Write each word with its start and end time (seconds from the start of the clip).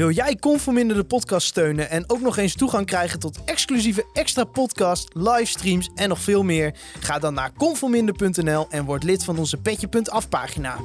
Wil 0.00 0.10
jij 0.10 0.36
Conforminder 0.36 0.96
de 0.96 1.04
podcast 1.04 1.46
steunen 1.46 1.90
en 1.90 2.04
ook 2.10 2.20
nog 2.20 2.36
eens 2.36 2.54
toegang 2.54 2.86
krijgen 2.86 3.18
tot 3.18 3.44
exclusieve 3.44 4.06
extra 4.12 4.44
podcasts, 4.44 5.06
livestreams 5.12 5.90
en 5.94 6.08
nog 6.08 6.20
veel 6.20 6.42
meer? 6.42 6.74
Ga 7.00 7.18
dan 7.18 7.34
naar 7.34 7.52
conforminder.nl 7.52 8.66
en 8.70 8.84
word 8.84 9.02
lid 9.02 9.24
van 9.24 9.38
onze 9.38 9.56
Petje.af 9.56 10.28
pagina. 10.28 10.76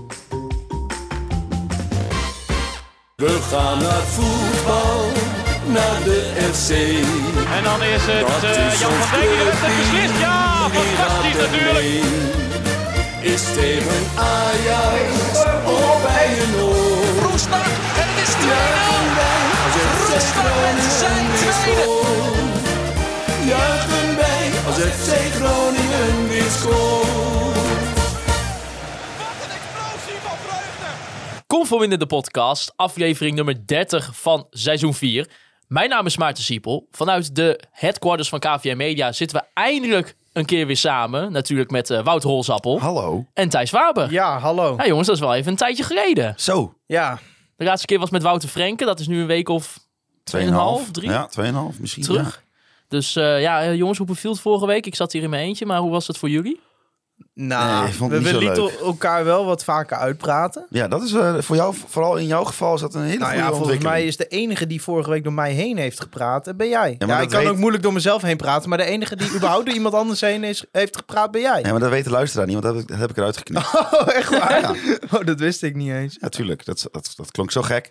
We 3.15 3.39
gaan 3.49 3.81
naar 3.81 4.01
voetbal, 4.01 5.05
naar 5.73 6.03
de 6.03 6.31
FC. 6.51 6.69
En 7.55 7.63
dan 7.63 7.83
is 7.83 8.01
het 8.05 8.27
Dat 8.27 8.43
eh, 8.43 8.73
is 8.73 8.79
Jan 8.79 8.91
van 8.91 9.19
Dijk 9.19 9.29
die 9.29 9.43
heeft 9.43 9.61
het 9.61 9.77
beslist. 9.77 10.19
Ja, 10.19 10.69
fantastisch 10.69 11.41
natuurlijk. 11.41 11.73
mee? 11.73 13.33
Is 13.33 13.43
tegen 13.43 14.03
Ajax 14.15 15.45
of 15.65 16.01
bij 16.01 16.41
een 16.41 16.61
oor? 16.61 16.91
Roestak 18.21 18.35
en 20.65 20.75
het 20.77 21.41
is 21.41 21.57
2-0. 21.63 21.71
Juichen 23.47 24.15
wij 24.15 24.51
als 24.65 24.75
FC 24.75 25.03
zijn 25.03 25.31
Groningen 25.31 26.27
weer 26.27 26.41
tweede. 26.41 26.49
scoort. 26.49 27.55
Juichen 27.57 28.17
wij 28.17 28.91
als 29.15 29.35
FC 29.35 29.89
Groningen 29.95 30.79
weer 30.79 30.89
scoort. 31.29 31.47
Conforminder 31.47 31.99
de 31.99 32.05
podcast, 32.05 32.73
aflevering 32.75 33.35
nummer 33.35 33.67
30 33.67 34.09
van 34.13 34.47
seizoen 34.49 34.93
4. 34.93 35.29
Mijn 35.67 35.89
naam 35.89 36.05
is 36.05 36.17
Maarten 36.17 36.43
Siepel. 36.43 36.87
Vanuit 36.91 37.35
de 37.35 37.59
headquarters 37.71 38.29
van 38.29 38.39
KVM 38.39 38.77
Media 38.77 39.11
zitten 39.11 39.37
we 39.37 39.45
eindelijk 39.53 40.15
een 40.33 40.45
keer 40.45 40.65
weer 40.67 40.77
samen. 40.77 41.31
Natuurlijk 41.31 41.71
met 41.71 41.89
eh, 41.89 42.03
Wout 42.03 42.23
Rolsappel 42.23 42.79
Hallo. 42.79 43.25
en 43.33 43.49
Thijs 43.49 43.71
Waber. 43.71 44.11
Ja. 44.11 44.33
Ja, 44.33 44.39
hallo. 44.39 44.75
jongens, 44.85 45.07
dat 45.07 45.15
is 45.15 45.21
wel 45.21 45.33
even 45.35 45.51
een 45.51 45.57
tijdje 45.57 45.83
geleden. 45.83 46.33
Zo. 46.37 46.73
Ja, 46.85 47.19
De 47.61 47.67
laatste 47.67 47.87
keer 47.87 47.99
was 47.99 48.09
met 48.09 48.23
Wouter 48.23 48.49
Frenken. 48.49 48.87
Dat 48.87 48.99
is 48.99 49.07
nu 49.07 49.19
een 49.21 49.27
week 49.27 49.49
of 49.49 49.79
2,5, 50.23 50.91
3 50.91 51.09
Ja, 51.09 51.29
2,5 51.73 51.79
misschien. 51.79 52.03
terug. 52.03 52.43
Dus 52.87 53.15
eh, 53.15 53.41
ja, 53.41 53.61
eh, 53.61 53.75
jongens, 53.75 53.97
hoe 53.97 54.07
beviel 54.07 54.31
het 54.31 54.39
vorige 54.39 54.65
week? 54.65 54.85
Ik 54.85 54.95
zat 54.95 55.11
hier 55.11 55.23
in 55.23 55.29
mijn 55.29 55.43
eentje, 55.43 55.65
maar 55.65 55.79
hoe 55.79 55.91
was 55.91 56.07
het 56.07 56.17
voor 56.17 56.29
jullie? 56.29 56.59
Nou, 57.47 57.79
Nee, 57.81 57.87
ik 57.89 57.93
vond 57.95 58.11
we, 58.11 58.17
het 58.17 58.25
we 58.25 58.31
niet 58.31 58.55
zo 58.55 58.63
lieten 58.63 58.79
elkaar 58.85 59.23
wel 59.25 59.45
wat 59.45 59.63
vaker 59.63 59.97
uitpraten. 59.97 60.65
Ja, 60.69 60.87
dat 60.87 61.01
is 61.03 61.13
eh, 61.13 61.35
voor 61.39 61.55
jou, 61.55 61.75
vooral 61.87 62.15
in 62.17 62.25
jouw 62.25 62.43
geval, 62.43 62.73
is 62.73 62.81
dat 62.81 62.93
een 62.95 63.01
hele 63.03 63.17
Nou 63.17 63.31
goede 63.31 63.45
ja, 63.47 63.53
volgens 63.53 63.83
mij 63.83 64.05
is 64.05 64.17
de 64.17 64.27
enige 64.27 64.67
die 64.67 64.81
vorige 64.81 65.09
week 65.09 65.23
door 65.23 65.33
mij 65.33 65.51
heen 65.53 65.77
heeft 65.77 65.99
gepraat, 66.01 66.47
eh, 66.47 66.53
ben 66.53 66.69
jij. 66.69 66.95
Ja, 66.97 67.05
maar 67.07 67.21
ik 67.21 67.29
kan 67.29 67.39
weet- 67.39 67.49
ook 67.49 67.57
moeilijk 67.57 67.83
door 67.83 67.93
mezelf 67.93 68.21
heen 68.21 68.37
praten, 68.37 68.69
maar 68.69 68.77
de 68.77 68.83
enige 68.83 69.15
die 69.15 69.33
überhaupt 69.35 69.65
door 69.65 69.75
iemand 69.75 69.93
anders 69.93 70.21
heen 70.21 70.43
is, 70.43 70.65
heeft 70.71 70.97
gepraat, 70.97 71.31
ben 71.31 71.41
jij. 71.41 71.61
Ja, 71.61 71.71
maar 71.71 71.79
dat 71.79 71.89
weet 71.89 72.03
de 72.03 72.09
luisteraar 72.09 72.45
niet, 72.47 72.61
want 72.61 72.65
dat 72.65 72.73
heb 72.75 72.83
ik, 72.83 72.89
dat 72.89 72.99
heb 72.99 73.09
ik 73.09 73.17
eruit 73.17 73.37
geknipt. 73.37 73.69
Oh, 73.91 74.07
echt 74.15 74.29
waar? 74.29 74.59
Ja. 74.61 74.75
Oh, 75.11 75.25
dat 75.25 75.39
wist 75.39 75.63
ik 75.63 75.75
niet 75.75 75.91
eens. 75.91 76.17
Ja, 76.19 76.29
tuurlijk. 76.29 76.65
Dat, 76.65 76.87
dat, 76.91 77.13
dat 77.15 77.31
klonk 77.31 77.51
zo 77.51 77.61
gek. 77.61 77.89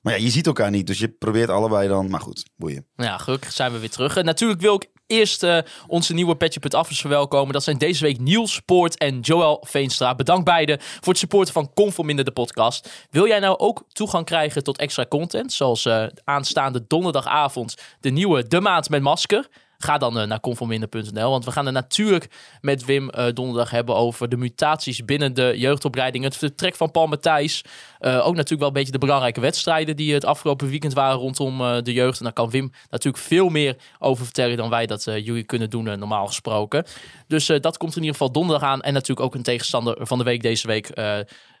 Maar 0.00 0.12
ja, 0.18 0.24
je 0.24 0.30
ziet 0.30 0.46
elkaar 0.46 0.70
niet, 0.70 0.86
dus 0.86 0.98
je 0.98 1.08
probeert 1.08 1.48
allebei 1.48 1.88
dan... 1.88 2.10
Maar 2.10 2.20
goed, 2.20 2.44
boeien. 2.56 2.86
Ja, 2.96 3.18
gelukkig 3.18 3.52
zijn 3.52 3.72
we 3.72 3.78
weer 3.78 3.90
terug. 3.90 4.16
En 4.16 4.24
natuurlijk 4.24 4.60
wil 4.60 4.74
ik 4.74 4.88
eerst 5.10 5.46
onze 5.86 6.14
nieuwe 6.14 6.36
Petje.affers 6.36 7.00
verwelkomen. 7.00 7.52
Dat 7.52 7.62
zijn 7.62 7.78
deze 7.78 8.04
week 8.04 8.20
Niels 8.20 8.60
Poort 8.60 8.98
en 8.98 9.20
Joël 9.20 9.64
Veenstra. 9.66 10.14
Bedankt 10.14 10.44
beiden 10.44 10.78
voor 10.80 11.08
het 11.08 11.18
supporten 11.18 11.52
van 11.52 11.70
Conforminder 11.74 12.24
de 12.24 12.30
podcast. 12.30 13.06
Wil 13.10 13.26
jij 13.26 13.38
nou 13.38 13.58
ook 13.58 13.84
toegang 13.92 14.24
krijgen 14.24 14.62
tot 14.62 14.78
extra 14.78 15.06
content? 15.08 15.52
Zoals 15.52 15.86
eh, 15.86 16.06
aanstaande 16.24 16.84
donderdagavond 16.86 17.74
de 18.00 18.10
nieuwe 18.10 18.48
De 18.48 18.60
Maand 18.60 18.88
met 18.88 19.02
Masker. 19.02 19.48
Ga 19.82 19.98
dan 19.98 20.18
eh, 20.18 20.26
naar 20.26 20.40
conforminder.nl. 20.40 21.30
Want 21.30 21.44
we 21.44 21.50
gaan 21.50 21.66
er 21.66 21.72
natuurlijk 21.72 22.28
met 22.60 22.84
Wim 22.84 23.10
eh, 23.10 23.26
donderdag 23.34 23.70
hebben 23.70 23.96
over 23.96 24.28
de 24.28 24.36
mutaties 24.36 25.04
binnen 25.04 25.34
de 25.34 25.52
jeugdopleiding. 25.56 26.24
Het 26.24 26.36
vertrek 26.36 26.76
van 26.76 26.90
Paul 26.90 27.06
Matthijs. 27.06 27.64
Eh, 27.98 28.26
ook 28.26 28.34
natuurlijk 28.34 28.58
wel 28.58 28.68
een 28.68 28.74
beetje 28.74 28.92
de 28.92 28.98
belangrijke 28.98 29.40
wedstrijden 29.40 29.96
die 29.96 30.14
het 30.14 30.24
afgelopen 30.24 30.68
weekend 30.68 30.92
waren 30.92 31.18
rondom 31.18 31.82
de 31.82 31.92
jeugd. 31.92 32.18
En 32.18 32.24
daar 32.24 32.32
kan 32.32 32.50
Wim 32.50 32.72
natuurlijk 32.90 33.24
veel 33.24 33.48
meer 33.48 33.76
over 33.98 34.24
vertellen 34.24 34.56
dan 34.56 34.70
wij 34.70 34.86
dat 34.86 35.04
jullie 35.04 35.44
kunnen 35.44 35.70
doen, 35.70 35.98
normaal 35.98 36.26
gesproken. 36.26 36.84
Dus 37.26 37.46
dat 37.46 37.76
komt 37.76 37.96
in 37.96 38.02
ieder 38.02 38.16
geval 38.16 38.32
donderdag 38.32 38.68
aan. 38.68 38.80
En 38.80 38.92
natuurlijk 38.92 39.26
ook 39.26 39.34
een 39.34 39.42
tegenstander 39.42 40.06
van 40.06 40.18
de 40.18 40.24
week 40.24 40.42
deze 40.42 40.66
week 40.66 40.90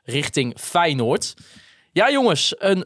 richting 0.04 0.54
Feyenoord. 0.58 1.34
Ja, 1.92 2.10
jongens, 2.10 2.54
een 2.58 2.84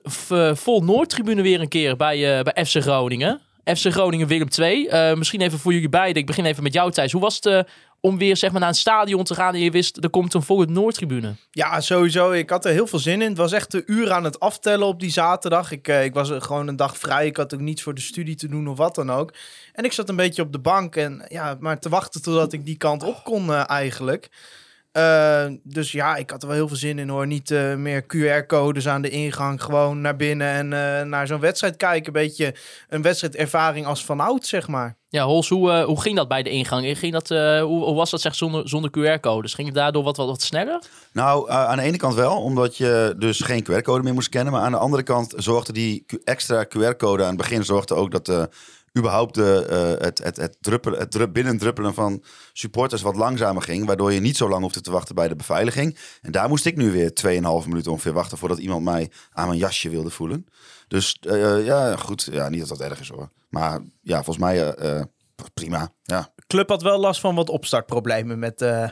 vol 0.56 0.82
Noordtribune 0.82 1.42
weer 1.42 1.60
een 1.60 1.68
keer 1.68 1.96
bij, 1.96 2.42
bij 2.42 2.64
FC 2.64 2.76
Groningen. 2.82 3.40
FC 3.64 3.92
Groningen 3.92 4.26
Willem 4.26 4.48
2. 4.48 4.88
Eh, 4.88 5.16
misschien 5.16 5.40
even 5.40 5.58
voor 5.58 5.72
jullie 5.72 5.88
beiden. 5.88 6.20
Ik 6.20 6.26
begin 6.26 6.44
even 6.44 6.62
met 6.62 6.72
jou, 6.72 6.90
Thijs. 6.90 7.12
Hoe 7.12 7.20
was 7.20 7.34
het 7.34 7.46
eh, 7.46 7.60
om 8.00 8.18
weer 8.18 8.36
zeg 8.36 8.50
maar, 8.50 8.60
naar 8.60 8.68
een 8.68 8.74
stadion 8.74 9.24
te 9.24 9.34
gaan 9.34 9.54
en 9.54 9.60
je 9.60 9.70
wist 9.70 9.96
er 9.96 10.10
komt 10.10 10.34
een 10.34 10.42
volle 10.42 10.66
Noordtribune? 10.66 11.34
Ja, 11.50 11.80
sowieso. 11.80 12.32
Ik 12.32 12.50
had 12.50 12.64
er 12.64 12.72
heel 12.72 12.86
veel 12.86 12.98
zin 12.98 13.22
in. 13.22 13.28
Het 13.28 13.36
was 13.36 13.52
echt 13.52 13.74
een 13.74 13.82
uur 13.86 14.12
aan 14.12 14.24
het 14.24 14.40
aftellen 14.40 14.86
op 14.86 15.00
die 15.00 15.10
zaterdag. 15.10 15.70
Ik, 15.70 15.88
eh, 15.88 16.04
ik 16.04 16.14
was 16.14 16.30
gewoon 16.38 16.68
een 16.68 16.76
dag 16.76 16.98
vrij. 16.98 17.26
Ik 17.26 17.36
had 17.36 17.54
ook 17.54 17.60
niets 17.60 17.82
voor 17.82 17.94
de 17.94 18.00
studie 18.00 18.34
te 18.34 18.48
doen 18.48 18.68
of 18.68 18.76
wat 18.76 18.94
dan 18.94 19.10
ook. 19.10 19.34
En 19.72 19.84
ik 19.84 19.92
zat 19.92 20.08
een 20.08 20.16
beetje 20.16 20.42
op 20.42 20.52
de 20.52 20.58
bank 20.58 20.96
en 20.96 21.24
ja, 21.28 21.56
maar 21.60 21.78
te 21.78 21.88
wachten 21.88 22.22
totdat 22.22 22.52
ik 22.52 22.64
die 22.64 22.76
kant 22.76 23.02
op 23.02 23.24
kon 23.24 23.54
eigenlijk. 23.54 24.30
Eh, 24.94 25.46
dus 25.62 25.92
ja, 25.92 26.16
ik 26.16 26.30
had 26.30 26.42
er 26.42 26.48
wel 26.48 26.56
heel 26.56 26.68
veel 26.68 26.76
zin 26.76 26.98
in 26.98 27.08
hoor. 27.08 27.26
Niet 27.26 27.50
eh, 27.50 27.74
meer 27.74 28.02
QR-codes 28.02 28.88
aan 28.88 29.02
de 29.02 29.10
ingang. 29.10 29.62
Gewoon 29.62 30.00
naar 30.00 30.16
binnen 30.16 30.48
en 30.48 30.72
eh, 30.72 31.06
naar 31.06 31.26
zo'n 31.26 31.40
wedstrijd 31.40 31.76
kijken. 31.76 32.06
Een 32.06 32.22
beetje 32.22 32.54
een 32.88 33.02
wedstrijdervaring 33.02 33.86
als 33.86 34.04
van 34.04 34.20
oud, 34.20 34.46
zeg 34.46 34.68
maar. 34.68 34.96
Ja, 35.14 35.24
Hols, 35.24 35.48
hoe, 35.48 35.70
eh, 35.70 35.84
hoe 35.84 36.00
ging 36.00 36.16
dat 36.16 36.28
bij 36.28 36.42
de 36.42 36.50
ingang? 36.50 36.98
Ging 36.98 37.12
dat, 37.12 37.30
eh, 37.30 37.62
hoe, 37.62 37.84
hoe 37.84 37.94
was 37.94 38.10
dat 38.10 38.20
zeg, 38.20 38.34
zonder, 38.34 38.68
zonder 38.68 38.90
QR-codes? 38.90 39.54
Ging 39.54 39.66
het 39.66 39.76
daardoor 39.76 40.02
wat, 40.02 40.16
wat, 40.16 40.26
wat 40.26 40.42
sneller? 40.42 40.82
Nou, 41.12 41.48
eh, 41.48 41.64
aan 41.66 41.76
de 41.76 41.82
ene 41.82 41.96
kant 41.96 42.14
wel, 42.14 42.42
omdat 42.42 42.76
je 42.76 43.14
dus 43.18 43.40
geen 43.40 43.62
QR-code 43.64 44.02
meer 44.02 44.14
moest 44.14 44.26
scannen. 44.26 44.52
Maar 44.52 44.62
aan 44.62 44.72
de 44.72 44.78
andere 44.78 45.02
kant 45.02 45.34
zorgde 45.36 45.72
die 45.72 46.06
extra 46.24 46.64
QR-code 46.64 47.22
aan 47.22 47.28
het 47.28 47.36
begin 47.36 47.64
zorgde 47.64 47.94
ook 47.94 48.10
dat 48.10 48.28
eh, 48.28 48.42
überhaupt 48.98 49.34
de, 49.34 49.66
eh, 49.68 50.04
het, 50.06 50.18
het, 50.18 50.36
het, 50.36 50.56
druppelen, 50.60 50.98
het 50.98 51.10
drup, 51.10 51.32
binnendruppelen 51.32 51.94
van 51.94 52.24
supporters 52.52 53.02
wat 53.02 53.16
langzamer 53.16 53.62
ging. 53.62 53.86
Waardoor 53.86 54.12
je 54.12 54.20
niet 54.20 54.36
zo 54.36 54.48
lang 54.48 54.62
hoefde 54.62 54.80
te 54.80 54.90
wachten 54.90 55.14
bij 55.14 55.28
de 55.28 55.36
beveiliging. 55.36 55.98
En 56.22 56.32
daar 56.32 56.48
moest 56.48 56.66
ik 56.66 56.76
nu 56.76 56.92
weer 56.92 57.10
2,5 57.62 57.68
minuten 57.68 57.90
ongeveer 57.90 58.12
wachten 58.12 58.38
voordat 58.38 58.58
iemand 58.58 58.84
mij 58.84 59.10
aan 59.32 59.46
mijn 59.46 59.58
jasje 59.58 59.90
wilde 59.90 60.10
voelen. 60.10 60.46
Dus 60.88 61.18
eh, 61.20 61.64
ja, 61.64 61.96
goed. 61.96 62.28
Ja, 62.32 62.48
niet 62.48 62.60
dat 62.60 62.78
dat 62.78 62.90
erg 62.90 63.00
is 63.00 63.08
hoor. 63.08 63.30
Maar 63.54 63.80
ja, 64.00 64.14
volgens 64.14 64.38
mij 64.38 64.72
eh, 64.72 64.98
eh, 64.98 65.04
prima. 65.54 65.92
Ja. 66.02 66.32
club 66.46 66.68
had 66.68 66.82
wel 66.82 66.98
last 66.98 67.20
van 67.20 67.34
wat 67.34 67.48
opstartproblemen 67.48 68.38
met 68.38 68.62
eh, 68.62 68.88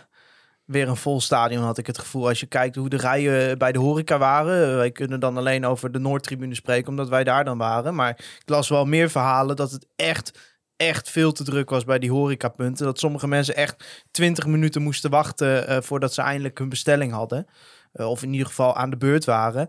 weer 0.73 0.89
een 0.89 0.97
vol 0.97 1.21
stadion, 1.21 1.63
had 1.63 1.79
ik 1.79 1.87
het 1.87 1.99
gevoel. 1.99 2.29
Als 2.29 2.41
je 2.41 2.47
kijkt 2.47 2.77
hoe 2.77 2.89
de 2.89 2.97
rijen 2.97 3.59
bij 3.59 3.73
de 3.73 3.79
horeca 3.79 4.19
waren. 4.19 4.69
eh, 4.71 4.75
Wij 4.77 4.91
kunnen 4.91 5.21
dan 5.21 5.37
alleen 5.37 5.67
over 5.67 5.93
de 5.93 5.99
Noordtribune 5.99 6.55
spreken, 6.55 6.89
omdat 6.89 7.09
wij 7.09 7.25
daar 7.25 7.45
dan 7.45 7.59
waren. 7.59 7.95
Maar 7.95 8.11
ik 8.11 8.43
las 8.45 8.69
wel 8.69 8.85
meer 8.85 9.11
verhalen 9.11 9.57
dat 9.57 9.71
het 9.71 9.87
echt, 9.97 10.39
echt 10.77 11.11
veel 11.11 11.33
te 11.33 11.45
druk 11.45 11.71
was 11.71 11.85
bij 11.85 11.99
die 11.99 12.11
horecapunten. 12.11 12.85
Dat 12.85 12.99
sommige 12.99 13.29
mensen 13.29 13.55
echt 13.57 14.05
20 14.11 14.47
minuten 14.47 14.83
moesten 14.83 15.11
wachten 15.11 15.67
eh, 15.67 15.81
voordat 15.81 16.15
ze 16.15 16.23
eindelijk 16.23 16.59
hun 16.59 16.69
bestelling 16.69 17.13
hadden. 17.13 17.47
Eh, 17.93 18.11
of 18.11 18.23
in 18.23 18.33
ieder 18.33 18.47
geval 18.47 18.77
aan 18.77 18.91
de 18.91 18.97
beurt 18.97 19.25
waren. 19.25 19.69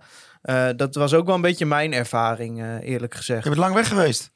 Dat 0.76 0.96
was 0.96 1.14
ook 1.14 1.26
wel 1.26 1.36
een 1.36 1.42
beetje 1.42 1.66
mijn 1.66 1.94
ervaring, 1.94 2.82
eerlijk 2.82 3.16
gezegd. 3.16 3.44
Je 3.44 3.50
bent 3.50 3.62
lang 3.62 3.74
weg 3.74 3.88
geweest. 3.88 4.32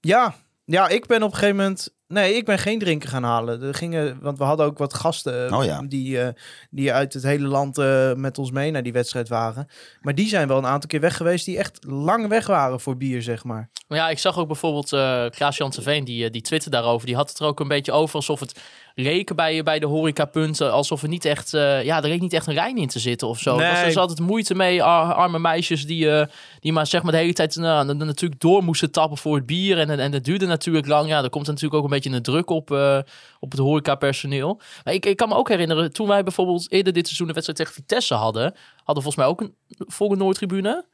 Ja, 0.00 0.34
ja, 0.64 0.88
ik 0.88 1.06
ben 1.06 1.22
op 1.22 1.30
een 1.30 1.36
gegeven 1.38 1.56
moment. 1.56 1.94
Nee, 2.08 2.34
ik 2.34 2.44
ben 2.44 2.58
geen 2.58 2.78
drinken 2.78 3.08
gaan 3.08 3.22
halen. 3.22 3.62
Er 3.62 3.74
gingen, 3.74 4.18
want 4.20 4.38
we 4.38 4.44
hadden 4.44 4.66
ook 4.66 4.78
wat 4.78 4.94
gasten 4.94 5.46
eh, 5.48 5.58
Oh 5.58 5.64
ja. 5.64 5.82
die, 5.82 6.20
eh, 6.20 6.28
die 6.70 6.92
uit 6.92 7.12
het 7.12 7.22
hele 7.22 7.46
land 7.46 7.78
eh, 7.78 8.12
met 8.12 8.38
ons 8.38 8.50
mee 8.50 8.70
naar 8.70 8.82
die 8.82 8.92
wedstrijd 8.92 9.28
waren. 9.28 9.68
Maar 10.00 10.14
die 10.14 10.28
zijn 10.28 10.48
wel 10.48 10.58
een 10.58 10.66
aantal 10.66 10.88
keer 10.88 11.00
weg 11.00 11.16
geweest 11.16 11.44
die 11.44 11.58
echt 11.58 11.84
lang 11.84 12.28
weg 12.28 12.46
waren 12.46 12.80
voor 12.80 12.96
bier, 12.96 13.22
zeg 13.22 13.44
maar. 13.44 13.70
Maar 13.88 13.98
ja, 13.98 14.08
ik 14.08 14.18
zag 14.18 14.38
ook 14.38 14.46
bijvoorbeeld 14.46 14.92
uh, 14.92 15.26
Klaas-Jan 15.28 15.70
Terveen, 15.70 16.04
die, 16.04 16.30
die 16.30 16.42
twitterde 16.42 16.76
daarover. 16.76 17.06
Die 17.06 17.16
had 17.16 17.28
het 17.28 17.38
er 17.38 17.46
ook 17.46 17.60
een 17.60 17.68
beetje 17.68 17.92
over 17.92 18.14
alsof 18.14 18.40
het 18.40 18.60
leken 18.98 19.36
bij, 19.36 19.62
bij 19.62 19.78
de 19.78 19.86
horecapunten. 19.86 20.72
Alsof 20.72 21.02
er 21.02 21.08
niet 21.08 21.24
echt, 21.24 21.54
eh, 21.54 21.84
ja, 21.84 22.02
er 22.02 22.08
leek 22.08 22.20
niet 22.20 22.32
echt 22.32 22.46
een 22.46 22.54
rijn 22.54 22.76
in 22.76 22.88
te 22.88 22.98
zitten 22.98 23.28
of 23.28 23.38
zo. 23.38 23.56
Nee. 23.56 23.66
Er 23.66 23.72
was 23.74 23.84
dus 23.84 23.96
altijd 23.96 24.20
moeite 24.20 24.54
mee, 24.54 24.82
ar- 24.82 25.14
arme 25.14 25.38
meisjes 25.38 25.86
die, 25.86 26.10
eh, 26.10 26.26
die 26.60 26.72
maar 26.72 26.86
zeg 26.86 27.02
maar 27.02 27.12
de 27.12 27.18
hele 27.18 27.32
tijd 27.32 27.56
nou, 27.56 27.86
na- 27.86 28.04
natuurlijk 28.04 28.40
door 28.40 28.62
moesten 28.64 28.90
tappen 28.90 29.18
voor 29.18 29.36
het 29.36 29.46
bier. 29.46 29.78
En, 29.78 29.90
en, 29.90 29.98
en 29.98 30.10
dat 30.10 30.24
duurde 30.24 30.46
natuurlijk 30.46 30.86
lang. 30.86 31.08
Ja, 31.08 31.22
er 31.22 31.30
komt 31.30 31.46
natuurlijk 31.46 31.74
ook 31.74 31.84
een 31.84 31.90
beetje 31.90 32.10
een 32.10 32.22
druk 32.22 32.50
op, 32.50 32.70
eh, 32.70 32.98
op 33.40 33.50
het 33.50 33.60
horecapersoneel. 33.60 34.60
Maar 34.84 34.94
ik, 34.94 35.06
ik 35.06 35.16
kan 35.16 35.28
me 35.28 35.34
ook 35.34 35.48
herinneren, 35.48 35.92
toen 35.92 36.08
wij 36.08 36.22
bijvoorbeeld 36.22 36.72
eerder 36.72 36.92
dit 36.92 37.04
seizoen 37.06 37.28
een 37.28 37.34
wedstrijd 37.34 37.58
tegen 37.58 37.74
Vitesse 37.82 38.14
hadden, 38.14 38.54
hadden 38.84 39.02
volgens 39.04 39.16
mij 39.16 39.26
ook 39.26 39.40
een 39.40 39.54
volle 39.78 40.16
Noordtribune. 40.16 40.84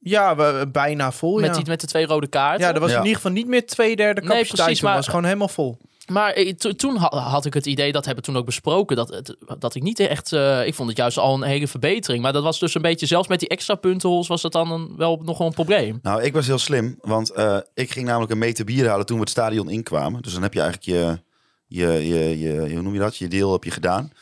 Ja, 0.00 0.36
we, 0.36 0.68
bijna 0.72 1.12
vol. 1.12 1.34
Met, 1.40 1.44
ja. 1.50 1.56
die, 1.56 1.66
met 1.66 1.80
de 1.80 1.86
twee 1.86 2.06
rode 2.06 2.26
kaarten. 2.26 2.66
ja, 2.66 2.74
er 2.74 2.80
was 2.80 2.90
Ja. 2.90 2.96
in 2.96 3.02
ieder 3.02 3.16
geval 3.16 3.32
niet 3.32 3.46
meer 3.46 3.66
twee 3.66 3.96
derde 3.96 4.20
Nee, 4.20 4.28
capaciteit. 4.30 4.56
precies, 4.56 4.76
Het 4.78 4.86
maar- 4.86 4.96
was 4.96 5.06
gewoon 5.08 5.24
helemaal 5.24 5.48
vol. 5.48 5.78
Maar 6.08 6.32
eh, 6.32 6.52
to- 6.54 6.72
toen 6.72 6.96
ha- 6.96 7.18
had 7.18 7.44
ik 7.44 7.54
het 7.54 7.66
idee, 7.66 7.92
dat 7.92 8.04
hebben 8.04 8.24
we 8.24 8.30
toen 8.30 8.40
ook 8.40 8.46
besproken, 8.46 8.96
dat, 8.96 9.34
dat 9.58 9.74
ik 9.74 9.82
niet 9.82 10.00
echt... 10.00 10.32
eh, 10.32 10.66
ik 10.66 10.74
vond 10.74 10.88
het 10.88 10.98
juist 10.98 11.18
al 11.18 11.34
een 11.34 11.42
hele 11.42 11.66
verbetering. 11.68 12.22
Maar 12.22 12.32
dat 12.32 12.42
was 12.42 12.58
dus 12.58 12.74
een 12.74 12.82
beetje, 12.82 13.06
zelfs 13.06 13.28
met 13.28 13.40
die 13.40 13.48
extra 13.48 13.74
puntenhols 13.74 14.28
was 14.28 14.42
dat 14.42 14.52
dan 14.52 14.72
een, 14.72 14.96
wel 14.96 15.20
nog 15.24 15.38
wel 15.38 15.46
een 15.46 15.52
probleem. 15.52 15.98
Nou, 16.02 16.22
ik 16.22 16.32
was 16.32 16.46
heel 16.46 16.58
slim, 16.58 16.98
want 17.00 17.30
eh, 17.30 17.58
ik 17.74 17.90
ging 17.90 18.06
namelijk 18.06 18.32
een 18.32 18.38
meter 18.38 18.64
bier 18.64 18.88
halen 18.88 19.06
toen 19.06 19.16
we 19.16 19.22
het 19.22 19.30
stadion 19.30 19.70
inkwamen. 19.70 20.22
Dus 20.22 20.32
dan 20.32 20.42
heb 20.42 20.54
je 20.54 20.60
eigenlijk 20.60 20.90
je, 20.90 21.18
je, 21.66 22.06
je, 22.08 22.38
je 22.38 22.72
hoe 22.72 22.82
noem 22.82 22.92
je 22.94 22.98
dat, 23.00 23.16
je 23.16 23.28
deel 23.28 23.52
heb 23.52 23.64
je 23.64 23.70
gedaan. 23.70 24.12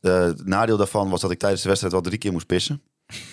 Het 0.00 0.46
nadeel 0.46 0.76
daarvan 0.76 1.10
was 1.10 1.20
dat 1.20 1.30
ik 1.30 1.38
tijdens 1.38 1.62
de 1.62 1.68
wedstrijd 1.68 1.94
wel 1.94 2.02
drie 2.04 2.18
keer 2.18 2.32
moest 2.32 2.46
pissen. 2.46 2.82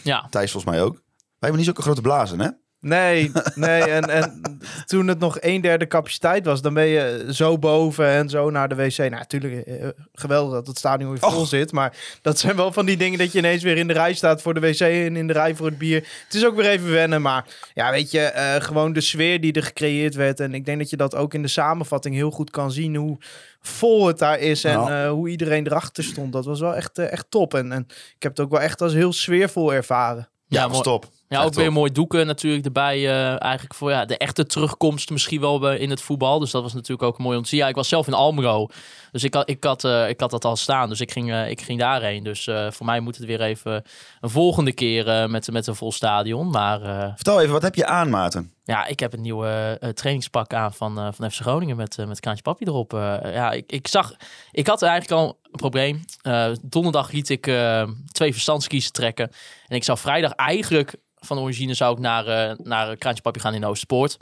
Ja, 0.04 0.28
Thijs 0.30 0.52
volgens 0.52 0.74
mij 0.74 0.84
ook. 0.84 1.02
hebben 1.40 1.58
niet 1.58 1.66
zulke 1.66 1.82
grote 1.82 2.02
blazen, 2.02 2.40
hè? 2.40 2.50
Nee, 2.82 3.32
nee. 3.56 3.82
En, 3.82 4.10
en 4.10 4.42
toen 4.86 5.08
het 5.08 5.20
nog 5.20 5.38
een 5.40 5.62
derde 5.62 5.88
capaciteit 5.88 6.46
was, 6.46 6.62
dan 6.62 6.74
ben 6.74 6.86
je 6.86 7.28
zo 7.30 7.58
boven 7.58 8.08
en 8.08 8.30
zo 8.30 8.50
naar 8.50 8.70
de 8.70 8.76
wc. 8.76 8.98
Nou, 8.98 9.10
natuurlijk 9.10 9.66
eh, 9.68 9.88
geweldig 10.14 10.54
dat 10.54 10.68
het 10.68 10.78
stadion 10.78 11.10
weer 11.10 11.20
vol 11.20 11.40
Och. 11.42 11.48
zit. 11.48 11.72
Maar 11.72 11.98
dat 12.22 12.40
zijn 12.40 12.56
wel 12.56 12.72
van 12.72 12.86
die 12.86 12.98
dingen 12.98 13.20
dat 13.20 13.32
je 13.32 13.38
ineens 13.38 13.64
weer 13.64 13.78
in 13.78 13.88
de 13.88 13.94
rij 13.94 14.14
staat 14.14 14.42
voor 14.42 14.54
de 14.54 14.60
wc 14.60 14.80
en 14.80 15.16
in 15.16 15.28
de 15.28 15.34
rij 15.34 15.56
voor 15.56 15.66
het 15.66 15.78
bier. 15.78 16.08
Het 16.26 16.34
is 16.34 16.46
ook 16.46 16.56
weer 16.56 16.70
even 16.70 16.92
wennen. 16.92 17.22
Maar 17.22 17.46
ja, 17.74 17.92
weet 17.92 18.12
je, 18.12 18.20
eh, 18.22 18.56
gewoon 18.62 18.94
de 18.94 19.02
sfeer 19.02 19.42
die 19.42 19.54
er 19.54 19.64
gecreëerd 19.64 20.16
werd. 20.16 20.40
En 20.40 20.54
ik 20.54 20.66
denk 20.66 20.78
dat 20.80 20.90
je 20.90 20.98
dat 20.98 21.16
ook 21.16 21.34
in 21.34 21.42
de 21.42 21.48
samenvatting 21.48 22.16
heel 22.16 22.32
goed 22.32 22.50
kan 22.50 22.72
zien. 22.72 22.96
Hoe 22.96 23.18
vol 23.62 24.08
het 24.08 24.18
daar 24.18 24.40
is 24.40 24.64
en 24.64 24.74
Nou. 24.74 24.92
eh, 24.92 25.10
hoe 25.10 25.30
iedereen 25.30 25.66
erachter 25.68 26.04
stond. 26.04 26.34
Dat 26.34 26.46
was 26.46 26.60
wel 26.60 26.76
echt, 26.76 26.98
eh, 26.98 27.12
echt 27.12 27.26
top. 27.30 27.54
En, 27.54 27.72
en 27.72 27.86
ik 28.16 28.24
heb 28.24 28.32
het 28.32 28.40
ook 28.40 28.52
wel 28.52 28.62
echt 28.62 28.82
als 28.82 28.94
heel 28.94 29.14
sfeervol 29.14 29.74
ervaren. 29.74 30.30
Ja, 30.48 30.68
mooi. 30.68 30.80
stop. 30.80 31.06
Ja, 31.30 31.44
ook 31.44 31.54
weer 31.54 31.72
mooi 31.72 31.92
doeken 31.92 32.26
natuurlijk 32.26 32.66
erbij. 32.66 32.96
eh, 32.98 33.42
eigenlijk 33.42 33.74
voor 33.74 33.92
ja, 33.92 34.06
de 34.06 34.18
echte 34.18 34.46
terugkomst 34.46 35.10
misschien 35.10 35.42
wel 35.42 35.72
in 35.72 35.90
het 35.90 36.02
voetbal. 36.02 36.40
Dus 36.40 36.52
dat 36.52 36.62
was 36.62 36.74
natuurlijk 36.74 37.04
ook 37.04 37.18
mooi 37.18 37.38
om 37.38 37.44
te 37.44 37.50
zien. 37.50 37.60
Ja, 37.60 37.68
ik 37.68 37.76
was 37.76 37.88
zelf 37.88 38.08
in 38.08 38.14
Almelo. 38.14 38.68
Dus 39.12 39.24
ik 39.24 39.34
had, 39.34 39.50
ik 39.50 39.64
had, 39.64 39.84
eh, 39.84 40.10
ik 40.10 40.20
had 40.20 40.32
dat 40.32 40.46
al 40.46 40.56
staan. 40.56 40.90
Dus 40.90 41.02
ik 41.02 41.12
ging, 41.12 41.32
eh, 41.32 41.50
ik 41.50 41.62
ging 41.62 41.80
daarheen. 41.80 42.24
Dus 42.24 42.50
voor 42.70 42.86
mij 42.86 43.00
moet 43.00 43.18
het 43.18 43.26
weer 43.26 43.42
even 43.42 43.84
een 44.20 44.30
volgende 44.30 44.74
keer 44.74 45.30
met, 45.30 45.52
met 45.52 45.68
een 45.68 45.76
vol 45.76 45.92
stadion. 45.92 46.50
Maar 46.50 46.80
Vertel 47.16 47.40
even, 47.42 47.54
wat 47.54 47.62
heb 47.62 47.76
je 47.76 47.86
aan, 47.86 48.10
Maarten? 48.10 48.54
Ja, 48.70 48.86
ik 48.86 49.00
heb 49.00 49.14
een 49.14 49.22
nieuwe 49.22 49.78
eh, 49.80 49.90
trainingspak 49.90 50.54
aan 50.54 50.74
van, 50.74 51.00
eh, 51.00 51.08
van 51.12 51.32
FC 51.32 51.40
Groningen 51.40 51.76
met, 51.76 51.98
eh, 51.98 52.06
met 52.06 52.20
Kraantje 52.20 52.44
Papi 52.44 52.66
erop. 52.66 52.92
Ja, 53.24 53.52
ik, 53.52 53.72
ik 53.72 53.88
zag, 53.88 54.16
ik 54.52 54.68
had 54.68 54.82
eigenlijk 54.82 55.22
al 55.22 55.40
een 55.44 55.52
probleem. 55.52 56.06
Donderdag 56.62 57.12
liet 57.12 57.30
ik 57.30 57.52
twee 58.12 58.32
verstandskiezen 58.32 58.92
trekken. 58.92 59.32
En 59.68 59.76
ik 59.76 59.84
zou 59.84 59.98
vrijdag 59.98 60.32
eigenlijk 60.32 60.96
van 61.16 61.40
origine 61.40 61.74
zou 61.74 61.94
ik 61.94 62.00
naar, 62.00 62.56
naar 62.64 62.96
Kraantje 62.96 63.22
Papi 63.22 63.40
gaan 63.40 63.54
in 63.54 63.66
Oosterpoort. 63.66 64.18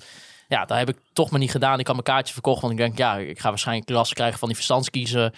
Ja, 0.47 0.65
dat 0.65 0.77
heb 0.77 0.89
ik 0.89 0.97
toch 1.13 1.29
maar 1.29 1.39
niet 1.39 1.51
gedaan. 1.51 1.79
Ik 1.79 1.88
had 1.88 1.95
mijn 1.95 2.07
kaartje 2.07 2.33
verkocht, 2.33 2.61
want 2.61 2.73
ik 2.73 2.79
denk, 2.79 2.97
ja, 2.97 3.17
ik 3.17 3.39
ga 3.39 3.49
waarschijnlijk 3.49 3.89
last 3.89 4.13
krijgen 4.13 4.39
van 4.39 4.47
die 4.47 4.57
verstandskiezen. 4.57 5.33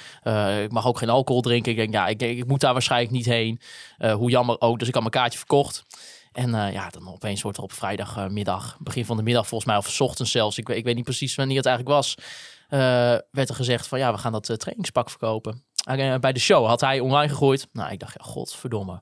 Ik 0.63 0.71
mag 0.71 0.87
ook 0.87 0.97
geen 0.97 1.09
alcohol 1.09 1.41
drinken. 1.41 1.71
Ik 1.71 1.77
denk, 1.77 1.93
ja, 1.93 2.07
ik, 2.07 2.21
ik 2.21 2.47
moet 2.47 2.61
daar 2.61 2.73
waarschijnlijk 2.73 3.11
niet 3.11 3.25
heen. 3.25 3.61
Hoe 3.97 4.29
jammer 4.29 4.61
ook. 4.61 4.79
Dus 4.79 4.87
ik 4.87 4.93
had 4.93 5.03
mijn 5.03 5.15
kaartje 5.15 5.37
verkocht. 5.37 5.85
En 6.31 6.55
eh, 6.55 6.73
ja, 6.73 6.89
dan 6.89 7.07
opeens 7.09 7.41
wordt 7.41 7.57
er 7.57 7.63
op 7.63 7.71
vrijdagmiddag, 7.73 8.77
begin 8.79 9.05
van 9.05 9.17
de 9.17 9.23
middag 9.23 9.47
volgens 9.47 9.69
mij, 9.69 9.79
of 9.79 9.89
's 9.89 9.99
ochtends 9.99 10.31
zelfs, 10.31 10.57
ik, 10.57 10.67
weet- 10.67 10.77
ik 10.77 10.83
weet 10.83 10.95
niet 10.95 11.03
precies 11.03 11.35
wanneer 11.35 11.57
het 11.57 11.65
eigenlijk 11.65 11.95
was, 11.95 12.15
eh, 12.67 12.79
werd 13.31 13.49
er 13.49 13.55
gezegd 13.55 13.87
van 13.87 13.99
ja, 13.99 14.11
we 14.11 14.17
gaan 14.17 14.31
dat 14.31 14.49
eh, 14.49 14.55
trainingspak 14.55 15.09
verkopen. 15.09 15.63
Eh, 15.83 16.15
bij 16.15 16.33
de 16.33 16.39
show 16.39 16.67
had 16.67 16.81
hij 16.81 16.99
online 16.99 17.29
gegooid. 17.29 17.67
Nou, 17.71 17.91
ik 17.91 17.99
dacht, 17.99 18.15
ja, 18.19 18.25
godverdomme. 18.31 19.01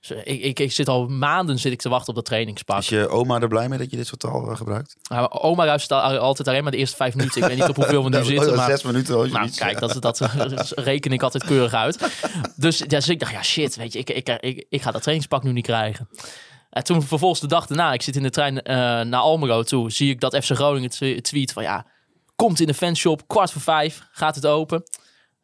Dus, 0.00 0.10
ik, 0.24 0.42
ik, 0.42 0.58
ik 0.60 0.72
zit 0.72 0.88
al 0.88 1.06
maanden 1.08 1.58
zit 1.58 1.72
ik 1.72 1.80
te 1.80 1.88
wachten 1.88 2.08
op 2.08 2.14
dat 2.14 2.24
trainingspak. 2.24 2.78
Is 2.78 2.88
je 2.88 3.08
oma 3.08 3.40
er 3.40 3.48
blij 3.48 3.68
mee 3.68 3.78
dat 3.78 3.90
je 3.90 3.96
dit 3.96 4.06
soort 4.06 4.20
taal 4.20 4.56
gebruikt? 4.56 4.96
Maar 5.10 5.30
oma 5.30 5.78
al- 5.88 6.18
altijd 6.18 6.48
alleen 6.48 6.62
maar 6.62 6.72
de 6.72 6.78
eerste 6.78 6.96
vijf 6.96 7.14
minuten. 7.14 7.42
Ik 7.42 7.48
weet 7.48 7.58
niet 7.58 7.68
op 7.68 7.76
hoeveel 7.76 8.04
we 8.04 8.08
nu 8.18 8.24
zitten, 8.34 8.54
maar... 8.56 8.70
Zes 8.70 8.82
minuten. 8.82 9.24
Je 9.24 9.32
Nou, 9.32 9.46
iets- 9.46 9.58
kijk, 9.58 9.78
dat, 9.78 10.02
dat, 10.02 10.18
dat 10.36 10.72
reken 10.74 11.12
ik 11.12 11.22
altijd 11.22 11.44
keurig 11.44 11.72
uit. 11.72 12.20
Dus, 12.56 12.78
ja, 12.78 12.86
dus 12.86 13.08
ik 13.08 13.18
dacht, 13.20 13.32
ja 13.32 13.42
shit, 13.42 13.76
weet 13.76 13.92
je, 13.92 13.98
ik, 13.98 14.10
ik, 14.10 14.28
ik, 14.40 14.66
ik 14.68 14.82
ga 14.82 14.90
dat 14.90 15.00
trainingspak 15.02 15.42
nu 15.42 15.52
niet 15.52 15.64
krijgen. 15.66 16.08
En 16.76 16.84
toen 16.84 17.02
vervolgens 17.02 17.40
de 17.40 17.46
dag 17.46 17.66
daarna, 17.66 17.92
ik 17.92 18.02
zit 18.02 18.16
in 18.16 18.22
de 18.22 18.30
trein 18.30 18.62
eh, 18.62 18.76
naar 19.00 19.20
Almelo 19.20 19.62
toe, 19.62 19.90
zie 19.90 20.10
ik 20.10 20.20
dat 20.20 20.36
FC 20.36 20.50
Groningen 20.50 20.90
tw- 20.90 21.18
tweet 21.20 21.52
van 21.52 21.62
ja, 21.62 21.86
komt 22.34 22.60
in 22.60 22.66
de 22.66 22.74
fanshop, 22.74 23.28
kwart 23.28 23.52
voor 23.52 23.60
vijf, 23.60 24.06
gaat 24.10 24.34
het 24.34 24.46
open. 24.46 24.82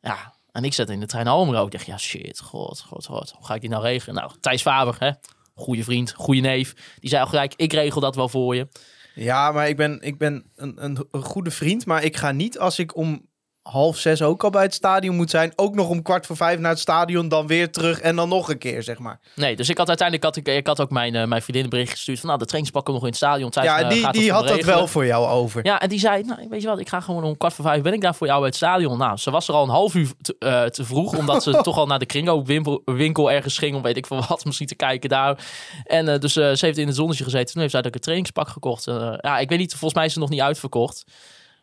Ja, 0.01 0.35
en 0.51 0.65
ik 0.65 0.75
zat 0.75 0.89
in 0.89 1.01
de 1.01 1.07
trein 1.07 1.25
naar 1.25 1.35
Almelo. 1.35 1.65
Ik 1.65 1.73
dacht, 1.73 1.87
ja 1.87 1.99
shit, 1.99 2.41
god, 2.41 2.81
god, 2.81 3.07
god, 3.07 3.31
hoe 3.31 3.47
ga 3.47 3.55
ik 3.55 3.61
die 3.61 3.71
nou 3.71 3.83
regelen? 3.83 4.15
Nou, 4.15 4.33
Thijs 4.41 4.63
Faber, 4.63 4.97
hè, 4.99 5.11
goede 5.55 5.85
vriend, 5.85 6.13
goede 6.13 6.41
neef, 6.41 6.75
die 7.01 7.11
zei 7.11 7.23
al 7.23 7.29
gelijk, 7.29 7.55
ik 7.57 7.73
regel 7.73 8.01
dat 8.01 8.17
wel 8.17 8.29
voor 8.29 8.55
je. 8.55 8.69
Ja, 9.15 9.53
maar 9.53 9.69
ik 9.69 9.77
ben, 9.77 10.01
ik 10.01 10.19
ben 10.19 10.51
een, 10.57 10.85
een 11.11 11.23
goede 11.23 11.51
vriend. 11.51 11.87
Maar 11.87 12.05
ik 12.05 12.17
ga 12.17 12.33
niet 12.33 12.59
als 12.59 12.79
ik 12.79 12.97
om 12.97 13.27
half 13.63 13.99
zes 13.99 14.23
ook 14.23 14.45
al 14.45 14.51
bij 14.51 14.63
het 14.63 14.75
stadion 14.75 15.17
moet 15.17 15.31
zijn. 15.31 15.53
Ook 15.57 15.75
nog 15.75 15.89
om 15.89 16.03
kwart 16.03 16.27
voor 16.27 16.37
vijf 16.37 16.59
naar 16.59 16.71
het 16.71 16.81
stadion. 16.81 17.29
Dan 17.29 17.47
weer 17.47 17.71
terug 17.71 18.01
en 18.01 18.17
dan 18.17 18.29
nog 18.29 18.49
een 18.49 18.59
keer, 18.59 18.83
zeg 18.83 18.99
maar. 18.99 19.21
Nee, 19.35 19.57
dus 19.57 19.69
ik 19.69 19.79
had 19.79 19.89
uiteindelijk 19.89 20.27
had 20.27 20.37
ik, 20.37 20.57
ik 20.57 20.67
had 20.67 20.81
ook 20.81 20.91
mijn, 20.91 21.15
eh, 21.15 21.27
mijn 21.27 21.43
vriendin 21.43 21.65
een 21.65 21.71
bericht 21.71 21.91
gestuurd 21.91 22.19
van 22.19 22.29
nou, 22.29 22.41
de 22.41 22.47
trainingspakken 22.47 22.95
nog 22.95 23.03
in 23.03 23.09
het 23.09 23.17
stadion. 23.17 23.51
Ja, 23.55 23.81
eh, 23.81 23.89
die, 23.89 24.03
gaat 24.03 24.15
die 24.15 24.33
had 24.33 24.49
dat 24.49 24.65
wel 24.65 24.87
voor 24.87 25.07
jou 25.07 25.27
over. 25.27 25.65
Ja, 25.65 25.81
en 25.81 25.89
die 25.89 25.99
zei, 25.99 26.23
nou, 26.23 26.47
weet 26.49 26.63
je 26.63 26.69
wat, 26.69 26.81
ik 26.81 26.89
ga 26.89 27.01
gewoon 27.01 27.25
om 27.25 27.37
kwart 27.37 27.55
voor 27.55 27.65
vijf 27.65 27.83
ben 27.83 27.93
ik 27.93 28.01
daar 28.01 28.15
voor 28.15 28.27
jou 28.27 28.39
bij 28.39 28.49
het 28.49 28.57
stadion. 28.57 28.99
Nou, 28.99 29.17
ze 29.17 29.31
was 29.31 29.49
er 29.49 29.55
al 29.55 29.63
een 29.63 29.69
half 29.69 29.95
uur 29.95 30.13
te, 30.21 30.37
eh, 30.39 30.65
te 30.65 30.85
vroeg, 30.85 31.17
omdat 31.17 31.43
ze 31.43 31.51
toch 31.63 31.79
al 31.79 31.87
naar 31.87 31.99
de 31.99 32.07
Kringo 32.07 32.45
winkel, 32.85 33.31
ergens 33.31 33.59
ging 33.59 33.77
om 33.77 33.83
weet 33.83 33.97
ik 33.97 34.07
veel 34.07 34.25
wat, 34.29 34.45
misschien 34.53 34.67
te 34.67 34.75
kijken 34.75 35.09
daar. 35.09 35.39
En 35.85 36.09
eh, 36.09 36.19
dus 36.19 36.37
eh, 36.37 36.53
ze 36.53 36.67
heeft 36.67 36.79
in 36.79 36.87
het 36.87 36.97
zonnetje 36.97 37.25
gezeten. 37.25 37.53
Toen 37.53 37.61
heeft 37.61 37.75
zij 37.75 37.85
ook 37.85 37.95
een 37.95 38.01
trainingspak 38.01 38.49
gekocht. 38.49 38.87
Eh, 38.87 39.15
ja, 39.21 39.39
ik 39.39 39.49
weet 39.49 39.59
niet, 39.59 39.71
volgens 39.71 39.95
mij 39.95 40.05
is 40.05 40.13
het 40.13 40.21
nog 40.21 40.31
niet 40.31 40.41
uitverkocht. 40.41 41.05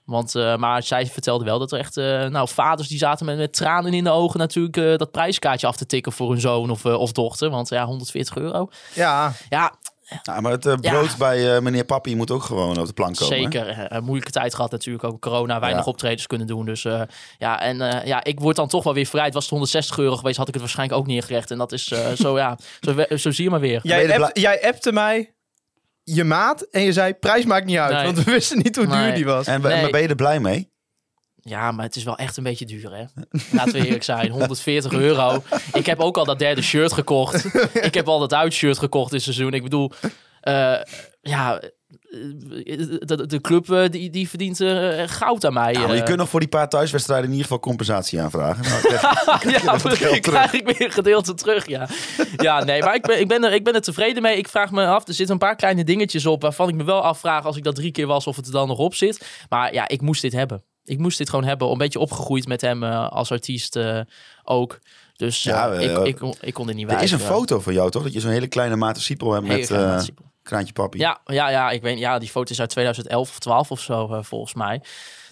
Want, 0.09 0.35
eh, 0.35 0.56
maar 0.56 0.83
zij 0.83 1.06
vertelde 1.06 1.45
wel 1.45 1.59
dat 1.59 1.71
er 1.71 1.79
echt, 1.79 1.97
eh, 1.97 2.25
nou, 2.25 2.47
vaders 2.47 2.88
die 2.88 2.97
zaten 2.97 3.25
met, 3.25 3.38
met 3.38 3.53
tranen 3.53 3.94
in 3.94 4.03
de 4.03 4.09
ogen 4.09 4.39
natuurlijk 4.39 4.77
eh, 4.77 4.95
dat 4.95 5.11
prijskaartje 5.11 5.67
af 5.67 5.75
te 5.77 5.85
tikken 5.85 6.11
voor 6.11 6.29
hun 6.31 6.39
zoon 6.41 6.69
of, 6.69 6.85
of 6.85 7.11
dochter. 7.11 7.50
Want 7.50 7.69
ja, 7.69 7.85
140 7.85 8.35
euro. 8.38 8.69
Ja, 8.94 9.31
Ja, 9.50 9.73
Ja, 10.23 10.39
maar 10.41 10.51
het 10.51 10.63
Ja. 10.63 10.75
brood 10.75 11.17
bij 11.17 11.56
eh, 11.56 11.61
meneer 11.61 11.83
Papi 11.85 12.15
moet 12.15 12.31
ook 12.31 12.44
gewoon 12.44 12.79
op 12.79 12.85
de 12.85 12.94
plank 12.94 13.15
komen. 13.15 13.38
Zeker. 13.41 13.91
Een 13.91 14.03
moeilijke 14.03 14.31
tijd 14.31 14.56
gehad 14.56 14.71
natuurlijk. 14.71 15.03
Ook 15.03 15.21
corona, 15.21 15.59
weinig 15.59 15.83
Ja. 15.85 15.91
optredens 15.91 16.27
kunnen 16.27 16.47
doen. 16.47 16.65
Dus 16.65 16.85
eh, 16.85 17.01
ja, 17.38 17.61
en 17.61 17.81
eh, 17.81 18.06
ja, 18.07 18.23
ik 18.23 18.39
word 18.39 18.56
dan 18.56 18.67
toch 18.67 18.83
wel 18.83 18.94
weer 18.94 19.06
vrij. 19.06 19.31
Was 19.31 19.41
het 19.41 19.51
160 19.51 19.97
euro 19.97 20.15
geweest, 20.15 20.38
had 20.38 20.47
ik 20.47 20.53
het 20.53 20.63
waarschijnlijk 20.63 21.00
ook 21.00 21.07
neergelegd. 21.07 21.51
En 21.51 21.57
dat 21.57 21.71
is 21.71 21.91
eh, 21.91 22.11
zo, 22.11 22.38
ja, 22.38 22.57
zo, 22.79 22.95
zo 23.17 23.31
zie 23.31 23.44
je 23.44 23.50
maar 23.50 23.59
weer. 23.59 23.79
jij, 23.83 24.07
je 24.07 24.19
appt- 24.23 24.39
jij 24.39 24.61
appte 24.67 24.91
mij 24.91 25.33
je 26.03 26.23
maat 26.23 26.61
en 26.61 26.81
je 26.81 26.93
zei 26.93 27.13
prijs 27.13 27.45
maakt 27.45 27.65
niet 27.65 27.77
uit. 27.77 27.93
Nee. 27.93 28.03
Want 28.05 28.17
we 28.23 28.31
wisten 28.31 28.57
niet 28.57 28.75
hoe 28.75 28.87
duur 28.87 28.95
Nee. 28.95 29.13
die 29.13 29.25
was. 29.25 29.47
En 29.47 29.61
ben- 29.61 29.71
Nee. 29.71 29.81
maar 29.81 29.91
ben 29.91 30.01
je 30.01 30.07
er 30.07 30.15
blij 30.15 30.39
mee? 30.39 30.71
Ja, 31.41 31.71
maar 31.71 31.85
het 31.85 31.95
is 31.95 32.03
wel 32.03 32.17
echt 32.17 32.37
een 32.37 32.43
beetje 32.43 32.65
duur, 32.65 32.91
hè? 32.95 33.03
Laten 33.51 33.73
we 33.73 33.85
eerlijk 33.85 34.03
zijn. 34.03 34.29
140 34.29 34.91
euro. 34.93 35.43
Ik 35.73 35.85
heb 35.85 35.99
ook 35.99 36.17
al 36.17 36.25
dat 36.25 36.39
derde 36.39 36.61
shirt 36.61 36.93
gekocht. 36.93 37.45
Ik 37.73 37.93
heb 37.93 38.07
al 38.07 38.19
dat 38.19 38.33
uitshirt 38.33 38.77
gekocht 38.77 39.11
dit 39.11 39.21
seizoen. 39.21 39.53
Ik 39.53 39.63
bedoel, 39.63 39.91
eh, 40.41 40.75
ja, 41.21 41.61
de, 42.09 43.25
de 43.27 43.41
club 43.41 43.71
eh, 43.71 43.89
die, 43.89 44.09
die 44.09 44.29
verdient 44.29 44.61
eh, 44.61 45.03
goud 45.06 45.45
aan 45.45 45.53
mij. 45.53 45.73
Maar 45.73 45.94
je 45.94 46.00
eh. 46.00 46.06
kunt 46.06 46.17
nog 46.17 46.29
voor 46.29 46.39
die 46.39 46.50
paar 46.50 46.69
thuiswedstrijden 46.69 47.25
in 47.25 47.31
ieder 47.31 47.45
geval 47.45 47.59
compensatie 47.59 48.21
aanvragen. 48.21 48.63
Nou, 48.63 48.81
krijg- 49.39 50.00
ja, 50.00 50.09
ik 50.09 50.21
krijg 50.21 50.53
ik 50.53 50.65
weer 50.65 50.81
een 50.88 50.91
gedeelte 50.91 51.33
terug, 51.33 51.67
ja. 51.67 51.88
Ja, 52.38 52.63
nee, 52.63 52.83
maar 52.83 52.95
ik 52.95 53.01
ben, 53.01 53.19
ik, 53.19 53.27
ben 53.27 53.44
er, 53.44 53.53
ik 53.53 53.63
ben 53.63 53.73
er 53.73 53.81
tevreden 53.81 54.21
mee. 54.21 54.38
Ik 54.38 54.47
vraag 54.47 54.71
me 54.71 54.85
af, 54.88 55.07
er 55.07 55.13
zitten 55.13 55.33
een 55.33 55.41
paar 55.41 55.56
kleine 55.56 55.83
dingetjes 55.83 56.25
op... 56.25 56.41
waarvan 56.41 56.69
ik 56.69 56.75
me 56.75 56.83
wel 56.83 57.01
afvraag 57.01 57.45
als 57.45 57.57
ik 57.57 57.63
dat 57.63 57.75
drie 57.75 57.92
keer 57.92 58.07
was 58.07 58.28
of 58.28 58.35
het 58.35 58.45
er 58.45 58.51
dan 58.51 58.68
nog 58.68 58.78
op 58.78 58.95
zit. 58.95 59.28
Maar 59.49 59.73
ja, 59.73 59.87
ik 59.87 60.01
moest 60.01 60.21
dit 60.21 60.33
hebben. 60.33 60.63
Ik 60.83 60.97
moest 60.97 61.18
dit 61.18 61.30
gewoon 61.30 61.45
hebben. 61.45 61.69
Een 61.71 61.78
beetje 61.78 61.99
opgegroeid 61.99 62.47
met 62.47 62.61
hem 62.61 62.83
eh, 62.83 63.09
als 63.09 63.31
artiest 63.31 63.75
eh, 63.75 63.99
ook. 64.44 64.80
Dus 65.16 65.45
eh, 65.45 65.54
Ja, 65.54 65.71
ik, 65.73 65.97
eh, 65.97 66.06
ik, 66.06 66.16
kon- 66.16 66.35
ik 66.42 66.54
kon 66.54 66.68
dit 66.68 66.75
niet 66.75 66.92
er 66.92 67.01
is 67.01 67.11
een 67.11 67.19
foto 67.19 67.59
van 67.59 67.73
jou, 67.73 67.89
toch? 67.92 68.04
Dat 68.04 68.13
je 68.13 68.19
zo'n 68.19 68.31
hele 68.31 68.47
kleine 68.47 68.94
Siepel 68.95 69.33
hebt 69.33 69.47
met 69.47 69.71
eh. 69.71 69.99
Kraantje 70.49 70.73
Papi. 70.73 70.97
Ja, 70.97 71.19
ja, 71.25 71.49
ja, 71.49 71.69
ik 71.71 71.81
weet, 71.81 71.99
ja, 71.99 72.19
die 72.19 72.29
foto 72.29 72.51
is 72.51 72.59
uit 72.59 72.69
2011 72.69 73.29
of 73.29 73.39
12 73.39 73.71
of 73.71 73.79
zo, 73.79 74.13
eh, 74.13 74.19
volgens 74.23 74.53
mij. 74.53 74.81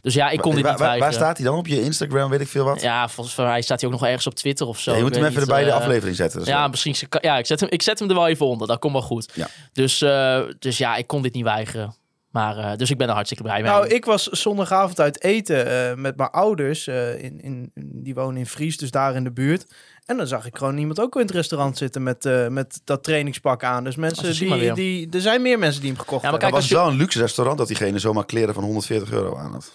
Dus 0.02 0.14
ja, 0.14 0.30
ik 0.30 0.40
kon 0.40 0.54
dit 0.56 0.64
waar, 0.64 0.72
niet 0.72 0.82
waar, 0.82 1.00
waar 1.00 1.14
staat 1.14 1.38
hij 1.38 1.46
dan? 1.46 1.58
Op 1.58 1.68
je 1.68 1.82
Instagram, 1.84 2.30
weet 2.30 2.42
ik 2.42 2.48
veel 2.48 2.66
wat? 2.66 2.82
Ja, 2.82 3.08
volgens 3.10 3.36
mij 3.36 3.62
staat 3.62 3.82
hij 3.82 3.90
ook 3.90 3.96
nog 4.00 4.06
ergens 4.08 4.28
op 4.28 4.36
Twitter 4.36 4.68
of 4.68 4.80
zo. 4.80 4.92
Ja, 4.92 4.98
je 4.98 5.04
moet 5.04 5.16
hem 5.16 5.26
even 5.26 5.48
bij 5.48 5.64
de 5.64 5.70
eh, 5.70 5.76
aflevering 5.76 6.16
zetten. 6.16 6.42
Is 6.42 6.48
Ja, 6.48 6.60
wel- 6.60 6.70
misschien. 6.70 6.96
Ja, 7.22 7.38
ik 7.38 7.46
zet, 7.46 7.60
hem, 7.60 7.70
ik 7.70 7.82
zet 7.82 8.00
hem 8.00 8.10
er 8.10 8.16
wel 8.16 8.28
even 8.28 8.46
onder. 8.46 8.68
Dat 8.68 8.80
komt 8.80 8.94
wel 8.94 9.02
goed. 9.02 9.32
Ja. 9.34 9.48
Dus, 9.74 10.02
eh, 10.02 10.42
dus 10.60 10.78
ja, 10.78 10.96
ik 10.96 11.08
kon 11.08 11.22
dit 11.22 11.34
niet 11.34 11.44
weigeren. 11.44 11.96
Maar, 12.32 12.58
eh, 12.58 12.76
dus 12.76 12.90
ik 12.92 12.98
ben 12.98 13.08
er 13.08 13.14
hartstikke 13.14 13.44
blij 13.44 13.62
mee. 13.62 13.72
Nou, 13.72 13.88
ik 13.88 14.06
was 14.06 14.24
zondagavond 14.24 15.00
uit 15.00 15.24
eten 15.24 15.90
eh, 15.90 15.96
met 15.96 16.18
mijn 16.18 16.30
ouders. 16.30 16.88
eh, 16.88 17.24
in, 17.24 17.42
in, 17.42 17.72
die 17.76 18.14
wonen 18.14 18.38
in 18.38 18.46
Fries, 18.48 18.78
dus 18.78 18.92
daar 18.92 19.16
in 19.16 19.24
de 19.24 19.32
buurt. 19.32 19.66
En 20.08 20.18
dan 20.18 20.28
zag 20.28 20.46
ik 20.46 20.58
gewoon 20.58 20.78
iemand 20.78 21.00
ook 21.00 21.16
in 21.16 21.22
het 21.22 21.32
restaurant 21.32 21.78
zitten 21.78 22.04
met, 22.04 22.26
eh, 22.26 22.48
met 22.48 22.82
dat 22.84 23.04
trainingspak 23.04 23.64
aan. 23.64 23.84
Dus 23.84 23.94
Oh, 23.96 24.00
mensen 24.00 24.48
maar 24.48 24.60
die, 24.60 24.74
die... 24.74 25.10
Er 25.12 25.22
zijn 25.22 25.42
meer 25.42 25.60
mensen 25.60 25.82
die 25.82 25.90
hem 25.92 26.00
gekocht 26.00 26.22
Ja, 26.24 26.32
maar 26.32 26.40
hebben. 26.40 26.60
Het 26.60 26.68
kijk, 26.68 26.78
was 26.80 26.84
wel 26.86 26.94
een 26.94 27.04
luxe 27.04 27.20
restaurant 27.20 27.58
dat 27.58 27.68
diegene 27.68 28.00
zomaar 28.00 28.26
kleren 28.26 28.54
van 28.54 28.64
140 28.64 29.12
euro 29.12 29.38
aan 29.38 29.52
had. 29.52 29.74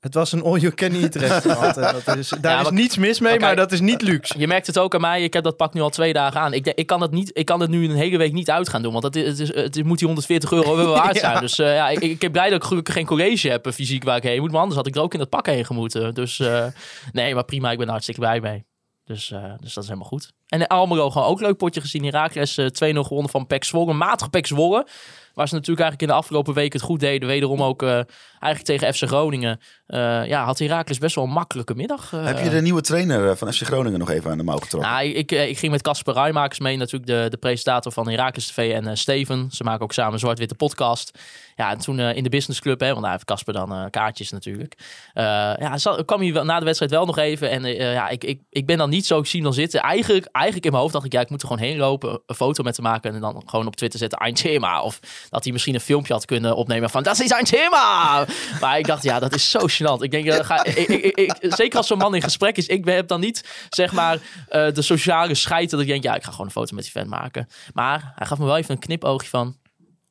Het 0.00 0.14
was 0.14 0.32
een 0.32 0.42
all-you-can-eat 0.42 1.14
restaurant. 1.14 1.74
dat 2.04 2.16
is, 2.16 2.28
daar 2.40 2.52
Ja, 2.52 2.60
is 2.60 2.70
niets 2.70 2.96
mis 2.96 3.20
mee, 3.20 3.30
maar 3.30 3.40
maar, 3.40 3.48
kijk- 3.48 3.60
dat 3.60 3.72
is 3.72 3.80
niet 3.80 4.02
luxe. 4.02 4.38
Je 4.38 4.46
merkt 4.46 4.66
het 4.66 4.78
ook 4.78 4.94
aan 4.94 5.00
mij. 5.00 5.22
Ik 5.22 5.32
heb 5.32 5.44
dat 5.44 5.56
pak 5.56 5.74
nu 5.74 5.80
al 5.80 5.90
twee 5.90 6.12
dagen 6.12 6.40
aan. 6.40 6.52
Ik, 6.52 6.66
ik, 6.66 6.86
kan, 6.86 7.00
het 7.00 7.10
niet, 7.10 7.30
ik 7.34 7.44
kan 7.46 7.60
het 7.60 7.70
nu 7.70 7.84
een 7.84 7.96
hele 7.96 8.16
week 8.18 8.32
niet 8.32 8.50
uit 8.50 8.68
gaan 8.68 8.82
doen. 8.82 8.92
Want 8.92 9.02
dat 9.04 9.16
is, 9.16 9.26
het, 9.26 9.38
is, 9.40 9.54
het 9.54 9.84
moet 9.84 9.98
die 9.98 10.06
140 10.06 10.52
euro 10.52 10.76
wel 10.76 10.92
waard 10.94 11.16
zijn. 11.18 11.32
Ja. 11.32 11.40
Dus 11.40 11.58
eh, 11.58 11.74
ja, 11.74 11.88
ik, 11.88 12.00
ik 12.00 12.18
ben 12.18 12.32
blij 12.32 12.50
dat 12.50 12.62
ik 12.62 12.68
gelukkig 12.68 12.94
geen 12.94 13.06
college 13.06 13.48
heb 13.48 13.66
eh, 13.66 13.72
fysiek 13.72 14.04
waar 14.04 14.16
ik 14.16 14.22
heen 14.22 14.40
moet. 14.40 14.50
Maar 14.50 14.60
anders 14.60 14.76
had 14.76 14.86
ik 14.86 14.94
er 14.96 15.02
ook 15.02 15.12
in 15.12 15.18
dat 15.18 15.28
pak 15.28 15.46
heen 15.46 15.64
gemoeten. 15.64 16.14
Dus 16.14 16.40
eh, 16.40 16.64
nee, 17.12 17.34
maar 17.34 17.44
prima. 17.44 17.70
Ik 17.70 17.76
ben 17.76 17.86
er 17.86 17.92
hartstikke 17.92 18.20
blij 18.20 18.40
mee. 18.40 18.64
Dus, 19.04 19.30
eh, 19.30 19.52
dus 19.60 19.74
dat 19.74 19.82
is 19.82 19.88
helemaal 19.88 20.08
goed. 20.08 20.32
En 20.48 20.66
Almelo 20.66 21.10
gewoon 21.10 21.28
ook 21.28 21.40
leuk 21.40 21.56
potje 21.56 21.80
gezien. 21.80 22.04
Heracles 22.04 22.56
eh 22.56 22.66
2-0 22.66 23.02
gewonnen 23.02 23.30
van 23.30 23.46
PEC 23.46 23.64
Zwolle. 23.64 23.92
Matig 23.92 24.30
PEC 24.30 24.46
Zwolle. 24.46 24.86
Waar 25.34 25.48
ze 25.48 25.54
natuurlijk 25.54 25.80
eigenlijk 25.80 26.00
in 26.00 26.06
de 26.06 26.22
afgelopen 26.22 26.54
weken 26.54 26.78
het 26.78 26.88
goed 26.88 27.00
deden. 27.00 27.28
Wederom 27.28 27.62
ook 27.62 27.82
eh, 27.82 28.00
eigenlijk 28.44 28.80
tegen 28.80 28.94
FC 28.94 29.02
Groningen. 29.02 29.60
Eh, 29.86 30.26
ja, 30.26 30.44
had 30.44 30.58
Heracles 30.58 30.98
best 30.98 31.14
wel 31.14 31.24
een 31.24 31.30
makkelijke 31.30 31.74
middag. 31.74 32.12
eh. 32.12 32.24
Heb 32.24 32.38
je 32.38 32.50
de 32.50 32.60
nieuwe 32.60 32.80
trainer 32.80 33.28
eh, 33.28 33.36
van 33.36 33.52
FC 33.52 33.62
Groningen 33.62 33.98
nog 33.98 34.10
even 34.10 34.30
aan 34.30 34.38
de 34.38 34.44
mouw 34.44 34.58
getrokken? 34.58 34.90
Nou, 34.90 35.06
ik, 35.06 35.32
ik, 35.32 35.58
ging 35.58 35.72
met 35.72 35.82
Casper 35.82 36.14
Rijmakers 36.14 36.58
mee, 36.58 36.76
natuurlijk 36.76 37.06
de, 37.06 37.26
de 37.30 37.36
presentator 37.36 37.92
van 37.92 38.08
Heracles 38.08 38.46
TV 38.46 38.72
en 38.72 38.96
Steven. 38.98 39.48
Ze 39.50 39.64
maken 39.64 39.82
ook 39.82 39.92
samen 39.92 40.12
een 40.12 40.18
zwart-witte 40.18 40.54
podcast. 40.54 41.18
Ja, 41.56 41.70
en 41.70 41.78
toen 41.78 42.00
in 42.00 42.22
de 42.22 42.28
businessclub, 42.28 42.80
hè, 42.80 42.88
want 42.90 43.02
daar 43.02 43.10
heeft 43.10 43.24
Casper 43.24 43.54
dan 43.54 43.90
kaartjes 43.90 44.30
natuurlijk. 44.30 44.74
Ja, 45.14 45.78
zat, 45.78 46.04
kwam 46.04 46.20
hij 46.20 46.32
wel, 46.32 46.44
na 46.44 46.58
de 46.58 46.64
wedstrijd 46.64 46.92
wel 46.92 47.06
nog 47.06 47.18
even. 47.18 47.50
En 47.50 47.64
ja, 47.74 48.08
ik, 48.08 48.24
ik, 48.24 48.40
ik 48.50 48.66
ben 48.66 48.78
dan 48.78 48.90
niet 48.90 49.06
zo, 49.06 49.18
ik 49.18 49.26
zie 49.26 49.40
hem 49.40 49.48
dan 49.48 49.58
zitten. 49.58 49.80
Eigenlijk, 49.80 50.28
eigenlijk 50.32 50.64
in 50.64 50.70
mijn 50.70 50.82
hoofd 50.82 50.94
dacht 50.94 51.06
ik, 51.06 51.12
ja, 51.12 51.20
ik 51.20 51.30
moet 51.30 51.42
er 51.42 51.48
gewoon 51.48 51.62
heen 51.62 51.76
lopen, 51.78 52.22
een 52.26 52.34
foto 52.34 52.62
met 52.62 52.76
hem 52.76 52.84
maken 52.86 53.14
en 53.14 53.20
dan 53.20 53.42
gewoon 53.46 53.66
op 53.66 53.76
Twitter 53.76 53.98
zetten, 53.98 54.18
ein 54.18 54.34
Thema. 54.34 54.82
Of 54.82 55.00
dat 55.30 55.44
hij 55.44 55.52
misschien 55.52 55.74
een 55.74 55.80
filmpje 55.80 56.12
had 56.12 56.24
kunnen 56.24 56.56
opnemen 56.56 56.90
van, 56.90 57.02
dat 57.02 57.20
is 57.20 57.30
ein 57.30 57.44
Thema! 57.44 58.26
Maar 58.60 58.78
ik 58.78 58.86
dacht, 58.86 59.02
ja, 59.02 59.18
dat 59.18 59.34
is 59.34 59.50
zo 59.50 59.58
gênant. 59.58 60.02
Ik 60.02 60.10
denk, 60.10 60.24
ja, 60.24 60.42
ga, 60.42 60.64
ik, 60.64 60.88
ik, 60.88 61.36
zeker 61.40 61.78
als 61.78 61.86
zo'n 61.86 61.98
man 61.98 62.14
in 62.14 62.22
gesprek 62.22 62.56
is, 62.56 62.66
ik 62.66 62.84
heb 62.84 63.08
dan 63.08 63.20
niet, 63.20 63.66
zeg 63.70 63.92
maar, 63.92 64.18
eh, 64.48 64.72
de 64.72 64.82
sociale 64.82 65.34
scheid 65.34 65.70
dat 65.70 65.80
ik 65.80 65.86
denk, 65.86 66.02
ja, 66.02 66.14
ik 66.14 66.24
ga 66.24 66.30
gewoon 66.30 66.46
een 66.46 66.52
foto 66.52 66.74
met 66.74 66.84
die 66.84 66.92
fan 66.92 67.08
maken. 67.08 67.48
Maar 67.72 68.12
hij 68.14 68.26
gaf 68.26 68.38
me 68.38 68.44
wel 68.44 68.56
even 68.56 68.74
een 68.74 68.80
knipoogje 68.80 69.28
van, 69.28 69.56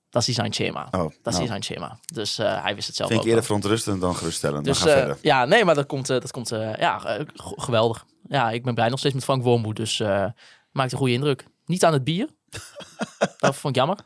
dat 0.10 0.28
is 0.28 0.36
zijn 0.36 0.54
schema. 0.54 0.88
Oh, 0.92 0.92
dat 0.92 1.34
is 1.34 1.34
nou. 1.34 1.48
zijn 1.48 1.64
schema. 1.64 2.00
Dus 2.14 2.38
eh, 2.38 2.64
hij 2.64 2.76
wist 2.76 2.88
het 2.88 2.96
zelf 2.96 3.10
Vind 3.10 3.22
ook 3.22 3.26
ik 3.28 3.34
eerder 3.34 3.48
wel. 3.50 3.58
verontrustend 3.58 4.02
dan 4.02 4.16
geruststellend. 4.16 4.66
Dus 4.66 4.86
eh, 4.86 5.12
ja, 5.22 5.46
nee, 5.46 5.66
maar 5.66 5.76
dat 5.76 5.86
komt, 5.86 6.08
dat 6.08 6.32
komt 6.32 6.50
ja, 6.80 7.26
geweldig. 7.36 8.06
Ja, 8.28 8.52
ik 8.52 8.64
ben 8.64 8.74
blij 8.74 8.90
nog 8.90 9.00
steeds 9.00 9.14
met 9.16 9.24
Frank 9.24 9.44
Wormoed, 9.44 9.76
dus 9.76 9.98
maakt 10.72 10.92
een 10.92 10.98
goede 10.98 11.14
indruk. 11.14 11.46
Niet 11.66 11.86
aan 11.86 11.94
het 11.94 12.04
bier. 12.04 12.28
dat 13.38 13.56
vond 13.56 13.76
ik 13.76 13.76
jammer. 13.76 13.98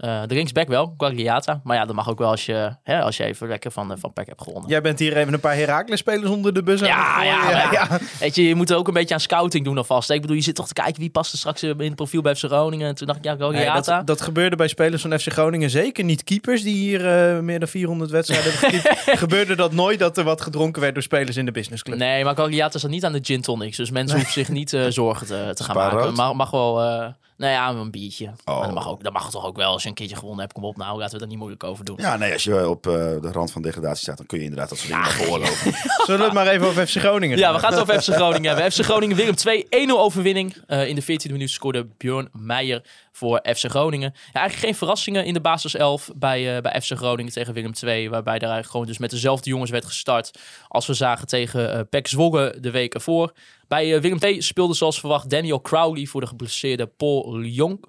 Eh, 0.00 0.22
de 0.26 0.34
linksback 0.34 0.68
wel, 0.68 0.94
Guagliata. 0.96 1.60
Maar 1.64 1.76
ja, 1.76 1.84
dat 1.84 1.94
mag 1.94 2.08
ook 2.10 2.18
wel 2.18 2.30
als 2.30 2.46
je, 2.46 2.76
hè, 2.82 3.00
als 3.00 3.16
je 3.16 3.24
even 3.24 3.48
lekker 3.48 3.70
van, 3.70 3.92
eh, 3.92 3.96
van 4.00 4.12
PEC 4.12 4.26
hebt 4.26 4.42
gewonnen. 4.42 4.70
Jij 4.70 4.80
bent 4.80 4.98
hier 4.98 5.16
even 5.16 5.32
een 5.32 5.40
paar 5.40 5.54
Heracles-spelers 5.54 6.30
onder 6.30 6.54
de 6.54 6.62
bus 6.62 6.80
aan 6.82 6.88
Ja, 6.88 7.22
ja, 7.22 7.40
gooien. 7.40 7.72
ja. 7.72 7.98
Weet 8.20 8.34
je, 8.34 8.48
je 8.48 8.54
moet 8.54 8.70
er 8.70 8.76
ook 8.76 8.88
een 8.88 8.94
beetje 8.94 9.14
aan 9.14 9.20
scouting 9.20 9.64
doen 9.64 9.76
alvast. 9.76 10.10
Ik 10.10 10.20
bedoel, 10.20 10.36
je 10.36 10.42
zit 10.42 10.54
toch 10.54 10.66
te 10.66 10.72
kijken 10.72 11.00
wie 11.00 11.10
past 11.10 11.32
er 11.32 11.38
straks 11.38 11.62
in 11.62 11.78
het 11.80 11.94
profiel 11.94 12.20
bij 12.22 12.34
FC 12.34 12.44
Groningen. 12.44 12.88
En 12.88 12.94
toen 12.94 13.06
dacht 13.06 13.18
ik, 13.18 13.24
ja, 13.24 13.34
Nee, 13.34 13.40
Guagliata. 13.50 13.96
dat, 13.96 14.06
dat 14.06 14.20
gebeurde 14.20 14.56
bij 14.56 14.68
spelers 14.68 15.02
van 15.02 15.18
FC 15.18 15.32
Groningen 15.32 15.70
zeker 15.70 16.04
niet. 16.04 16.24
Keepers 16.24 16.62
die 16.62 16.74
hier 16.76 17.06
eh, 17.06 17.38
meer 17.38 17.58
dan 17.58 17.68
400 17.68 18.10
wedstrijden 18.10 18.52
hebben 18.52 18.70
gekiept. 18.70 19.18
gebeurde 19.18 19.54
dat 19.56 19.72
nooit 19.72 19.98
dat 19.98 20.18
er 20.18 20.24
wat 20.24 20.40
gedronken 20.40 20.80
werd 20.80 20.94
door 20.94 21.02
spelers 21.02 21.36
in 21.36 21.44
de 21.44 21.52
businessclub. 21.52 21.98
Nee, 21.98 22.24
maar 22.24 22.34
Guagliata 22.34 22.78
staat 22.78 22.90
niet 22.90 23.04
aan 23.04 23.12
de 23.12 23.20
gin 23.22 23.40
tonics. 23.42 23.76
Dus 23.76 23.90
mensen 23.90 24.16
hoeven 24.16 24.34
zich 24.34 24.48
niet 24.48 24.72
eh, 24.72 24.84
zorgen 24.88 25.26
te, 25.26 25.50
te 25.54 25.64
gaan 25.64 25.76
maken. 25.76 26.12
Mag, 26.14 26.34
mag 26.34 26.50
wel, 26.50 26.82
eh 26.82 27.06
nou 27.40 27.52
ja, 27.52 27.80
een 27.80 27.90
biertje. 27.90 28.26
Oh. 28.44 28.58
Maar 28.58 28.64
dat 28.64 28.74
mag, 28.74 28.88
ook, 28.88 29.02
dat 29.02 29.12
mag 29.12 29.30
toch 29.30 29.46
ook 29.46 29.56
wel 29.56 29.72
als 29.72 29.82
je 29.82 29.88
een 29.88 29.94
keertje 29.94 30.16
gewonnen 30.16 30.40
hebt. 30.40 30.52
Kom 30.52 30.64
op, 30.64 30.76
nou, 30.76 30.98
laten 30.98 31.12
we 31.12 31.18
daar 31.18 31.28
niet 31.28 31.38
moeilijk 31.38 31.64
over 31.64 31.84
doen. 31.84 31.96
Ja, 32.00 32.16
nee, 32.16 32.32
als 32.32 32.44
je 32.44 32.68
op 32.68 32.86
eh, 32.86 32.92
de 32.92 33.32
rand 33.32 33.52
van 33.52 33.62
degradatie 33.62 34.02
staat, 34.02 34.16
dan 34.16 34.26
kun 34.26 34.38
je 34.38 34.44
inderdaad 34.44 34.68
dat 34.68 34.78
soort 34.78 34.90
dingen 34.90 35.04
wel 35.04 35.12
veroorloven. 35.12 35.72
Zullen 36.06 36.20
we 36.20 36.26
het 36.26 36.34
maar 36.34 36.46
even 36.46 36.66
over 36.66 36.86
FC 36.86 36.96
Groningen 36.96 37.38
Ja, 37.38 37.52
we 37.52 37.58
gaan 37.58 37.72
het 37.72 37.80
over 37.80 38.02
FC 38.02 38.08
Groningen 38.08 38.50
hebben. 38.50 38.72
FC 38.72 38.84
Groningen 38.84 39.16
Willem 39.16 39.34
2, 39.34 39.64
1-0 39.64 39.68
overwinning. 39.90 40.56
Eh, 40.66 40.88
in 40.88 40.94
de 40.94 41.02
14e 41.02 41.32
minuut 41.32 41.50
scoorde 41.50 41.86
Björn 41.96 42.28
Meijer 42.32 42.82
voor 43.12 43.40
FC 43.54 43.64
Groningen. 43.70 44.12
Ja, 44.14 44.40
eigenlijk 44.40 44.66
geen 44.66 44.74
verrassingen 44.74 45.24
in 45.24 45.34
de 45.34 45.40
basiself 45.40 46.10
bij, 46.16 46.56
eh, 46.56 46.62
bij 46.62 46.80
FC 46.80 46.96
Groningen 46.96 47.32
tegen 47.32 47.54
Willem 47.54 47.72
2. 47.72 48.10
Waarbij 48.10 48.34
er 48.34 48.40
eigenlijk 48.40 48.70
gewoon 48.70 48.86
dus 48.86 48.98
met 48.98 49.10
dezelfde 49.10 49.50
jongens 49.50 49.70
werd 49.70 49.84
gestart 49.84 50.38
als 50.68 50.86
we 50.86 50.94
zagen 50.94 51.26
tegen 51.26 51.72
eh 51.72 51.80
PEC 51.90 52.06
Zwolle 52.06 52.56
de 52.60 52.70
week 52.70 52.94
ervoor. 52.94 53.32
Bij 53.70 53.94
eh, 53.94 54.00
Willem 54.00 54.18
2 54.18 54.42
speelde 54.42 54.74
zoals 54.74 55.00
verwacht 55.00 55.30
Daniel 55.30 55.60
Crowley 55.60 56.06
voor 56.06 56.20
de 56.20 56.26
geblesseerde 56.26 56.86
Paul 56.86 57.38
Lyon. 57.38 57.80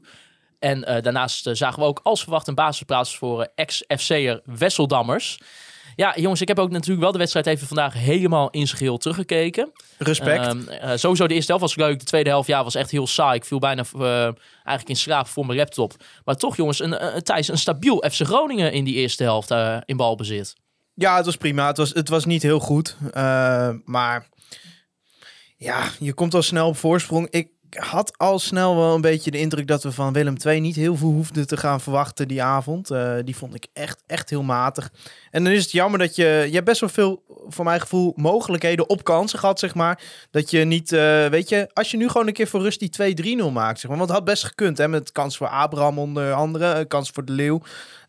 En 0.59 0.83
eh, 0.83 1.01
daarnaast 1.03 1.47
eh, 1.47 1.53
zagen 1.53 1.79
we 1.79 1.85
ook 1.85 2.00
als 2.03 2.21
verwacht 2.21 2.47
een 2.47 2.55
basisplaats 2.55 3.17
voor 3.17 3.47
ex-FC'er 3.55 4.41
Wesseldammers. 4.45 5.39
Ja, 5.95 6.13
jongens, 6.15 6.41
ik 6.41 6.47
heb 6.47 6.59
ook 6.59 6.71
natuurlijk 6.71 7.01
wel 7.01 7.11
de 7.11 7.17
wedstrijd 7.17 7.47
even 7.47 7.67
vandaag 7.67 7.93
helemaal 7.93 8.50
in 8.50 8.65
zijn 8.65 8.77
geheel 8.77 8.97
teruggekeken. 8.97 9.71
Respect. 9.97 10.45
Ehm, 10.45 10.67
eh, 10.67 10.97
sowieso 10.97 11.27
de 11.27 11.33
eerste 11.33 11.51
helft 11.51 11.75
was 11.75 11.85
leuk. 11.85 12.00
De 12.00 12.05
tweede 12.05 12.29
helft 12.29 12.47
ja, 12.47 12.63
was 12.63 12.75
echt 12.75 12.91
heel 12.91 13.07
saai. 13.07 13.35
Ik 13.35 13.45
viel 13.45 13.59
bijna 13.59 13.83
eigenlijk 14.53 14.89
in 14.89 14.95
slaap 14.95 15.27
voor 15.27 15.45
mijn 15.45 15.57
laptop. 15.57 15.93
Maar 16.25 16.35
toch 16.35 16.55
jongens, 16.55 16.79
een, 16.79 17.15
een, 17.15 17.23
Thijs, 17.23 17.47
een 17.47 17.57
stabiel 17.57 18.03
FC 18.11 18.21
Groningen 18.21 18.71
in 18.71 18.83
die 18.83 18.95
eerste 18.95 19.23
helft 19.23 19.51
in 19.85 19.97
balbezit. 19.97 20.55
Ja, 20.93 21.15
het 21.15 21.25
was 21.25 21.38
prima. 21.38 21.67
Het 21.67 21.77
was, 21.77 21.93
het 21.93 22.09
was 22.09 22.25
niet 22.25 22.41
heel 22.41 22.59
goed. 22.59 22.97
Maar 23.85 24.27
ja, 25.62 25.89
je 26.00 26.13
komt 26.13 26.34
al 26.34 26.41
snel 26.41 26.68
op 26.68 26.77
voorsprong. 26.77 27.27
Ik 27.30 27.50
had 27.70 28.18
al 28.18 28.39
snel 28.39 28.75
wel 28.75 28.96
een 28.96 29.01
beetje 29.01 29.32
de 29.32 29.38
indruk 29.39 29.68
dat 29.68 29.84
we 29.84 29.91
van 29.91 30.13
Willem 30.13 30.36
II 30.46 30.60
niet 30.60 30.75
heel 30.75 30.96
veel 30.96 31.10
hoefden 31.10 31.48
te 31.48 31.58
gaan 31.58 31.82
verwachten 31.82 32.27
die 32.27 32.44
avond. 32.44 32.91
Eh, 32.91 33.13
die 33.25 33.36
vond 33.36 33.56
ik 33.56 33.68
echt, 33.74 34.03
echt 34.08 34.30
heel 34.30 34.44
matig. 34.44 34.91
En 35.32 35.44
dan 35.44 35.53
is 35.53 35.62
het 35.63 35.72
jammer 35.72 36.00
dat 36.00 36.15
je... 36.15 36.24
Je 36.48 36.53
hebt 36.53 36.65
best 36.65 36.80
wel 36.80 36.89
veel, 36.89 37.24
voor 37.48 37.65
mijn 37.65 37.82
gevoel, 37.82 38.13
mogelijkheden 38.15 38.89
op 38.89 39.03
kansen 39.03 39.39
gehad, 39.39 39.60
zeg 39.60 39.75
maar. 39.75 40.01
Dat 40.32 40.51
je 40.51 40.60
niet, 40.60 40.91
eh, 40.91 41.25
weet 41.25 41.50
je... 41.50 41.70
Als 41.74 41.91
je 41.91 41.98
nu 41.98 42.08
gewoon 42.10 42.27
een 42.27 42.34
keer 42.34 42.48
voor 42.48 42.62
rust 42.62 42.80
die 42.80 43.39
2-3-0 43.44 43.51
maakt, 43.51 43.80
zeg 43.80 43.89
maar. 43.89 43.98
Want 44.00 44.10
het 44.10 44.20
had 44.20 44.27
best 44.27 44.44
gekund, 44.44 44.77
hè. 44.77 44.88
Met 44.88 45.12
kans 45.12 45.38
voor 45.38 45.48
Abraham 45.48 46.00
onder 46.00 46.34
andere. 46.34 46.72
eh, 46.72 46.88
Kans 46.88 47.10
voor 47.10 47.25
De 47.25 47.32
Leeuw. 47.32 47.62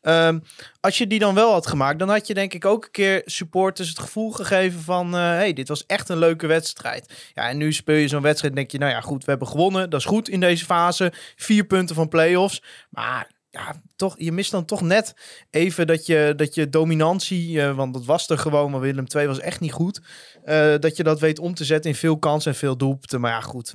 Ehm, 0.02 0.38
als 0.80 0.98
je 0.98 1.06
die 1.06 1.18
dan 1.18 1.34
wel 1.34 1.52
had 1.52 1.66
gemaakt, 1.66 1.98
dan 1.98 2.08
had 2.08 2.26
je 2.26 2.34
denk 2.34 2.54
ik 2.54 2.64
ook 2.64 2.84
een 2.84 2.90
keer 2.90 3.22
supporters 3.24 3.88
het 3.88 3.98
gevoel 3.98 4.30
gegeven 4.30 4.80
van... 4.80 5.14
eh, 5.14 5.20
hey, 5.20 5.52
dit 5.52 5.68
was 5.68 5.86
echt 5.86 6.08
een 6.08 6.18
leuke 6.18 6.46
wedstrijd. 6.46 7.30
Ja, 7.34 7.48
en 7.48 7.56
nu 7.56 7.72
speel 7.72 7.96
je 7.96 8.08
zo'n 8.08 8.22
wedstrijd 8.22 8.52
en 8.52 8.58
denk 8.58 8.70
je... 8.70 8.78
Nou 8.78 8.90
ja, 8.92 9.00
goed, 9.00 9.24
we 9.24 9.30
hebben 9.30 9.48
gewonnen. 9.48 9.90
Dat 9.90 10.00
is 10.00 10.06
goed 10.06 10.28
in 10.28 10.40
deze 10.40 10.64
fase. 10.64 11.12
Vier 11.36 11.64
punten 11.64 11.94
van 11.94 12.08
play-offs. 12.08 12.62
Maar 12.90 13.30
ja, 13.50 13.74
toch, 13.96 14.14
je 14.18 14.32
mist 14.32 14.50
dan 14.50 14.64
toch 14.64 14.80
net 14.80 15.14
even 15.50 15.86
dat 15.86 16.06
je, 16.06 16.32
dat 16.36 16.54
je 16.54 16.68
dominantie... 16.68 17.62
eh, 17.62 17.74
want 17.76 17.94
dat 17.94 18.04
was 18.04 18.28
er 18.28 18.38
gewoon, 18.38 18.70
maar 18.70 18.80
Willem 18.80 19.06
II 19.16 19.26
was 19.26 19.40
echt 19.40 19.60
niet 19.60 19.72
goed. 19.72 20.00
eh, 20.44 20.74
dat 20.78 20.96
je 20.96 21.02
dat 21.02 21.20
weet 21.20 21.38
om 21.38 21.54
te 21.54 21.64
zetten 21.64 21.90
in 21.90 21.96
veel 21.96 22.18
kansen 22.18 22.52
en 22.52 22.58
veel 22.58 22.76
doelpunten. 22.76 23.20
Maar 23.20 23.30
ja, 23.32 23.40
goed. 23.40 23.74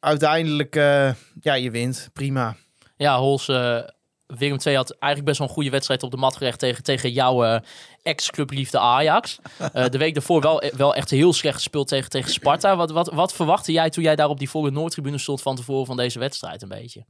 Uiteindelijk, 0.00 0.74
ja, 1.40 1.54
je 1.54 1.70
wint. 1.70 2.08
Prima. 2.12 2.56
Ja, 2.96 3.18
Hols, 3.18 3.46
Willem 4.36 4.58
II 4.64 4.76
had 4.76 4.90
eigenlijk 4.90 5.24
best 5.24 5.38
wel 5.38 5.48
een 5.48 5.54
goede 5.54 5.70
wedstrijd 5.70 6.02
op 6.02 6.10
de 6.10 6.16
mat 6.16 6.36
gerecht 6.36 6.58
tegen, 6.58 6.82
tegen 6.82 7.12
jouw 7.12 7.44
eh, 7.44 7.60
ex-clubliefde 8.02 8.78
Ajax. 8.78 9.38
Eh, 9.72 9.88
de 9.88 9.98
week 9.98 10.14
daarvoor 10.14 10.40
wel, 10.40 10.62
wel 10.76 10.94
echt 10.94 11.10
heel 11.10 11.32
slecht 11.32 11.54
gespeeld 11.54 11.88
tegen, 11.88 12.10
tegen 12.10 12.30
Sparta. 12.30 12.76
Wat, 12.76 12.90
wat, 12.90 13.12
wat 13.12 13.32
verwachtte 13.32 13.72
jij 13.72 13.90
toen 13.90 14.02
jij 14.02 14.16
daar 14.16 14.28
op 14.28 14.38
die 14.38 14.50
volle 14.50 14.70
Noordtribune 14.70 15.18
stond 15.18 15.42
van 15.42 15.56
tevoren 15.56 15.86
van 15.86 15.96
deze 15.96 16.18
wedstrijd 16.18 16.62
een 16.62 16.68
beetje? 16.68 17.04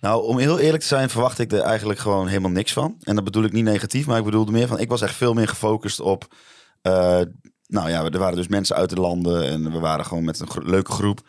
Nou, 0.00 0.24
om 0.24 0.38
heel 0.38 0.58
eerlijk 0.58 0.82
te 0.82 0.88
zijn, 0.88 1.10
verwacht 1.10 1.38
ik 1.38 1.52
er 1.52 1.60
eigenlijk 1.60 1.98
gewoon 1.98 2.26
helemaal 2.26 2.50
niks 2.50 2.72
van. 2.72 2.96
En 3.00 3.14
dat 3.14 3.24
bedoel 3.24 3.44
ik 3.44 3.52
niet 3.52 3.64
negatief, 3.64 4.06
maar 4.06 4.18
ik 4.18 4.24
bedoelde 4.24 4.52
meer 4.52 4.66
van... 4.66 4.78
Ik 4.78 4.88
was 4.88 5.00
echt 5.00 5.14
veel 5.14 5.34
meer 5.34 5.48
gefocust 5.48 6.00
op... 6.00 6.26
eh, 6.82 7.20
nou 7.66 7.90
ja, 7.90 8.04
er 8.04 8.18
waren 8.18 8.36
dus 8.36 8.48
mensen 8.48 8.76
uit 8.76 8.90
de 8.90 9.00
landen 9.00 9.44
en 9.48 9.72
we 9.72 9.78
waren 9.78 10.04
gewoon 10.04 10.24
met 10.24 10.40
een 10.40 10.50
gro- 10.50 10.62
leuke 10.64 10.92
groep. 10.92 11.20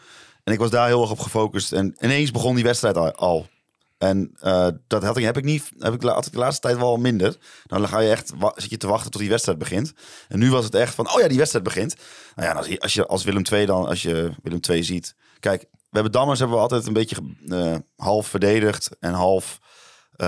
En 0.43 0.53
ik 0.53 0.59
was 0.59 0.69
daar 0.69 0.87
heel 0.87 1.01
erg 1.01 1.11
op 1.11 1.19
gefocust. 1.19 1.71
En 1.71 1.95
ineens 1.99 2.31
begon 2.31 2.55
die 2.55 2.63
wedstrijd 2.63 3.17
al. 3.17 3.47
En 4.01 4.31
eh, 4.39 4.67
dat 4.87 5.03
had 5.03 5.17
ik, 5.17 5.23
heb 5.23 5.37
ik 5.37 5.43
niet, 5.43 5.71
heb 5.79 5.93
ik, 5.93 6.01
la- 6.03 6.13
had 6.13 6.25
ik 6.25 6.31
de 6.31 6.37
laatste 6.37 6.61
tijd 6.67 6.77
wel 6.77 6.97
minder. 6.97 7.37
Dan 7.65 7.87
ga 7.87 7.99
je 7.99 8.09
echt, 8.09 8.31
zit 8.55 8.69
je 8.69 8.77
te 8.77 8.87
wachten 8.87 9.11
tot 9.11 9.21
die 9.21 9.29
wedstrijd 9.29 9.57
begint. 9.57 9.93
En 10.27 10.39
nu 10.39 10.49
was 10.51 10.65
het 10.65 10.75
echt 10.75 10.95
van, 10.95 11.13
oh 11.13 11.19
ja, 11.21 11.27
die 11.27 11.37
wedstrijd 11.37 11.65
begint. 11.65 11.95
Nou 12.35 12.47
ja, 12.49 12.53
als 12.55 12.67
je 12.67 12.79
als, 12.79 12.93
je 12.93 13.05
als 13.07 13.23
Willem 13.23 13.43
II 13.51 13.65
dan, 13.65 13.85
als 13.85 14.01
je 14.01 14.31
Willem 14.43 14.59
II 14.69 14.83
ziet. 14.83 15.15
Kijk, 15.39 15.61
we 15.71 15.77
hebben 15.89 16.11
Dammers 16.11 16.39
hebben 16.39 16.57
we 16.57 16.63
altijd 16.63 16.87
een 16.87 16.93
beetje 16.93 17.15
eh, 17.47 17.75
half 17.95 18.27
verdedigd 18.27 18.89
en 18.99 19.13
half... 19.13 19.59
eh, 20.15 20.27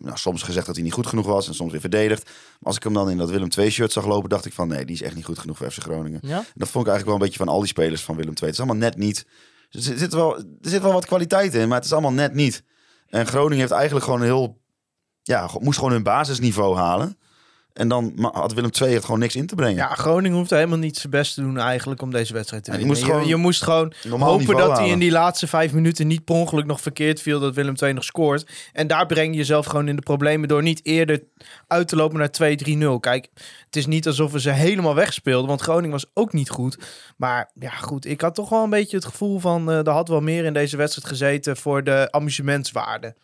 nou, 0.00 0.16
soms 0.16 0.42
gezegd 0.42 0.66
dat 0.66 0.74
hij 0.74 0.84
niet 0.84 0.92
goed 0.92 1.06
genoeg 1.06 1.26
was 1.26 1.48
en 1.48 1.54
soms 1.54 1.70
weer 1.72 1.80
verdedigd. 1.80 2.24
Maar 2.24 2.32
als 2.60 2.76
ik 2.76 2.82
hem 2.82 2.92
dan 2.94 3.10
in 3.10 3.16
dat 3.18 3.30
Willem 3.30 3.48
II 3.58 3.70
shirt 3.70 3.92
zag 3.92 4.06
lopen, 4.06 4.28
dacht 4.28 4.44
ik 4.46 4.52
van 4.52 4.68
nee, 4.68 4.84
die 4.84 4.94
is 4.94 5.02
echt 5.02 5.14
niet 5.14 5.24
goed 5.24 5.38
genoeg 5.38 5.56
voor 5.56 5.70
FC 5.70 5.82
Groningen. 5.82 6.20
Ja? 6.22 6.44
Dat 6.54 6.68
vond 6.68 6.86
ik 6.86 6.90
eigenlijk 6.92 7.04
wel 7.04 7.14
een 7.14 7.20
beetje 7.20 7.38
van 7.44 7.48
al 7.48 7.58
die 7.58 7.68
spelers 7.68 8.02
van 8.02 8.16
Willem 8.16 8.32
II. 8.34 8.40
Het 8.44 8.52
is 8.52 8.58
allemaal 8.58 8.76
net 8.76 8.96
niet. 8.96 9.26
Er 9.74 9.82
zit, 9.82 9.98
zit 9.98 10.14
wel, 10.14 10.36
er 10.36 10.44
zit 10.60 10.82
wel 10.82 10.92
wat 10.92 11.06
kwaliteit 11.06 11.54
in, 11.54 11.68
maar 11.68 11.76
het 11.76 11.86
is 11.86 11.92
allemaal 11.92 12.12
net 12.12 12.34
niet. 12.34 12.62
En 13.08 13.26
Groningen 13.26 13.58
heeft 13.58 13.70
eigenlijk 13.70 14.04
gewoon 14.04 14.20
een 14.20 14.26
heel... 14.26 14.62
Ja, 15.22 15.50
moest 15.60 15.78
gewoon 15.78 15.92
hun 15.92 16.02
basisniveau 16.02 16.76
halen. 16.76 17.18
En 17.74 17.88
dan 17.88 18.28
had 18.32 18.52
Willem 18.52 18.70
II 18.82 18.94
het 18.94 19.04
gewoon 19.04 19.20
niks 19.20 19.36
in 19.36 19.46
te 19.46 19.54
brengen. 19.54 19.76
Ja, 19.76 19.94
Groningen 19.94 20.38
hoeft 20.38 20.50
helemaal 20.50 20.78
niet 20.78 20.96
zijn 20.96 21.10
best 21.10 21.34
te 21.34 21.40
doen 21.40 21.58
eigenlijk 21.58 22.02
om 22.02 22.10
deze 22.10 22.32
wedstrijd 22.32 22.64
te 22.64 22.70
winnen. 22.70 22.88
moest 22.88 23.00
je, 23.00 23.06
gewoon 23.06 23.26
je 23.26 23.36
moest 23.36 23.62
gewoon 23.62 23.92
hopen 24.08 24.56
dat 24.56 24.78
hij 24.78 24.88
in 24.88 24.98
die 24.98 25.10
laatste 25.10 25.46
vijf 25.46 25.72
minuten 25.72 26.06
niet 26.06 26.24
per 26.24 26.34
ongeluk 26.34 26.64
nog 26.66 26.80
verkeerd 26.80 27.20
viel 27.20 27.40
dat 27.40 27.54
Willem 27.54 27.74
II 27.82 27.92
nog 27.92 28.04
scoort. 28.04 28.46
En 28.72 28.86
daar 28.86 29.06
breng 29.06 29.30
je 29.30 29.38
jezelf 29.38 29.66
gewoon 29.66 29.88
in 29.88 29.96
de 29.96 30.02
problemen 30.02 30.48
door 30.48 30.62
niet 30.62 30.80
eerder 30.82 31.22
uit 31.66 31.88
te 31.88 31.96
lopen 31.96 32.18
naar 32.18 32.56
2-3-0. 32.96 33.00
Kijk, 33.00 33.28
het 33.66 33.76
is 33.76 33.86
niet 33.86 34.06
alsof 34.06 34.32
we 34.32 34.40
ze 34.40 34.50
helemaal 34.50 34.94
wegspeelden, 34.94 35.48
want 35.48 35.60
Groningen 35.60 35.90
was 35.90 36.10
ook 36.14 36.32
niet 36.32 36.50
goed. 36.50 36.78
Maar 37.16 37.50
ja, 37.58 37.70
goed, 37.70 38.06
ik 38.06 38.20
had 38.20 38.34
toch 38.34 38.48
wel 38.48 38.62
een 38.62 38.70
beetje 38.70 38.96
het 38.96 39.06
gevoel 39.06 39.38
van 39.38 39.70
eh 39.70 39.86
er 39.86 39.90
had 39.90 40.08
wel 40.08 40.20
meer 40.20 40.44
in 40.44 40.52
deze 40.52 40.76
wedstrijd 40.76 41.08
gezeten 41.08 41.56
voor 41.56 41.84
de 41.84 42.08
amusementswaarde. 42.10 43.14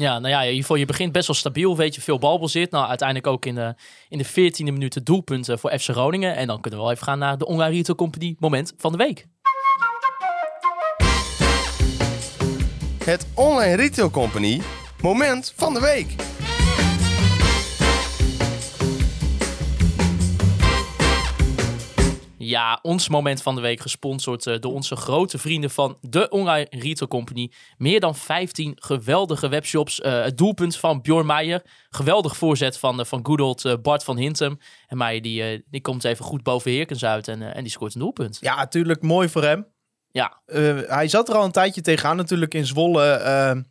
Ja, 0.00 0.18
nou 0.18 0.28
ja, 0.28 0.42
in 0.42 0.64
je 0.78 0.84
begint 0.86 1.12
best 1.12 1.26
wel 1.26 1.36
stabiel, 1.36 1.76
weet 1.76 1.94
je, 1.94 2.00
veel 2.00 2.18
balbezit. 2.18 2.70
Nou, 2.70 2.88
uiteindelijk 2.88 3.26
ook 3.28 3.46
in 3.46 3.54
de, 3.54 3.74
in 4.08 4.18
de 4.18 4.26
14e 4.26 4.64
minuut 4.64 5.06
doelpunten 5.06 5.54
eh, 5.54 5.60
voor 5.60 5.78
FC 5.78 5.88
Groningen. 5.88 6.36
En 6.36 6.46
dan 6.46 6.60
kunnen 6.60 6.78
we 6.78 6.84
wel 6.84 6.94
even 6.94 7.06
gaan 7.06 7.18
naar 7.18 7.38
de 7.38 7.46
Online 7.46 7.74
Retail 7.74 7.96
Company 7.96 8.36
moment 8.38 8.74
van 8.76 8.92
de 8.92 8.98
week. 8.98 9.26
Het 13.04 13.26
Online 13.34 13.76
Retail 13.76 14.10
Company 14.10 14.60
moment 15.00 15.52
van 15.56 15.74
de 15.74 15.80
week. 15.80 16.29
Ja, 22.50 22.78
ons 22.82 23.08
moment 23.08 23.42
van 23.42 23.54
de 23.54 23.60
week 23.60 23.80
gesponsord 23.80 24.46
eh, 24.46 24.58
door 24.60 24.72
onze 24.72 24.96
grote 24.96 25.38
vrienden 25.38 25.70
van 25.70 25.98
de 26.00 26.28
Online 26.28 26.66
Retail 26.70 27.08
Company. 27.08 27.50
Meer 27.76 28.00
dan 28.00 28.16
15 28.16 28.76
geweldige 28.80 29.48
webshops. 29.48 30.00
Eh, 30.00 30.22
het 30.22 30.38
doelpunt 30.38 30.76
van 30.76 31.00
Bjorn 31.00 31.26
Meijer. 31.26 31.62
Geweldig 31.90 32.36
voorzet 32.36 32.78
van, 32.78 33.00
eh, 33.00 33.06
van 33.06 33.20
good 33.22 33.40
old 33.40 33.64
eh, 33.64 33.74
Bart 33.82 34.04
van 34.04 34.16
Hintem. 34.16 34.58
En 34.86 34.96
Meijer 34.96 35.22
die, 35.22 35.64
die 35.70 35.80
komt 35.80 36.04
even 36.04 36.24
goed 36.24 36.42
boven 36.42 36.70
Heerkens 36.70 37.04
uit 37.04 37.28
en, 37.28 37.54
en 37.54 37.62
die 37.62 37.72
scoort 37.72 37.94
een 37.94 38.00
doelpunt. 38.00 38.38
Ja, 38.40 38.56
natuurlijk 38.56 39.02
mooi 39.02 39.28
voor 39.28 39.42
hem. 39.42 39.66
Ja, 40.10 40.40
hij 40.86 41.08
zat 41.08 41.28
er 41.28 41.34
al 41.34 41.44
een 41.44 41.52
tijdje 41.52 41.80
tegenaan 41.80 42.16
natuurlijk 42.16 42.54
in 42.54 42.66
Zwolle 42.66 43.64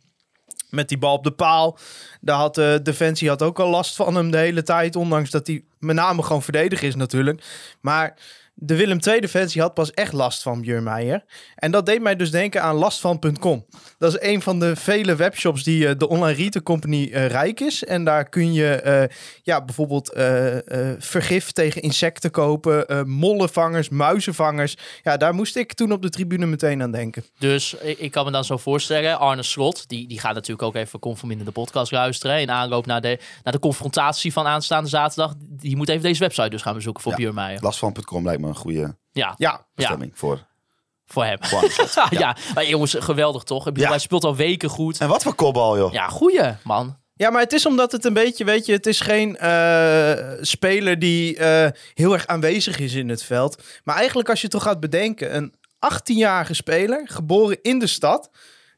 met 0.70 0.88
die 0.88 0.98
bal 0.98 1.14
op 1.14 1.24
de 1.24 1.30
paal. 1.30 1.78
Daar 2.20 2.38
had 2.38 2.54
de 2.54 2.80
Defensie 2.82 3.28
had 3.28 3.42
ook 3.42 3.60
al 3.60 3.70
last 3.70 3.96
van 3.96 4.14
hem 4.14 4.30
de 4.30 4.36
hele 4.36 4.62
tijd. 4.62 4.96
Ondanks 4.96 5.30
dat 5.30 5.46
hij 5.46 5.64
met 5.78 5.96
name 5.96 6.22
gewoon 6.22 6.42
verdediger 6.42 6.88
is 6.88 6.94
natuurlijk. 6.94 7.42
Maar 7.80 8.18
de 8.54 8.76
Willem 8.76 8.98
II 9.06 9.20
Defensie 9.20 9.60
had 9.60 9.74
pas 9.74 9.90
echt 9.90 10.12
last 10.12 10.42
van 10.42 10.60
Björn 10.60 10.82
Meijer. 10.82 11.24
En 11.54 11.70
dat 11.70 11.86
deed 11.86 12.00
mij 12.02 12.16
dus 12.16 12.30
denken 12.30 12.62
aan 12.62 12.74
lastvan.com. 12.76 13.66
Dat 13.98 14.14
is 14.14 14.28
een 14.28 14.42
van 14.42 14.58
de 14.58 14.76
vele 14.76 15.16
webshops 15.16 15.62
die 15.64 15.88
eh, 15.88 15.94
de 15.98 16.08
Online 16.08 16.36
Retail 16.36 16.62
Company 16.64 17.10
eh, 17.12 17.26
rijk 17.26 17.60
is. 17.60 17.84
En 17.84 18.04
daar 18.04 18.28
kun 18.28 18.52
je 18.52 18.70
eh, 18.74 19.16
ja, 19.42 19.64
bijvoorbeeld 19.64 20.12
eh, 20.12 20.90
eh, 20.90 20.96
vergif 20.98 21.50
tegen 21.52 21.82
insecten 21.82 22.30
kopen. 22.30 22.86
eh, 22.88 23.02
mollenvangers, 23.02 23.88
muizenvangers. 23.88 24.76
Ja, 25.02 25.16
daar 25.16 25.34
moest 25.34 25.56
ik 25.56 25.72
toen 25.74 25.92
op 25.92 26.02
de 26.02 26.08
tribune 26.10 26.46
meteen 26.46 26.82
aan 26.82 26.90
denken. 26.92 27.24
dus 27.38 27.74
ik, 27.74 28.10
kan 28.10 28.24
me 28.24 28.30
dan 28.30 28.44
zo 28.44 28.56
voorstellen. 28.56 29.18
Arne 29.18 29.42
Slot, 29.42 29.88
die, 29.88 30.08
die 30.08 30.20
gaat 30.20 30.34
natuurlijk 30.34 30.62
ook 30.62 30.74
even 30.74 30.98
conform 30.98 31.30
in 31.30 31.44
de 31.44 31.50
podcast 31.50 31.92
luisteren. 31.92 32.36
hè, 32.36 32.42
In 32.42 32.50
aanloop 32.50 32.86
naar 32.86 33.00
de, 33.00 33.18
naar 33.44 33.52
de 33.52 33.58
confrontatie 33.58 34.32
van 34.32 34.46
aanstaande 34.46 34.88
zaterdag. 34.88 35.34
Die 35.38 35.76
moet 35.76 35.88
even 35.88 36.02
deze 36.02 36.20
website 36.20 36.48
dus 36.48 36.62
gaan 36.62 36.74
bezoeken 36.74 37.02
voor 37.02 37.12
Ja. 37.12 37.18
Björn 37.18 37.34
Meijer. 37.34 37.62
Lastvan.com 37.62 38.24
lijkt 38.24 38.40
me 38.40 38.49
een 38.50 38.56
goede 38.56 38.78
Ja, 38.78 38.94
Ja, 39.12 39.34
ja, 39.36 39.66
bestemming 39.74 40.12
voor. 40.14 40.46
voor 41.06 41.24
hem. 41.24 41.36
voor 41.40 41.70
Slot. 41.70 42.10
ja. 42.20 42.36
maar 42.54 42.66
jongens, 42.66 42.96
geweldig 42.98 43.42
toch? 43.42 43.58
Ik 43.66 43.72
bedoel, 43.72 43.82
Ja. 43.84 43.90
Hij 43.90 43.98
speelt 43.98 44.24
al 44.24 44.36
weken 44.36 44.68
goed. 44.68 44.98
En 45.00 45.08
wat 45.08 45.22
voor 45.22 45.34
kopbal, 45.34 45.76
joh. 45.78 45.92
Ja, 45.92 46.08
goeie 46.08 46.56
man. 46.64 46.98
Ja, 47.14 47.30
maar 47.30 47.42
het 47.42 47.52
is 47.52 47.66
omdat 47.66 47.92
het 47.92 48.04
een 48.04 48.12
beetje, 48.12 48.44
weet 48.44 48.66
je, 48.66 48.72
het 48.72 48.86
is 48.86 49.00
geen 49.00 49.36
eh, 49.36 50.32
speler 50.40 50.98
die 50.98 51.36
eh, 51.36 51.70
heel 51.94 52.12
erg 52.12 52.26
aanwezig 52.26 52.78
is 52.78 52.94
in 52.94 53.08
het 53.08 53.22
veld. 53.22 53.62
Maar 53.84 53.96
eigenlijk 53.96 54.28
als 54.28 54.40
je 54.40 54.48
toch 54.48 54.62
gaat 54.62 54.80
bedenken, 54.80 55.36
een 55.36 55.54
18-jarige 55.94 56.54
speler, 56.54 57.02
geboren 57.08 57.58
in 57.62 57.78
de 57.78 57.86
stad, 57.86 58.30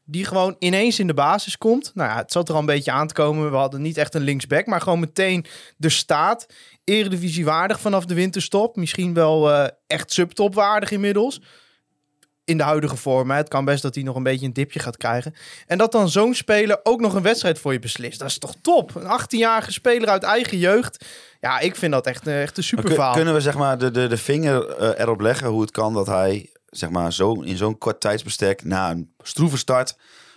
die 0.05 0.25
gewoon 0.25 0.55
ineens 0.59 0.99
in 0.99 1.07
de 1.07 1.13
basis 1.13 1.57
komt. 1.57 1.91
Nou 1.93 2.09
ja, 2.09 2.15
het 2.15 2.31
zat 2.31 2.47
er 2.47 2.53
al 2.53 2.59
een 2.59 2.65
beetje 2.65 2.91
aan 2.91 3.07
te 3.07 3.13
komen. 3.13 3.51
We 3.51 3.57
hadden 3.57 3.81
niet 3.81 3.97
echt 3.97 4.15
een 4.15 4.21
linksback, 4.21 4.65
maar 4.65 4.81
gewoon 4.81 4.99
meteen 4.99 5.45
de 5.77 5.89
staat. 5.89 6.45
Eredivisiewaardig 6.83 7.79
vanaf 7.79 8.05
de 8.05 8.13
winterstop. 8.13 8.75
Misschien 8.75 9.13
wel 9.13 9.51
eh, 9.51 9.67
echt 9.87 10.11
subtopwaardig 10.11 10.91
inmiddels. 10.91 11.41
In 12.45 12.57
de 12.57 12.63
huidige 12.63 12.95
vorm. 12.95 13.31
Hè. 13.31 13.37
Het 13.37 13.47
kan 13.47 13.65
best 13.65 13.81
dat 13.81 13.95
hij 13.95 14.03
nog 14.03 14.15
een 14.15 14.23
beetje 14.23 14.45
een 14.45 14.53
dipje 14.53 14.79
gaat 14.79 14.97
krijgen. 14.97 15.33
En 15.67 15.77
dat 15.77 15.91
dan 15.91 16.09
zo'n 16.09 16.33
speler 16.33 16.79
ook 16.83 16.99
nog 16.99 17.13
een 17.13 17.21
wedstrijd 17.21 17.59
voor 17.59 17.73
je 17.73 17.79
beslist. 17.79 18.19
Dat 18.19 18.27
is 18.27 18.37
toch 18.37 18.55
top? 18.61 18.95
Een 18.95 19.21
18-jarige 19.21 19.71
speler 19.71 20.09
uit 20.09 20.23
eigen 20.23 20.57
jeugd. 20.57 21.05
Ja, 21.39 21.59
ik 21.59 21.75
vind 21.75 21.91
dat 21.91 22.07
echt, 22.07 22.27
eh, 22.27 22.41
echt 22.41 22.57
een 22.57 22.63
super 22.63 22.89
verhaal. 22.89 23.13
kunnen 23.13 23.33
we 23.33 23.41
zeg 23.41 23.55
maar 23.55 23.77
de, 23.77 23.91
de, 23.91 24.07
de 24.07 24.17
vinger 24.17 24.67
eh, 24.69 24.99
erop 24.99 25.21
leggen 25.21 25.47
hoe 25.47 25.61
het 25.61 25.71
kan 25.71 25.93
dat 25.93 26.07
hij 26.07 26.51
zeg 26.65 26.89
maar 26.89 27.13
zo 27.13 27.33
in 27.33 27.57
zo'n 27.57 27.77
kort 27.77 27.99
tijdsbestek 27.99 28.63
na 28.63 28.91
een 28.91 29.13
stroeve 29.17 29.57
start 29.57 29.95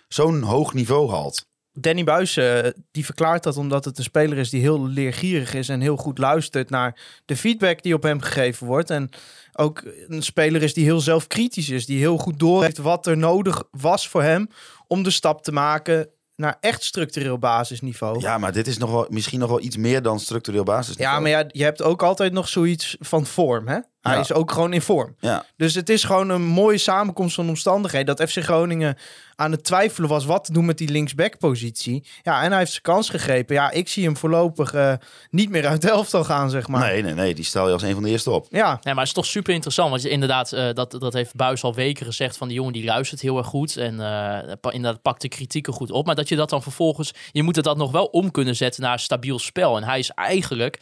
zo'n 0.09 0.43
hoog 0.43 0.75
niveau 0.75 1.11
haalt? 1.11 1.47
Danny 1.78 2.04
Buis 2.04 2.37
eh, 2.37 2.59
die 2.90 3.04
verklaart 3.04 3.42
dat 3.42 3.56
omdat 3.56 3.85
het 3.85 3.99
een 3.99 4.04
speler 4.04 4.38
is 4.38 4.50
die 4.50 4.61
heel 4.61 4.87
leergierig 4.87 5.54
is 5.54 5.68
en 5.68 5.80
heel 5.80 5.97
goed 5.97 6.18
luistert 6.18 6.71
naar 6.71 7.00
de 7.25 7.37
feedback 7.37 7.83
die 7.83 7.95
op 7.95 8.02
hem 8.02 8.21
gegeven 8.21 8.66
wordt. 8.66 8.90
En 8.90 9.09
ook 9.52 9.83
een 10.09 10.23
speler 10.23 10.62
is 10.62 10.75
die 10.75 10.85
heel 10.85 11.00
zelfkritisch 11.00 11.68
is, 11.68 11.87
die 11.87 11.99
heel 11.99 12.18
goed 12.18 12.38
doorheeft 12.38 12.78
wat 12.78 13.06
er 13.06 13.16
nodig 13.16 13.62
was 13.71 14.09
voor 14.09 14.23
hem 14.23 14.49
om 14.87 15.02
de 15.02 15.11
stap 15.11 15.42
te 15.42 15.52
maken 15.52 16.09
naar 16.37 16.56
echt 16.61 16.85
structureel 16.85 17.38
basisniveau. 17.38 18.21
Ja, 18.21 18.38
maar 18.38 18.52
dit 18.52 18.66
is 18.66 18.78
nog 18.78 18.90
wel, 18.90 19.06
misschien 19.09 19.38
nog 19.38 19.49
wel 19.49 19.61
iets 19.61 19.76
meer 19.76 20.02
dan 20.02 20.21
structureel 20.21 20.64
basis. 20.64 20.97
Ja, 20.97 21.21
maar 21.21 21.30
ja, 21.30 21.44
je 21.48 21.62
hebt 21.62 21.83
ook 21.83 22.03
altijd 22.03 22.33
nog 22.33 22.48
zoiets 22.48 22.96
van 22.98 23.27
vorm, 23.27 23.68
hè? 23.68 23.79
Hij 24.07 24.14
Ja. 24.14 24.21
is 24.21 24.33
ook 24.33 24.53
gewoon 24.53 24.73
in 24.73 24.83
vorm. 24.83 25.16
Ja. 25.21 25.45
Dus 25.57 25.75
het 25.75 25.88
is 25.88 26.05
gewoon 26.05 26.29
een 26.29 26.42
mooie 26.45 26.79
samenkomst 26.79 27.35
van 27.35 27.49
omstandigheden. 27.49 28.16
Dat 28.16 28.31
FC 28.31 28.38
Groningen 28.42 28.97
aan 29.37 29.51
het 29.51 29.64
twijfelen 29.64 30.09
was 30.09 30.25
wat 30.25 30.45
te 30.45 30.53
doen 30.53 30.64
met 30.64 30.79
die 30.79 30.88
linksback-positie. 30.88 32.05
Ja, 32.23 32.42
en 32.42 32.49
hij 32.51 32.59
heeft 32.59 32.71
zijn 32.71 32.83
kans 32.83 33.11
gegrepen. 33.11 33.55
Ja, 33.55 33.71
ik 33.71 33.88
zie 33.88 34.05
hem 34.05 34.16
voorlopig 34.16 34.73
eh, 34.75 34.92
niet 35.31 35.51
meer 35.51 35.66
uit 35.66 35.83
de 35.83 35.90
elftal 35.90 36.25
gaan, 36.25 36.51
zeg 36.51 36.69
maar. 36.69 36.81
Nee, 36.81 37.03
nee, 37.03 37.14
nee. 37.14 37.35
Die 37.35 37.45
stel 37.45 37.66
je 37.66 37.73
als 37.73 37.83
een 37.83 37.95
van 37.95 38.03
de 38.03 38.09
eerste 38.09 38.31
op. 38.31 38.47
Ja, 38.51 38.69
Nee, 38.69 38.95
maar 38.95 38.97
het 38.97 39.07
is 39.07 39.12
toch 39.12 39.27
super 39.27 39.55
interessant. 39.55 39.90
Want 39.90 40.03
je, 40.03 40.09
inderdaad, 40.09 40.53
eh, 40.53 40.73
dat, 40.73 40.90
dat 40.90 41.12
heeft 41.12 41.35
Buis 41.35 41.62
al 41.62 41.75
weken 41.75 42.07
gezegd. 42.07 42.37
Van 42.37 42.49
die 42.49 42.57
jongen 42.57 42.73
die 42.73 42.85
luistert 42.85 43.21
heel 43.21 43.38
erg 43.38 43.47
goed. 43.47 43.77
En 43.77 43.92
eh, 44.01 44.53
pa- 44.61 44.71
inderdaad 44.71 45.03
pakt 45.03 45.21
de 45.23 45.29
kritieken 45.29 45.73
goed 45.73 45.90
op. 45.90 46.07
Maar 46.07 46.14
dat 46.14 46.29
je 46.29 46.37
dat 46.37 46.51
dan 46.51 46.62
vervolgens... 46.62 47.12
Je 47.33 47.42
moet 47.42 47.57
het 47.57 47.64
dat 47.64 47.77
nog 47.77 47.90
wel 47.90 48.05
om 48.05 48.31
kunnen 48.31 48.57
zetten 48.57 48.83
naar 48.83 48.92
een 48.92 48.99
stabiel 48.99 49.38
spel. 49.38 49.77
En 49.77 49.85
hij 49.85 49.99
is 49.99 50.11
eigenlijk... 50.11 50.81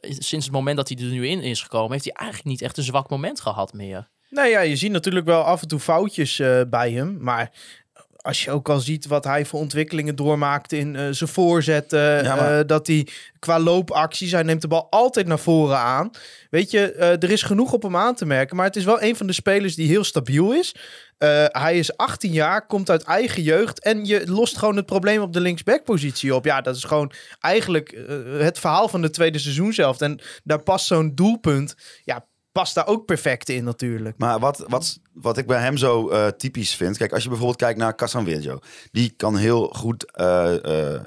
sinds 0.00 0.46
het 0.46 0.54
moment 0.54 0.76
dat 0.76 0.88
hij 0.88 0.98
er 0.98 1.04
nu 1.04 1.26
in 1.26 1.40
is 1.40 1.62
gekomen... 1.62 1.92
heeft 1.92 2.04
hij 2.04 2.14
eigenlijk 2.14 2.48
niet 2.48 2.62
echt 2.62 2.76
een 2.76 2.82
zwak 2.84 3.10
moment 3.10 3.40
gehad 3.40 3.72
meer. 3.72 4.08
nou 4.28 4.48
ja, 4.48 4.60
je 4.60 4.76
ziet 4.76 4.92
natuurlijk 4.92 5.26
wel 5.26 5.42
af 5.42 5.62
en 5.62 5.68
toe 5.68 5.80
foutjes 5.80 6.38
eh, 6.38 6.60
bij 6.70 6.92
hem. 6.92 7.16
Maar 7.20 7.52
als 8.22 8.44
je 8.44 8.50
ook 8.50 8.68
al 8.68 8.80
ziet 8.80 9.06
wat 9.06 9.24
hij 9.24 9.44
voor 9.44 9.60
ontwikkelingen 9.60 10.16
doormaakt 10.16 10.72
in 10.72 10.96
eh, 10.96 11.06
zijn 11.10 11.30
voorzetten. 11.30 12.24
Ja, 12.24 12.34
maar- 12.34 12.58
eh, 12.58 12.66
dat 12.66 12.86
hij 12.86 13.06
qua 13.38 13.60
loopacties, 13.60 14.32
hij 14.32 14.42
neemt 14.42 14.60
de 14.60 14.68
bal 14.68 14.86
altijd 14.90 15.26
naar 15.26 15.38
voren 15.38 15.78
aan. 15.78 16.10
Weet 16.50 16.70
je, 16.70 16.92
eh, 16.92 17.08
er 17.08 17.30
is 17.30 17.42
genoeg 17.42 17.72
op 17.72 17.82
hem 17.82 17.96
aan 17.96 18.14
te 18.14 18.26
merken. 18.26 18.56
Maar 18.56 18.66
het 18.66 18.76
is 18.76 18.84
wel 18.84 19.02
een 19.02 19.16
van 19.16 19.26
de 19.26 19.32
spelers 19.32 19.74
die 19.74 19.88
heel 19.88 20.04
stabiel 20.04 20.52
is. 20.52 20.74
Hij 21.48 21.78
is 21.78 21.96
18 21.96 22.32
jaar, 22.32 22.66
komt 22.66 22.90
uit 22.90 23.02
eigen 23.02 23.42
jeugd. 23.42 23.80
En 23.80 24.04
je 24.04 24.22
lost 24.26 24.58
gewoon 24.58 24.76
het 24.76 24.86
probleem 24.86 25.20
op 25.20 25.32
de 25.32 25.40
linksback-positie 25.40 26.34
op. 26.34 26.44
Ja, 26.44 26.60
dat 26.60 26.76
is 26.76 26.84
gewoon 26.84 27.12
eigenlijk 27.40 27.96
het 28.38 28.58
verhaal 28.58 28.88
van 28.88 29.02
de 29.02 29.10
tweede 29.10 29.38
seizoen 29.38 29.72
zelf. 29.72 30.00
En 30.00 30.20
daar 30.44 30.62
past 30.62 30.86
zo'n 30.86 31.14
doelpunt. 31.14 31.74
Ja, 32.04 32.26
past 32.52 32.74
daar 32.74 32.86
ook 32.86 33.04
perfect 33.04 33.48
in 33.48 33.64
natuurlijk. 33.64 34.18
Maar 34.18 34.38
wat, 34.38 34.64
wat, 34.68 34.98
wat 35.12 35.38
ik 35.38 35.46
bij 35.46 35.60
hem 35.60 35.76
zo 35.76 36.08
eh, 36.08 36.26
typisch 36.26 36.74
vind... 36.74 36.96
Kijk, 36.96 37.12
als 37.12 37.22
je 37.22 37.28
bijvoorbeeld 37.28 37.58
kijkt 37.58 37.78
naar 37.78 37.94
Casanveggio. 37.94 38.58
Die 38.90 39.10
kan 39.16 39.36
heel 39.36 39.68
goed 39.68 40.12
eh, 40.12 40.94
eh, 40.94 41.00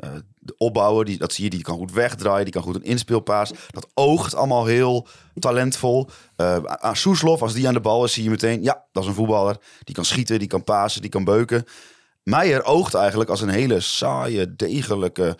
opbouwen. 0.57 1.05
Die, 1.05 1.17
dat 1.17 1.33
zie 1.33 1.43
je, 1.43 1.49
die 1.49 1.61
kan 1.61 1.77
goed 1.77 1.91
wegdraaien. 1.91 2.43
Die 2.43 2.53
kan 2.53 2.61
goed 2.61 2.75
een 2.75 2.83
inspeelpaas. 2.83 3.51
Dat 3.69 3.87
oogt 3.93 4.35
allemaal 4.35 4.65
heel 4.65 5.07
talentvol. 5.39 6.09
Aan 6.65 6.95
Soeslof, 6.95 7.41
als 7.41 7.53
die 7.53 7.67
aan 7.67 7.73
de 7.73 7.79
bal 7.79 8.03
is, 8.03 8.13
zie 8.13 8.23
je 8.23 8.29
meteen... 8.29 8.63
Ja, 8.63 8.85
dat 8.91 9.03
is 9.03 9.09
een 9.09 9.15
voetballer. 9.15 9.57
Die 9.83 9.95
kan 9.95 10.05
schieten, 10.05 10.39
die 10.39 10.47
kan 10.47 10.63
pasen, 10.63 11.01
die 11.01 11.09
kan 11.09 11.23
beuken. 11.23 11.63
Meijer 12.23 12.63
oogt 12.63 12.93
eigenlijk 12.93 13.29
als 13.29 13.41
een 13.41 13.49
hele 13.49 13.79
saaie, 13.79 14.55
degelijke, 14.55 15.37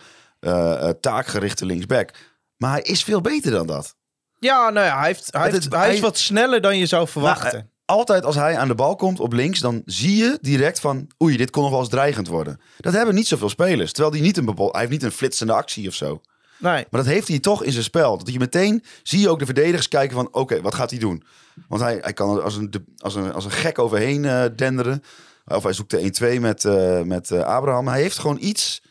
taakgerichte 1.00 1.66
linksback. 1.66 2.10
Maar 2.56 2.70
hij 2.70 2.82
is 2.82 3.04
veel 3.04 3.20
beter 3.20 3.50
dan 3.50 3.66
dat. 3.66 3.96
Ja, 4.46 4.70
nou 4.70 4.86
ja, 4.86 4.98
hij, 4.98 5.06
heeft, 5.06 5.28
hij, 5.30 5.42
heeft- 5.50 5.56
is- 5.56 5.66
hij 5.70 5.86
is 5.86 5.92
hij- 5.92 6.00
wat 6.02 6.18
sneller 6.18 6.60
dan 6.60 6.78
je 6.78 6.86
zou 6.86 7.08
verwachten. 7.08 7.50
Nou, 7.52 7.56
eh, 7.64 7.94
altijd 7.96 8.24
als 8.24 8.34
hij 8.34 8.58
aan 8.58 8.68
de 8.68 8.74
bal 8.74 8.96
komt 8.96 9.20
op 9.20 9.32
links, 9.32 9.60
dan 9.60 9.82
zie 9.84 10.16
je 10.16 10.38
direct 10.40 10.80
van... 10.80 11.06
Oei, 11.22 11.36
dit 11.36 11.50
kon 11.50 11.62
nog 11.62 11.70
wel 11.70 11.80
eens 11.80 11.88
dreigend 11.88 12.28
worden. 12.28 12.60
Dat 12.78 12.92
hebben 12.92 13.14
niet 13.14 13.26
zoveel 13.26 13.48
spelers. 13.48 13.92
Terwijl 13.92 14.14
die 14.14 14.22
niet 14.22 14.36
een 14.36 14.54
hij 14.56 14.68
heeft 14.80 14.90
niet 14.90 15.02
een 15.02 15.12
flitsende 15.12 15.52
actie 15.52 15.88
of 15.88 15.94
zo. 15.94 16.20
nee. 16.58 16.86
Maar 16.90 17.00
dat 17.04 17.12
heeft 17.12 17.28
hij 17.28 17.38
toch 17.38 17.62
in 17.64 17.72
zijn 17.72 17.84
spel. 17.84 18.18
Dat 18.18 18.32
je 18.32 18.38
meteen 18.38 18.84
zie 19.02 19.20
je 19.20 19.28
ook 19.28 19.38
de 19.38 19.44
verdedigers 19.44 19.88
kijken 19.88 20.16
van... 20.16 20.28
Oké, 20.30 20.60
wat 20.60 20.74
gaat 20.74 20.90
hij 20.90 20.98
doen? 20.98 21.22
Want 21.68 21.82
hij, 21.82 21.98
hij 22.00 22.12
kan 22.12 22.36
er 22.36 22.42
als 22.42 22.56
een, 22.56 22.72
als, 22.98 23.14
een, 23.14 23.32
als 23.32 23.44
een 23.44 23.50
gek 23.50 23.78
overheen 23.78 24.24
eh, 24.24 24.44
denderen. 24.56 25.02
Of 25.46 25.62
hij 25.62 25.72
zoekt 25.72 25.90
de 25.90 26.34
1-2 26.36 26.40
met, 26.40 26.64
eh, 26.64 27.00
met 27.02 27.30
eh, 27.30 27.40
Abraham. 27.42 27.88
Hij 27.88 28.00
heeft 28.00 28.18
gewoon 28.18 28.38
iets 28.40 28.82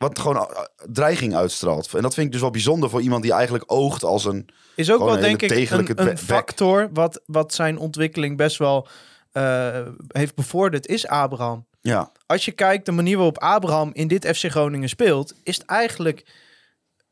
wat 0.00 0.18
gewoon 0.18 0.36
eh, 0.36 0.62
dreiging 0.92 1.34
uitstraalt. 1.34 1.94
En 1.94 2.02
dat 2.02 2.14
vind 2.14 2.26
ik 2.26 2.32
dus 2.32 2.40
wel 2.40 2.50
bijzonder 2.50 2.90
voor 2.90 3.00
iemand 3.00 3.22
die 3.22 3.32
eigenlijk 3.32 3.64
oogt 3.66 4.04
als 4.04 4.24
een... 4.24 4.48
Is 4.74 4.92
ook 4.92 4.98
wel 4.98 5.14
een 5.14 5.20
denk 5.20 5.42
ik 5.42 5.70
een, 5.96 6.18
factor 6.18 6.88
wat, 6.92 7.22
wat 7.26 7.54
zijn 7.54 7.78
ontwikkeling 7.78 8.36
best 8.36 8.56
wel 8.56 8.88
eh, 9.32 9.86
heeft 10.08 10.34
bevorderd, 10.34 10.86
is 10.86 11.06
Abraham. 11.06 11.66
Ja, 11.80 12.12
Als 12.26 12.44
je 12.44 12.52
kijkt 12.52 12.86
de 12.86 12.92
manier 12.92 13.16
waarop 13.16 13.38
Abraham 13.38 13.90
in 13.92 14.08
dit 14.08 14.26
FC 14.26 14.50
Groningen 14.50 14.88
speelt, 14.88 15.34
is 15.42 15.56
het 15.56 15.66
eigenlijk 15.66 16.26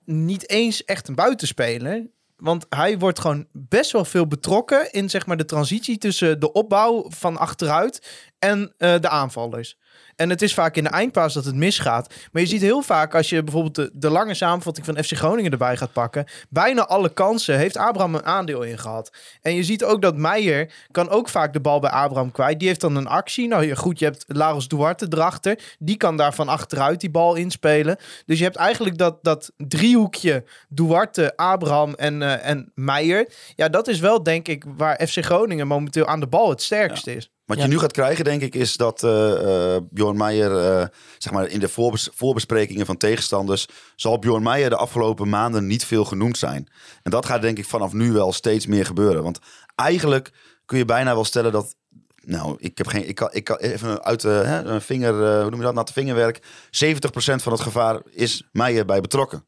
niet 0.04 0.50
eens 0.50 0.84
echt 0.84 1.08
een 1.08 1.14
buitenspeler. 1.14 2.06
Want 2.36 2.66
hij 2.68 2.98
wordt 2.98 3.20
gewoon 3.20 3.46
best 3.52 3.92
wel 3.92 4.04
veel 4.04 4.26
betrokken 4.26 4.92
in 4.92 5.10
zeg 5.10 5.26
maar, 5.26 5.36
de 5.36 5.44
transitie 5.44 5.98
tussen 5.98 6.40
de 6.40 6.52
opbouw 6.52 7.06
van 7.08 7.36
achteruit 7.36 8.26
en 8.38 8.74
eh, 8.76 9.00
de 9.00 9.08
aanvallers. 9.08 9.78
En 10.16 10.30
het 10.30 10.42
is 10.42 10.54
vaak 10.54 10.76
in 10.76 10.84
de 10.84 10.90
eindpaas 10.90 11.34
dat 11.34 11.44
het 11.44 11.54
misgaat. 11.54 12.14
Maar 12.32 12.42
je 12.42 12.48
ziet 12.48 12.60
heel 12.60 12.82
vaak 12.82 13.14
als 13.14 13.28
je 13.28 13.42
bijvoorbeeld 13.42 13.74
de, 13.74 13.90
de 13.92 14.10
lange 14.10 14.34
samenvatting 14.34 14.86
van 14.86 15.04
FC 15.04 15.12
Groningen 15.12 15.52
erbij 15.52 15.76
gaat 15.76 15.92
pakken. 15.92 16.24
Bijna 16.48 16.86
alle 16.86 17.08
kansen 17.08 17.58
heeft 17.58 17.76
Abraham 17.76 18.14
een 18.14 18.24
aandeel 18.24 18.62
in 18.62 18.78
gehad. 18.78 19.12
En 19.42 19.54
je 19.54 19.64
ziet 19.64 19.84
ook 19.84 20.02
dat 20.02 20.16
Meijer 20.16 20.72
kan 20.90 21.08
ook 21.08 21.28
vaak 21.28 21.52
de 21.52 21.60
bal 21.60 21.80
bij 21.80 21.90
Abraham 21.90 22.30
kwijt. 22.30 22.58
Die 22.58 22.68
heeft 22.68 22.80
dan 22.80 22.96
een 22.96 23.06
actie. 23.06 23.48
Nou 23.48 23.74
goed, 23.74 23.98
je 23.98 24.04
hebt 24.04 24.24
Laros 24.26 24.68
Duarte 24.68 25.06
erachter. 25.10 25.76
Die 25.78 25.96
kan 25.96 26.16
daar 26.16 26.34
van 26.34 26.48
achteruit 26.48 27.00
die 27.00 27.10
bal 27.10 27.34
inspelen. 27.34 27.96
Dus 28.26 28.38
je 28.38 28.44
hebt 28.44 28.56
eigenlijk 28.56 28.98
dat, 28.98 29.18
dat 29.22 29.52
driehoekje 29.56 30.44
Duarte, 30.68 31.36
Abraham 31.36 31.94
en, 31.94 32.22
eh, 32.22 32.50
en 32.50 32.72
Meijer. 32.74 33.28
Ja, 33.54 33.68
dat 33.68 33.88
is 33.88 34.00
wel 34.00 34.22
denk 34.22 34.48
ik 34.48 34.64
waar 34.76 35.06
FC 35.06 35.24
Groningen 35.24 35.66
momenteel 35.66 36.06
aan 36.06 36.20
de 36.20 36.26
bal 36.26 36.50
het 36.50 36.62
sterkst 36.62 37.06
is. 37.06 37.30
Wat 37.48 37.56
Ja. 37.56 37.62
je 37.64 37.68
nu 37.70 37.78
gaat 37.78 37.92
krijgen, 37.92 38.24
denk 38.24 38.42
ik, 38.42 38.54
is 38.54 38.76
dat 38.76 39.02
eh 39.02 39.74
eh, 39.76 39.82
Bjorn 39.90 40.16
Meijer, 40.16 40.56
eh, 40.80 40.86
zeg 41.18 41.32
maar 41.32 41.46
in 41.48 41.60
de 41.60 41.68
voorbes- 41.68 42.08
voorbesprekingen 42.14 42.86
van 42.86 42.96
tegenstanders, 42.96 43.66
zal 43.96 44.18
Bjorn 44.18 44.42
Meijer 44.42 44.70
de 44.70 44.76
afgelopen 44.76 45.28
maanden 45.28 45.66
niet 45.66 45.84
veel 45.84 46.04
genoemd 46.04 46.38
zijn. 46.38 46.68
En 47.02 47.10
dat 47.10 47.26
gaat 47.26 47.42
denk 47.42 47.58
ik 47.58 47.64
vanaf 47.64 47.92
nu 47.92 48.12
wel 48.12 48.32
steeds 48.32 48.66
meer 48.66 48.86
gebeuren. 48.86 49.22
Want 49.22 49.38
eigenlijk 49.74 50.32
kun 50.64 50.78
je 50.78 50.84
bijna 50.84 51.14
wel 51.14 51.24
stellen 51.24 51.52
dat, 51.52 51.74
nou, 52.20 52.56
ik 52.58 52.78
heb 52.78 52.86
geen, 52.86 53.08
ik 53.08 53.14
kan, 53.14 53.28
ik 53.32 53.44
kan 53.44 53.56
even 53.56 54.02
uit 54.04 54.20
de 54.20 54.28
hè, 54.28 54.62
een 54.64 54.80
vinger, 54.82 55.40
hoe 55.40 55.50
noem 55.50 55.58
je 55.58 55.64
dat, 55.66 55.74
natte 55.74 55.92
vingerwerk, 55.92 56.42
70% 56.70 57.42
van 57.42 57.52
het 57.52 57.60
gevaar 57.60 58.00
is 58.10 58.48
Meijer 58.52 58.84
bij 58.84 59.00
betrokken. 59.00 59.46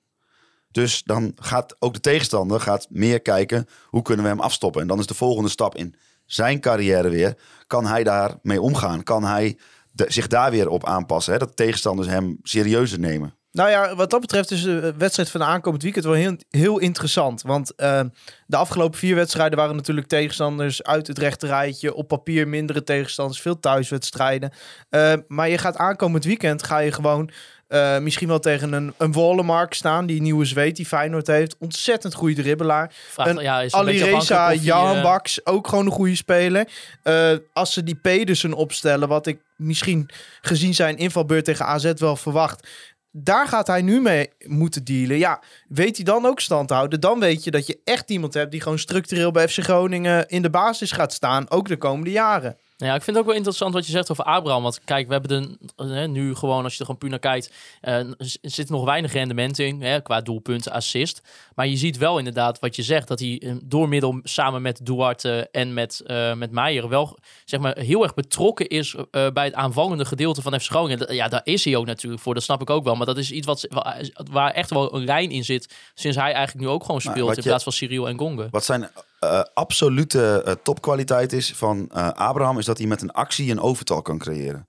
Dus 0.71 1.03
dan 1.03 1.33
gaat 1.37 1.77
ook 1.79 1.95
de 1.95 2.01
tegenstander 2.01 2.61
gaat 2.61 2.87
meer 2.91 3.21
kijken 3.21 3.67
hoe 3.87 4.03
kunnen 4.03 4.25
we 4.25 4.31
hem 4.31 4.41
afstoppen. 4.41 4.81
En 4.81 4.87
dan 4.87 4.99
is 4.99 5.07
de 5.07 5.15
volgende 5.15 5.49
stap 5.51 5.77
in 5.77 5.95
zijn 6.33 6.61
carrière 6.61 7.09
weer. 7.09 7.35
Kan 7.66 7.87
hij 7.87 8.05
daarmee 8.05 8.61
omgaan? 8.61 9.03
Kan 9.03 9.25
hij 9.25 9.59
zich 9.95 10.27
daar 10.27 10.51
weer 10.51 10.69
op 10.69 10.87
aanpassen? 10.87 11.33
Hè? 11.33 11.38
Dat 11.38 11.57
tegenstanders 11.57 12.09
hem 12.09 12.38
serieuzer 12.43 12.99
nemen. 12.99 13.35
Nou 13.53 13.71
ja, 13.71 13.95
wat 13.95 14.11
dat 14.11 14.21
betreft 14.21 14.51
is 14.51 14.62
de 14.62 14.95
wedstrijd 14.99 15.31
van 15.31 15.40
de 15.40 15.47
aankomend 15.47 15.83
weekend 15.83 16.05
wel 16.05 16.14
heel, 16.14 16.37
heel 16.51 16.79
interessant. 16.79 17.43
Want 17.43 17.75
eh, 17.75 18.01
de 18.47 18.57
afgelopen 18.57 18.99
vier 18.99 19.14
wedstrijden 19.14 19.59
waren 19.59 19.77
natuurlijk 19.77 20.07
tegenstanders 20.07 20.83
uit 20.83 21.07
het 21.07 21.19
rechterrijtje. 21.19 21.95
Op 21.95 22.09
papier 22.09 22.49
mindere 22.49 22.83
tegenstanders, 22.83 23.40
veel 23.40 23.61
thuiswedstrijden. 23.61 24.53
Eh, 24.88 25.12
maar 25.29 25.49
je 25.49 25.59
gaat 25.59 25.77
aankomend 25.77 26.25
weekend 26.25 26.62
ga 26.62 26.79
je 26.79 26.93
gewoon 26.93 27.31
eh, 27.70 27.98
misschien 27.98 28.28
wel 28.28 28.38
tegen 28.38 28.72
een, 28.72 28.94
een 28.96 29.12
Wollemark 29.12 29.74
staan. 29.74 30.06
Die 30.06 30.20
nieuwe 30.20 30.44
zweet 30.44 30.76
die 30.76 30.87
Feyenoord 30.87 31.26
heeft. 31.26 31.56
Ontzettend 31.59 32.14
goede 32.14 32.42
dribbelaar. 32.42 32.92
Vraag, 33.09 33.26
Een 33.26 33.42
ja, 33.42 33.61
is 33.61 33.72
een 33.72 33.85
beetje 33.85 34.00
Alireza 34.02 34.16
afhankelijk 34.16 34.40
of 34.40 34.46
hij, 34.46 34.56
eh, 34.56 34.94
Jan 34.94 35.02
Baks, 35.02 35.46
ook 35.46 35.68
gewoon 35.68 35.87
een 35.87 35.92
goede 35.92 36.14
speler. 36.14 36.68
Eh, 37.02 37.33
als 37.52 37.72
ze 37.72 37.83
die 37.83 37.94
Pedersen 37.94 38.52
opstellen, 38.52 39.09
wat 39.09 39.26
ik 39.26 39.40
misschien 39.56 40.11
gezien 40.40 40.74
zijn 40.74 40.96
invalbeurt 40.96 41.44
tegen 41.44 41.66
AZ 41.66 41.92
wel 41.96 42.16
verwacht. 42.16 42.68
Daar 43.11 43.48
gaat 43.48 43.66
hij 43.66 43.83
nu 43.83 44.00
mee 44.00 44.30
moeten 44.38 44.85
dealen. 44.85 45.18
Ja, 45.18 45.42
weet 45.68 45.96
hij 45.96 46.04
dan 46.04 46.26
ook 46.26 46.40
stand 46.40 46.68
te 46.68 46.74
houden? 46.74 47.00
Dan 47.00 47.20
weet 47.20 47.44
je 47.44 47.50
dat 47.50 47.66
je 47.66 47.80
echt 47.85 48.11
iemand 48.11 48.35
hebt 48.35 48.50
die 48.50 48.61
gewoon 48.61 48.78
structureel 48.78 49.30
bij 49.30 49.48
FC 49.48 49.59
Groningen 49.59 50.28
in 50.28 50.42
de 50.42 50.50
basis 50.50 50.92
gaat 50.92 51.12
staan. 51.12 51.50
Ook 51.50 51.68
de 51.68 51.76
komende 51.76 52.11
jaren. 52.11 52.56
Ja, 52.87 52.95
ik 52.95 53.03
vind 53.03 53.07
het 53.07 53.19
ook 53.19 53.25
wel 53.27 53.35
interessant 53.37 53.75
wat 53.75 53.87
je 53.87 53.93
zegt 53.93 54.11
over 54.11 54.25
Abraham. 54.25 54.62
Want 54.62 54.81
kijk, 54.85 55.07
we 55.07 55.12
hebben 55.12 55.59
er 55.77 56.03
eh, 56.03 56.09
nu 56.09 56.35
gewoon, 56.35 56.62
als 56.64 56.73
je 56.73 56.79
er 56.79 56.85
gewoon 56.85 57.01
puur 57.01 57.11
naar 57.11 57.19
kijkt, 57.19 57.53
eh, 57.81 57.95
er 57.95 58.16
zit 58.40 58.71
nog 58.71 58.85
weinig 58.85 59.12
rendement 59.12 59.59
in 59.59 59.83
hè, 59.83 60.01
qua 60.03 60.21
doelpunten, 60.21 60.73
assist. 60.73 61.23
Maar 61.55 61.66
je 61.66 61.77
ziet 61.77 61.97
wel 61.99 62.19
inderdaad 62.19 62.59
wat 62.59 62.77
je 62.77 62.83
zegt, 62.83 63.09
dat 63.09 63.19
hij 63.19 63.40
eh, 63.45 63.53
door 63.64 63.88
middel 63.88 64.21
samen 64.23 64.62
met 64.62 64.81
Duarte 64.87 65.49
en 65.53 65.75
met, 65.75 66.03
met 66.37 66.51
Meijer 66.51 66.88
wel 66.88 67.19
zeg 67.45 67.61
maar, 67.61 67.79
heel 67.79 68.03
erg 68.03 68.14
betrokken 68.14 68.69
is 68.69 68.95
bij 69.11 69.45
het 69.45 69.55
aanvallende 69.55 70.05
gedeelte 70.05 70.43
van 70.43 70.61
FC 70.61 70.66
Groningen. 70.71 71.14
Ja, 71.14 71.29
daar 71.29 71.40
is 71.45 71.64
hij 71.64 71.77
ook 71.77 71.87
natuurlijk 71.87 72.23
voor, 72.23 72.35
dat 72.35 72.43
snap 72.43 72.61
ik 72.61 72.71
ook 72.71 72.85
wel. 72.85 72.95
Maar 72.95 73.07
dat 73.07 73.19
is 73.19 73.31
iets 73.31 73.47
wat, 73.47 73.66
wa- 73.71 73.97
waar 74.31 74.51
echt 74.51 74.71
wel 74.71 74.95
een 74.95 75.05
lijn 75.05 75.31
in 75.31 75.45
zit, 75.45 75.75
sinds 75.95 76.16
hij 76.16 76.33
eigenlijk 76.33 76.66
nu 76.66 76.73
ook 76.73 76.85
gewoon 76.85 77.01
speelt 77.01 77.16
in 77.29 77.43
je- 77.43 77.49
plaats 77.49 77.64
van 77.64 77.73
Cyril 77.73 78.09
en 78.09 78.19
Gonge. 78.19 78.49
Wat 78.51 78.64
zijn 78.64 78.90
eh, 79.20 79.40
absolute 79.54 80.42
eh, 80.42 80.52
topkwaliteit 80.62 81.33
is 81.33 81.52
van 81.54 81.88
eh, 81.92 82.09
Abraham, 82.09 82.59
is 82.59 82.64
dat 82.64 82.78
hij 82.78 82.87
met 82.87 83.02
een 83.02 83.11
actie 83.11 83.50
een 83.50 83.61
overtal 83.61 84.02
kan 84.02 84.18
creëren. 84.18 84.66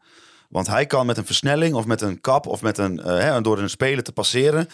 Want 0.50 0.68
hij 0.68 0.86
kan 0.86 1.06
met 1.06 1.18
een 1.18 1.26
versnelling 1.26 1.76
of 1.76 1.86
met 1.86 2.02
een 2.02 2.22
kap 2.22 2.48
of 2.48 2.62
met 2.62 2.78
een, 2.78 2.98
hè, 2.98 3.42
door 3.42 3.60
een 3.60 3.70
speler 3.70 4.04
te 4.04 4.12
passeren, 4.12 4.68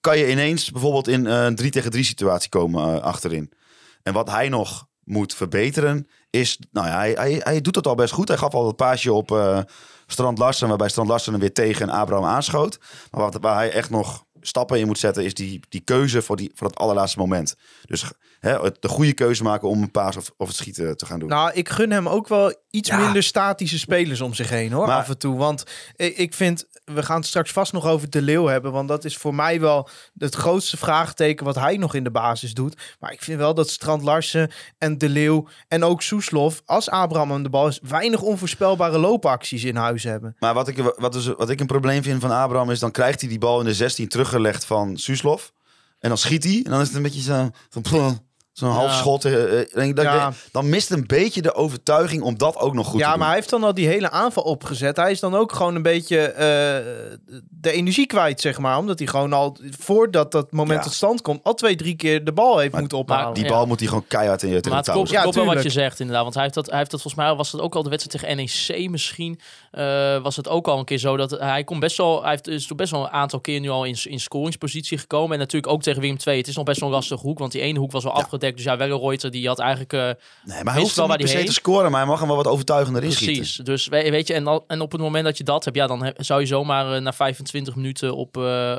kan 0.00 0.18
je 0.18 0.30
ineens 0.30 0.70
bijvoorbeeld 0.70 1.08
in 1.08 1.26
een 1.26 1.54
3 1.54 1.70
tegen 1.70 1.90
3 1.90 2.04
situatie 2.04 2.48
komen 2.48 3.02
achterin. 3.02 3.52
En 4.02 4.12
wat 4.12 4.30
hij 4.30 4.48
nog 4.48 4.86
moet 5.04 5.34
verbeteren 5.34 6.08
is, 6.30 6.58
nou 6.72 6.86
ja, 6.86 6.96
hij, 6.96 7.12
hij, 7.12 7.40
hij 7.44 7.60
doet 7.60 7.74
het 7.74 7.86
al 7.86 7.94
best 7.94 8.12
goed. 8.12 8.28
Hij 8.28 8.36
gaf 8.36 8.54
al 8.54 8.66
het 8.66 8.76
paasje 8.76 9.12
op 9.12 9.28
Strand 10.06 10.38
Larsen, 10.38 10.68
waarbij 10.68 10.88
Strand 10.88 11.08
Larsen 11.08 11.32
hem 11.32 11.40
weer 11.40 11.52
tegen 11.52 11.88
en 11.88 11.94
Abraham 11.94 12.24
aanschoot. 12.24 12.78
Maar 13.10 13.20
wat, 13.20 13.36
waar 13.40 13.56
hij 13.56 13.70
echt 13.72 13.90
nog 13.90 14.24
stappen 14.46 14.78
in 14.78 14.86
moet 14.86 14.98
zetten, 14.98 15.24
is 15.24 15.34
die, 15.34 15.60
die 15.68 15.80
keuze 15.80 16.22
voor, 16.22 16.36
die, 16.36 16.50
voor 16.54 16.66
het 16.66 16.76
allerlaatste 16.76 17.18
moment. 17.18 17.54
Dus 17.84 18.04
hè, 18.40 18.60
het- 18.62 18.82
de 18.82 18.88
goede 18.88 19.12
keuze 19.12 19.42
maken 19.42 19.68
om 19.68 19.82
een 19.82 19.90
paas 19.90 20.16
of, 20.16 20.30
of 20.36 20.46
het 20.48 20.56
schieten 20.56 20.96
te 20.96 21.06
gaan 21.06 21.18
doen. 21.20 21.28
Nou, 21.28 21.50
ik 21.52 21.68
gun 21.68 21.90
hem 21.90 22.08
ook 22.08 22.28
wel 22.28 22.54
iets 22.70 22.88
Ja. 22.88 22.96
minder 22.98 23.22
statische 23.22 23.78
spelers 23.78 24.20
om 24.20 24.34
zich 24.34 24.48
heen 24.48 24.72
hoor, 24.72 24.86
Maar- 24.86 24.96
af 24.98 25.08
en 25.08 25.18
toe. 25.18 25.36
Want 25.36 25.64
ik, 25.96 26.16
ik 26.16 26.34
vind, 26.34 26.66
we 26.84 27.02
gaan 27.02 27.16
het 27.16 27.26
straks 27.26 27.52
vast 27.52 27.72
nog 27.72 27.86
over 27.86 28.10
De 28.10 28.22
Leeuw 28.22 28.46
hebben. 28.46 28.72
Want 28.72 28.88
dat 28.88 29.04
is 29.04 29.16
voor 29.16 29.34
mij 29.34 29.60
wel 29.60 29.88
het 30.18 30.34
grootste 30.34 30.76
vraagteken 30.76 31.44
wat 31.44 31.54
hij 31.54 31.76
nog 31.76 31.94
in 31.94 32.04
de 32.04 32.10
basis 32.10 32.54
doet. 32.54 32.94
Maar 33.00 33.12
ik 33.12 33.22
vind 33.22 33.38
wel 33.38 33.54
dat 33.54 33.70
Strand 33.70 34.02
Larsen 34.02 34.50
en 34.78 34.98
De 34.98 35.08
Leeuw 35.08 35.48
en 35.68 35.84
ook 35.84 36.02
Soeslof, 36.02 36.62
als 36.64 36.90
Abraham 36.90 37.32
aan 37.32 37.42
de 37.42 37.48
bal 37.50 37.68
is, 37.68 37.80
weinig 37.82 38.20
onvoorspelbare 38.20 38.98
loopacties 38.98 39.64
in 39.64 39.76
huis 39.76 40.02
hebben. 40.02 40.36
Maar 40.38 40.54
wat 40.54 40.68
ik, 40.68 40.76
wat, 40.96 41.14
is, 41.14 41.26
wat 41.26 41.50
ik 41.50 41.60
een 41.60 41.66
probleem 41.66 42.02
vind 42.02 42.20
van 42.20 42.30
Abraham 42.30 42.70
is, 42.70 42.78
dan 42.78 42.90
krijgt 42.90 43.20
hij 43.20 43.28
die 43.28 43.38
bal 43.38 43.58
in 43.58 43.64
de 43.66 43.74
16 43.74 44.08
teruggelegd 44.08 44.64
van 44.64 44.96
Suslov. 44.96 45.44
En 45.98 46.08
dan 46.08 46.18
schiet 46.18 46.44
hij. 46.44 46.60
En 46.64 46.70
dan 46.70 46.80
is 46.80 46.86
het 46.86 46.96
een 46.96 47.02
beetje 47.02 47.20
zo- 47.20 47.50
zo'n 48.54 48.70
half 48.70 48.90
Ja. 48.90 48.96
schot. 48.96 49.24
eh, 49.24 49.60
eh, 49.60 49.66
denk 49.74 49.96
dat 49.96 50.04
Ja. 50.04 50.32
dan 50.52 50.68
mist 50.68 50.90
een 50.90 51.06
beetje 51.06 51.42
de 51.42 51.54
overtuiging 51.54 52.22
om 52.22 52.38
dat 52.38 52.56
ook 52.56 52.74
nog 52.74 52.86
goed 52.86 52.98
te 52.98 53.04
ja, 53.04 53.08
doen. 53.10 53.18
maar 53.18 53.26
hij 53.28 53.36
heeft 53.36 53.50
dan 53.50 53.64
al 53.64 53.74
die 53.74 53.86
hele 53.86 54.10
aanval 54.10 54.42
opgezet. 54.42 54.96
Hij 54.96 55.10
is 55.10 55.20
dan 55.20 55.34
ook 55.34 55.52
gewoon 55.52 55.74
een 55.74 55.82
beetje 55.82 56.18
eh, 56.20 56.46
de 57.50 57.72
energie 57.72 58.06
kwijt, 58.06 58.40
zeg 58.40 58.58
maar. 58.58 58.78
Omdat 58.78 58.98
hij 58.98 59.08
gewoon 59.08 59.32
al, 59.32 59.56
voordat 59.78 60.32
dat 60.32 60.52
moment 60.52 60.78
Ja. 60.78 60.84
tot 60.84 60.92
stand 60.94 61.20
komt, 61.22 61.40
al 61.42 61.54
twee, 61.54 61.76
drie 61.76 61.94
keer 61.96 62.24
de 62.24 62.32
bal 62.32 62.58
heeft 62.58 62.70
Maar- 62.72 62.80
moeten 62.80 62.98
ophalen. 62.98 63.34
Die 63.34 63.44
Ja. 63.44 63.50
bal 63.50 63.66
moet 63.66 63.78
hij 63.78 63.88
gewoon 63.88 64.06
keihard 64.08 64.42
in 64.42 64.48
je 64.48 64.54
tegen 64.54 64.70
Maar 64.70 64.78
het 64.80 64.90
klopt, 64.90 65.10
Ja, 65.10 65.22
klopt 65.22 65.36
wat 65.36 65.62
je 65.62 65.70
zegt 65.70 66.00
inderdaad. 66.00 66.22
Want 66.22 66.34
hij 66.34 66.42
heeft 66.42 66.54
dat, 66.54 66.66
hij 66.66 66.78
heeft 66.78 66.90
dat 66.90 67.02
volgens 67.02 67.24
mij 67.24 67.34
was 67.34 67.52
het 67.52 67.60
ook 67.60 67.74
al 67.74 67.82
de 67.82 67.90
wedstrijd 67.90 68.20
tegen 68.24 68.36
NEC 68.76 68.90
misschien. 68.90 69.40
Eh, 69.74 70.22
was 70.22 70.36
het 70.36 70.48
ook 70.48 70.68
al 70.68 70.78
een 70.78 70.84
keer 70.84 70.98
zo 70.98 71.16
dat 71.16 71.30
hij 71.30 71.64
komt 71.64 71.80
best 71.80 71.96
wel. 71.96 72.20
Hij 72.22 72.30
heeft, 72.30 72.48
is 72.48 72.66
toch 72.66 72.76
best 72.76 72.90
wel 72.90 73.00
een 73.04 73.10
aantal 73.10 73.40
keer 73.40 73.60
nu 73.60 73.68
al 73.68 73.84
in, 73.84 73.96
in 74.04 74.20
scoringspositie 74.20 74.98
gekomen. 74.98 75.32
En 75.32 75.38
natuurlijk 75.38 75.72
ook 75.72 75.82
tegen 75.82 76.00
Willem 76.00 76.16
II. 76.26 76.36
Het 76.36 76.48
is 76.48 76.56
nog 76.56 76.64
best 76.64 76.80
wel 76.80 76.88
een 76.88 76.94
lastige 76.94 77.20
hoek. 77.26 77.38
Want 77.38 77.52
die 77.52 77.60
ene 77.60 77.78
hoek 77.78 77.92
was 77.92 78.04
wel 78.04 78.12
Ja. 78.16 78.22
afgedekt. 78.22 78.56
Dus 78.56 78.64
ja, 78.64 78.76
Wellenreuter 78.76 79.30
die 79.30 79.46
had 79.46 79.58
eigenlijk. 79.58 79.92
eh, 79.92 80.00
Nee, 80.44 80.64
maar 80.64 80.72
hij 80.72 80.82
hoeft 80.82 80.96
wel 80.96 81.08
waar 81.08 81.18
niet 81.18 81.26
per 81.30 81.38
se 81.38 81.44
te 81.44 81.52
scoren, 81.52 81.90
maar 81.90 82.00
hij 82.00 82.08
mag 82.10 82.18
hem 82.18 82.28
wel 82.28 82.36
wat 82.36 82.46
overtuigender 82.46 83.02
precies. 83.02 83.26
inschieten. 83.38 83.64
Dus 83.64 83.86
we- 83.86 84.10
weet 84.10 84.26
je, 84.26 84.34
en, 84.34 84.46
al- 84.46 84.64
en 84.66 84.80
op 84.80 84.92
het 84.92 85.00
moment 85.00 85.24
dat 85.24 85.38
je 85.38 85.44
dat 85.44 85.64
hebt, 85.64 85.76
ja, 85.76 85.86
dan 85.86 86.02
heb- 86.04 86.16
zou 86.24 86.40
je 86.40 86.46
zomaar 86.46 86.94
eh, 86.94 87.00
na 87.02 87.12
25 87.12 87.74
minuten 87.76 88.16
op, 88.16 88.36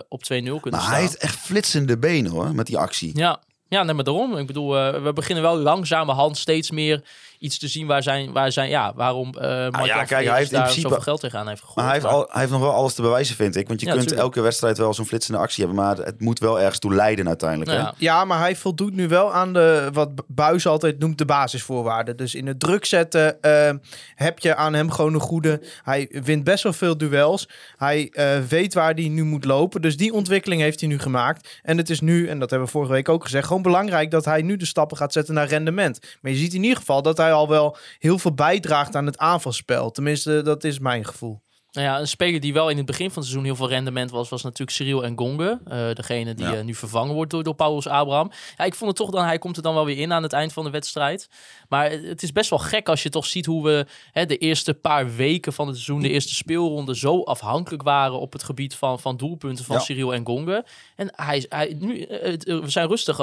op 0.10 0.23
2-0 0.23 0.27
kunnen 0.27 0.62
Maar 0.71 0.79
staan. 0.81 0.91
hij 0.91 1.01
heeft 1.01 1.17
echt 1.17 1.36
flitsende 1.38 1.97
benen 1.97 2.31
hoor, 2.31 2.55
met 2.55 2.65
die 2.65 2.77
actie. 2.77 3.12
Ja, 3.13 3.39
ja 3.67 3.84
nee, 3.84 3.93
maar 3.95 4.03
daarom. 4.03 4.38
Ik 4.38 4.47
bedoel, 4.47 4.69
we 5.01 5.12
beginnen 5.13 5.43
wel 5.43 5.58
langzamerhand 5.58 6.38
steeds 6.38 6.71
meer 6.71 7.03
iets 7.45 7.60
te 7.60 7.67
zien 7.67 7.88
waar 7.88 8.03
zijn, 8.03 8.31
waar 8.31 8.51
zijn 8.51 8.69
ja, 8.69 8.93
waarom 8.95 9.34
eh 9.34 9.67
Ah, 9.69 9.86
ja, 9.86 10.03
kijk, 10.03 10.25
hij 10.27 10.38
heeft 10.38 10.51
in 10.51 10.58
daar 10.58 10.63
principe- 10.63 10.88
zoveel 10.88 11.03
geld 11.03 11.19
tegenaan 11.19 11.47
heeft 11.47 11.60
gegooid. 11.60 11.75
Maar 11.77 11.86
hij 11.86 11.93
heeft, 11.95 12.05
al, 12.13 12.27
hij 12.31 12.39
heeft 12.39 12.51
nog 12.51 12.62
wel 12.62 12.73
alles 12.73 12.93
te 12.93 13.01
bewijzen, 13.01 13.36
vind 13.36 13.55
ik. 13.55 13.67
Want 13.67 13.79
je 13.79 13.86
Ja, 13.86 13.91
kunt 13.91 14.03
tuurlijk. 14.08 14.27
elke 14.27 14.41
wedstrijd 14.41 14.77
wel 14.77 14.93
zo'n 14.93 15.05
flitsende 15.05 15.39
actie 15.39 15.65
hebben. 15.65 15.84
Maar 15.84 15.97
het 15.97 16.21
moet 16.21 16.39
wel 16.39 16.60
ergens 16.60 16.79
toe 16.79 16.93
leiden 16.93 17.27
uiteindelijk. 17.27 17.71
Hè? 17.71 17.77
Ja. 17.77 17.93
Ja, 17.97 18.25
maar 18.25 18.39
hij 18.39 18.55
voldoet 18.55 18.93
nu 18.93 19.08
wel 19.08 19.34
aan 19.34 19.53
de, 19.53 19.89
wat 19.93 20.10
Buis 20.27 20.67
altijd 20.67 20.99
noemt, 20.99 21.17
de 21.17 21.25
basisvoorwaarden. 21.25 22.17
Dus 22.17 22.36
in 22.36 22.47
het 22.47 22.60
druk 22.60 22.86
zetten 22.86 23.41
eh, 23.41 23.69
heb 24.15 24.39
je 24.39 24.55
aan 24.55 24.73
hem 24.73 24.91
gewoon 24.91 25.13
een 25.13 25.19
goede... 25.19 25.62
Hij 25.84 26.08
wint 26.23 26.43
best 26.43 26.63
wel 26.63 26.73
veel 26.73 26.97
duels. 26.97 27.49
Hij 27.77 28.10
eh, 28.12 28.38
weet 28.49 28.73
waar 28.73 28.93
hij 28.93 29.08
nu 29.08 29.23
moet 29.23 29.45
lopen. 29.45 29.81
Dus 29.81 29.97
die 29.97 30.13
ontwikkeling 30.13 30.62
heeft 30.62 30.79
hij 30.79 30.89
nu 30.89 30.99
gemaakt. 30.99 31.60
En 31.63 31.77
het 31.77 31.89
is 31.89 32.01
nu, 32.01 32.27
en 32.27 32.39
dat 32.39 32.49
hebben 32.49 32.67
we 32.67 32.73
vorige 32.73 32.91
week 32.91 33.10
ook 33.10 33.23
gezegd... 33.23 33.47
gewoon 33.47 33.62
belangrijk 33.62 34.12
dat 34.12 34.25
hij 34.25 34.41
nu 34.41 34.58
de 34.58 34.65
stappen 34.65 34.97
gaat 34.97 35.13
zetten 35.13 35.34
naar 35.34 35.47
rendement. 35.47 35.99
Maar 36.21 36.31
je 36.31 36.38
ziet 36.38 36.53
in 36.53 36.63
ieder 36.63 36.77
geval 36.77 37.01
dat 37.01 37.17
hij 37.17 37.31
al 37.36 37.48
wel 37.48 37.78
heel 38.00 38.19
veel 38.19 38.34
bijdraagt 38.34 38.95
aan 38.95 39.06
het 39.06 39.17
aanvalspel. 39.17 39.91
Tenminste, 39.91 40.41
dat 40.41 40.63
is 40.63 40.80
mijn 40.80 41.06
gevoel. 41.06 41.44
Nou 41.76 41.88
ja, 41.88 42.00
een 42.00 42.08
speler 42.08 42.40
die 42.40 42.54
wel 42.54 42.70
in 42.70 42.78
het 42.78 42.86
begin 42.86 43.08
van 43.08 43.16
het 43.16 43.26
seizoen 43.26 43.44
heel 43.44 43.56
veel 43.56 43.70
rendement 43.70 44.12
was, 44.12 44.30
was 44.30 44.44
natuurlijk 44.44 44.72
Cyril 44.78 45.04
en 45.04 45.18
Gonge. 45.18 45.60
Eh, 45.68 45.92
degene 45.94 46.34
die 46.34 46.46
Ja. 46.46 46.54
eh, 46.56 46.64
nu 46.64 46.74
vervangen 46.76 47.14
wordt 47.16 47.32
door, 47.32 47.44
door 47.44 47.56
Paulus 47.56 47.88
Abraham. 47.88 48.32
Ja, 48.58 48.64
ik 48.64 48.76
vond 48.76 48.90
het 48.90 49.00
toch 49.00 49.10
dan, 49.16 49.26
hij 49.26 49.38
komt 49.38 49.58
er 49.58 49.64
dan 49.64 49.74
wel 49.74 49.86
weer 49.86 49.98
in 49.98 50.14
aan 50.14 50.24
het 50.24 50.34
eind 50.34 50.54
van 50.54 50.64
de 50.64 50.70
wedstrijd. 50.70 51.30
Maar 51.70 51.92
het 51.92 52.24
is 52.24 52.32
best 52.32 52.50
wel 52.50 52.60
gek 52.60 52.90
als 52.90 53.04
je 53.04 53.10
toch 53.10 53.26
ziet 53.26 53.46
hoe 53.46 53.64
we 53.64 53.86
hè, 54.12 54.26
de 54.26 54.38
eerste 54.38 54.74
paar 54.74 55.16
weken 55.16 55.54
van 55.54 55.68
het 55.68 55.76
seizoen, 55.76 56.02
de 56.02 56.10
eerste 56.10 56.34
speelronde, 56.36 56.96
zo 56.98 57.22
afhankelijk 57.24 57.84
waren 57.84 58.20
op 58.20 58.34
het 58.34 58.44
gebied 58.44 58.76
van, 58.76 59.00
van 59.00 59.18
doelpunten 59.18 59.66
van 59.66 59.76
Ja. 59.76 59.82
Cyril 59.82 60.14
en 60.14 60.26
Gonge. 60.26 60.66
En 60.96 61.12
hij, 61.16 61.46
hij, 61.50 61.76
nu, 61.80 62.02
eh, 62.02 62.34
we 62.44 62.70
zijn 62.70 62.88
rustig 62.88 63.20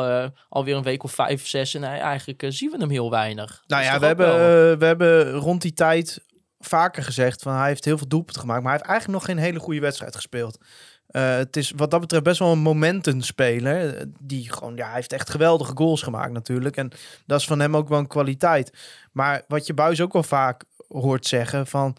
alweer 0.49 0.77
een 0.77 0.83
week 0.83 1.03
of 1.05 1.13
vijf, 1.13 1.47
zes 1.49 1.75
en 1.75 1.83
hij, 1.83 1.99
eigenlijk 1.99 2.45
zien 2.49 2.71
we 2.71 2.77
hem 2.79 2.91
heel 2.91 3.11
weinig. 3.11 3.63
Nou 3.67 3.83
ja, 3.83 3.99
we 3.99 4.07
hebben, 4.07 4.27
wel- 4.27 4.77
we 4.79 4.85
hebben 4.85 5.31
rond 5.33 5.63
die 5.63 5.73
tijd 5.75 6.23
vaker 6.67 7.03
gezegd 7.03 7.43
van 7.43 7.55
hij 7.55 7.69
heeft 7.69 7.85
heel 7.85 7.99
veel 7.99 8.09
doelpunten 8.09 8.41
gemaakt, 8.41 8.63
maar 8.63 8.71
hij 8.71 8.79
heeft 8.79 8.91
eigenlijk 8.91 9.21
nog 9.21 9.31
geen 9.31 9.45
hele 9.45 9.59
goede 9.59 9.81
wedstrijd 9.81 10.15
gespeeld. 10.15 10.59
Eh, 11.07 11.37
het 11.37 11.57
is 11.57 11.73
wat 11.77 11.91
dat 11.91 12.01
betreft 12.01 12.25
best 12.25 12.39
wel 12.39 12.53
een 12.53 12.59
momentenspeler. 12.59 13.97
eh, 13.97 14.07
Die 14.21 14.53
gewoon, 14.53 14.77
ja, 14.77 14.87
hij 14.87 14.95
heeft 14.95 15.13
echt 15.13 15.31
geweldige 15.31 15.73
goals 15.77 16.03
gemaakt 16.03 16.33
natuurlijk. 16.33 16.77
En 16.77 16.91
dat 17.27 17.41
is 17.41 17.47
van 17.47 17.61
hem 17.61 17.77
ook 17.77 17.89
wel 17.89 17.99
een 17.99 18.07
kwaliteit. 18.07 18.73
Maar 19.13 19.43
wat 19.49 19.67
je 19.67 19.75
Buis 19.75 20.01
ook 20.01 20.13
wel 20.13 20.23
vaak 20.23 20.65
hoort 20.89 21.27
zeggen 21.27 21.67
van 21.67 21.97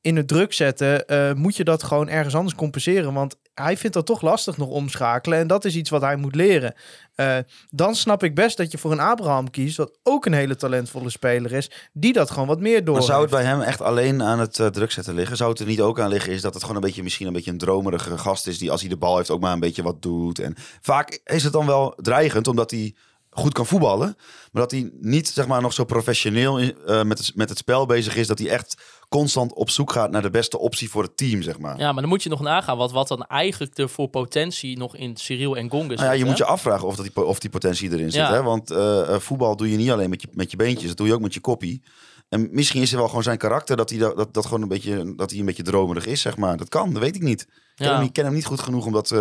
in 0.00 0.16
het 0.16 0.28
druk 0.28 0.52
zetten, 0.52 1.06
eh, 1.06 1.32
moet 1.32 1.56
je 1.56 1.64
dat 1.64 1.82
gewoon 1.82 2.08
ergens 2.08 2.34
anders 2.34 2.54
compenseren. 2.54 3.12
Want 3.12 3.36
hij 3.62 3.76
vindt 3.76 3.96
dat 3.96 4.06
toch 4.06 4.20
lastig 4.20 4.56
nog 4.56 4.68
omschakelen. 4.68 5.38
En 5.38 5.46
dat 5.46 5.64
is 5.64 5.76
iets 5.76 5.90
wat 5.90 6.00
hij 6.00 6.16
moet 6.16 6.34
leren. 6.34 6.74
Eh, 7.14 7.36
dan 7.70 7.94
snap 7.94 8.22
ik 8.22 8.34
best 8.34 8.56
dat 8.56 8.72
je 8.72 8.78
voor 8.78 8.92
een 8.92 9.00
Abraham 9.00 9.50
kiest, 9.50 9.76
wat 9.76 9.98
ook 10.02 10.26
een 10.26 10.32
hele 10.32 10.56
talentvolle 10.56 11.10
speler 11.10 11.52
is, 11.52 11.70
die 11.92 12.12
dat 12.12 12.30
gewoon 12.30 12.48
wat 12.48 12.60
meer 12.60 12.84
door. 12.84 12.94
Maar 12.94 13.02
zou 13.02 13.22
het 13.22 13.30
bij 13.30 13.44
hem 13.44 13.60
echt 13.60 13.80
alleen 13.80 14.22
aan 14.22 14.40
het 14.40 14.58
eh, 14.58 14.66
druk 14.66 14.90
zetten 14.90 15.14
liggen? 15.14 15.36
Zou 15.36 15.50
het 15.50 15.60
er 15.60 15.66
niet 15.66 15.80
ook 15.80 16.00
aan 16.00 16.08
liggen 16.08 16.32
is 16.32 16.40
dat 16.40 16.54
het 16.54 16.62
gewoon 16.62 16.76
een 16.76 16.86
beetje 16.86 17.02
misschien 17.02 17.26
een 17.26 17.32
beetje 17.32 17.50
een 17.50 17.58
dromerige 17.58 18.18
gast 18.18 18.46
is 18.46 18.58
die 18.58 18.70
als 18.70 18.80
hij 18.80 18.90
de 18.90 18.96
bal 18.96 19.16
heeft 19.16 19.30
ook 19.30 19.40
maar 19.40 19.52
een 19.52 19.60
beetje 19.60 19.82
wat 19.82 20.02
doet. 20.02 20.38
En 20.38 20.54
vaak 20.80 21.20
is 21.24 21.44
het 21.44 21.52
dan 21.52 21.66
wel 21.66 21.94
dreigend 21.96 22.48
omdat 22.48 22.70
hij 22.70 22.94
goed 23.30 23.52
kan 23.52 23.66
voetballen, 23.66 24.16
maar 24.52 24.62
dat 24.62 24.70
hij 24.70 24.90
niet 25.00 25.28
zeg 25.28 25.46
maar 25.46 25.62
nog 25.62 25.72
zo 25.72 25.84
professioneel 25.84 26.58
eh, 26.58 27.02
met, 27.02 27.18
het, 27.18 27.32
met 27.34 27.48
het 27.48 27.58
spel 27.58 27.86
bezig 27.86 28.16
is 28.16 28.26
dat 28.26 28.38
hij 28.38 28.48
echt 28.48 28.82
constant 29.10 29.54
op 29.54 29.70
zoek 29.70 29.92
gaat 29.92 30.10
naar 30.10 30.22
de 30.22 30.30
beste 30.30 30.58
optie 30.58 30.90
voor 30.90 31.02
het 31.02 31.16
team 31.16 31.42
zeg 31.42 31.58
maar. 31.58 31.78
Ja, 31.78 31.92
maar 31.92 32.00
dan 32.00 32.10
moet 32.10 32.22
je 32.22 32.28
nog 32.28 32.40
nagaan 32.40 32.76
wat, 32.76 32.92
wat 32.92 33.08
dan 33.08 33.26
eigenlijk 33.26 33.78
er 33.78 33.88
voor 33.88 34.08
potentie 34.08 34.78
nog 34.78 34.96
in 34.96 35.16
Cyril 35.16 35.56
en 35.56 35.70
Gonga 35.70 35.88
zit. 35.88 35.96
Nou 35.96 36.08
ja, 36.08 36.14
je 36.14 36.22
hè? 36.22 36.28
moet 36.28 36.38
je 36.38 36.44
afvragen 36.44 36.86
of, 36.86 36.96
dat 36.96 37.04
die, 37.14 37.24
of 37.24 37.38
die 37.38 37.50
potentie 37.50 37.92
erin 37.92 38.10
zit. 38.10 38.20
Ja. 38.20 38.32
Hè? 38.32 38.42
Want 38.42 38.70
eh, 38.70 39.14
eh, 39.14 39.20
voetbal 39.20 39.56
doe 39.56 39.70
je 39.70 39.76
niet 39.76 39.90
alleen 39.90 40.10
met 40.10 40.22
je, 40.22 40.28
met 40.32 40.50
je 40.50 40.56
beentjes, 40.56 40.88
dat 40.88 40.96
doe 40.96 41.06
je 41.06 41.14
ook 41.14 41.20
met 41.20 41.34
je 41.34 41.40
koppie. 41.40 41.82
En 42.30 42.48
misschien 42.52 42.82
is 42.82 42.90
het 42.90 42.98
wel 42.98 43.08
gewoon 43.08 43.22
zijn 43.22 43.38
karakter 43.38 43.76
dat 43.76 43.90
hij 43.90 43.98
dat, 43.98 44.16
dat, 44.16 44.34
dat 44.34 44.44
gewoon 44.46 44.62
een 44.62 44.68
beetje, 44.68 45.14
dat 45.16 45.30
hij 45.30 45.38
een 45.38 45.44
beetje 45.46 45.62
dromerig 45.62 46.06
is, 46.06 46.20
zeg 46.20 46.36
maar. 46.36 46.56
Dat 46.56 46.68
kan, 46.68 46.92
dat 46.92 47.02
weet 47.02 47.14
ik 47.16 47.22
niet. 47.22 47.40
Ik 47.40 47.48
ken, 47.74 47.86
Ja. 47.86 47.92
hem, 47.92 48.02
niet- 48.02 48.12
ken 48.12 48.24
hem 48.24 48.34
niet 48.34 48.44
goed 48.44 48.60
genoeg 48.60 48.86
om 48.86 48.92
dat. 48.92 49.10
eh, 49.10 49.18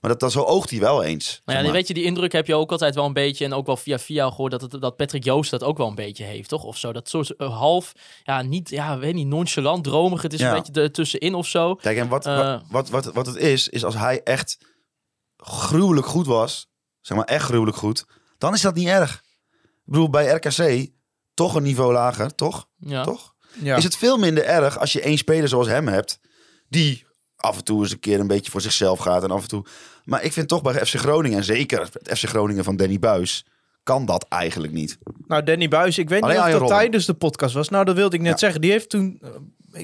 maar 0.00 0.10
dat, 0.10 0.20
dat 0.20 0.32
zo 0.32 0.42
oogt 0.42 0.70
hij 0.70 0.80
wel 0.80 1.02
eens. 1.02 1.42
Nou 1.44 1.58
ja, 1.58 1.64
maar. 1.64 1.72
weet 1.74 1.88
je, 1.88 1.94
die 1.94 2.04
indruk 2.04 2.32
heb 2.32 2.46
je 2.46 2.54
ook 2.54 2.70
altijd 2.72 2.94
wel 2.94 3.04
een 3.04 3.12
beetje. 3.12 3.44
En 3.44 3.52
ook 3.52 3.66
wel 3.66 3.76
via 3.76 3.98
via 3.98 4.28
gehoord 4.30 4.50
dat, 4.50 4.60
het, 4.60 4.80
dat 4.80 4.96
Patrick 4.96 5.24
Joost 5.24 5.50
dat 5.50 5.62
ook 5.64 5.76
wel 5.78 5.86
een 5.88 5.94
beetje 5.94 6.24
heeft, 6.24 6.48
toch? 6.48 6.64
Of 6.64 6.76
zo. 6.76 6.92
Dat 6.92 7.08
soort 7.08 7.36
eh, 7.36 7.58
half, 7.58 7.92
ja, 8.22 8.42
niet, 8.42 8.68
ja, 8.70 8.98
weet 8.98 9.14
niet, 9.14 9.26
nonchalant, 9.26 9.84
dromig. 9.84 10.22
Het 10.22 10.32
is 10.32 10.40
Ja. 10.40 10.54
een 10.54 10.62
beetje 10.62 10.82
er 10.82 10.92
tussenin 10.92 11.34
of 11.34 11.46
zo. 11.46 11.74
Kijk, 11.74 11.96
en 11.98 12.08
wat, 12.08 12.26
Eh. 12.26 12.36
wat, 12.36 12.62
wat, 12.70 12.88
wat, 13.04 13.14
wat 13.14 13.26
het 13.26 13.36
is, 13.36 13.68
is 13.68 13.84
als 13.84 13.94
hij 13.96 14.22
echt 14.22 14.58
gruwelijk 15.36 16.06
goed 16.06 16.26
was, 16.26 16.68
zeg 17.00 17.16
maar 17.16 17.26
echt 17.26 17.44
gruwelijk 17.44 17.76
goed, 17.76 18.04
dan 18.38 18.54
is 18.54 18.60
dat 18.60 18.74
niet 18.74 18.88
erg. 18.88 19.14
Ik 19.54 19.82
bedoel, 19.84 20.10
bij 20.10 20.26
RKC 20.34 20.90
toch 21.34 21.54
een 21.54 21.62
niveau 21.62 21.92
lager, 21.92 22.34
toch? 22.34 22.68
Ja. 22.76 23.04
Toch? 23.04 23.34
Ja. 23.62 23.76
is 23.76 23.84
het 23.84 23.96
veel 23.96 24.16
minder 24.18 24.44
erg 24.44 24.78
als 24.78 24.92
je 24.92 25.00
één 25.00 25.18
speler 25.18 25.48
zoals 25.48 25.66
hem 25.66 25.88
hebt, 25.88 26.20
die 26.68 27.06
af 27.36 27.56
en 27.56 27.64
toe 27.64 27.82
eens 27.82 27.92
een 27.92 27.98
keer 28.00 28.20
een 28.20 28.26
beetje 28.26 28.50
voor 28.50 28.60
zichzelf 28.60 28.98
gaat 28.98 29.22
en 29.22 29.30
af 29.30 29.42
en 29.42 29.48
toe. 29.48 29.64
Maar 30.04 30.22
ik 30.24 30.32
vind 30.32 30.48
toch 30.48 30.62
bij 30.62 30.86
FC 30.86 30.94
Groningen, 30.94 31.38
en 31.38 31.44
zeker 31.44 31.80
het 31.80 32.18
FC 32.18 32.28
Groningen 32.28 32.64
van 32.64 32.76
Danny 32.76 32.98
Buis, 32.98 33.46
kan 33.82 34.06
dat 34.06 34.26
eigenlijk 34.28 34.72
niet. 34.72 34.98
Nou, 35.26 35.42
Danny 35.42 35.68
Buis, 35.68 35.98
ik 35.98 36.08
weet 36.08 36.22
Alleen 36.22 36.34
niet 36.36 36.44
of 36.44 36.50
dat 36.50 36.60
Robben. 36.60 36.76
tijdens 36.78 37.06
de 37.06 37.14
podcast 37.14 37.54
was. 37.54 37.68
Nou, 37.68 37.84
dat 37.84 37.94
wilde 37.96 38.16
ik 38.16 38.22
net 38.22 38.32
Ja. 38.32 38.38
zeggen. 38.38 38.60
Die 38.60 38.70
heeft 38.70 38.88
toen... 38.90 39.22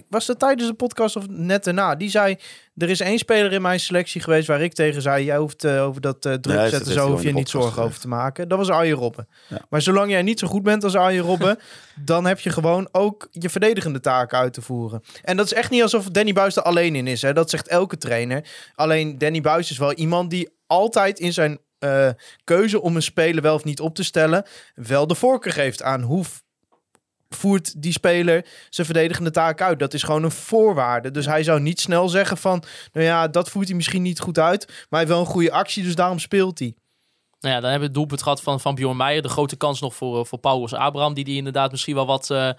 Was 0.09 0.27
dat 0.27 0.39
tijdens 0.39 0.69
de 0.69 0.75
podcast 0.75 1.17
of 1.17 1.29
net 1.29 1.65
daarna? 1.65 1.95
Die 1.95 2.11
zei, 2.11 2.37
er 2.77 2.91
is 2.91 3.01
één 3.01 3.19
speler 3.19 3.53
in 3.53 3.63
mijn 3.63 3.81
selectie 3.81 4.21
geweest 4.21 4.47
waar 4.47 4.63
ik 4.63 4.73
tegen 4.73 5.03
zei... 5.03 5.25
jij 5.25 5.37
hoeft 5.37 5.65
eh, 5.65 5.85
over 5.85 6.01
dat 6.01 6.25
eh, 6.25 6.33
druk 6.33 6.69
zetten, 6.69 6.93
zo 6.93 7.11
hoef 7.11 7.23
je 7.23 7.33
niet 7.33 7.49
zorgen 7.49 7.83
over 7.83 8.01
te 8.01 8.09
maken. 8.09 8.49
Dat 8.49 8.59
was 8.59 8.69
Arjen 8.69 8.97
Robben. 8.97 9.29
Ja. 9.49 9.61
Maar 9.69 9.83
zolang 9.83 10.11
jij 10.11 10.23
niet 10.23 10.39
zo 10.39 10.47
goed 10.47 10.63
bent 10.63 10.85
als 10.85 10.95
Arjen 10.95 11.25
Robben... 11.31 11.59
dan 12.05 12.25
heb 12.25 12.41
je 12.41 12.51
gewoon 12.51 12.89
ook 12.93 13.29
je 13.31 13.51
verdedigende 13.51 14.01
taken 14.01 14.39
uit 14.39 14.53
te 14.53 14.63
voeren. 14.63 15.03
En 15.23 15.37
dat 15.37 15.47
is 15.47 15.53
echt 15.53 15.71
niet 15.71 15.83
alsof 15.83 16.11
Danny 16.11 16.33
Buis 16.33 16.57
er 16.57 16.63
alleen 16.63 16.95
in 16.95 17.07
is. 17.07 17.23
Hè? 17.23 17.33
Dat 17.33 17.51
zegt 17.51 17.69
elke 17.69 17.97
trainer. 17.97 18.49
Alleen 18.75 19.19
Danny 19.19 19.41
Buis 19.41 19.71
is 19.71 19.79
wel 19.79 19.93
iemand 19.93 20.31
die 20.31 20.49
altijd 20.67 21.19
in 21.19 21.33
zijn 21.33 21.59
eh, 21.79 22.09
keuze 22.45 22.81
om 22.81 22.97
een 22.97 23.03
speler 23.03 23.43
wel 23.43 23.55
of 23.55 23.65
niet 23.65 23.81
op 23.81 23.95
te 23.95 24.05
stellen... 24.05 24.45
wel 24.75 25.07
de 25.07 25.15
voorkeur 25.15 25.53
geeft 25.53 25.83
aan 25.83 26.03
hoe 26.03 26.25
voert 27.29 27.83
die 27.83 27.93
speler 27.93 28.47
zijn 28.71 28.87
verdedigende 28.87 29.31
taak 29.31 29.61
uit. 29.61 29.79
Dat 29.79 29.95
is 29.95 30.03
gewoon 30.03 30.23
een 30.23 30.31
voorwaarde. 30.31 31.11
Dus 31.11 31.27
hij 31.27 31.43
zou 31.43 31.61
niet 31.61 31.81
snel 31.81 32.09
zeggen 32.09 32.37
van... 32.37 32.63
nou 32.93 33.07
ja, 33.07 33.29
dat 33.29 33.51
voert 33.51 33.67
hij 33.67 33.77
misschien 33.77 34.03
niet 34.03 34.21
goed 34.21 34.39
uit... 34.39 34.67
maar 34.67 34.87
hij 34.89 34.99
heeft 34.99 35.11
wel 35.11 35.21
een 35.21 35.27
goede 35.27 35.53
actie, 35.53 35.83
dus 35.83 35.95
daarom 35.95 36.19
speelt 36.19 36.59
hij. 36.59 36.75
Nou 37.41 37.55
ja, 37.55 37.61
dan 37.61 37.71
hebben 37.71 37.89
we 37.89 37.95
het 37.95 37.95
doelpunt 37.95 38.23
gehad 38.23 38.43
van, 38.43 38.61
van 38.61 38.75
Bjorn 38.75 38.97
Meijer. 38.97 39.23
De 39.23 39.29
grote 39.29 39.57
kans 39.57 39.81
nog 39.81 39.95
voor, 39.95 40.19
eh, 40.19 40.25
voor 40.25 40.39
Paulus 40.39 40.75
Abraham. 40.75 41.15
Die 41.15 41.25
die 41.25 41.37
inderdaad 41.37 41.71
misschien 41.71 41.95
wel 41.95 42.07
wat, 42.07 42.31
eh, 42.31 42.51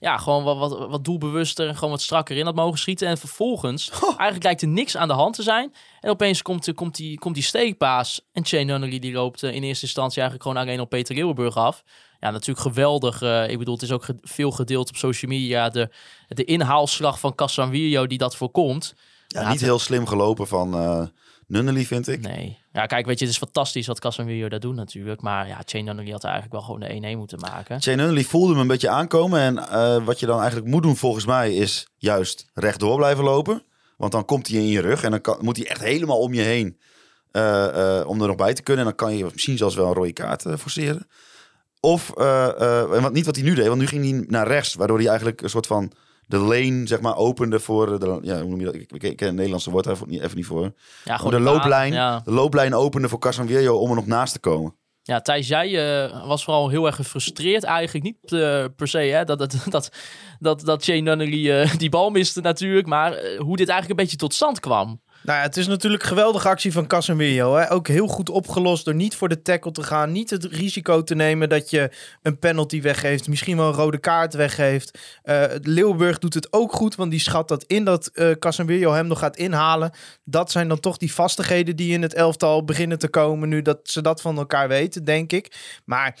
ja, 0.00 0.16
gewoon 0.16 0.44
wat, 0.44 0.58
wat, 0.58 0.88
wat 0.88 1.04
doelbewuster 1.04 1.68
en 1.68 1.74
gewoon 1.74 1.90
wat 1.90 2.02
strakker 2.02 2.36
in 2.36 2.44
had 2.44 2.54
mogen 2.54 2.78
schieten. 2.78 3.08
En 3.08 3.18
vervolgens, 3.18 3.90
eigenlijk 4.06 4.42
lijkt 4.42 4.62
er 4.62 4.68
niks 4.68 4.96
aan 4.96 5.08
de 5.08 5.14
hand 5.14 5.34
te 5.34 5.42
zijn. 5.42 5.74
En 6.00 6.10
opeens 6.10 6.42
komt, 6.42 6.68
eh, 6.68 6.74
komt, 6.74 6.96
die, 6.96 7.18
komt 7.18 7.34
die 7.34 7.44
steekpaas. 7.44 8.20
En 8.32 8.46
Shane 8.46 8.64
Nunnery 8.64 8.98
die 8.98 9.12
loopt 9.12 9.42
in 9.42 9.62
eerste 9.62 9.84
instantie 9.84 10.20
eigenlijk 10.20 10.48
gewoon 10.48 10.62
alleen 10.62 10.80
op 10.80 10.88
Peter 10.88 11.14
Leeuwenburg 11.14 11.56
af. 11.56 11.82
Ja, 12.24 12.30
natuurlijk 12.30 12.60
geweldig. 12.60 13.22
eh, 13.22 13.48
ik 13.50 13.58
bedoel, 13.58 13.74
het 13.74 13.82
is 13.82 13.92
ook 13.92 14.04
ge- 14.04 14.18
veel 14.22 14.50
gedeeld 14.50 14.88
op 14.88 14.96
social 14.96 15.30
media. 15.30 15.68
De, 15.68 15.88
de 16.28 16.44
inhaalslag 16.44 17.18
van 17.20 17.34
Casanvillo 17.34 18.06
die 18.06 18.18
dat 18.18 18.36
voorkomt. 18.36 18.94
Ja, 19.28 19.40
Ja, 19.40 19.46
niet 19.48 19.56
het- 19.56 19.68
heel 19.68 19.78
slim 19.78 20.06
gelopen 20.06 20.46
van 20.46 21.10
Nunnely, 21.46 21.84
vind 21.84 22.08
ik. 22.08 22.20
Nee. 22.20 22.58
Ja, 22.72 22.86
kijk, 22.86 23.06
weet 23.06 23.18
je, 23.18 23.24
het 23.24 23.34
is 23.34 23.40
fantastisch 23.40 23.86
wat 23.86 24.00
Casemiro 24.00 24.48
dat 24.48 24.60
doet 24.60 24.74
natuurlijk. 24.74 25.20
Maar 25.20 25.48
ja, 25.48 25.62
Shane 25.66 25.82
Nunnery 25.84 26.10
had 26.10 26.24
eigenlijk 26.24 26.52
wel 26.54 26.62
gewoon 26.62 26.80
de 26.80 27.14
1-1 27.14 27.16
moeten 27.18 27.38
maken. 27.40 27.82
Shane 27.82 27.96
Nunnely 27.96 28.24
voelde 28.24 28.52
hem 28.52 28.60
een 28.60 28.66
beetje 28.66 28.88
aankomen. 28.88 29.40
En 29.40 29.58
eh, 29.68 30.04
wat 30.04 30.20
je 30.20 30.26
dan 30.26 30.38
eigenlijk 30.38 30.68
moet 30.68 30.82
doen 30.82 30.96
volgens 30.96 31.26
mij 31.26 31.54
is 31.54 31.86
juist 31.96 32.46
rechtdoor 32.54 32.96
blijven 32.96 33.24
lopen. 33.24 33.62
Want 33.96 34.12
dan 34.12 34.24
komt 34.24 34.48
hij 34.48 34.56
in 34.58 34.66
je 34.66 34.80
rug 34.80 35.02
en 35.02 35.10
dan 35.10 35.20
kan, 35.20 35.38
moet 35.40 35.56
hij 35.56 35.66
echt 35.66 35.80
helemaal 35.80 36.18
om 36.18 36.34
je 36.34 36.42
heen 36.42 36.78
om 38.06 38.20
er 38.20 38.26
nog 38.26 38.36
bij 38.36 38.54
te 38.54 38.62
kunnen. 38.62 38.84
En 38.84 38.88
dan 38.96 39.08
kan 39.08 39.16
je 39.16 39.26
misschien 39.32 39.56
zelfs 39.56 39.74
wel 39.74 39.86
een 39.86 39.92
rode 39.94 40.12
kaart 40.12 40.44
forceren. 40.58 41.06
Of, 41.84 42.10
eh, 42.16 42.44
eh, 42.60 42.92
en 42.96 43.02
wat, 43.02 43.12
niet 43.12 43.26
wat 43.26 43.36
hij 43.36 43.44
nu 43.44 43.54
deed, 43.54 43.66
want 43.66 43.80
nu 43.80 43.86
ging 43.86 44.04
hij 44.10 44.24
naar 44.28 44.46
rechts. 44.46 44.74
Waardoor 44.74 44.98
hij 44.98 45.08
eigenlijk 45.08 45.42
een 45.42 45.50
soort 45.50 45.66
van 45.66 45.92
de 46.26 46.36
lane 46.38 46.86
zeg 46.86 47.00
maar 47.00 47.16
opende 47.16 47.60
voor 47.60 47.98
de, 47.98 48.18
ja, 48.22 48.40
hoe 48.40 48.48
noem 48.50 48.58
je 48.60 48.64
dat? 48.64 48.74
Ik, 48.74 48.88
ken 49.16 49.26
het 49.26 49.34
Nederlandse 49.34 49.70
woord 49.70 49.86
even 49.86 50.08
niet, 50.08 50.22
even 50.22 50.36
niet 50.36 50.46
voor. 50.46 50.72
Ja, 51.04 51.16
Gewoon 51.16 51.32
de 51.32 51.40
looplijn, 51.40 51.92
Ja. 51.92 52.20
de 52.24 52.30
looplijn 52.30 52.74
opende 52.74 53.08
voor 53.08 53.18
Casemiro 53.18 53.78
om 53.78 53.88
er 53.88 53.94
nog 53.96 54.06
naast 54.06 54.32
te 54.32 54.38
komen. 54.40 54.74
ja, 55.02 55.20
Thijs, 55.20 55.48
jij 55.48 56.02
eh, 56.04 56.26
was 56.26 56.44
vooral 56.44 56.68
heel 56.68 56.86
erg 56.86 56.96
gefrustreerd. 56.96 57.64
Eigenlijk 57.64 58.04
niet 58.04 58.32
eh, 58.32 58.64
per 58.76 58.88
se 58.88 58.98
hè, 58.98 59.24
dat, 59.24 59.38
dat, 59.38 59.56
dat, 59.70 59.90
dat, 60.38 60.60
dat 60.60 60.84
Shane 60.84 61.00
Nunnery 61.00 61.50
eh, 61.50 61.74
die 61.76 61.88
bal 61.88 62.10
miste 62.10 62.40
natuurlijk. 62.40 62.86
Maar 62.86 63.12
eh, 63.12 63.38
hoe 63.40 63.56
dit 63.56 63.68
eigenlijk 63.68 63.90
een 63.90 64.04
beetje 64.04 64.16
tot 64.20 64.34
stand 64.34 64.60
kwam. 64.60 65.00
Nou 65.24 65.38
ja, 65.38 65.44
het 65.44 65.56
is 65.56 65.66
natuurlijk 65.66 66.02
een 66.02 66.08
geweldige 66.08 66.48
actie 66.48 66.72
van 66.72 66.86
Casemiro. 66.86 67.54
Hè? 67.54 67.72
Ook 67.72 67.88
heel 67.88 68.06
goed 68.06 68.30
opgelost 68.30 68.84
door 68.84 68.94
niet 68.94 69.16
voor 69.16 69.28
de 69.28 69.42
tackle 69.42 69.70
te 69.70 69.82
gaan. 69.82 70.12
Niet 70.12 70.30
het 70.30 70.44
risico 70.44 71.02
te 71.02 71.14
nemen 71.14 71.48
dat 71.48 71.70
je 71.70 71.90
een 72.22 72.38
penalty 72.38 72.82
weggeeft. 72.82 73.28
Misschien 73.28 73.56
wel 73.56 73.68
een 73.68 73.74
rode 73.74 73.98
kaart 73.98 74.34
weggeeft. 74.34 74.98
Eh 75.22 75.44
Leeuwburg 75.62 76.18
doet 76.18 76.34
het 76.34 76.52
ook 76.52 76.72
goed, 76.72 76.94
want 76.94 77.10
die 77.10 77.20
schat 77.20 77.48
dat 77.48 77.64
in 77.64 77.84
dat 77.84 78.06
eh 78.06 78.30
Casemiro 78.30 78.92
hem 78.92 79.06
nog 79.06 79.18
gaat 79.18 79.36
inhalen. 79.36 79.92
Dat 80.24 80.50
zijn 80.50 80.68
dan 80.68 80.80
toch 80.80 80.96
die 80.96 81.12
vastigheden 81.12 81.76
die 81.76 81.92
in 81.92 82.02
het 82.02 82.14
elftal 82.14 82.64
beginnen 82.64 82.98
te 82.98 83.08
komen. 83.08 83.48
Nu 83.48 83.62
dat 83.62 83.78
ze 83.82 84.02
dat 84.02 84.20
van 84.20 84.38
elkaar 84.38 84.68
weten, 84.68 85.04
denk 85.04 85.32
ik. 85.32 85.80
Maar 85.84 86.18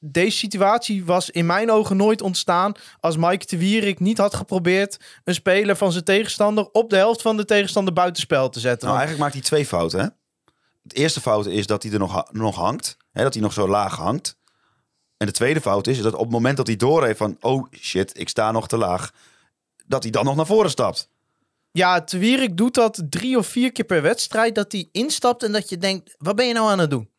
deze 0.00 0.36
situatie 0.36 1.04
was 1.04 1.30
in 1.30 1.46
mijn 1.46 1.70
ogen 1.70 1.96
nooit 1.96 2.22
ontstaan 2.22 2.72
als 3.00 3.16
Mike 3.16 3.46
de 3.46 3.58
Wierik 3.58 4.00
niet 4.00 4.18
had 4.18 4.34
geprobeerd 4.34 4.96
een 5.24 5.34
speler 5.34 5.76
van 5.76 5.92
zijn 5.92 6.04
tegenstander 6.04 6.68
op 6.72 6.90
de 6.90 6.96
helft 6.96 7.22
van 7.22 7.36
de 7.36 7.44
tegenstander 7.44 7.94
buitenspel 7.94 8.48
te 8.48 8.60
zetten. 8.60 8.86
Nou, 8.86 8.98
eigenlijk 8.98 9.20
maakt 9.20 9.38
hij 9.38 9.48
twee 9.48 9.66
fouten. 9.66 10.00
Hè? 10.00 10.06
Het 10.82 10.94
eerste 10.94 11.20
fout 11.20 11.46
is 11.46 11.66
dat 11.66 11.82
hij 11.82 11.92
er 11.92 11.98
nog, 11.98 12.12
ha- 12.12 12.28
nog 12.30 12.56
hangt. 12.56 12.96
Hè? 13.12 13.22
Dat 13.22 13.34
hij 13.34 13.42
nog 13.42 13.52
zo 13.52 13.68
laag 13.68 13.96
hangt. 13.96 14.36
En 15.16 15.26
de 15.26 15.32
tweede 15.32 15.60
fout 15.60 15.86
is 15.86 16.02
dat 16.02 16.14
op 16.14 16.20
het 16.20 16.30
moment 16.30 16.56
dat 16.56 16.66
hij 16.66 16.76
doorheeft 16.76 17.18
van... 17.18 17.36
oh 17.40 17.66
shit, 17.72 18.18
ik 18.18 18.28
sta 18.28 18.50
nog 18.52 18.68
te 18.68 18.76
laag. 18.76 19.12
Dat 19.86 20.02
hij 20.02 20.12
dan 20.12 20.24
nog 20.24 20.36
naar 20.36 20.46
voren 20.46 20.70
stapt. 20.70 21.08
Ja, 21.70 22.00
de 22.00 22.18
Wierik 22.18 22.56
doet 22.56 22.74
dat 22.74 23.02
drie 23.10 23.38
of 23.38 23.46
vier 23.46 23.72
keer 23.72 23.84
per 23.84 24.02
wedstrijd. 24.02 24.54
Dat 24.54 24.72
hij 24.72 24.88
instapt 24.92 25.42
en 25.42 25.52
dat 25.52 25.68
je 25.68 25.78
denkt, 25.78 26.14
wat 26.18 26.36
ben 26.36 26.46
je 26.46 26.52
nou 26.52 26.70
aan 26.70 26.78
het 26.78 26.90
doen? 26.90 27.10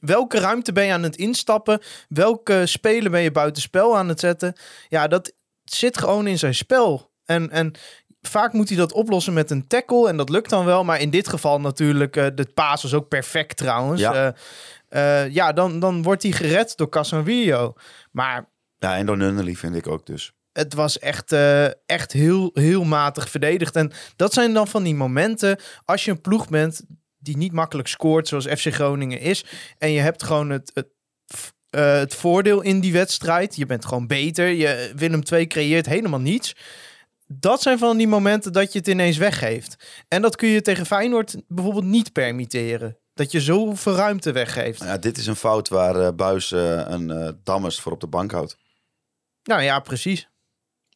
Welke 0.00 0.38
ruimte 0.38 0.72
ben 0.72 0.84
je 0.84 0.92
aan 0.92 1.02
het 1.02 1.16
instappen? 1.16 1.80
Welke 2.08 2.66
speler 2.66 3.10
ben 3.10 3.20
je 3.20 3.30
buitenspel 3.30 3.96
aan 3.96 4.08
het 4.08 4.20
zetten? 4.20 4.52
Ja, 4.88 5.06
dat 5.08 5.32
zit 5.64 5.98
gewoon 5.98 6.26
in 6.26 6.38
zijn 6.38 6.54
spel. 6.54 7.10
En, 7.24 7.50
en 7.50 7.72
vaak 8.20 8.52
moet 8.52 8.68
hij 8.68 8.78
dat 8.78 8.92
oplossen 8.92 9.32
met 9.32 9.50
een 9.50 9.66
tackle. 9.66 10.08
En 10.08 10.16
dat 10.16 10.28
lukt 10.28 10.50
dan 10.50 10.64
wel. 10.64 10.84
Maar 10.84 11.00
in 11.00 11.10
dit 11.10 11.28
geval 11.28 11.60
natuurlijk, 11.60 12.16
eh, 12.16 12.26
de 12.34 12.46
paas 12.54 12.82
was 12.82 12.94
ook 12.94 13.08
perfect 13.08 13.56
trouwens. 13.56 14.00
Ja. 14.00 14.34
Ja, 14.90 15.22
ja 15.22 15.52
dan, 15.52 15.78
dan 15.80 16.02
wordt 16.02 16.22
hij 16.22 16.32
gered 16.32 16.76
door 16.76 16.88
Casemiro. 16.88 17.74
Maar 18.10 18.48
Ja, 18.78 18.96
en 18.96 19.06
door 19.06 19.16
Nunnely 19.16 19.54
vind 19.54 19.74
ik 19.76 19.86
ook 19.86 20.06
dus. 20.06 20.32
het 20.52 20.74
was 20.74 20.98
echt, 20.98 21.32
eh, 21.32 21.64
echt 21.86 22.12
heel, 22.12 22.50
heel 22.54 22.84
matig 22.84 23.30
verdedigd. 23.30 23.76
En 23.76 23.92
dat 24.16 24.32
zijn 24.32 24.52
dan 24.52 24.68
van 24.68 24.82
die 24.82 24.94
momenten 24.94 25.58
als 25.84 26.04
je 26.04 26.10
een 26.10 26.20
ploeg 26.20 26.48
bent 26.48 26.82
die 27.28 27.36
niet 27.36 27.52
makkelijk 27.52 27.88
scoort, 27.88 28.28
zoals 28.28 28.46
FC 28.46 28.74
Groningen 28.74 29.20
is. 29.20 29.44
En 29.78 29.90
je 29.90 30.00
hebt 30.00 30.22
gewoon 30.22 30.50
het, 30.50 30.70
het 30.74 30.88
eh, 31.70 31.98
het 31.98 32.14
voordeel 32.14 32.60
in 32.60 32.80
die 32.80 32.92
wedstrijd. 32.92 33.56
Je 33.56 33.66
bent 33.66 33.84
gewoon 33.84 34.06
beter. 34.06 34.48
Je, 34.48 34.92
Willem 34.96 35.22
II 35.32 35.46
creëert 35.46 35.86
helemaal 35.86 36.20
niets. 36.20 36.56
Dat 37.26 37.62
zijn 37.62 37.78
van 37.78 37.96
die 37.96 38.08
momenten 38.08 38.52
dat 38.52 38.72
je 38.72 38.78
het 38.78 38.88
ineens 38.88 39.16
weggeeft. 39.16 39.76
En 40.08 40.22
dat 40.22 40.36
kun 40.36 40.48
je 40.48 40.60
tegen 40.60 40.86
Feyenoord 40.86 41.36
bijvoorbeeld 41.48 41.84
niet 41.84 42.12
permitteren. 42.12 42.98
Dat 43.14 43.32
je 43.32 43.40
zoveel 43.40 43.94
ruimte 43.94 44.32
weggeeft. 44.32 44.82
Ja, 44.82 44.98
dit 44.98 45.16
is 45.16 45.26
een 45.26 45.36
fout 45.36 45.68
waar 45.68 45.96
eh, 46.00 46.08
Buis 46.14 46.52
eh, 46.52 46.84
een 46.86 47.38
Dammers 47.44 47.80
voor 47.80 47.92
op 47.92 48.00
de 48.00 48.06
bank 48.06 48.30
houdt. 48.30 48.56
Nou 49.42 49.62
ja, 49.62 49.80
precies. 49.80 50.28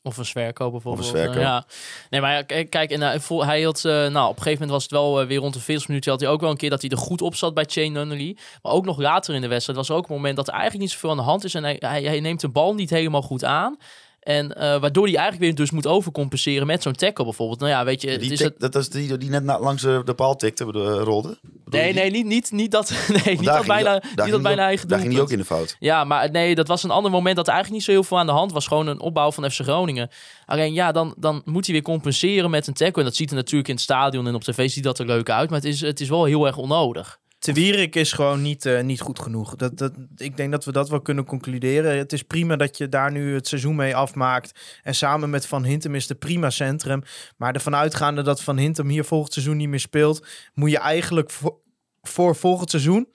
Of 0.04 0.16
een 0.16 0.24
Zwerko 0.24 0.70
bijvoorbeeld. 0.70 1.06
Zwerko. 1.06 1.32
Eh, 1.32 1.40
ja. 1.40 1.66
Nee, 2.10 2.20
maar 2.20 2.44
kijk, 2.44 2.90
en, 2.90 3.02
eh, 3.02 3.40
hij 3.40 3.62
had, 3.62 3.84
eh, 3.84 3.92
nou, 3.92 4.28
op 4.28 4.36
een 4.36 4.42
gegeven 4.42 4.52
moment 4.52 4.70
was 4.70 4.82
het 4.82 4.90
wel 4.90 5.26
weer 5.26 5.38
rond 5.38 5.54
de 5.54 5.60
40 5.60 5.88
minuten. 5.88 6.10
Had 6.10 6.20
hij 6.20 6.30
ook 6.30 6.40
wel 6.40 6.50
een 6.50 6.56
keer 6.56 6.70
dat 6.70 6.80
hij 6.80 6.90
er 6.90 6.96
goed 6.96 7.22
op 7.22 7.34
zat 7.34 7.54
bij 7.54 7.64
Chain 7.64 7.92
Nunnally. 7.92 8.36
Maar 8.62 8.72
ook 8.72 8.84
nog 8.84 8.98
later 8.98 9.34
in 9.34 9.40
de 9.40 9.48
wedstrijd 9.48 9.78
was 9.78 9.88
er 9.88 9.94
ook 9.94 10.08
een 10.08 10.14
moment 10.14 10.36
dat 10.36 10.46
er 10.46 10.52
eigenlijk 10.52 10.82
niet 10.82 10.92
zoveel 10.92 11.10
aan 11.10 11.16
de 11.16 11.22
hand 11.22 11.44
is. 11.44 11.54
En 11.54 11.62
hij, 11.62 11.76
hij, 11.78 12.02
hij 12.02 12.20
neemt 12.20 12.40
de 12.40 12.48
bal 12.48 12.74
niet 12.74 12.90
helemaal 12.90 13.22
goed 13.22 13.44
aan. 13.44 13.76
En 14.22 14.56
eh, 14.56 14.80
waardoor 14.80 15.04
hij 15.04 15.14
eigenlijk 15.16 15.44
weer 15.44 15.54
dus 15.54 15.70
moet 15.70 15.86
overcompenseren 15.86 16.66
met 16.66 16.82
zo'n 16.82 16.92
tackle 16.92 17.24
bijvoorbeeld. 17.24 17.60
Nou 17.60 17.70
ja, 17.70 17.84
weet 17.84 18.00
je, 18.00 18.18
Die 18.18 18.32
is 18.32 18.50
Dat 18.58 18.74
is 18.74 18.88
die 18.88 19.18
die 19.18 19.30
net 19.30 19.44
langs 19.44 19.82
de, 19.82 20.12
paal 20.16 20.36
tikte, 20.36 20.64
bedoel, 20.64 20.98
eh, 20.98 21.02
rolde. 21.02 21.38
Bedoel 21.42 21.80
Nee, 21.80 21.92
nee, 21.92 22.10
niet, 22.10 22.26
niet, 22.26 22.50
niet 22.50 22.70
dat, 22.70 22.90
nee, 23.24 23.36
niet 23.36 23.44
dat 23.44 23.66
bijna, 23.66 23.90
daar 24.14 24.24
niet 24.24 24.34
dat 24.34 24.42
bijna 24.42 24.62
eigen 24.62 24.88
Daar 24.88 24.98
ging 24.98 25.12
hij 25.12 25.22
ook 25.22 25.30
in 25.30 25.38
de 25.38 25.44
fout. 25.44 25.76
Ja, 25.78 26.04
maar 26.04 26.30
nee, 26.30 26.54
dat 26.54 26.68
was 26.68 26.82
een 26.82 26.90
ander 26.90 27.10
moment 27.10 27.36
dat 27.36 27.46
er 27.46 27.52
eigenlijk 27.52 27.82
niet 27.82 27.90
zo 27.90 28.00
heel 28.00 28.08
veel 28.08 28.18
aan 28.18 28.26
de 28.26 28.32
hand 28.32 28.52
was. 28.52 28.66
Gewoon 28.66 28.86
een 28.86 29.00
opbouw 29.00 29.32
van 29.32 29.50
FC 29.50 29.60
Groningen. 29.60 30.10
Alleen 30.46 30.72
ja, 30.72 30.92
dan, 30.92 31.14
dan 31.18 31.42
moet 31.44 31.64
hij 31.64 31.74
weer 31.74 31.84
compenseren 31.84 32.50
met 32.50 32.66
een 32.66 32.74
tackle. 32.74 33.02
En 33.02 33.08
dat 33.08 33.16
ziet 33.16 33.30
er 33.30 33.36
natuurlijk 33.36 33.68
in 33.68 33.74
het 33.74 33.84
stadion 33.84 34.26
en 34.26 34.34
op 34.34 34.42
tv 34.42 34.70
ziet 34.70 34.84
dat 34.84 34.98
er 34.98 35.06
leuk 35.06 35.30
uit. 35.30 35.50
Maar 35.50 35.58
het 35.58 35.68
is, 35.68 35.80
het 35.80 36.00
is 36.00 36.08
wel 36.08 36.24
heel 36.24 36.46
erg 36.46 36.56
onnodig. 36.56 37.20
Te 37.42 37.52
Wierik 37.52 37.96
is 37.96 38.12
gewoon 38.12 38.42
niet, 38.42 38.66
eh, 38.66 38.82
niet 38.82 39.00
goed 39.00 39.18
genoeg. 39.18 39.56
Dat, 39.56 39.78
dat, 39.78 39.92
ik 40.16 40.36
denk 40.36 40.50
dat 40.52 40.64
we 40.64 40.72
dat 40.72 40.88
wel 40.88 41.00
kunnen 41.00 41.24
concluderen. 41.24 41.96
Het 41.96 42.12
is 42.12 42.22
prima 42.22 42.56
dat 42.56 42.76
je 42.76 42.88
daar 42.88 43.12
nu 43.12 43.34
het 43.34 43.48
seizoen 43.48 43.76
mee 43.76 43.96
afmaakt. 43.96 44.80
En 44.82 44.94
samen 44.94 45.30
met 45.30 45.46
Van 45.46 45.64
Hintem 45.64 45.94
is 45.94 46.06
de 46.06 46.14
prima 46.14 46.50
centrum. 46.50 47.02
Maar 47.36 47.54
ervan 47.54 47.74
uitgaande 47.74 48.22
dat 48.22 48.42
Van 48.42 48.58
Hintem 48.58 48.88
hier 48.88 49.04
volgend 49.04 49.32
seizoen 49.32 49.56
niet 49.56 49.68
meer 49.68 49.80
speelt... 49.80 50.26
moet 50.54 50.70
je 50.70 50.78
eigenlijk 50.78 51.30
voor, 51.30 51.58
voor 52.02 52.36
volgend 52.36 52.70
seizoen... 52.70 53.08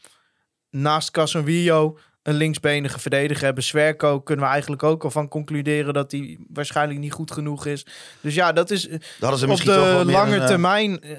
naast 0.69 1.11
Casemiro 1.11 1.97
een 2.23 2.35
linksbenige 2.35 2.99
verdediger 2.99 3.43
hebben. 3.43 3.63
Zwerko 3.63 4.21
kunnen 4.21 4.45
we 4.45 4.51
eigenlijk 4.51 4.83
ook 4.83 5.03
al 5.03 5.11
van 5.11 5.27
concluderen... 5.27 5.93
dat 5.93 6.11
hij 6.11 6.39
waarschijnlijk 6.47 6.99
niet 6.99 7.13
goed 7.13 7.31
genoeg 7.31 7.65
is. 7.65 7.85
Dus 8.21 8.35
ja, 8.35 8.51
dat 8.51 8.71
is 8.71 8.81
ze 8.81 9.47
op 9.47 9.57
de 9.63 10.03
lange 10.05 10.35
een, 10.35 10.41
eh, 10.41 10.47
termijn 10.47 11.01
eh, 11.01 11.17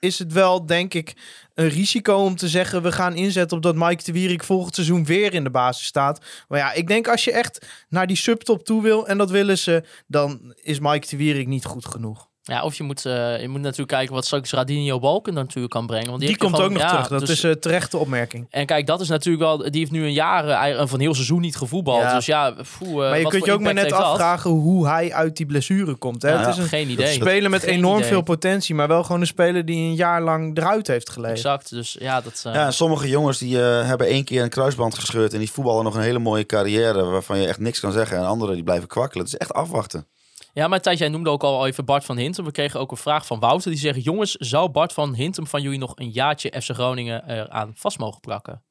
is 0.00 0.18
het 0.18 0.32
wel, 0.32 0.66
denk 0.66 0.94
ik, 0.94 1.14
een 1.54 1.68
risico 1.68 2.14
om 2.14 2.36
te 2.36 2.48
zeggen... 2.48 2.82
we 2.82 2.92
gaan 2.92 3.14
inzetten 3.14 3.56
op 3.56 3.62
dat 3.62 3.74
Mike 3.74 4.04
de 4.04 4.12
Wierik 4.12 4.44
volgend 4.44 4.74
seizoen 4.74 5.04
weer 5.04 5.34
in 5.34 5.44
de 5.44 5.50
basis 5.50 5.86
staat. 5.86 6.24
Maar 6.48 6.58
ja, 6.58 6.72
ik 6.72 6.86
denk 6.86 7.08
als 7.08 7.24
je 7.24 7.32
echt 7.32 7.66
naar 7.88 8.06
die 8.06 8.16
subtop 8.16 8.64
toe 8.64 8.82
wil... 8.82 9.08
en 9.08 9.18
dat 9.18 9.30
willen 9.30 9.58
ze, 9.58 9.84
dan 10.06 10.54
is 10.62 10.78
Mike 10.78 11.06
de 11.08 11.16
Wierik 11.16 11.46
niet 11.46 11.64
goed 11.64 11.86
genoeg. 11.86 12.29
Ja, 12.42 12.62
of 12.62 12.74
je 12.74 12.82
moet, 12.82 13.06
eh, 13.06 13.40
je 13.40 13.48
moet 13.48 13.60
natuurlijk 13.60 13.88
kijken 13.88 14.14
wat 14.14 14.24
straks 14.24 14.52
Radinho 14.52 14.98
Balken 14.98 15.34
natuurlijk 15.34 15.72
kan 15.72 15.86
brengen. 15.86 16.08
Want 16.08 16.20
Die, 16.20 16.36
komt 16.36 16.60
ook 16.60 16.70
nog 16.70 16.82
ja, 16.82 16.88
terug. 16.88 17.08
Dat 17.08 17.20
dus- 17.20 17.30
is 17.30 17.42
een 17.42 17.60
terechte 17.60 17.96
opmerking. 17.96 18.46
En 18.50 18.66
kijk, 18.66 18.86
dat 18.86 19.00
is 19.00 19.08
natuurlijk 19.08 19.44
wel... 19.44 19.58
Die 19.58 19.80
heeft 19.80 19.90
nu 19.90 20.04
een 20.04 20.12
jaar, 20.12 20.44
eh, 20.48 20.54
eigenlijk 20.54 20.90
van 20.90 21.00
heel 21.00 21.14
seizoen 21.14 21.40
niet 21.40 21.56
gevoetbald. 21.56 22.02
Ja. 22.02 22.14
Dus 22.14 22.26
ja, 22.26 22.48
eh, 22.48 22.54
maar 22.94 23.16
je 23.16 23.22
wat 23.22 23.32
kunt 23.32 23.44
je 23.44 23.52
ook 23.52 23.60
maar 23.60 23.74
net 23.74 23.88
dat? 23.88 24.00
afvragen 24.00 24.50
hoe 24.50 24.86
hij 24.88 25.12
uit 25.12 25.36
die 25.36 25.46
blessure 25.46 25.94
komt. 25.94 26.22
Hè? 26.22 26.30
Ja, 26.32 26.38
het 26.38 26.48
is 26.48 26.56
een 26.56 26.68
Geen 26.68 26.88
idee. 26.90 27.12
speler 27.14 27.50
met 27.50 27.62
Geen 27.62 27.74
enorm 27.74 27.96
idee. 27.98 28.08
veel 28.08 28.22
potentie... 28.22 28.74
maar 28.74 28.88
wel 28.88 29.02
gewoon 29.02 29.20
een 29.20 29.26
speler 29.26 29.64
die 29.64 29.76
een 29.76 29.94
jaar 29.94 30.22
lang 30.22 30.58
eruit 30.58 30.86
heeft 30.86 31.10
gelegen. 31.10 31.36
Exact, 31.36 31.70
dus 31.70 31.96
ja, 31.98 32.20
dat... 32.20 32.42
eh, 32.46 32.54
Ja, 32.54 32.70
sommige 32.70 33.08
jongens 33.08 33.38
die 33.38 33.62
eh, 33.62 33.86
hebben 33.86 34.06
één 34.06 34.24
keer 34.24 34.42
een 34.42 34.48
kruisband 34.48 34.94
gescheurd 34.94 35.32
en 35.32 35.38
die 35.38 35.50
voetballen 35.50 35.84
nog 35.84 35.94
een 35.94 36.02
hele 36.02 36.18
mooie 36.18 36.46
carrière 36.46 37.04
waarvan 37.04 37.38
je 37.38 37.46
echt 37.46 37.58
niks 37.58 37.80
kan 37.80 37.92
zeggen. 37.92 38.16
En 38.16 38.24
anderen 38.26 38.54
die 38.54 38.64
blijven 38.64 38.88
kwakkelen. 38.88 39.24
Het 39.24 39.34
is 39.34 39.40
echt 39.40 39.52
afwachten. 39.52 40.06
Ja, 40.52 40.68
maar 40.68 40.80
Thijs, 40.80 40.98
jij 40.98 41.08
noemde 41.08 41.30
ook 41.30 41.42
al 41.42 41.66
even 41.66 41.84
Bart 41.84 42.04
van 42.04 42.16
Hintem. 42.16 42.44
We 42.44 42.50
kregen 42.50 42.80
ook 42.80 42.90
een 42.90 42.96
vraag 42.96 43.26
van 43.26 43.40
Wouter. 43.40 43.70
Die 43.70 43.80
zegt, 43.80 44.04
jongens, 44.04 44.32
zou 44.34 44.68
Bart 44.70 44.92
van 44.92 45.14
Hintem 45.14 45.46
van 45.46 45.62
jullie 45.62 45.78
nog 45.78 45.92
een 45.98 46.10
jaartje 46.10 46.60
FC 46.62 46.70
Groningen 46.70 47.28
eraan 47.30 47.72
vast 47.74 47.98
mogen 47.98 48.20
plakken? 48.20 48.62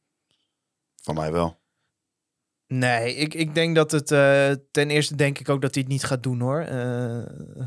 Van 1.04 1.15
mij 1.15 1.32
wel. 1.32 1.58
Nee, 2.68 3.15
ik, 3.15 3.34
ik 3.34 3.56
denk 3.56 3.76
dat 3.76 3.92
het. 3.92 4.12
eh, 4.12 4.52
ten 4.72 4.89
eerste 4.89 5.15
denk 5.15 5.39
ik 5.39 5.50
ook 5.50 5.62
dat 5.62 5.74
hij 5.74 5.84
het 5.84 5.92
niet 5.92 6.04
gaat 6.04 6.24
doen 6.24 6.39
hoor. 6.39 6.60
Eh, 6.62 7.22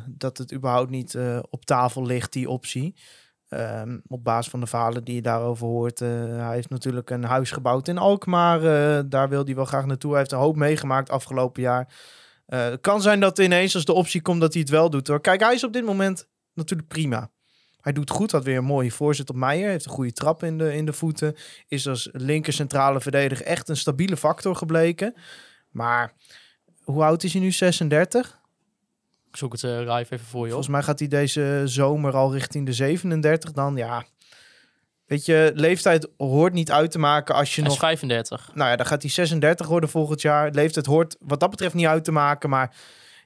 dat 0.09 0.39
het 0.39 0.53
überhaupt 0.53 0.91
niet 0.91 1.15
eh, 1.15 1.39
op 1.51 1.65
tafel 1.65 2.07
ligt, 2.07 2.33
die 2.33 2.49
optie. 2.49 2.95
Ehm, 3.49 3.99
op 4.07 4.25
basis 4.25 4.51
van 4.51 4.61
de 4.61 4.67
verhalen 4.67 5.05
die 5.05 5.15
je 5.15 5.23
daarover 5.23 5.67
hoort. 5.67 6.01
eh, 6.01 6.09
hij 6.37 6.55
heeft 6.55 6.71
natuurlijk 6.71 7.11
een 7.11 7.25
huis 7.25 7.51
gebouwd 7.51 7.89
in 7.89 7.99
Alkmaar. 7.99 8.59
eh, 8.65 9.03
daar 9.07 9.29
wil 9.29 9.45
hij 9.45 9.55
wel 9.55 9.65
graag 9.65 9.87
naartoe. 9.87 10.11
Hij 10.11 10.19
heeft 10.19 10.33
een 10.33 10.39
hoop 10.39 10.57
meegemaakt 10.57 11.11
afgelopen 11.11 11.63
jaar. 11.63 11.89
Eh, 12.53 12.65
het 12.65 12.81
kan 12.81 13.03
zijn 13.03 13.21
dat 13.21 13.39
ineens 13.39 13.75
als 13.75 13.85
de 13.85 13.93
optie 13.93 14.23
komt 14.23 14.41
dat 14.41 14.53
hij 14.53 14.63
het 14.63 14.71
wel 14.71 14.91
doet 14.91 15.09
hoor. 15.09 15.21
Kijk, 15.21 15.41
hij 15.41 15.55
is 15.55 15.65
op 15.65 15.73
dit 15.73 15.85
moment 15.85 16.29
natuurlijk 16.55 16.89
prima. 16.89 17.31
Hij 17.81 17.93
doet 17.93 18.11
goed, 18.11 18.31
had 18.31 18.45
weer 18.45 18.57
een 18.57 18.65
mooie 18.65 18.91
voorzet 18.91 19.31
op 19.31 19.37
Meijer. 19.37 19.71
Heeft 19.71 19.85
een 19.85 19.91
goede 19.91 20.13
trap 20.13 20.43
in 20.43 20.59
de, 20.59 20.75
in 20.75 20.87
de 20.87 20.93
voeten. 20.93 21.37
Is 21.69 21.89
als 21.89 22.09
linker 22.13 22.53
centrale 22.53 23.01
verdediger 23.01 23.47
echt 23.47 23.69
een 23.69 23.77
stabiele 23.77 24.17
factor 24.17 24.57
gebleken. 24.57 25.15
Maar 25.71 26.13
hoe 26.83 27.05
oud 27.05 27.23
is 27.23 27.33
hij 27.33 27.43
nu? 27.43 27.51
36? 27.51 28.41
Ik 29.29 29.37
zoek 29.37 29.53
het 29.53 29.65
eh, 29.65 29.79
live 29.79 30.15
even 30.15 30.27
voor 30.27 30.43
je. 30.43 30.53
Volgens 30.53 30.73
mij 30.73 30.83
gaat 30.83 30.99
hij 30.99 31.09
deze 31.09 31.63
zomer 31.65 32.15
al 32.15 32.33
richting 32.33 32.67
de 32.67 32.73
37 32.73 33.53
dan. 33.53 33.77
Ja, 33.77 34.05
weet 35.13 35.27
je, 35.27 35.53
leeftijd 35.55 36.09
hoort 36.17 36.53
niet 36.53 36.71
uit 36.71 36.91
te 36.91 36.99
maken 36.99 37.35
als 37.35 37.55
je 37.55 37.61
Hij 37.61 37.71
is 37.71 37.77
nog... 37.77 37.89
35. 37.89 38.51
Nou 38.55 38.71
ja, 38.71 38.77
dan 38.77 38.87
gaat 38.87 39.03
hij 39.03 39.11
36 39.11 39.67
worden 39.67 39.89
volgend 39.89 40.23
jaar. 40.23 40.51
Leeftijd 40.51 40.87
hoort 40.87 41.17
wat 41.21 41.41
dat 41.41 41.51
betreft 41.51 41.75
niet 41.75 41.87
uit 41.87 42.05
te 42.05 42.13
maken. 42.13 42.51
Maar 42.51 42.75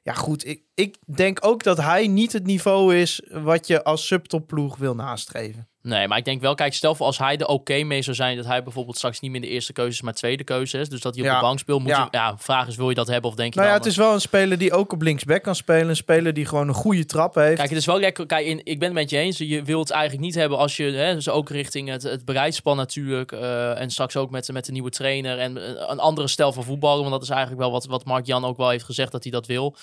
ja, 0.03 0.13
goed. 0.13 0.47
Ik, 0.47 0.63
ik 0.75 0.97
denk 1.17 1.39
ook 1.41 1.63
dat 1.63 1.77
hij 1.77 2.07
niet 2.07 2.33
het 2.33 2.47
niveau 2.47 2.97
is 2.97 3.23
wat 3.31 3.67
je 3.67 3.85
als 3.85 4.07
subtopploeg 4.07 4.77
wil 4.77 4.95
nastreven. 4.95 5.69
Nee, 5.87 6.09
maar 6.09 6.19
ik 6.19 6.25
denk 6.25 6.41
wel, 6.41 6.55
kijk, 6.55 6.75
stel 6.75 6.95
voor 6.95 7.07
als 7.07 7.19
hij 7.19 7.37
er 7.37 7.47
oké 7.47 7.83
mee 7.83 8.03
zou 8.03 8.17
zijn... 8.17 8.37
dat 8.37 8.47
hij 8.47 8.63
bijvoorbeeld 8.63 8.97
straks 8.97 9.21
niet 9.21 9.31
meer 9.31 9.41
de 9.41 9.47
eerste 9.49 9.73
keuze 9.73 9.91
is, 9.93 10.03
maar 10.03 10.13
tweede 10.15 10.45
keuze 10.45 10.79
is. 10.79 10.89
Dus 10.89 11.01
dat 11.01 11.15
hij 11.15 11.25
op 11.25 11.31
Ja. 11.31 11.35
de 11.35 11.45
bank 11.45 11.59
speelt. 11.59 11.81
Moet 11.81 11.89
Ja. 11.91 12.03
je, 12.11 12.17
ja, 12.19 12.35
vraag 12.39 12.67
is, 12.67 12.77
wil 12.77 12.89
je 12.89 12.95
dat 12.95 13.07
hebben 13.07 13.31
of 13.31 13.37
denk 13.37 13.55
je 13.55 13.61
Nou 13.61 13.73
ja, 13.73 13.79
het 13.79 13.87
is 13.87 13.97
wel 13.97 14.13
een 14.13 14.21
speler 14.21 14.59
die 14.59 14.73
ook 14.73 14.93
op 14.93 15.03
linksback 15.03 15.43
kan 15.43 15.55
spelen. 15.55 15.89
Een 15.89 15.97
speler 15.97 16.33
die 16.33 16.47
gewoon 16.47 16.69
een 16.69 16.75
goede 16.75 17.05
trap 17.05 17.35
heeft. 17.35 17.57
Kijk, 17.57 17.69
het 17.69 17.79
is 17.79 17.87
wel 17.87 18.01
lekker. 18.01 18.27
Kijk, 18.27 18.47
in, 18.47 18.61
ik 18.65 18.79
ben 18.79 18.89
het 18.89 18.99
met 18.99 19.11
je 19.11 19.17
eens. 19.19 19.39
Je 19.39 19.63
wilt 19.63 19.89
het 19.89 19.97
eigenlijk 19.97 20.25
niet 20.27 20.35
hebben 20.35 20.59
als 20.59 20.77
je, 20.77 20.85
hè, 20.85 21.15
dus 21.15 21.29
ook 21.29 21.51
richting 21.51 21.89
het, 21.89 22.03
het 22.03 22.25
bereidspan 22.25 22.77
natuurlijk. 22.77 23.33
eh, 23.33 23.81
en 23.81 23.91
straks 23.91 24.17
ook 24.17 24.31
met, 24.31 24.53
met 24.53 24.65
de 24.65 24.73
nieuwe 24.73 24.91
trainer 24.91 25.39
en 25.39 25.57
een 25.91 25.99
andere 25.99 26.29
stijl 26.29 26.53
van 26.53 26.65
voetballen. 26.65 26.99
Want 27.01 27.11
dat 27.13 27.23
is 27.23 27.29
eigenlijk 27.29 27.61
wel 27.61 27.71
wat, 27.71 27.87
wat 27.87 28.05
Mark 28.05 28.27
Jan 28.27 28.45
ook 28.45 28.57
wel 28.57 28.69
heeft 28.69 28.85
gezegd 28.85 29.13
dat 29.13 29.23
hij 29.23 29.33
dat 29.33 29.47
wil. 29.47 29.77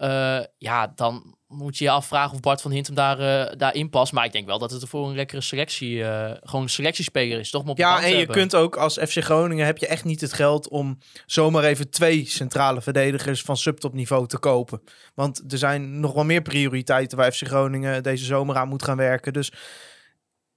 Eh, 0.00 0.40
ja, 0.58 0.92
dan 0.94 1.34
moet 1.46 1.78
je 1.78 1.84
je 1.84 1.90
afvragen 1.90 2.34
of 2.34 2.40
Bart 2.40 2.60
van 2.60 2.70
Hintem 2.70 2.94
daar, 2.94 3.18
eh, 3.18 3.56
daarin 3.56 3.90
past. 3.90 4.12
Maar 4.12 4.24
ik 4.24 4.32
denk 4.32 4.46
wel 4.46 4.58
dat 4.58 4.70
het 4.70 4.88
voor 4.88 5.08
een 5.08 5.14
lekkere 5.14 5.40
selectie, 5.40 6.04
eh, 6.04 6.36
gewoon 6.42 6.62
een 6.62 6.68
selectiespeler 6.68 7.38
is, 7.38 7.50
toch? 7.50 7.64
op 7.66 7.76
de 7.76 7.82
Ja, 7.82 8.02
en 8.02 8.10
je 8.10 8.16
hebben. 8.16 8.36
kunt 8.36 8.54
ook 8.54 8.76
als 8.76 8.98
FC 8.98 9.22
Groningen 9.22 9.66
heb 9.66 9.78
je 9.78 9.86
echt 9.86 10.04
niet 10.04 10.20
het 10.20 10.32
geld 10.32 10.68
om 10.68 10.98
zomaar 11.26 11.64
even 11.64 11.90
twee 11.90 12.26
centrale 12.26 12.80
verdedigers 12.80 13.42
van 13.42 13.56
subtopniveau 13.56 14.26
te 14.26 14.38
kopen. 14.38 14.82
Want 15.14 15.52
er 15.52 15.58
zijn 15.58 16.00
nog 16.00 16.12
wel 16.12 16.24
meer 16.24 16.42
prioriteiten 16.42 17.18
waar 17.18 17.32
FC 17.32 17.46
Groningen 17.46 18.02
deze 18.02 18.24
zomer 18.24 18.56
aan 18.56 18.68
moet 18.68 18.84
gaan 18.84 18.96
werken. 18.96 19.32
Dus 19.32 19.52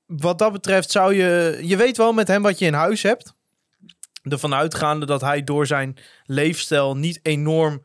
wat 0.06 0.39
dat 0.39 0.51
betreft 0.51 0.91
zou 0.91 1.13
je, 1.13 1.60
je 1.62 1.77
weet 1.77 1.97
wel 1.97 2.13
met 2.13 2.27
hem 2.27 2.41
wat 2.41 2.60
je 2.60 2.65
in 2.65 2.73
huis 2.73 3.03
hebt. 3.03 3.34
Ervan 4.23 4.53
uitgaande 4.53 5.06
dat 5.06 5.21
hij 5.21 5.43
door 5.43 5.67
zijn 5.67 5.97
leefstijl 6.25 6.97
niet 6.97 7.19
enorm 7.23 7.82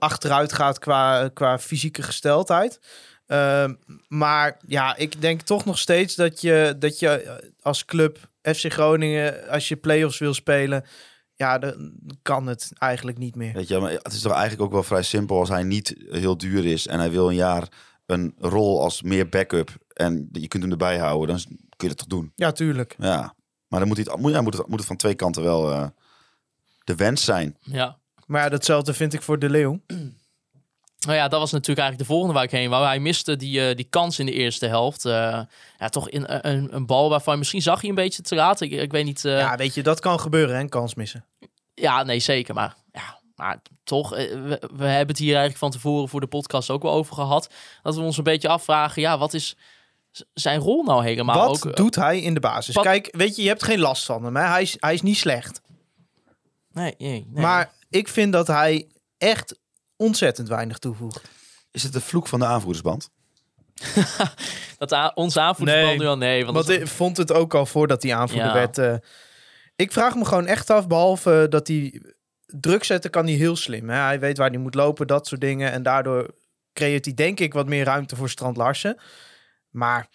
achteruit 0.00 0.52
gaat 0.52 0.78
qua, 0.78 1.28
qua 1.28 1.58
fysieke 1.58 2.02
gesteldheid. 2.02 2.80
Ehm, 3.26 3.74
maar 4.08 4.58
ja, 4.66 4.96
ik 4.96 5.20
denk 5.20 5.40
toch 5.40 5.64
nog 5.64 5.78
steeds 5.78 6.14
dat 6.14 6.40
je, 6.40 6.74
dat 6.78 6.98
je 6.98 7.08
eh, 7.08 7.34
als 7.60 7.84
club 7.84 8.30
FC 8.42 8.72
Groningen, 8.72 9.48
als 9.48 9.68
je 9.68 9.76
play-offs 9.76 10.18
wil 10.18 10.34
spelen, 10.34 10.84
ja, 11.34 11.58
dan 11.58 11.92
kan 12.22 12.46
het 12.46 12.72
eigenlijk 12.78 13.18
niet 13.18 13.34
meer. 13.34 13.52
Weet 13.52 13.68
je, 13.68 13.78
maar 13.78 13.90
het 13.90 14.12
is 14.12 14.20
toch 14.20 14.32
eigenlijk 14.32 14.62
ook 14.62 14.72
wel 14.72 14.82
vrij 14.82 15.02
simpel 15.02 15.38
als 15.38 15.48
hij 15.48 15.62
niet 15.62 15.94
heel 16.10 16.38
duur 16.38 16.66
is 16.66 16.86
en 16.86 16.98
hij 16.98 17.10
wil 17.10 17.28
een 17.28 17.34
jaar 17.34 17.68
een 18.06 18.34
rol 18.38 18.82
als 18.82 19.02
meer 19.02 19.28
backup 19.28 19.70
en 19.92 20.28
je 20.32 20.48
kunt 20.48 20.62
hem 20.62 20.72
erbij 20.72 20.98
houden, 20.98 21.36
dan 21.36 21.44
kun 21.46 21.88
je 21.88 21.88
dat 21.88 21.96
toch 21.96 22.06
doen. 22.06 22.32
Ja, 22.34 22.52
tuurlijk. 22.52 22.94
Ja, 22.98 23.34
maar 23.68 23.78
dan 23.78 23.88
moet, 23.88 23.96
hij 23.96 24.06
het, 24.10 24.20
moet, 24.20 24.32
ja, 24.32 24.40
moet, 24.40 24.56
het, 24.56 24.66
moet 24.66 24.78
het 24.78 24.88
van 24.88 24.96
twee 24.96 25.14
kanten 25.14 25.42
wel 25.42 25.72
eh, 25.72 25.86
de 26.84 26.94
wens 26.94 27.24
zijn. 27.24 27.56
Ja. 27.60 27.98
Maar 28.30 28.42
ja, 28.42 28.48
datzelfde 28.48 28.94
vind 28.94 29.12
ik 29.12 29.22
voor 29.22 29.38
De 29.38 29.50
Leeuw. 29.50 29.80
Nou 31.06 31.16
ja, 31.16 31.28
dat 31.28 31.40
was 31.40 31.50
natuurlijk 31.52 31.78
eigenlijk 31.78 32.08
de 32.08 32.14
volgende 32.14 32.34
waar 32.34 32.44
ik 32.44 32.50
heen 32.50 32.70
wou. 32.70 32.84
Hij 32.86 32.98
miste 32.98 33.36
die, 33.36 33.68
eh, 33.68 33.76
die 33.76 33.86
kans 33.90 34.18
in 34.18 34.26
de 34.26 34.32
eerste 34.32 34.66
helft. 34.66 35.04
Eh, 35.04 35.40
ja, 35.78 35.88
toch 35.88 36.08
in, 36.08 36.24
een, 36.26 36.74
een 36.74 36.86
bal 36.86 37.08
waarvan 37.10 37.38
misschien 37.38 37.62
zag 37.62 37.80
hij 37.80 37.88
een 37.88 37.94
beetje 37.94 38.22
te 38.22 38.34
laat. 38.34 38.60
Ik, 38.60 38.70
ik 38.70 38.92
weet 38.92 39.04
niet. 39.04 39.24
eh, 39.24 39.38
Ja, 39.38 39.56
weet 39.56 39.74
je, 39.74 39.82
dat 39.82 40.00
kan 40.00 40.20
gebeuren, 40.20 40.56
hè, 40.56 40.68
kans 40.68 40.94
missen. 40.94 41.24
Ja, 41.74 42.02
nee, 42.02 42.18
zeker. 42.18 42.54
Maar, 42.54 42.74
ja, 42.92 43.18
maar 43.36 43.62
toch, 43.84 44.14
eh, 44.14 44.32
we, 44.32 44.62
we 44.76 44.84
hebben 44.84 45.08
het 45.08 45.18
hier 45.18 45.28
eigenlijk 45.28 45.56
van 45.58 45.70
tevoren 45.70 46.08
voor 46.08 46.20
de 46.20 46.26
podcast 46.26 46.70
ook 46.70 46.82
wel 46.82 46.92
over 46.92 47.14
gehad. 47.14 47.50
Dat 47.82 47.94
we 47.94 48.00
ons 48.00 48.16
een 48.16 48.24
beetje 48.24 48.48
afvragen, 48.48 49.02
ja, 49.02 49.18
wat 49.18 49.34
is 49.34 49.56
zijn 50.34 50.60
rol 50.60 50.82
nou 50.82 51.02
helemaal? 51.04 51.48
Wat 51.48 51.66
ook, 51.66 51.76
doet 51.76 51.94
hij 51.94 52.20
in 52.20 52.34
de 52.34 52.40
basis? 52.40 52.74
wat- 52.74 52.84
Kijk, 52.84 53.08
weet 53.16 53.36
je, 53.36 53.42
je 53.42 53.48
hebt 53.48 53.62
geen 53.64 53.78
last 53.80 54.04
van 54.04 54.24
hem. 54.24 54.36
Hè? 54.36 54.42
Hij, 54.44 54.62
is, 54.62 54.76
hij 54.80 54.94
is 54.94 55.02
niet 55.02 55.16
slecht. 55.16 55.60
Nee, 56.72 56.94
nee, 56.98 57.26
nee. 57.30 57.42
Maar 57.42 57.70
ik 57.90 58.08
vind 58.08 58.32
dat 58.32 58.46
hij 58.46 58.88
echt 59.18 59.58
ontzettend 59.96 60.48
weinig 60.48 60.78
toevoegt. 60.78 61.28
Is 61.70 61.82
het 61.82 61.92
de 61.92 62.00
vloek 62.00 62.26
van 62.26 62.38
de 62.38 62.46
aanvoerdersband? 62.46 63.10
dat 64.78 65.12
onze 65.14 65.40
aanvoerdersband 65.40 65.88
Nee. 65.88 65.98
nu 65.98 66.06
al... 66.06 66.16
Nee, 66.16 66.44
want 66.44 66.56
Want 66.56 66.68
ik 66.68 66.86
vond 66.88 67.16
het 67.16 67.32
ook 67.32 67.54
al 67.54 67.66
voordat 67.66 68.02
hij 68.02 68.14
aanvoerder 68.14 68.46
Ja. 68.46 68.52
werd. 68.52 68.78
eh, 68.78 68.94
ik 69.76 69.92
vraag 69.92 70.14
me 70.14 70.24
gewoon 70.24 70.46
echt 70.46 70.70
af, 70.70 70.86
behalve 70.86 71.46
dat 71.50 71.68
hij 71.68 72.02
druk 72.46 72.84
zetten 72.84 73.10
kan 73.10 73.24
hij 73.26 73.34
heel 73.34 73.56
slim. 73.56 73.88
Hè? 73.88 73.96
Hij 73.96 74.20
weet 74.20 74.38
waar 74.38 74.50
hij 74.50 74.58
moet 74.58 74.74
lopen, 74.74 75.06
dat 75.06 75.26
soort 75.26 75.40
dingen. 75.40 75.72
En 75.72 75.82
daardoor 75.82 76.34
creëert 76.72 77.04
hij 77.04 77.14
denk 77.14 77.40
ik 77.40 77.52
wat 77.52 77.66
meer 77.66 77.84
ruimte 77.84 78.16
voor 78.16 78.28
Strand 78.30 78.56
Larsen. 78.56 79.00
Maar 79.70 80.08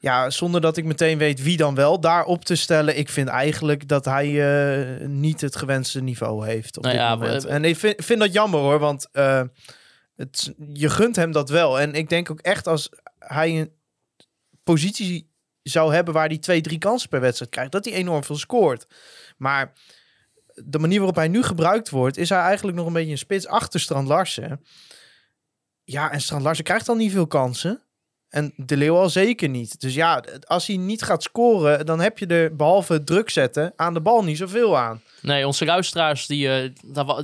ja, 0.00 0.30
zonder 0.30 0.60
dat 0.60 0.76
ik 0.76 0.84
meteen 0.84 1.18
weet 1.18 1.42
wie 1.42 1.56
dan 1.56 1.74
wel 1.74 2.00
daar 2.00 2.24
op 2.24 2.44
te 2.44 2.56
stellen. 2.56 2.98
Ik 2.98 3.08
vind 3.08 3.28
eigenlijk 3.28 3.88
dat 3.88 4.04
hij 4.04 4.26
eh, 4.26 5.06
niet 5.06 5.40
het 5.40 5.56
gewenste 5.56 6.02
niveau 6.02 6.46
heeft 6.46 6.76
op 6.76 6.82
Nou 6.82 6.96
dit 6.96 7.04
ja, 7.04 7.16
moment. 7.16 7.44
En 7.44 7.64
ik 7.64 7.76
vind, 7.76 8.04
vind 8.04 8.20
dat 8.20 8.32
jammer 8.32 8.60
hoor, 8.60 8.78
want 8.78 9.08
eh, 9.12 9.42
het, 10.16 10.54
je 10.72 10.90
gunt 10.90 11.16
hem 11.16 11.32
dat 11.32 11.48
wel. 11.48 11.80
En 11.80 11.94
ik 11.94 12.08
denk 12.08 12.30
ook 12.30 12.40
echt 12.40 12.66
als 12.66 12.88
hij 13.18 13.60
een 13.60 13.72
positie 14.62 15.30
zou 15.62 15.94
hebben 15.94 16.14
waar 16.14 16.28
hij 16.28 16.38
twee, 16.38 16.60
drie 16.60 16.78
kansen 16.78 17.08
per 17.08 17.20
wedstrijd 17.20 17.50
krijgt, 17.50 17.72
dat 17.72 17.84
hij 17.84 17.94
enorm 17.94 18.24
veel 18.24 18.38
scoort. 18.38 18.86
Maar 19.36 19.72
de 20.54 20.78
manier 20.78 20.98
waarop 20.98 21.16
hij 21.16 21.28
nu 21.28 21.42
gebruikt 21.42 21.90
wordt, 21.90 22.16
is 22.16 22.28
hij 22.28 22.40
eigenlijk 22.40 22.76
nog 22.76 22.86
een 22.86 22.92
beetje 22.92 23.10
een 23.10 23.18
spits 23.18 23.46
achter 23.46 23.80
Strand 23.80 24.08
Larsen. 24.08 24.64
Ja, 25.84 26.12
en 26.12 26.20
Strand 26.20 26.42
Larsen 26.42 26.64
krijgt 26.64 26.86
dan 26.86 26.96
niet 26.96 27.12
veel 27.12 27.26
kansen. 27.26 27.82
En 28.30 28.52
De 28.56 28.76
Leeuw 28.76 28.96
al 28.96 29.08
zeker 29.10 29.48
niet. 29.48 29.80
Dus 29.80 29.94
ja, 29.94 30.24
als 30.46 30.66
hij 30.66 30.76
niet 30.76 31.02
gaat 31.02 31.22
scoren, 31.22 31.86
dan 31.86 32.00
heb 32.00 32.18
je 32.18 32.26
er 32.26 32.56
behalve 32.56 32.92
het 32.92 33.06
druk 33.06 33.30
zetten 33.30 33.72
aan 33.76 33.94
de 33.94 34.00
bal 34.00 34.24
niet 34.24 34.36
zoveel 34.36 34.78
aan. 34.78 35.02
Nee, 35.22 35.46
onze 35.46 35.64
luisteraars 35.64 36.26
die, 36.26 36.48
eh, 36.48 36.70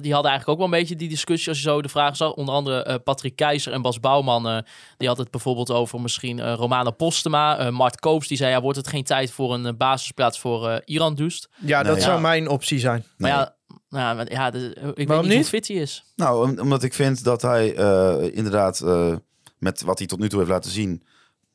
die 0.00 0.12
hadden 0.12 0.30
eigenlijk 0.30 0.48
ook 0.48 0.56
wel 0.56 0.64
een 0.64 0.70
beetje 0.80 0.96
die 0.96 1.08
discussie 1.08 1.48
als 1.48 1.58
je 1.62 1.68
zo 1.68 1.82
de 1.82 1.88
vragen 1.88 2.16
zag. 2.16 2.32
Onder 2.32 2.54
andere 2.54 2.82
eh, 2.82 2.94
Patrick 3.04 3.36
Keizer 3.36 3.72
en 3.72 3.82
Bas 3.82 4.00
Bouwman. 4.00 4.48
eh, 4.48 4.58
die 4.96 5.08
had 5.08 5.18
het 5.18 5.30
bijvoorbeeld 5.30 5.70
over 5.70 6.00
misschien 6.00 6.38
eh 6.40 6.54
Romana 6.54 6.90
Postema. 6.90 7.58
Eh, 7.58 7.68
Mart 7.70 8.00
Koops 8.00 8.28
die 8.28 8.36
zei, 8.36 8.50
ja, 8.50 8.60
wordt 8.60 8.76
het 8.78 8.88
geen 8.88 9.04
tijd 9.04 9.30
voor 9.30 9.54
een 9.54 9.76
basisplaats 9.76 10.38
voor 10.40 10.68
eh 10.68 10.76
Iran 10.84 11.14
Dust? 11.14 11.48
Ja, 11.56 11.82
dat 11.82 11.94
Nee. 11.94 12.02
zou 12.04 12.20
mijn 12.20 12.48
optie 12.48 12.78
zijn. 12.78 13.04
Maar 13.16 13.30
ja, 13.30 13.54
nou, 13.88 14.26
ja, 14.28 14.46
ik 14.46 14.52
weet 14.52 14.72
Waarom 15.06 15.06
niet 15.06 15.34
hoe 15.34 15.36
niet? 15.42 15.48
fit 15.48 15.68
hij 15.68 15.76
is. 15.76 16.04
Nou, 16.16 16.48
om- 16.50 16.60
omdat 16.60 16.82
ik 16.82 16.94
vind 16.94 17.24
dat 17.24 17.42
hij 17.42 17.74
eh, 17.74 18.36
inderdaad 18.36 18.80
eh, 18.80 19.14
met 19.58 19.82
wat 19.82 19.98
hij 19.98 20.06
tot 20.06 20.18
nu 20.18 20.28
toe 20.28 20.38
heeft 20.38 20.50
laten 20.50 20.70
zien, 20.70 21.02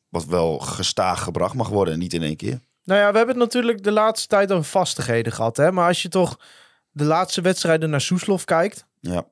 wat 0.09 0.25
wel 0.25 0.59
gestaag 0.59 1.23
gebracht 1.23 1.53
mag 1.53 1.69
worden 1.69 1.93
en 1.93 1.99
niet 1.99 2.13
in 2.13 2.23
één 2.23 2.35
keer. 2.35 2.59
Nou 2.83 2.99
ja, 2.99 3.11
we 3.11 3.17
hebben 3.17 3.35
het 3.39 3.43
natuurlijk 3.53 3.83
de 3.83 3.91
laatste 3.91 4.27
tijd 4.27 4.51
over 4.51 4.63
vastigheden 4.65 5.31
gehad. 5.33 5.57
Hè? 5.57 5.71
Maar 5.71 5.87
als 5.87 6.01
je 6.01 6.09
toch 6.09 6.39
de 6.91 7.03
laatste 7.03 7.41
wedstrijden 7.41 7.89
naar 7.89 8.01
Soeslof 8.01 8.45
kijkt, 8.45 8.85
Ja. 8.99 9.25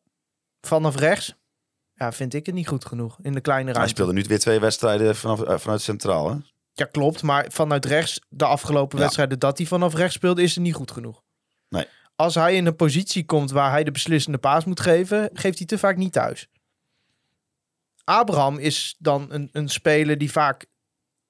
vanaf 0.61 0.95
rechts, 0.95 1.35
ja, 1.93 2.11
vind 2.11 2.33
ik 2.33 2.45
het 2.45 2.55
niet 2.55 2.67
goed 2.67 2.85
genoeg 2.85 3.17
in 3.21 3.33
de 3.33 3.41
kleine 3.41 3.65
Hij 3.65 3.73
ruimte. 3.73 3.93
speelde 3.93 4.13
nu 4.13 4.23
weer 4.27 4.39
twee 4.39 4.59
wedstrijden 4.59 5.15
vanaf, 5.15 5.41
eh, 5.41 5.57
vanuit 5.57 5.81
Centraal. 5.81 6.29
Hè? 6.29 6.35
Ja, 6.73 6.85
klopt. 6.85 7.21
Maar 7.23 7.45
vanuit 7.49 7.85
rechts, 7.85 8.19
de 8.29 8.45
afgelopen 8.45 8.97
Ja. 8.97 9.03
wedstrijden 9.03 9.39
dat 9.39 9.57
hij 9.57 9.67
vanaf 9.67 9.93
rechts 9.93 10.15
speelde, 10.15 10.41
is 10.41 10.55
het 10.55 10.63
niet 10.63 10.73
goed 10.75 10.91
genoeg. 10.91 11.21
Nee. 11.69 11.85
Als 12.15 12.35
hij 12.35 12.55
in 12.55 12.65
een 12.65 12.75
positie 12.75 13.25
komt 13.25 13.51
waar 13.51 13.71
hij 13.71 13.83
de 13.83 13.91
beslissende 13.91 14.37
paas 14.37 14.65
moet 14.65 14.79
geven, 14.79 15.29
geeft 15.33 15.57
hij 15.57 15.67
te 15.67 15.77
vaak 15.77 15.97
niet 15.97 16.11
thuis. 16.13 16.47
Abraham 18.09 18.57
is 18.57 18.95
dan 18.99 19.27
een, 19.29 19.49
een 19.51 19.69
speler 19.69 20.17
die 20.17 20.31
vaak 20.31 20.65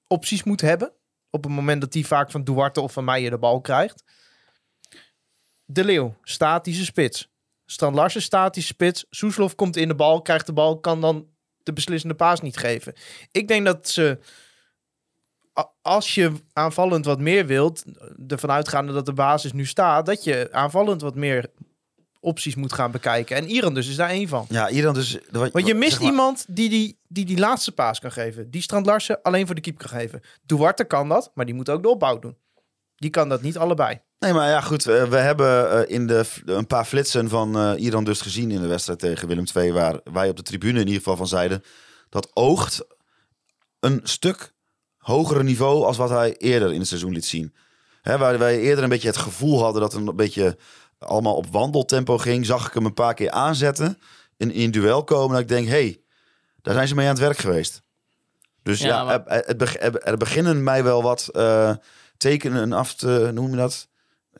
opties 0.06 0.42
moet 0.42 0.60
hebben. 0.60 0.92
Op 1.30 1.44
het 1.44 1.52
moment 1.52 1.80
dat 1.80 1.94
hij 1.94 2.02
vaak 2.02 2.30
van 2.30 2.44
Duarte 2.44 2.80
of 2.80 2.92
van 2.92 3.04
Meijer 3.04 3.30
de 3.30 3.38
bal 3.38 3.60
krijgt. 3.60 4.04
De 5.64 5.84
Leeuw, 5.84 6.16
statische 6.22 6.84
spits. 6.84 7.28
Strand 7.66 7.94
Larsen, 7.94 8.22
statische 8.22 8.72
spits. 8.72 9.06
Soeslof 9.10 9.54
komt 9.54 9.76
in 9.76 9.88
de 9.88 9.94
bal, 9.94 10.22
krijgt 10.22 10.46
de 10.46 10.52
bal, 10.52 10.80
kan 10.80 11.00
dan 11.00 11.28
de 11.62 11.72
beslissende 11.72 12.14
paas 12.14 12.40
niet 12.40 12.56
geven. 12.56 12.94
Ik 13.30 13.48
denk 13.48 13.64
dat 13.64 13.88
ze 13.88 14.18
als 15.82 16.14
je 16.14 16.32
aanvallend 16.52 17.04
wat 17.04 17.20
meer 17.20 17.46
wilt, 17.46 17.84
ervan 18.28 18.50
uitgaande 18.50 18.92
dat 18.92 19.06
de 19.06 19.12
basis 19.12 19.52
nu 19.52 19.66
staat, 19.66 20.06
dat 20.06 20.24
je 20.24 20.48
aanvallend 20.52 21.00
wat 21.00 21.14
meer 21.14 21.50
opties 22.20 22.54
moet 22.54 22.72
gaan 22.72 22.90
bekijken. 22.90 23.36
En 23.36 23.48
Iran 23.48 23.74
dus 23.74 23.88
is 23.88 23.96
daar 23.96 24.08
één 24.08 24.28
van. 24.28 24.46
Ja, 24.48 24.68
Iran 24.68 24.94
dus... 24.94 25.18
Want 25.30 25.66
je 25.66 25.74
mist 25.74 25.90
zeg 25.90 26.00
maar- 26.00 26.10
iemand 26.10 26.44
die 26.48 26.68
die, 26.68 26.98
die 27.08 27.24
die 27.24 27.38
laatste 27.38 27.72
paas 27.72 28.00
kan 28.00 28.12
geven. 28.12 28.50
Die 28.50 28.62
Strand 28.62 28.86
Larsen 28.86 29.22
alleen 29.22 29.46
voor 29.46 29.54
de 29.54 29.60
keep 29.60 29.78
kan 29.78 29.88
geven. 29.88 30.20
Duarte 30.46 30.84
kan 30.84 31.08
dat, 31.08 31.30
maar 31.34 31.46
die 31.46 31.54
moet 31.54 31.68
ook 31.70 31.82
de 31.82 31.88
opbouw 31.88 32.18
doen. 32.18 32.36
Die 32.96 33.10
kan 33.10 33.28
dat 33.28 33.42
niet 33.42 33.58
allebei. 33.58 34.00
Nee, 34.18 34.32
maar 34.32 34.48
ja, 34.48 34.60
goed. 34.60 34.84
we 34.84 35.16
hebben 35.16 35.70
eh, 35.70 35.94
in 35.94 36.06
de, 36.06 36.24
een 36.44 36.66
paar 36.66 36.84
flitsen 36.84 37.28
van 37.28 37.58
eh, 37.58 37.72
Iran 37.84 38.04
dus 38.04 38.20
gezien 38.20 38.50
in 38.50 38.60
de 38.60 38.66
wedstrijd 38.66 38.98
tegen 38.98 39.28
Willem 39.28 39.44
II, 39.54 39.72
waar 39.72 40.00
wij 40.12 40.28
op 40.28 40.36
de 40.36 40.42
tribune 40.42 40.80
in 40.80 40.86
ieder 40.86 40.94
geval 40.94 41.16
van 41.16 41.28
zeiden, 41.28 41.62
dat 42.08 42.30
oogt 42.34 42.86
een 43.80 44.00
stuk 44.02 44.52
hogere 44.96 45.42
niveau 45.42 45.84
als 45.84 45.96
wat 45.96 46.10
hij 46.10 46.36
eerder 46.36 46.72
in 46.72 46.78
het 46.78 46.88
seizoen 46.88 47.12
liet 47.12 47.24
zien. 47.24 47.54
Waar 48.02 48.38
wij 48.38 48.58
eerder 48.58 48.84
een 48.84 48.90
beetje 48.90 49.08
het 49.08 49.16
gevoel 49.16 49.62
hadden 49.62 49.80
dat 49.80 49.94
een 49.94 50.16
beetje 50.16 50.56
allemaal 51.08 51.34
op 51.36 51.46
wandeltempo 51.46 52.18
ging, 52.18 52.46
zag 52.46 52.66
ik 52.66 52.74
hem 52.74 52.84
een 52.84 52.94
paar 52.94 53.14
keer 53.14 53.30
aanzetten, 53.30 53.98
in, 54.36 54.52
in 54.52 54.70
duel 54.70 55.04
komen. 55.04 55.32
Dat 55.32 55.40
ik 55.40 55.48
denk, 55.48 55.66
hé, 55.66 55.72
hey, 55.72 56.00
daar 56.62 56.74
zijn 56.74 56.88
ze 56.88 56.94
mee 56.94 57.04
aan 57.06 57.12
het 57.12 57.20
werk 57.22 57.38
geweest. 57.38 57.82
Dus 58.62 58.80
Ja, 58.80 58.86
ja, 58.86 59.04
maar- 59.04 59.26
er, 59.26 59.46
het 59.46 59.56
beg- 59.56 60.16
beginnen 60.18 60.62
mij 60.64 60.84
wel 60.84 61.02
wat 61.02 61.28
eh, 61.32 61.74
tekenen 62.16 62.72
af 62.72 62.94
te, 62.94 63.30
noem 63.34 63.50
je 63.50 63.56
dat? 63.56 63.88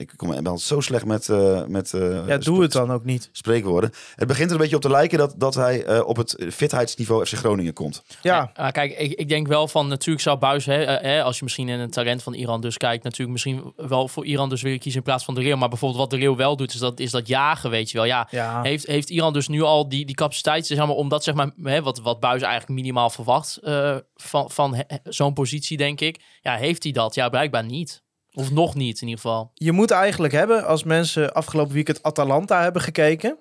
Ik 0.01 0.13
kom 0.17 0.29
ben 0.29 0.37
altijd 0.37 0.61
zo 0.61 0.81
slecht 0.81 1.05
met, 1.05 1.29
eh 1.29 1.65
met 1.67 1.95
eh, 1.95 2.27
Ja, 2.27 2.39
doe 2.39 2.63
het 2.63 2.73
dan 2.73 2.93
ook 2.93 3.05
niet. 3.05 3.29
spreekwoorden. 3.33 3.93
Het 4.15 4.29
begint 4.29 4.49
er 4.49 4.55
een 4.55 4.61
beetje 4.61 4.77
op 4.77 4.83
te 4.83 4.91
lijken 4.91 5.19
dat, 5.19 5.35
dat 5.37 5.55
hij 5.55 5.85
eh, 5.85 6.07
op 6.07 6.17
het 6.17 6.47
fitheidsniveau 6.53 7.27
FC 7.27 7.35
Groningen 7.35 7.73
komt. 7.73 8.03
Ja, 8.23 8.51
Maar 8.57 8.73
kijk, 8.73 8.99
ik, 8.99 9.13
ik 9.13 9.29
denk 9.29 9.47
wel 9.47 9.69
van 9.69 9.89
natuurlijk 9.89 10.21
zou 10.21 10.39
Buis, 10.39 10.67
hè, 10.67 10.85
hè, 10.85 11.23
als 11.23 11.39
je 11.39 11.45
misschien 11.45 11.69
in 11.69 11.79
het 11.79 11.93
talent 11.93 12.23
van 12.23 12.35
Iran 12.35 12.61
dus 12.61 12.77
kijkt, 12.77 13.05
natuurlijk 13.05 13.31
misschien 13.31 13.73
wel 13.77 14.09
voor 14.09 14.27
Iran 14.27 14.49
dus 14.49 14.63
willen 14.63 14.79
kiezen 14.79 15.01
in 15.01 15.07
plaats 15.07 15.25
van 15.25 15.35
de 15.35 15.41
Real. 15.41 15.59
Maar 15.59 15.69
bijvoorbeeld 15.69 16.01
wat 16.01 16.11
de 16.11 16.17
Real 16.17 16.37
wel 16.37 16.57
doet, 16.57 16.75
is 16.75 16.81
dat, 16.81 17.01
is 17.01 17.11
dat 17.11 17.27
jagen, 17.29 17.71
weet 17.71 17.91
je 17.91 17.97
wel. 17.97 18.07
Ja, 18.07 18.29
ja. 18.31 18.63
heeft, 18.63 18.87
heeft 18.87 19.11
Iran 19.11 19.33
dus 19.33 19.49
nu 19.49 19.63
al 19.63 19.89
die, 19.89 20.07
die 20.07 20.15
capaciteit, 20.15 20.67
zeg 20.67 20.79
maar, 20.79 20.89
omdat 20.89 21.25
zeg 21.25 21.35
maar, 21.35 21.51
hè, 21.63 21.83
wat, 21.83 22.01
wat 22.01 22.21
Buis 22.21 22.43
eigenlijk 22.43 22.73
minimaal 22.73 23.11
verwacht 23.11 23.57
eh, 23.57 23.97
van, 24.15 24.51
van 24.51 24.85
zo'n 25.05 25.33
positie, 25.33 25.77
denk 25.77 26.01
ik. 26.01 26.21
Ja, 26.43 26.57
heeft 26.57 26.83
hij 26.83 26.93
dat? 26.93 27.15
Ja, 27.15 27.29
blijkbaar 27.29 27.65
niet. 27.65 28.03
Of 28.35 28.51
nog 28.51 28.75
niet, 28.75 29.01
in 29.01 29.09
ieder 29.09 29.23
geval. 29.23 29.51
Je 29.55 29.73
moet 29.73 29.91
eigenlijk 29.91 30.33
hebben, 30.33 30.67
als 30.67 30.85
mensen 30.85 31.33
afgelopen 31.33 31.75
weekend 31.75 32.03
Atalanta 32.03 32.63
hebben 32.63 32.83
gekeken, 32.83 33.37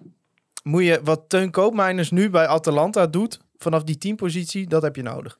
moet 0.64 0.84
je 0.84 1.00
wat 1.04 1.22
Teun 1.28 1.52
Koopmeiners 1.52 2.12
nu 2.12 2.30
bij 2.30 2.48
Atalanta 2.48 3.08
doet, 3.08 3.40
vanaf 3.58 3.84
die 3.84 3.98
teampositie, 3.98 4.68
dat 4.68 4.82
heb 4.82 4.96
je 4.96 5.02
nodig. 5.02 5.40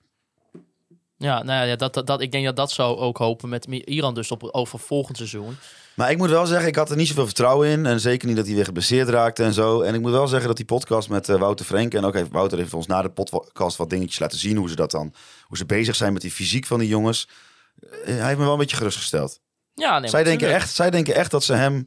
Ja, 1.18 1.44
nou 1.44 1.68
ja, 1.68 1.76
dat, 1.76 1.94
dat, 1.94 2.08
dat, 2.08 2.22
ik 2.22 2.32
denk 2.32 2.46
dat 2.46 2.56
dat 2.56 2.72
zou 2.72 2.98
ook 2.98 3.18
hopen 3.18 3.50
met 3.50 3.66
Iran 3.66 4.14
dus 4.14 4.32
op, 4.32 4.44
over 4.44 4.80
volgend 4.80 5.18
seizoen. 5.18 5.58
Maar 5.94 6.12
ik 6.12 6.18
moet 6.18 6.30
wel 6.30 6.46
zeggen, 6.46 6.68
ik 6.68 6.76
had 6.76 6.90
er 6.90 6.96
niet 6.96 7.08
zoveel 7.08 7.26
vertrouwen 7.26 7.68
in. 7.68 7.86
En 7.86 8.00
zeker 8.00 8.28
niet 8.28 8.36
dat 8.36 8.46
hij 8.46 8.56
weer 8.56 8.66
geblesseerd 8.66 9.10
raakte 9.10 9.44
en 9.44 9.54
zo. 9.54 9.82
En 9.82 9.94
ik 9.94 10.02
moet 10.02 10.12
wel 10.12 10.28
zeggen 10.28 10.48
dat 10.48 10.58
die 10.58 10.66
podcast 10.66 11.10
met 11.10 11.30
eh, 11.30 11.40
Wouter 11.40 11.66
Frenk... 11.66 11.94
en 11.94 12.06
ook 12.06 12.14
heeft 12.14 12.32
Wouter 12.32 12.58
heeft 12.58 12.74
ons 12.74 12.88
na 12.88 13.02
de 13.02 13.10
podcast 13.10 13.78
wat 13.78 13.90
dingetjes 13.90 14.20
laten 14.20 14.40
zien... 14.40 14.58
hoe 14.58 14.70
ze 14.70 14.76
dat 14.76 14.92
dan, 14.92 15.14
hoe 15.44 15.58
ze 15.58 15.66
bezig 15.66 15.96
zijn 15.96 16.14
met 16.14 16.22
die 16.22 16.32
fysiek 16.32 16.66
van 16.66 16.80
die 16.80 16.88
jongens. 16.88 17.28
Eh, 17.82 18.16
hij 18.16 18.26
heeft 18.26 18.38
me 18.38 18.44
wel 18.44 18.54
een 18.54 18.60
beetje 18.60 18.76
gerustgesteld. 18.78 19.40
Ja, 19.74 20.00
nee, 20.00 20.10
zij, 20.10 20.24
denken 20.24 20.42
tuurlijk. 20.42 20.62
echt, 20.64 20.74
zij 20.76 20.90
denken 20.90 21.16
echt 21.16 21.32
dat 21.32 21.44
ze 21.44 21.54
hem 21.54 21.86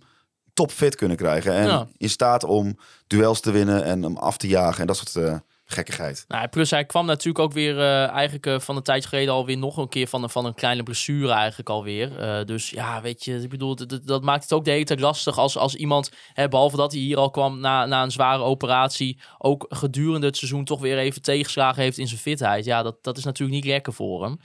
topfit 0.54 0.94
kunnen 0.96 1.16
krijgen. 1.16 1.52
En 1.52 1.66
Ja. 1.66 1.86
in 1.96 2.10
staat 2.10 2.44
om 2.44 2.78
duels 3.06 3.40
te 3.40 3.50
winnen 3.50 3.84
en 3.84 4.02
hem 4.02 4.16
af 4.16 4.36
te 4.36 4.46
jagen 4.48 4.80
en 4.80 4.86
dat 4.86 4.96
soort 4.96 5.16
eh, 5.16 5.36
gekkigheid. 5.64 6.24
Nou, 6.28 6.48
plus 6.48 6.70
hij 6.70 6.84
kwam 6.84 7.06
natuurlijk 7.06 7.44
ook 7.44 7.52
weer 7.52 7.78
eh, 7.80 8.08
eigenlijk 8.08 8.62
van 8.62 8.76
een 8.76 8.82
tijdje 8.82 9.08
geleden 9.08 9.34
alweer 9.34 9.58
nog 9.58 9.76
een 9.76 9.88
keer 9.88 10.06
van 10.08 10.22
een, 10.22 10.30
van 10.30 10.44
een 10.46 10.54
kleine 10.54 10.82
blessure 10.82 11.32
eigenlijk 11.32 11.68
alweer. 11.68 12.10
Dus 12.46 12.70
ja, 12.70 13.00
weet 13.00 13.24
je, 13.24 13.36
ik 13.42 13.48
bedoel, 13.48 13.76
dat 14.04 14.22
maakt 14.22 14.42
het 14.42 14.52
ook 14.52 14.64
de 14.64 14.70
hele 14.70 14.84
tijd 14.84 15.00
lastig 15.00 15.38
als, 15.38 15.56
als 15.56 15.74
iemand, 15.74 16.10
hè, 16.32 16.48
behalve 16.48 16.76
dat 16.76 16.92
hij 16.92 17.00
hier 17.00 17.16
al 17.16 17.30
kwam 17.30 17.60
na, 17.60 17.86
na 17.86 18.02
een 18.02 18.10
zware 18.10 18.42
operatie, 18.42 19.18
ook 19.38 19.66
gedurende 19.68 20.26
het 20.26 20.36
seizoen 20.36 20.64
toch 20.64 20.80
weer 20.80 20.98
even 20.98 21.22
tegenslagen 21.22 21.82
heeft 21.82 21.98
in 21.98 22.08
zijn 22.08 22.20
fitheid. 22.20 22.64
Ja, 22.64 22.82
dat, 22.82 22.96
dat 23.02 23.16
is 23.18 23.24
natuurlijk 23.24 23.56
niet 23.62 23.72
lekker 23.72 23.92
voor 23.92 24.22
hem. 24.22 24.38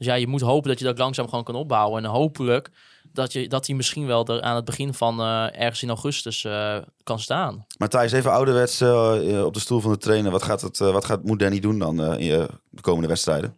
Dus 0.00 0.08
ja, 0.08 0.14
je 0.14 0.26
moet 0.26 0.40
hopen 0.40 0.68
dat 0.68 0.78
je 0.78 0.84
dat 0.84 0.98
langzaam 0.98 1.28
gewoon 1.28 1.44
kan 1.44 1.54
opbouwen. 1.54 2.04
En 2.04 2.10
hopelijk 2.10 2.70
dat, 3.12 3.32
je, 3.32 3.48
dat 3.48 3.66
hij 3.66 3.76
misschien 3.76 4.06
wel 4.06 4.26
er 4.26 4.42
aan 4.42 4.56
het 4.56 4.64
begin 4.64 4.94
van 4.94 5.20
eh, 5.20 5.60
ergens 5.60 5.82
in 5.82 5.88
augustus 5.88 6.44
eh, 6.44 6.76
kan 7.02 7.18
staan. 7.18 7.66
Maar 7.78 7.88
Thijs, 7.88 8.12
even 8.12 8.32
ouderwets 8.32 8.80
eh, 8.80 9.44
op 9.44 9.54
de 9.54 9.60
stoel 9.60 9.80
van 9.80 9.92
de 9.92 9.98
trainer. 9.98 10.30
Wat, 10.30 10.42
gaat 10.42 10.60
het, 10.60 10.80
eh, 10.80 10.92
wat 10.92 11.04
gaat, 11.04 11.24
moet 11.24 11.38
Danny 11.38 11.58
doen 11.58 11.78
dan 11.78 12.02
eh, 12.02 12.18
in 12.18 12.48
de 12.70 12.80
komende 12.80 13.08
wedstrijden? 13.08 13.56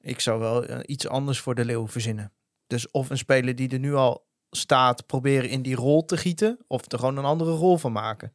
Ik 0.00 0.20
zou 0.20 0.40
wel 0.40 0.64
iets 0.86 1.08
anders 1.08 1.38
voor 1.40 1.54
de 1.54 1.64
Leeuw 1.64 1.88
verzinnen. 1.88 2.32
Dus 2.66 2.90
of 2.90 3.10
een 3.10 3.18
speler 3.18 3.56
die 3.56 3.68
er 3.68 3.78
nu 3.78 3.94
al 3.94 4.26
staat, 4.50 5.06
proberen 5.06 5.48
in 5.48 5.62
die 5.62 5.74
rol 5.74 6.04
te 6.04 6.16
gieten, 6.16 6.58
of 6.66 6.92
er 6.92 6.98
gewoon 6.98 7.16
een 7.16 7.24
andere 7.24 7.50
rol 7.50 7.76
van 7.76 7.92
maken. 7.92 8.32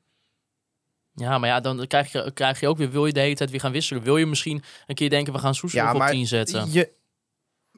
Ja, 1.15 1.37
maar 1.37 1.49
ja, 1.49 1.59
dan 1.59 1.87
krijg 1.87 2.11
je, 2.11 2.31
krijg 2.33 2.59
je 2.59 2.67
ook 2.67 2.77
weer, 2.77 2.91
wil 2.91 3.05
je 3.05 3.13
de 3.13 3.19
hele 3.19 3.35
tijd 3.35 3.51
weer 3.51 3.59
gaan 3.59 3.71
wisselen? 3.71 4.03
Wil 4.03 4.17
je 4.17 4.25
misschien 4.25 4.63
een 4.87 4.95
keer 4.95 5.09
denken, 5.09 5.33
we 5.33 5.39
gaan 5.39 5.55
Soeslof 5.55 5.83
Ja, 5.83 5.91
op 5.91 5.97
maar 5.97 6.11
10 6.11 6.27
zetten? 6.27 6.71
Je, 6.71 6.91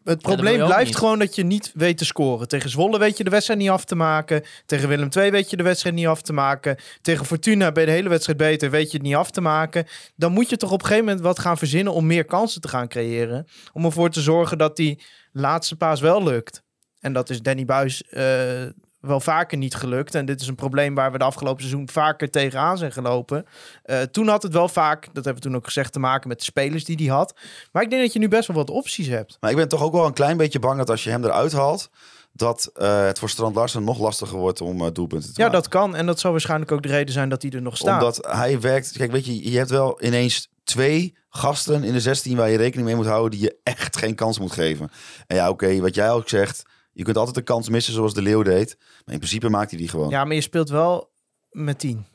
Het 0.04 0.22
probleem 0.22 0.66
blijft 0.66 0.96
gewoon 0.96 1.20
dat 1.20 1.36
je 1.36 1.44
niet 1.44 1.72
weet 1.74 1.98
te 1.98 2.06
scoren. 2.06 2.48
Tegen 2.48 2.70
Zwolle 2.70 3.00
weet 3.00 3.18
je 3.18 3.24
de 3.24 3.30
wedstrijd 3.30 3.60
niet 3.60 3.70
af 3.70 3.86
te 3.86 3.96
maken. 3.96 4.44
Tegen 4.66 4.90
Willem 4.90 5.10
II 5.18 5.32
weet 5.32 5.50
je 5.50 5.58
de 5.58 5.64
wedstrijd 5.64 5.96
niet 5.96 6.08
af 6.08 6.22
te 6.22 6.34
maken. 6.34 6.78
Tegen 7.02 7.26
Fortuna 7.26 7.72
ben 7.72 7.84
je 7.84 7.90
de 7.90 7.96
hele 7.96 8.10
wedstrijd 8.10 8.38
beter, 8.38 8.70
weet 8.70 8.92
je 8.92 8.98
het 8.98 9.06
niet 9.06 9.16
af 9.16 9.32
te 9.32 9.42
maken. 9.42 9.86
Dan 10.16 10.32
moet 10.32 10.50
je 10.50 10.58
toch 10.58 10.72
op 10.72 10.80
een 10.80 10.86
gegeven 10.86 11.06
moment 11.06 11.24
wat 11.24 11.40
gaan 11.40 11.58
verzinnen 11.58 11.94
om 11.94 12.06
meer 12.06 12.26
kansen 12.26 12.62
te 12.62 12.68
gaan 12.68 12.88
creëren. 12.88 13.48
Om 13.74 13.86
ervoor 13.86 14.10
te 14.10 14.22
zorgen 14.22 14.58
dat 14.58 14.76
die 14.76 15.04
laatste 15.32 15.76
paas 15.76 16.00
wel 16.00 16.24
lukt. 16.24 16.64
En 17.00 17.14
dat 17.14 17.30
is 17.30 17.42
Danny 17.42 17.66
Buis 17.66 18.04
eh, 18.04 18.64
wel 19.00 19.20
vaker 19.20 19.58
niet 19.58 19.76
gelukt. 19.76 20.16
En 20.16 20.26
dit 20.26 20.42
is 20.42 20.48
een 20.48 20.56
probleem 20.56 20.96
waar 20.96 21.12
we 21.12 21.18
de 21.18 21.24
afgelopen 21.24 21.60
seizoen 21.64 21.90
vaker 21.90 22.30
tegenaan 22.30 22.78
zijn 22.78 22.92
gelopen. 22.92 23.46
Eh, 23.84 24.02
toen 24.02 24.28
had 24.28 24.44
het 24.44 24.54
wel 24.54 24.70
vaak, 24.70 25.06
dat 25.06 25.26
hebben 25.26 25.34
we 25.44 25.50
toen 25.50 25.56
ook 25.56 25.66
gezegd, 25.66 25.94
te 25.94 26.00
maken 26.00 26.28
met 26.28 26.38
de 26.38 26.44
spelers 26.44 26.86
die 26.86 26.96
hij 26.96 27.16
had. 27.16 27.36
Maar 27.72 27.84
ik 27.84 27.90
denk 27.90 28.02
dat 28.02 28.14
je 28.14 28.20
nu 28.20 28.28
best 28.28 28.48
wel 28.48 28.58
wat 28.58 28.70
opties 28.70 29.08
hebt. 29.08 29.38
Maar 29.40 29.50
ik 29.52 29.56
ben 29.58 29.68
toch 29.68 29.82
ook 29.84 29.94
wel 29.94 30.06
een 30.06 30.14
klein 30.14 30.38
beetje 30.38 30.60
bang 30.60 30.78
dat 30.78 30.90
als 30.90 31.04
je 31.04 31.10
hem 31.10 31.24
eruit 31.24 31.52
haalt, 31.52 31.90
dat 32.34 32.72
eh, 32.74 33.06
het 33.06 33.20
voor 33.20 33.30
Strand 33.30 33.56
Larsen 33.56 33.84
nog 33.84 34.00
lastiger 34.00 34.38
wordt 34.38 34.62
om 34.62 34.82
eh, 34.82 34.88
doelpunten 34.94 35.34
te 35.34 35.42
Ja, 35.42 35.46
maken. 35.48 35.62
dat 35.62 35.70
kan. 35.72 35.96
En 35.96 36.06
dat 36.06 36.20
zal 36.20 36.32
waarschijnlijk 36.32 36.72
ook 36.72 36.84
de 36.84 36.90
reden 36.90 37.14
zijn 37.14 37.30
dat 37.30 37.42
hij 37.42 37.52
er 37.52 37.62
nog 37.62 37.78
staat. 37.78 38.02
Omdat 38.02 38.28
hij 38.32 38.60
werkt. 38.60 38.92
Kijk, 38.92 39.12
weet 39.12 39.26
je, 39.26 39.52
je 39.52 39.58
hebt 39.58 39.70
wel 39.70 40.04
ineens 40.04 40.50
twee 40.64 41.16
gasten 41.30 41.84
in 41.84 41.94
de 41.94 42.00
16 42.02 42.38
waar 42.38 42.50
je 42.50 42.58
rekening 42.58 42.88
mee 42.88 42.96
moet 42.96 43.06
houden 43.06 43.32
die 43.32 43.42
je 43.42 43.58
echt 43.64 43.98
geen 43.98 44.16
kans 44.16 44.40
moet 44.40 44.52
geven. 44.52 44.90
En 45.28 45.36
ja, 45.36 45.50
oké, 45.50 45.80
wat 45.80 45.96
jij 45.96 46.12
ook 46.12 46.30
zegt, 46.30 46.64
je 46.98 47.04
kunt 47.04 47.18
altijd 47.18 47.38
een 47.38 47.44
kans 47.44 47.70
missen 47.70 47.94
zoals 47.94 48.14
de 48.14 48.22
Leeuw 48.22 48.42
deed. 48.42 48.76
Maar 48.78 49.14
in 49.14 49.20
principe 49.20 49.50
maakt 49.50 49.70
hij 49.70 49.80
die 49.80 49.90
gewoon. 49.90 50.10
Ja, 50.10 50.26
maar 50.26 50.36
je 50.36 50.42
speelt 50.42 50.70
wel 50.70 51.12
met 51.50 51.80
tien. 51.80 52.06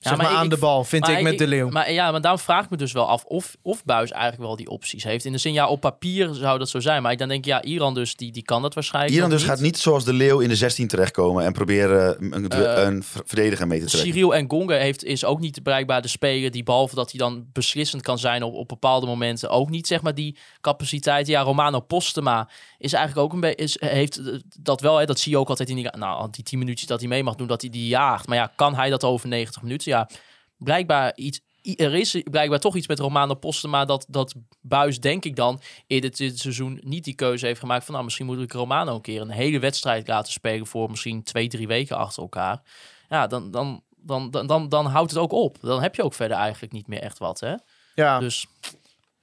Zeg 0.00 0.16
maar 0.16 0.26
maar, 0.26 0.36
aan 0.36 0.44
ik- 0.44 0.50
de 0.50 0.56
bal, 0.56 0.84
vind 0.84 1.08
ik, 1.08 1.22
met 1.22 1.38
de 1.38 1.46
Leeuw. 1.46 1.68
Maar 1.68 1.92
ja, 1.92 2.10
maar 2.10 2.20
daarom 2.20 2.40
vraag 2.40 2.64
ik 2.64 2.70
me 2.70 2.76
dus 2.76 2.92
wel 2.92 3.08
af 3.08 3.24
of, 3.24 3.56
of 3.62 3.84
Buis 3.84 4.10
eigenlijk 4.10 4.42
wel 4.42 4.56
die 4.56 4.68
opties 4.68 5.04
heeft. 5.04 5.24
In 5.24 5.32
de 5.32 5.38
zin, 5.38 5.52
ja, 5.52 5.68
op 5.68 5.80
papier 5.80 6.34
zou 6.34 6.58
dat 6.58 6.68
zo 6.68 6.80
zijn. 6.80 7.02
Maar 7.02 7.12
ik 7.12 7.18
dan 7.18 7.28
denk, 7.28 7.44
ja, 7.44 7.62
Iran 7.62 7.94
dus, 7.94 8.16
die, 8.16 8.32
die 8.32 8.42
kan 8.42 8.62
dat 8.62 8.74
waarschijnlijk 8.74 9.14
Iran 9.14 9.30
dus 9.30 9.42
gaat 9.42 9.60
niet 9.60 9.78
zoals 9.78 10.04
de 10.04 10.12
Leeuw 10.12 10.38
in 10.38 10.48
de 10.48 10.56
16 10.56 10.88
terechtkomen 10.88 11.44
en 11.44 11.52
proberen 11.52 12.16
een, 12.34 12.48
Eh, 12.48 12.82
een 12.84 13.02
ver- 13.02 13.22
verdediger 13.26 13.66
mee 13.66 13.80
te 13.80 13.86
trekken. 13.86 14.12
Cyril 14.12 14.34
en 14.34 14.50
Gonga 14.50 14.74
heeft, 14.76 15.04
is 15.04 15.24
ook 15.24 15.40
niet 15.40 15.62
bereikbaar 15.62 16.02
de 16.02 16.08
speler 16.08 16.50
die 16.50 16.62
behalve 16.62 16.94
dat 16.94 17.10
hij 17.10 17.18
dan 17.20 17.46
beslissend 17.52 18.02
kan 18.02 18.18
zijn 18.18 18.42
op, 18.42 18.54
op 18.54 18.68
bepaalde 18.68 19.06
momenten 19.06 19.50
ook 19.50 19.70
niet 19.70 19.86
zeg 19.86 20.02
maar 20.02 20.14
die 20.14 20.36
capaciteit. 20.60 21.26
Ja, 21.26 21.40
Romano 21.42 21.80
Postema 21.80 22.48
is 22.78 22.92
eigenlijk 22.92 23.26
ook 23.26 23.32
een 23.32 23.40
beetje 23.40 23.64
is 23.64 23.76
heeft 23.80 24.16
eh, 24.18 24.34
dat 24.60 24.80
wel. 24.80 24.96
Hè, 24.96 25.04
dat 25.06 25.18
zie 25.18 25.32
je 25.32 25.38
ook 25.38 25.48
altijd 25.48 25.68
in 25.68 25.76
die 25.76 25.88
nou 25.98 26.28
die 26.30 26.44
10 26.44 26.58
minuutjes 26.58 26.88
dat 26.88 27.00
hij 27.00 27.08
mee 27.08 27.22
mag 27.22 27.34
doen 27.34 27.46
dat 27.46 27.60
hij 27.60 27.70
die 27.70 27.86
jaagt. 27.88 28.26
Maar 28.26 28.36
ja, 28.36 28.52
kan 28.56 28.74
hij 28.74 28.90
dat 28.90 29.04
over 29.04 29.28
90 29.28 29.62
minuten? 29.62 29.89
Ja, 29.90 30.08
blijkbaar 30.56 31.12
iets. 31.16 31.40
Er 31.76 31.94
is 31.94 32.22
blijkbaar 32.30 32.60
toch 32.60 32.76
iets 32.76 32.86
met 32.86 32.98
Romano 32.98 33.34
Postema 33.34 33.84
dat, 33.84 34.06
dat 34.08 34.34
Buis, 34.60 35.00
denk 35.00 35.24
ik 35.24 35.36
dan, 35.36 35.60
eerder 35.86 36.16
dit 36.16 36.38
seizoen 36.38 36.80
niet 36.84 37.04
die 37.04 37.14
keuze 37.14 37.46
heeft 37.46 37.60
gemaakt 37.60 37.84
van 37.84 37.92
nou, 37.92 38.04
misschien 38.04 38.26
moet 38.26 38.40
ik 38.40 38.52
Romano 38.52 38.94
een 38.94 39.00
keer 39.00 39.20
een 39.20 39.30
hele 39.30 39.58
wedstrijd 39.58 40.08
laten 40.08 40.32
spelen 40.32 40.66
voor 40.66 40.90
misschien 40.90 41.22
twee, 41.22 41.48
drie 41.48 41.66
weken 41.66 41.96
achter 41.96 42.22
elkaar. 42.22 42.62
Ja, 43.08 43.26
dan, 43.26 43.50
dan, 43.50 43.82
dan, 43.96 44.30
dan, 44.30 44.46
dan, 44.46 44.68
dan 44.68 44.86
houdt 44.86 45.10
het 45.10 45.20
ook 45.20 45.32
op. 45.32 45.56
Dan 45.60 45.82
heb 45.82 45.94
je 45.94 46.02
ook 46.02 46.14
verder 46.14 46.36
eigenlijk 46.36 46.72
niet 46.72 46.86
meer 46.86 47.00
echt 47.00 47.18
wat, 47.18 47.40
hè? 47.40 47.54
ja, 47.94 48.18
Dus 48.18 48.46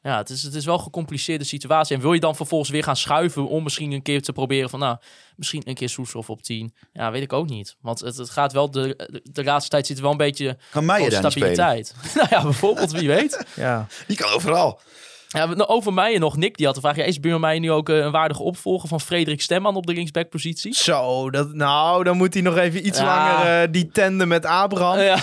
ja, 0.07 0.17
het 0.17 0.29
is, 0.29 0.43
het 0.43 0.53
is 0.53 0.65
wel 0.65 0.73
een 0.73 0.83
gecompliceerde 0.83 1.43
situatie. 1.43 1.95
En 1.95 2.01
wil 2.01 2.13
je 2.13 2.19
dan 2.19 2.35
vervolgens 2.35 2.69
weer 2.69 2.83
gaan 2.83 2.95
schuiven 2.95 3.47
om 3.47 3.63
misschien 3.63 3.91
een 3.91 4.01
keer 4.01 4.21
te 4.21 4.33
proberen 4.33 4.69
van, 4.69 4.79
nou, 4.79 4.97
misschien 5.35 5.61
een 5.65 5.75
keer 5.75 5.89
Soeslof 5.89 6.29
op 6.29 6.41
10. 6.41 6.73
Ja, 6.93 7.11
weet 7.11 7.21
ik 7.21 7.33
ook 7.33 7.49
niet. 7.49 7.75
Want 7.81 7.99
het, 7.99 8.17
het 8.17 8.29
gaat 8.29 8.53
wel, 8.53 8.71
de, 8.71 8.93
de, 9.11 9.21
de 9.31 9.43
laatste 9.43 9.69
tijd 9.69 9.87
zit 9.87 9.95
er 9.97 10.01
wel 10.01 10.11
een 10.11 10.17
beetje 10.17 10.57
Kan 10.71 10.83
spelen? 10.83 11.11
stabiliteit. 11.11 11.95
nou 12.15 12.27
ja, 12.29 12.41
bijvoorbeeld, 12.41 12.91
wie 12.91 13.07
weet. 13.07 13.45
ja. 13.55 13.87
Die 14.07 14.17
kan 14.17 14.31
overal. 14.33 14.79
Ja, 15.27 15.45
nou, 15.45 15.69
over 15.69 15.93
Meijer 15.93 16.19
nog. 16.19 16.37
Nick 16.37 16.57
die 16.57 16.65
had 16.65 16.75
de 16.75 16.81
vraag, 16.81 16.95
ja, 16.95 17.03
is 17.03 17.19
Buurman 17.19 17.41
Meijer 17.41 17.59
nu 17.61 17.71
ook 17.71 17.89
eh, 17.89 17.97
een 17.97 18.11
waardige 18.11 18.43
opvolger 18.43 18.89
van 18.89 19.01
Frederik 19.01 19.41
Stemman 19.41 19.75
op 19.75 19.85
de 19.85 19.93
linksbackpositie? 19.93 20.75
Zo, 20.75 21.29
dat, 21.29 21.53
nou, 21.53 22.03
dan 22.03 22.17
moet 22.17 22.33
hij 22.33 22.43
nog 22.43 22.57
even 22.57 22.87
iets 22.87 22.99
Ja. 22.99 23.05
langer 23.05 23.61
eh, 23.61 23.67
die 23.71 23.89
tandem 23.91 24.27
met 24.27 24.45
Abraham 24.45 24.99
Ja, 24.99 25.17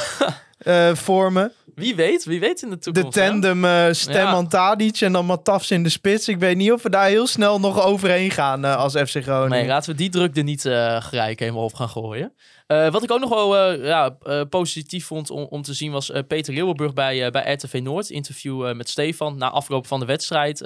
eh, 0.59 0.95
vormen. 0.95 1.53
Wie 1.75 1.95
weet, 1.95 2.25
wie 2.25 2.41
weet 2.41 2.63
in 2.63 2.71
de 2.71 2.79
De 2.79 2.81
toekomst. 2.81 3.15
hè? 3.19 3.29
tandem 3.29 3.65
eh 3.65 3.87
Stemman. 3.91 4.49
Tadic 4.49 5.01
en 5.01 5.13
dan 5.13 5.27
Matafs 5.27 5.71
in 5.71 5.83
de 5.83 5.89
spits. 5.89 6.29
Ik 6.29 6.39
weet 6.39 6.57
niet 6.57 6.73
of 6.73 6.83
we 6.83 6.91
daar 6.91 7.07
heel 7.09 7.27
snel 7.27 7.61
nog 7.61 7.85
overheen 7.85 8.31
gaan 8.31 8.65
eh, 8.65 8.77
als 8.77 8.93
FC 8.93 9.09
Groningen. 9.23 9.49
Nee, 9.49 9.67
laten 9.67 9.91
we 9.91 9.97
die 9.97 10.09
druk 10.11 10.37
er 10.37 10.43
niet 10.43 10.65
eh 10.65 11.03
gelijk 11.03 11.39
helemaal 11.39 11.65
op 11.65 11.75
gaan 11.75 11.89
gooien. 11.89 12.33
Wat 12.67 13.03
ik 13.03 13.11
ook 13.13 13.21
nog 13.21 13.29
wel 13.29 13.73
ja, 13.85 14.17
positief 14.49 15.07
vond 15.07 15.31
om, 15.31 15.43
om 15.43 15.63
te 15.63 15.75
zien 15.75 15.93
was 15.93 16.11
Peter 16.29 16.55
Leeuwenburg 16.55 16.93
bij, 16.93 17.31
bij 17.31 17.53
RTV 17.53 17.81
Noord. 17.83 18.11
Interview 18.11 18.75
met 18.75 18.89
Stefan 18.89 19.37
na 19.39 19.51
afloop 19.51 19.87
van 19.87 20.01
de 20.01 20.07
wedstrijd. 20.07 20.61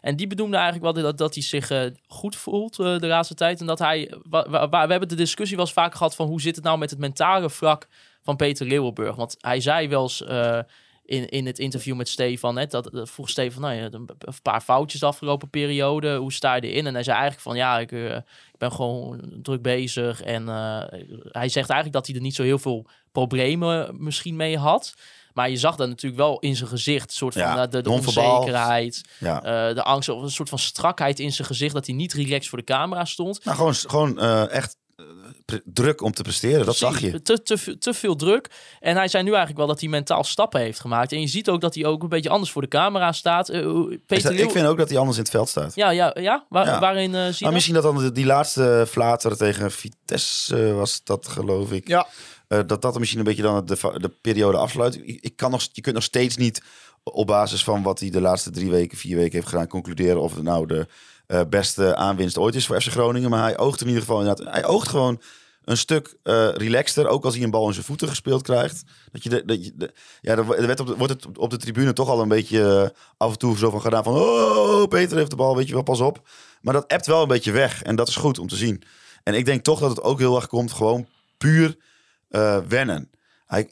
En 0.00 0.16
die 0.16 0.26
benoemde 0.26 0.56
eigenlijk 0.56 0.94
wel 0.94 1.04
dat, 1.04 1.18
dat 1.18 1.34
hij 1.34 1.42
zich 1.42 1.70
goed 2.06 2.36
voelt 2.36 2.76
de 2.76 2.98
laatste 3.06 3.34
tijd. 3.34 3.60
En 3.60 3.66
dat 3.66 3.78
hij, 3.78 4.12
we 4.30 4.68
hebben 4.88 5.08
de 5.08 5.14
discussie 5.14 5.56
wel 5.56 5.64
eens 5.64 5.74
vaak 5.74 5.94
gehad 5.94 6.14
van 6.14 6.26
hoe 6.26 6.40
zit 6.40 6.56
het 6.56 6.64
nou 6.64 6.78
met 6.78 6.90
het 6.90 6.98
mentale 6.98 7.50
vlak 7.50 7.86
van 8.24 8.36
Peter 8.36 8.66
Leeuwenburg. 8.66 9.16
Want 9.16 9.36
hij 9.38 9.60
zei 9.60 9.88
wel 9.88 10.02
eens 10.02 10.24
eh, 10.24 10.58
in, 11.04 11.28
in 11.28 11.46
het 11.46 11.58
interview 11.58 11.96
met 11.96 12.08
Stefan, 12.08 12.58
hè, 12.58 12.66
dat, 12.66 12.88
dat 12.92 13.10
vroeg 13.10 13.28
Stefan, 13.28 13.62
nou 13.62 13.74
ja, 13.74 13.88
een, 13.90 14.08
paar 14.42 14.60
foutjes 14.60 15.00
de 15.00 15.06
afgelopen 15.06 15.50
periode, 15.50 16.16
hoe 16.16 16.32
sta 16.32 16.54
je 16.54 16.60
erin? 16.60 16.86
En 16.86 16.94
hij 16.94 17.02
zei 17.02 17.16
eigenlijk 17.16 17.46
van, 17.46 17.56
ja, 17.56 17.78
ik, 17.78 17.92
eh, 17.92 18.16
ik 18.16 18.58
ben 18.58 18.72
gewoon 18.72 19.20
druk 19.42 19.62
bezig. 19.62 20.22
En 20.22 20.48
eh, 20.48 20.82
hij 21.30 21.48
zegt 21.48 21.70
eigenlijk 21.70 21.92
dat 21.92 22.06
hij 22.06 22.14
er 22.14 22.22
niet 22.22 22.34
zo 22.34 22.42
heel 22.42 22.58
veel 22.58 22.86
problemen 23.12 23.96
misschien 24.04 24.36
mee 24.36 24.58
had. 24.58 24.94
Maar 25.32 25.50
je 25.50 25.56
zag 25.56 25.76
dat 25.76 25.88
natuurlijk 25.88 26.22
wel 26.22 26.38
in 26.38 26.56
zijn 26.56 26.68
gezicht, 26.68 27.08
een 27.08 27.16
soort 27.16 27.34
van 27.34 27.42
Ja, 27.42 27.66
de, 27.66 27.90
onzekerheid, 27.90 29.04
Ja. 29.18 29.72
de 29.72 29.82
angst, 29.82 30.08
of 30.08 30.22
een 30.22 30.30
soort 30.30 30.48
van 30.48 30.58
strakheid 30.58 31.18
in 31.18 31.32
zijn 31.32 31.46
gezicht, 31.46 31.74
dat 31.74 31.86
hij 31.86 31.94
niet 31.94 32.12
relaxed 32.12 32.48
voor 32.48 32.58
de 32.58 32.64
camera 32.64 33.04
stond. 33.04 33.44
Nou, 33.44 33.56
gewoon, 33.56 33.74
gewoon 33.74 34.18
echt 34.48 34.76
druk 35.64 36.00
om 36.02 36.12
te 36.12 36.22
presteren. 36.22 36.66
Dat 36.66 36.76
zag 36.76 37.00
je. 37.00 37.22
Te, 37.22 37.42
te, 37.42 37.58
veel- 37.58 37.78
te 37.78 37.94
veel 37.94 38.16
druk. 38.16 38.50
En 38.80 38.96
hij 38.96 39.08
zei 39.08 39.22
nu 39.22 39.28
eigenlijk 39.28 39.58
wel 39.58 39.66
dat 39.68 39.80
hij 39.80 39.88
mentaal 39.88 40.24
stappen 40.24 40.60
heeft 40.60 40.80
gemaakt. 40.80 41.12
En 41.12 41.20
je 41.20 41.26
ziet 41.26 41.48
ook 41.48 41.60
dat 41.60 41.74
hij 41.74 41.84
ook 41.84 42.02
een 42.02 42.08
beetje 42.08 42.28
anders 42.28 42.50
voor 42.50 42.62
de 42.62 42.68
camera 42.68 43.12
staat. 43.12 43.48
Eh, 43.48 43.60
Peter 44.06 44.22
dat- 44.22 44.32
Leeuw... 44.32 44.44
ik 44.44 44.50
vind 44.50 44.66
ook 44.66 44.78
dat 44.78 44.88
hij 44.88 44.98
anders 44.98 45.16
in 45.16 45.22
het 45.22 45.32
veld 45.32 45.48
staat. 45.48 45.74
Ja, 45.74 45.90
ja, 45.90 46.16
ja? 46.20 46.46
Waar- 46.48 46.66
Ja. 46.66 46.80
waarin 46.80 47.14
eh 47.14 47.28
zie 47.28 47.46
je 47.46 47.52
misschien 47.52 47.74
dat 47.74 47.82
dan 47.82 47.98
de- 47.98 48.12
die 48.12 48.26
laatste 48.26 48.86
flater 48.88 49.36
tegen 49.36 49.70
Vitesse 49.72 50.66
eh, 50.68 50.74
was 50.74 51.00
dat, 51.04 51.28
geloof 51.28 51.72
ik. 51.72 51.88
Ja, 51.88 52.06
Eh, 52.48 52.60
dat 52.66 52.82
dat 52.82 52.98
misschien 52.98 53.18
een 53.18 53.24
beetje 53.24 53.42
dan 53.42 53.66
de, 53.66 53.76
de 54.00 54.08
periode 54.20 54.56
afsluit. 54.58 54.94
Ik, 54.94 55.18
ik 55.20 55.36
kan 55.36 55.50
nog, 55.50 55.68
je 55.72 55.80
kunt 55.80 55.94
nog 55.94 56.04
steeds 56.04 56.36
niet 56.36 56.62
op 57.02 57.26
basis 57.26 57.64
van 57.64 57.82
wat 57.82 58.00
hij 58.00 58.10
de 58.10 58.20
laatste 58.20 58.50
drie 58.50 58.70
weken, 58.70 58.98
vier 58.98 59.16
weken 59.16 59.32
heeft 59.34 59.48
gedaan, 59.48 59.66
concluderen 59.66 60.20
of 60.20 60.34
het 60.34 60.42
nou 60.42 60.66
de 60.66 60.86
eh, 61.26 61.40
beste 61.48 61.96
aanwinst 61.96 62.38
ooit 62.38 62.54
is 62.54 62.66
voor 62.66 62.80
FC 62.80 62.88
Groningen. 62.88 63.30
Maar 63.30 63.42
hij 63.42 63.58
oogt 63.58 63.80
in 63.80 63.86
ieder 63.86 64.02
geval 64.02 64.20
inderdaad. 64.20 64.52
Hij 64.52 64.66
oogt 64.66 64.88
gewoon 64.88 65.20
een 65.64 65.76
stuk 65.76 66.16
eh 66.22 66.48
relaxter, 66.52 67.06
ook 67.08 67.24
als 67.24 67.34
hij 67.34 67.42
een 67.42 67.50
bal 67.50 67.66
in 67.66 67.72
zijn 67.72 67.84
voeten 67.84 68.08
gespeeld 68.08 68.42
krijgt. 68.42 68.82
Dat 69.12 69.22
je 69.22 69.28
de, 69.44 69.92
ja, 70.20 70.36
er 70.36 70.46
werd 70.66 70.80
op 70.80 70.86
de, 70.86 70.96
wordt 70.96 71.12
het 71.12 71.38
op 71.38 71.50
de 71.50 71.56
tribune 71.56 71.92
toch 71.92 72.08
al 72.08 72.20
een 72.20 72.28
beetje 72.28 72.90
eh, 72.92 72.98
af 73.16 73.32
en 73.32 73.38
toe 73.38 73.56
zo 73.56 73.70
van 73.70 73.80
gedaan 73.80 74.04
van 74.04 74.14
oh, 74.14 74.86
Peter 74.88 75.16
heeft 75.16 75.30
de 75.30 75.36
bal, 75.36 75.56
weet 75.56 75.66
je 75.68 75.74
wel, 75.74 75.82
pas 75.82 76.00
op. 76.00 76.28
Maar 76.60 76.74
dat 76.74 76.88
appt 76.88 77.06
wel 77.06 77.22
een 77.22 77.28
beetje 77.28 77.52
weg 77.52 77.82
en 77.82 77.96
dat 77.96 78.08
is 78.08 78.16
goed 78.16 78.38
om 78.38 78.48
te 78.48 78.56
zien. 78.56 78.82
En 79.22 79.34
ik 79.34 79.44
denk 79.44 79.64
toch 79.64 79.80
dat 79.80 79.90
het 79.90 80.02
ook 80.02 80.18
heel 80.18 80.36
erg 80.36 80.46
komt 80.46 80.72
gewoon 80.72 81.06
puur 81.38 81.76
wennen. 82.68 83.10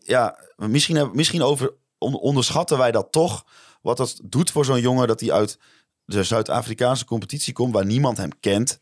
Ja, 0.02 0.38
misschien, 0.56 1.10
misschien 1.12 1.42
over, 1.42 1.72
on- 1.98 2.18
onderschatten 2.18 2.78
wij 2.78 2.90
dat 2.92 3.12
toch. 3.12 3.44
Wat 3.82 3.96
dat 3.96 4.20
doet 4.24 4.50
voor 4.50 4.64
zo'n 4.64 4.80
jongen 4.80 5.08
dat 5.08 5.20
hij 5.20 5.32
uit 5.32 5.58
de 6.04 6.22
Zuid-Afrikaanse 6.22 7.04
competitie 7.04 7.52
komt, 7.52 7.72
waar 7.74 7.86
niemand 7.86 8.16
hem 8.16 8.40
kent. 8.40 8.80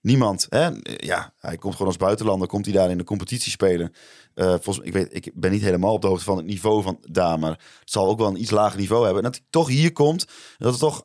Niemand, 0.00 0.46
hè? 0.48 0.70
Ja, 0.82 1.34
hij 1.38 1.56
komt 1.56 1.72
gewoon 1.72 1.86
als 1.86 1.96
buitenlander, 1.96 2.48
komt 2.48 2.64
hij 2.64 2.74
daar 2.74 2.90
in 2.90 2.98
de 2.98 3.04
competitie 3.04 3.50
spelen. 3.50 3.92
Eh, 4.34 4.54
volgens, 4.60 4.86
ik, 4.86 4.92
weet, 4.92 5.14
ik 5.14 5.30
ben 5.34 5.50
niet 5.50 5.62
helemaal 5.62 5.92
op 5.92 6.00
de 6.00 6.06
hoogte 6.06 6.24
van 6.24 6.36
het 6.36 6.46
niveau 6.46 6.82
van 6.82 6.98
daar, 7.10 7.38
maar 7.38 7.50
het 7.50 7.90
zal 7.90 8.06
ook 8.08 8.18
wel 8.18 8.28
een 8.28 8.40
iets 8.40 8.50
lager 8.50 8.78
niveau 8.78 9.04
hebben. 9.04 9.22
En 9.22 9.30
dat 9.30 9.38
hij 9.38 9.48
toch 9.50 9.68
hier 9.68 9.92
komt, 9.92 10.26
dat 10.58 10.72
er 10.72 10.80
toch 10.80 11.02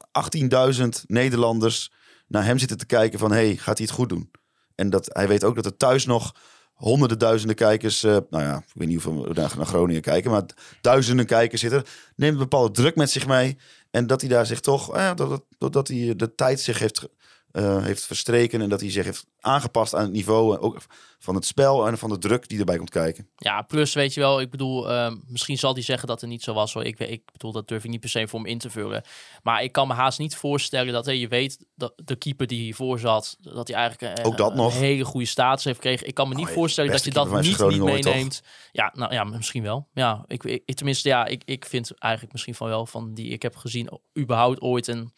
18.000 0.77 0.87
Nederlanders 1.07 1.91
naar 2.27 2.45
hem 2.45 2.57
zitten 2.57 2.77
te 2.77 2.85
kijken 2.85 3.19
van, 3.19 3.31
hey, 3.31 3.55
gaat 3.55 3.77
hij 3.77 3.87
het 3.87 3.95
goed 3.95 4.09
doen? 4.09 4.31
En 4.75 4.89
dat 4.89 5.09
hij 5.11 5.27
weet 5.27 5.43
ook 5.43 5.55
dat 5.55 5.65
er 5.65 5.77
thuis 5.77 6.05
nog 6.05 6.35
honderden 6.73 7.19
duizenden 7.19 7.55
kijkers, 7.55 8.03
eh, 8.03 8.17
nou 8.29 8.43
ja, 8.43 8.57
ik 8.57 8.73
weet 8.73 8.87
niet 8.87 9.03
hoeveel 9.03 9.33
naar, 9.33 9.53
naar 9.57 9.65
Groningen 9.65 10.01
kijken, 10.01 10.31
maar 10.31 10.43
duizenden 10.81 11.25
kijkers 11.25 11.61
zitten, 11.61 11.83
neemt 12.15 12.33
een 12.33 12.39
bepaalde 12.39 12.71
druk 12.71 12.95
met 12.95 13.09
zich 13.09 13.27
mee. 13.27 13.57
En 13.91 14.07
dat 14.07 14.21
hij 14.21 14.29
daar 14.29 14.45
zich 14.45 14.59
toch, 14.59 14.95
eh, 14.95 15.15
dat, 15.15 15.43
dat, 15.57 15.73
dat 15.73 15.87
hij 15.87 16.13
de 16.15 16.35
tijd 16.35 16.59
zich 16.59 16.79
heeft, 16.79 17.09
eh, 17.57 17.83
heeft 17.83 18.05
verstreken 18.05 18.61
en 18.61 18.69
dat 18.69 18.79
hij 18.79 18.91
zich 18.91 19.05
heeft 19.05 19.25
aangepast 19.39 19.95
aan 19.95 20.01
het 20.01 20.11
niveau 20.11 20.55
en 20.55 20.59
ook 20.61 20.77
van 21.19 21.35
het 21.35 21.45
spel 21.45 21.87
en 21.87 21.97
van 21.97 22.09
de 22.09 22.17
druk 22.17 22.47
die 22.49 22.59
erbij 22.59 22.77
komt 22.77 22.89
kijken. 22.89 23.29
Ja, 23.35 23.61
plus 23.61 23.93
weet 23.93 24.13
je 24.13 24.19
wel, 24.19 24.41
ik 24.41 24.49
bedoel, 24.49 24.89
ehm, 24.89 25.15
misschien 25.27 25.57
zal 25.57 25.73
hij 25.73 25.81
zeggen 25.81 26.07
dat 26.07 26.21
het 26.21 26.29
niet 26.29 26.43
zo 26.43 26.53
was 26.53 26.73
hoor. 26.73 26.83
Ik, 26.83 26.99
ik 26.99 27.21
bedoel, 27.31 27.51
dat 27.51 27.67
durf 27.67 27.83
ik 27.83 27.89
niet 27.89 27.99
per 27.99 28.09
se 28.09 28.27
voor 28.27 28.39
hem 28.39 28.47
in 28.47 28.57
te 28.57 28.69
vullen. 28.69 29.03
Maar 29.43 29.63
ik 29.63 29.71
kan 29.71 29.87
me 29.87 29.93
haast 29.93 30.19
niet 30.19 30.35
voorstellen 30.35 30.93
dat, 30.93 31.05
hé, 31.05 31.11
je 31.11 31.27
weet, 31.27 31.65
dat 31.75 31.93
de 32.05 32.15
keeper 32.15 32.47
die 32.47 32.61
hiervoor 32.61 32.99
zat, 32.99 33.37
dat 33.39 33.67
hij 33.67 33.77
eigenlijk 33.77 34.17
eh, 34.17 34.25
Ook 34.25 34.37
dat 34.37 34.51
een 34.51 34.57
nog. 34.57 34.73
hele 34.73 35.05
goede 35.05 35.27
status 35.27 35.63
heeft 35.63 35.75
gekregen. 35.77 36.07
Ik 36.07 36.13
kan 36.13 36.29
me 36.29 36.35
niet 36.35 36.47
Oh, 36.47 36.53
voorstellen 36.53 36.91
dat 36.91 37.03
je 37.03 37.11
dat 37.11 37.31
niet, 37.31 37.43
niet 37.43 37.61
ooit, 37.61 38.03
meeneemt. 38.03 38.41
Ja, 38.71 38.91
nou 38.95 39.13
ja, 39.13 39.23
misschien 39.23 39.63
wel. 39.63 39.87
Ja, 39.93 40.23
ik, 40.27 40.43
ik, 40.43 40.75
tenminste, 40.75 41.09
ja, 41.09 41.25
ik, 41.25 41.41
ik 41.45 41.65
vind 41.65 41.91
eigenlijk 41.97 42.33
misschien 42.33 42.55
van 42.55 42.67
wel 42.67 42.85
van 42.85 43.13
die 43.13 43.27
ik 43.29 43.41
heb 43.41 43.55
gezien, 43.55 43.99
überhaupt 44.17 44.61
ooit 44.61 44.87
een 44.87 45.11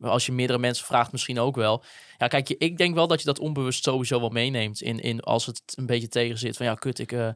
als 0.00 0.26
je 0.26 0.32
meerdere 0.32 0.58
mensen 0.58 0.86
vraagt, 0.86 1.12
misschien 1.12 1.38
ook 1.38 1.56
wel. 1.56 1.82
Ja, 2.18 2.26
kijk, 2.26 2.48
ik 2.48 2.76
denk 2.78 2.94
wel 2.94 3.06
dat 3.06 3.20
je 3.20 3.26
dat 3.26 3.38
onbewust 3.38 3.84
sowieso 3.84 4.20
wel 4.20 4.28
meeneemt. 4.28 4.80
In, 4.80 5.00
in 5.00 5.20
als 5.20 5.46
het 5.46 5.62
een 5.74 5.86
beetje 5.86 6.08
tegen 6.08 6.38
zit. 6.38 6.56
Van 6.56 6.66
ja, 6.66 6.74
kut, 6.74 6.98
ik 6.98 7.12
eh, 7.12 7.28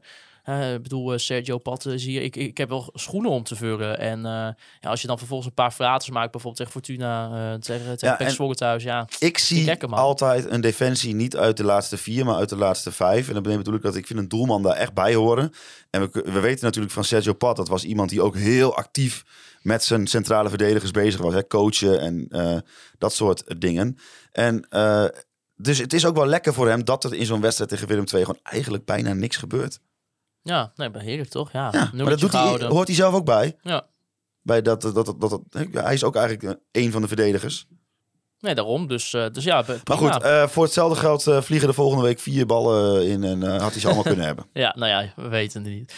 eh, 0.45 0.73
ik 0.73 0.81
bedoel, 0.81 1.13
eh, 1.13 1.19
Sergio 1.19 1.57
Pat 1.57 1.85
is 1.85 2.05
hier. 2.05 2.21
Ik, 2.21 2.35
ik 2.35 2.57
heb 2.57 2.69
wel 2.69 2.89
schoenen 2.93 3.31
om 3.31 3.43
te 3.43 3.55
vullen. 3.55 3.99
En 3.99 4.17
eh, 4.25 4.31
ja, 4.79 4.89
als 4.89 5.01
je 5.01 5.07
dan 5.07 5.17
vervolgens 5.17 5.49
een 5.49 5.55
paar 5.55 5.71
fraters 5.71 6.09
maakt, 6.09 6.31
bijvoorbeeld 6.31 6.55
tegen 6.55 6.71
Fortuna, 6.71 7.25
eh 7.25 7.59
tegen, 7.59 7.97
tegen 7.97 8.45
Ja, 8.47 8.53
thuis. 8.53 8.83
Ja, 8.83 9.07
Ik 9.19 9.37
zie 9.37 9.85
altijd 9.89 10.49
een 10.49 10.61
defensie 10.61 11.15
niet 11.15 11.37
uit 11.37 11.57
de 11.57 11.63
laatste 11.63 11.97
vier, 11.97 12.25
maar 12.25 12.35
uit 12.35 12.49
de 12.49 12.57
laatste 12.57 12.91
vijf. 12.91 13.27
En 13.27 13.33
dan 13.33 13.43
bedoel 13.43 13.75
ik 13.75 13.81
dat 13.81 13.95
ik 13.95 14.07
vind 14.07 14.19
een 14.19 14.27
doelman 14.27 14.63
daar 14.63 14.75
echt 14.75 14.93
bij 14.93 15.13
horen. 15.13 15.51
En 15.89 16.01
we, 16.01 16.21
we 16.31 16.39
weten 16.39 16.65
natuurlijk 16.65 16.93
van 16.93 17.03
Sergio 17.03 17.33
Pat, 17.33 17.55
dat 17.55 17.67
was 17.67 17.83
iemand 17.83 18.09
die 18.09 18.21
ook 18.21 18.35
heel 18.35 18.75
actief 18.75 19.23
met 19.61 19.83
zijn 19.83 20.07
centrale 20.07 20.49
verdedigers 20.49 20.91
bezig 20.91 21.21
was. 21.21 21.33
Hè? 21.33 21.47
Coachen 21.47 21.99
en 21.99 22.27
eh, 22.29 22.57
dat 22.97 23.13
soort 23.13 23.61
dingen. 23.61 23.97
En 24.31 24.67
eh, 24.69 25.05
dus 25.55 25.77
het 25.77 25.93
is 25.93 26.05
ook 26.05 26.15
wel 26.15 26.25
lekker 26.25 26.53
voor 26.53 26.67
hem 26.67 26.83
dat 26.83 27.03
er 27.03 27.13
in 27.13 27.25
zo'n 27.25 27.41
wedstrijd 27.41 27.69
tegen 27.69 27.87
Willem 27.87 28.05
II 28.13 28.25
gewoon 28.25 28.39
eigenlijk 28.43 28.85
bijna 28.85 29.13
niks 29.13 29.37
gebeurt. 29.37 29.79
Ja 30.45 30.71
nee, 30.75 30.89
heerlijk 30.93 31.29
toch? 31.29 31.51
Ja, 31.51 31.69
Ja, 31.71 31.89
maar 31.93 32.09
dat 32.09 32.19
doet 32.19 32.31
hij, 32.33 32.67
hoort 32.67 32.87
hij 32.87 32.95
zelf 32.95 33.13
ook 33.13 33.25
bij. 33.25 33.55
Ja. 33.61 33.87
Bij 34.41 34.61
dat, 34.61 34.81
dat, 34.81 34.95
dat, 34.95 35.05
dat, 35.05 35.19
dat- 35.19 35.41
hij 35.71 35.93
is 35.93 36.03
ook 36.03 36.15
eigenlijk 36.15 36.57
eh, 36.71 36.83
een 36.83 36.91
van 36.91 37.01
de 37.01 37.07
verdedigers. 37.07 37.65
Nee, 38.39 38.55
daarom. 38.55 38.87
Dus, 38.87 39.13
eh, 39.13 39.25
dus 39.31 39.43
ja, 39.43 39.63
Maar 39.83 39.97
goed, 39.97 40.21
eh, 40.21 40.47
voor 40.47 40.63
hetzelfde 40.63 40.99
geld 40.99 41.23
vliegen 41.45 41.67
er 41.67 41.73
volgende 41.73 42.03
week 42.03 42.19
vier 42.19 42.45
ballen 42.45 43.07
in 43.07 43.23
en 43.23 43.41
had 43.59 43.71
hij 43.71 43.79
ze 43.79 43.85
allemaal 43.85 44.03
kunnen 44.13 44.25
hebben. 44.25 44.45
Ja, 44.53 44.73
nou 44.77 44.91
ja, 44.91 45.13
we 45.15 45.27
weten 45.27 45.63
het 45.63 45.71
niet. 45.73 45.93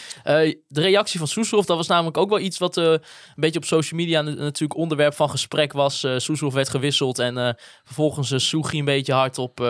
De 0.68 0.80
reactie 0.80 1.18
van 1.18 1.28
Soeslof, 1.28 1.64
dat 1.66 1.76
was 1.76 1.86
namelijk 1.86 2.16
ook 2.16 2.28
wel 2.28 2.38
iets 2.38 2.58
wat 2.58 2.76
een 2.76 3.00
beetje 3.34 3.58
op 3.58 3.64
social 3.64 4.00
media 4.00 4.20
na- 4.22 4.30
natuurlijk 4.34 4.80
onderwerp 4.80 5.14
van 5.14 5.30
gesprek 5.30 5.72
was. 5.72 6.06
Soeslof 6.16 6.54
werd 6.54 6.68
gewisseld 6.68 7.18
en 7.18 7.56
vervolgens 7.84 8.30
uh, 8.30 8.38
Soegie 8.38 8.78
een 8.78 8.84
beetje 8.84 9.12
hard 9.12 9.38
op, 9.38 9.60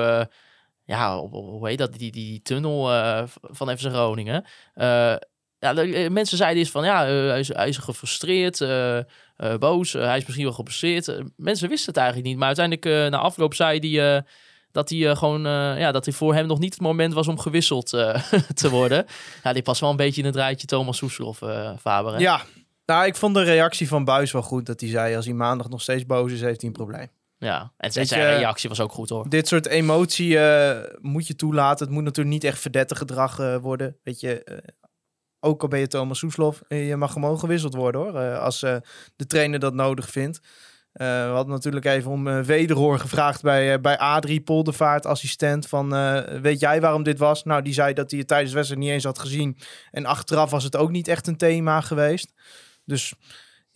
ja, 0.89 1.19
hoe 1.19 1.69
heet 1.69 1.79
dat, 1.79 1.95
die, 1.95 2.13
die 2.13 2.43
tunnel 2.43 2.93
eh, 2.93 3.23
van 3.43 3.79
FC 3.79 3.81
Groningen. 3.81 4.45
Eh, 4.75 5.15
ja, 5.59 5.75
eh, 5.75 6.11
mensen 6.11 6.37
zeiden 6.37 6.59
eens 6.59 6.71
van, 6.71 6.85
ja, 6.85 7.05
hij, 7.05 7.69
is, 7.69 7.77
gefrustreerd, 7.77 8.59
boos, 9.59 9.93
hij 9.93 10.17
is 10.17 10.25
misschien 10.25 10.45
wel 10.45 10.55
geblesseerd. 10.55 11.09
Eh, 11.09 11.25
mensen 11.37 11.69
wisten 11.69 11.89
het 11.89 11.97
eigenlijk 11.97 12.29
niet, 12.29 12.37
maar 12.39 12.57
uiteindelijk 12.57 13.11
na 13.11 13.19
afloop 13.19 13.55
zei 13.55 13.97
hij... 13.97 14.25
dat 14.73 14.89
hij 14.89 15.17
gewoon, 15.17 15.43
ja, 15.79 15.93
dat 15.93 16.05
hij 16.05 16.15
voor 16.15 16.35
hem 16.35 16.47
nog 16.47 16.59
niet 16.59 16.73
het 16.73 16.83
moment 16.83 17.15
was 17.15 17.29
om 17.29 17.39
gewisseld 17.39 17.89
te 18.61 18.71
worden. 18.71 19.07
Ja, 19.43 19.53
die 19.53 19.63
past 19.63 19.81
wel 19.81 19.91
een 19.91 19.97
beetje 19.97 20.21
in 20.21 20.27
het 20.27 20.37
rijtje 20.37 20.67
Thomas 20.67 20.97
Soeslof, 20.97 21.39
Faber. 21.81 22.21
Ja, 22.21 22.43
nou, 22.85 23.07
ik 23.07 23.17
vond 23.17 23.35
de 23.35 23.43
reactie 23.43 23.89
van 23.89 24.05
Buis 24.05 24.33
wel 24.33 24.43
goed. 24.43 24.67
Dat 24.67 24.81
hij 24.81 24.91
zei, 24.91 25.17
als 25.17 25.25
hij 25.25 25.35
maandag 25.35 25.69
nog 25.69 25.83
steeds 25.83 26.07
boos 26.07 26.33
is, 26.33 26.41
heeft 26.41 26.61
hij 26.61 26.71
een 26.71 26.77
probleem. 26.77 27.09
Ja. 27.39 27.73
En 27.77 27.93
zijn 27.93 28.07
Weet 28.07 28.15
zijn 28.19 28.31
je- 28.33 28.37
reactie 28.39 28.69
was 28.69 28.81
ook 28.81 28.93
goed 28.93 29.09
hoor. 29.09 29.29
Dit 29.29 29.49
soort 29.49 29.67
emotie 29.67 30.39
eh, 30.39 30.95
moet 31.01 31.27
je 31.27 31.37
toelaten. 31.37 31.87
Het 31.87 31.95
moet 31.95 32.05
natuurlijk 32.05 32.35
niet 32.35 32.45
echt 32.45 32.61
verdette 32.61 32.95
gedrag 32.95 33.39
eh, 33.39 33.57
worden. 33.57 33.97
Weet 34.03 34.21
je, 34.21 34.45
eh, 34.45 34.57
ook 35.41 35.63
al 35.63 35.69
ben 35.69 35.79
je 35.81 35.87
Thomas 35.87 36.19
Soeslof, 36.19 36.63
je 36.69 36.97
mag 36.97 37.13
gewoon 37.13 37.39
gewisseld 37.39 37.75
worden 37.75 38.01
hoor. 38.01 38.37
als 38.39 38.61
de 39.17 39.27
trainer 39.27 39.59
dat 39.59 39.75
nodig 39.75 40.11
vindt. 40.11 40.41
We 40.93 41.05
hadden 41.33 41.55
natuurlijk 41.55 41.85
even 41.85 42.11
om 42.11 42.43
wederhoor 42.43 42.99
gevraagd 42.99 43.43
bij, 43.43 43.81
bij 43.81 43.99
Adrie 43.99 44.41
Poldervaart, 44.41 45.07
assistent. 45.07 45.67
Van, 45.69 45.91
weet 46.43 46.61
jij 46.61 46.81
waarom 46.81 47.03
dit 47.03 47.19
was? 47.19 47.45
Nou, 47.45 47.63
die 47.63 47.73
zei 47.73 47.93
dat 47.95 48.11
hij 48.11 48.19
het 48.19 48.29
tijdens 48.29 48.51
de 48.51 48.57
wedstrijd 48.57 48.85
niet 48.85 48.93
eens 48.93 49.05
had 49.05 49.19
gezien. 49.19 49.59
En 49.91 50.07
achteraf 50.07 50.51
was 50.51 50.65
het 50.65 50.77
ook 50.77 50.91
niet 50.91 51.09
echt 51.09 51.27
een 51.27 51.37
thema 51.37 51.81
geweest. 51.81 52.33
Dus 52.85 53.15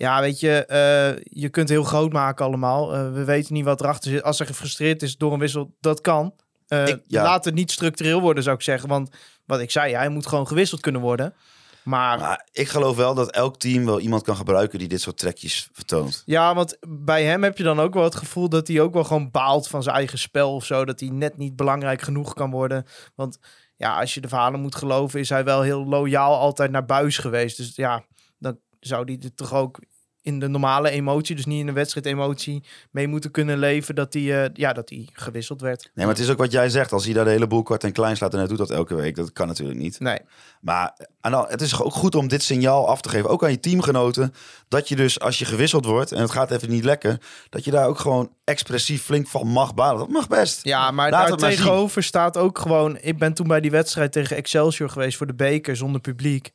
ja, 0.03 0.21
weet 0.21 0.41
je, 0.41 0.67
eh, 0.67 1.23
je 1.43 1.49
kunt 1.49 1.69
heel 1.69 1.85
groot 1.85 2.13
maken 2.13 2.45
allemaal. 2.45 2.95
Eh, 2.95 3.13
we 3.13 3.25
weten 3.25 3.55
niet 3.55 3.65
wat 3.65 3.81
erachter 3.81 4.11
zit. 4.11 4.23
Als 4.23 4.41
er 4.41 4.47
gefrustreerd 4.47 5.03
is 5.03 5.17
door 5.17 5.33
een 5.33 5.39
wissel, 5.39 5.75
dat 5.81 6.01
kan. 6.01 6.35
Eh, 6.69 6.87
Ik- 6.89 7.03
ja. 7.07 7.23
Laat 7.23 7.45
het 7.45 7.55
niet 7.55 7.71
structureel 7.71 8.21
worden, 8.21 8.43
zou 8.43 8.57
ik 8.57 8.63
zeggen. 8.63 8.89
Want 8.89 9.11
wat 9.47 9.61
ik 9.61 9.71
zei, 9.71 9.95
hij 9.95 10.09
moet 10.09 10.27
gewoon 10.27 10.47
gewisseld 10.47 10.81
kunnen 10.81 11.01
worden. 11.01 11.35
Maar 11.83 12.19
Maar 12.19 12.49
ik 12.53 12.69
geloof 12.69 12.97
wel 12.97 13.15
dat 13.15 13.31
elk 13.31 13.59
team 13.59 13.85
wel 13.85 14.01
iemand 14.01 14.23
kan 14.23 14.37
gebruiken 14.37 14.79
die 14.79 14.89
dit 14.89 15.01
soort 15.01 15.19
trekjes 15.19 15.69
vertoont. 15.73 16.23
ja, 16.27 16.55
want 16.55 16.77
bij 16.89 17.25
hem 17.25 17.43
heb 17.43 17.59
je 17.59 17.65
dan 17.65 17.81
ook 17.81 17.95
wel 17.95 18.05
het 18.05 18.15
gevoel 18.15 18.49
dat 18.49 18.69
hij 18.69 18.81
ook 18.81 18.93
wel 18.95 19.05
gewoon 19.05 19.31
baalt 19.31 19.69
van 19.69 19.83
zijn 19.83 19.97
eigen 19.97 20.19
spel 20.19 20.55
of 20.55 20.65
zo. 20.65 20.85
Dat 20.85 21.01
hij 21.01 21.09
net 21.09 21.37
niet 21.37 21.57
belangrijk 21.57 22.03
genoeg 22.03 22.35
kan 22.35 22.51
worden. 22.51 22.87
Want 23.15 23.39
ja, 23.77 24.01
als 24.01 24.15
je 24.15 24.21
de 24.21 24.29
verhalen 24.29 24.61
moet 24.61 24.75
geloven, 24.75 25.21
is 25.21 25.29
hij 25.29 25.45
wel 25.45 25.63
heel 25.63 25.85
loyaal 25.87 26.39
altijd 26.39 26.71
naar 26.71 26.85
buis 26.85 27.19
geweest. 27.19 27.57
Dus 27.57 27.73
ja, 27.77 28.05
dan 28.39 28.59
zou 28.81 29.05
hij 29.05 29.19
er 29.23 29.35
toch 29.35 29.55
ook 29.55 29.79
in 30.23 30.39
de 30.39 30.49
normale 30.49 30.91
emotie, 30.91 31.37
dus 31.37 31.47
niet 31.47 31.61
in 31.61 31.67
de 31.67 31.73
wedstrijd 31.73 32.07
emotie, 32.07 32.63
mee 32.91 33.09
moeten 33.09 33.31
kunnen 33.31 33.59
leven 33.59 33.95
dat 33.95 34.13
hij, 34.13 34.45
eh, 34.45 34.51
ja, 34.55 34.73
dat 34.73 34.93
gewisseld 35.13 35.61
werd. 35.61 35.83
Nee, 35.83 36.07
maar 36.07 36.15
het 36.15 36.25
is 36.25 36.31
ook 36.31 36.39
wat 36.39 36.53
jij 36.53 36.69
zegt. 36.69 36.93
Als 36.93 37.05
hij 37.05 37.15
daar 37.15 37.25
de 37.25 37.31
hele 37.31 37.47
boel 37.47 37.63
kort 37.63 37.85
en 37.85 37.93
klein 37.93 38.17
slaat 38.17 38.33
en 38.33 38.39
hij 38.39 38.49
doet 38.49 38.59
dat 38.59 38.71
elke 38.71 38.95
week, 38.95 39.17
dat 39.17 39.33
kan 39.33 39.47
natuurlijk 39.47 39.79
niet. 39.79 40.01
Nee, 40.01 40.19
Maar 40.61 40.97
en 41.21 41.31
dan, 41.31 41.47
het 41.49 41.61
is 41.61 41.81
ook 41.81 41.93
goed 41.93 42.15
om 42.15 42.29
dit 42.29 42.43
signaal 42.43 42.89
af 42.89 43.01
te 43.01 43.09
geven, 43.09 43.31
ook 43.31 43.45
aan 43.45 43.51
je 43.51 43.61
teamgenoten, 43.61 44.35
dat 44.69 44.89
je 44.89 44.97
dus 44.97 45.21
als 45.21 45.39
je 45.39 45.45
gewisseld 45.45 45.85
wordt 45.85 46.13
en 46.13 46.21
het 46.21 46.31
gaat 46.31 46.51
even 46.51 46.71
niet 46.71 46.85
lekker, 46.85 47.21
dat 47.49 47.65
je 47.65 47.71
daar 47.71 47.87
ook 47.87 47.99
gewoon 47.99 48.33
expressief 48.45 49.03
flink 49.03 49.29
van 49.29 49.47
mag 49.47 49.75
balen. 49.75 49.99
Dat 49.99 50.09
mag 50.09 50.29
best. 50.29 50.65
Ja, 50.65 50.91
maar 50.91 51.11
Laat 51.11 51.29
daar 51.29 51.51
tegenover 51.51 52.03
staat 52.03 52.37
ook 52.37 52.59
gewoon... 52.59 52.99
Ik 53.01 53.19
ben 53.19 53.35
toen 53.35 53.47
bij 53.47 53.61
die 53.61 53.71
wedstrijd 53.71 54.13
tegen 54.13 54.37
Excelsior 54.37 54.91
geweest 54.91 55.17
voor 55.17 55.27
de 55.27 55.35
beker 55.35 55.77
zonder 55.77 56.01
publiek. 56.01 56.53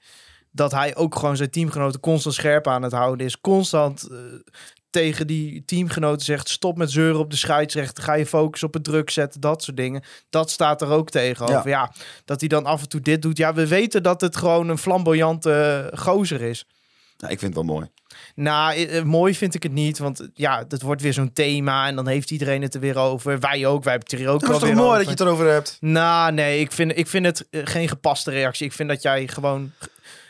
Dat 0.58 0.72
hij 0.72 0.96
ook 0.96 1.16
gewoon 1.16 1.38
zijn 1.38 1.50
teamgenoten 1.50 2.00
constant 2.00 2.36
scherp 2.36 2.68
aan 2.68 2.82
het 2.82 2.92
houden 2.92 3.26
is. 3.26 3.42
Constant 3.42 4.08
eh, 4.12 4.18
tegen 4.90 5.28
die 5.28 5.66
teamgenoten 5.66 6.26
zegt... 6.26 6.50
stop 6.50 6.78
met 6.78 6.92
zeuren 6.92 7.20
op 7.20 7.30
de 7.32 7.38
scheidsrechter. 7.38 8.04
Ga 8.04 8.14
je 8.14 8.26
focus 8.26 8.64
op 8.64 8.74
het 8.74 8.84
druk 8.84 9.10
zetten. 9.10 9.42
Dat 9.42 9.64
soort 9.64 9.78
dingen. 9.78 10.04
Dat 10.30 10.52
staat 10.52 10.82
er 10.82 10.90
ook 10.90 11.10
tegenover. 11.10 11.70
Ja. 11.70 11.92
dat 12.26 12.40
hij 12.40 12.50
dan 12.50 12.66
af 12.66 12.82
en 12.82 12.90
toe 12.90 13.02
dit 13.02 13.22
doet. 13.22 13.38
Ja, 13.38 13.54
we 13.54 13.68
weten 13.68 14.04
dat 14.04 14.22
het 14.22 14.36
gewoon 14.36 14.70
een 14.70 14.78
flamboyante 14.78 15.52
eh, 15.92 16.00
gozer 16.00 16.42
is. 16.42 16.66
Nou, 17.18 17.34
ik 17.34 17.40
vind 17.40 17.56
het 17.56 17.66
wel 17.66 17.76
mooi. 17.76 17.90
Nou, 18.36 18.76
eh, 18.76 19.04
mooi 19.04 19.36
vind 19.36 19.56
ik 19.56 19.64
het 19.64 19.72
niet. 19.72 19.98
Want 19.98 20.30
ja, 20.34 20.64
dat 20.64 20.82
wordt 20.82 21.02
weer 21.02 21.14
zo'n 21.14 21.34
thema. 21.34 21.88
En 21.88 21.96
dan 21.96 22.08
heeft 22.08 22.32
iedereen 22.32 22.62
het 22.62 22.74
er 22.74 22.80
weer 22.80 22.98
over. 22.98 23.40
Wij 23.40 23.66
ook. 23.66 23.84
Wij 23.84 23.94
hebben 23.94 24.10
het 24.10 24.20
er 24.20 24.34
ook 24.34 24.40
Het 24.40 24.50
wel 24.50 24.52
is 24.52 24.60
toch 24.62 24.70
weer 24.70 24.78
mooi 24.78 24.90
over. 24.90 25.06
dat 25.06 25.18
je 25.18 25.24
het 25.24 25.34
erover 25.34 25.54
hebt. 25.54 25.78
Nou, 25.80 26.32
nee, 26.34 26.60
ik 26.60 26.72
vind, 26.72 26.98
ik 26.98 27.08
vind 27.08 27.26
het 27.26 27.48
geen 27.52 27.88
gepaste 27.88 28.32
reactie. 28.32 28.66
Ik 28.66 28.74
vind 28.74 28.90
dat 28.90 29.02
jij 29.02 29.28
gewoon 29.28 29.72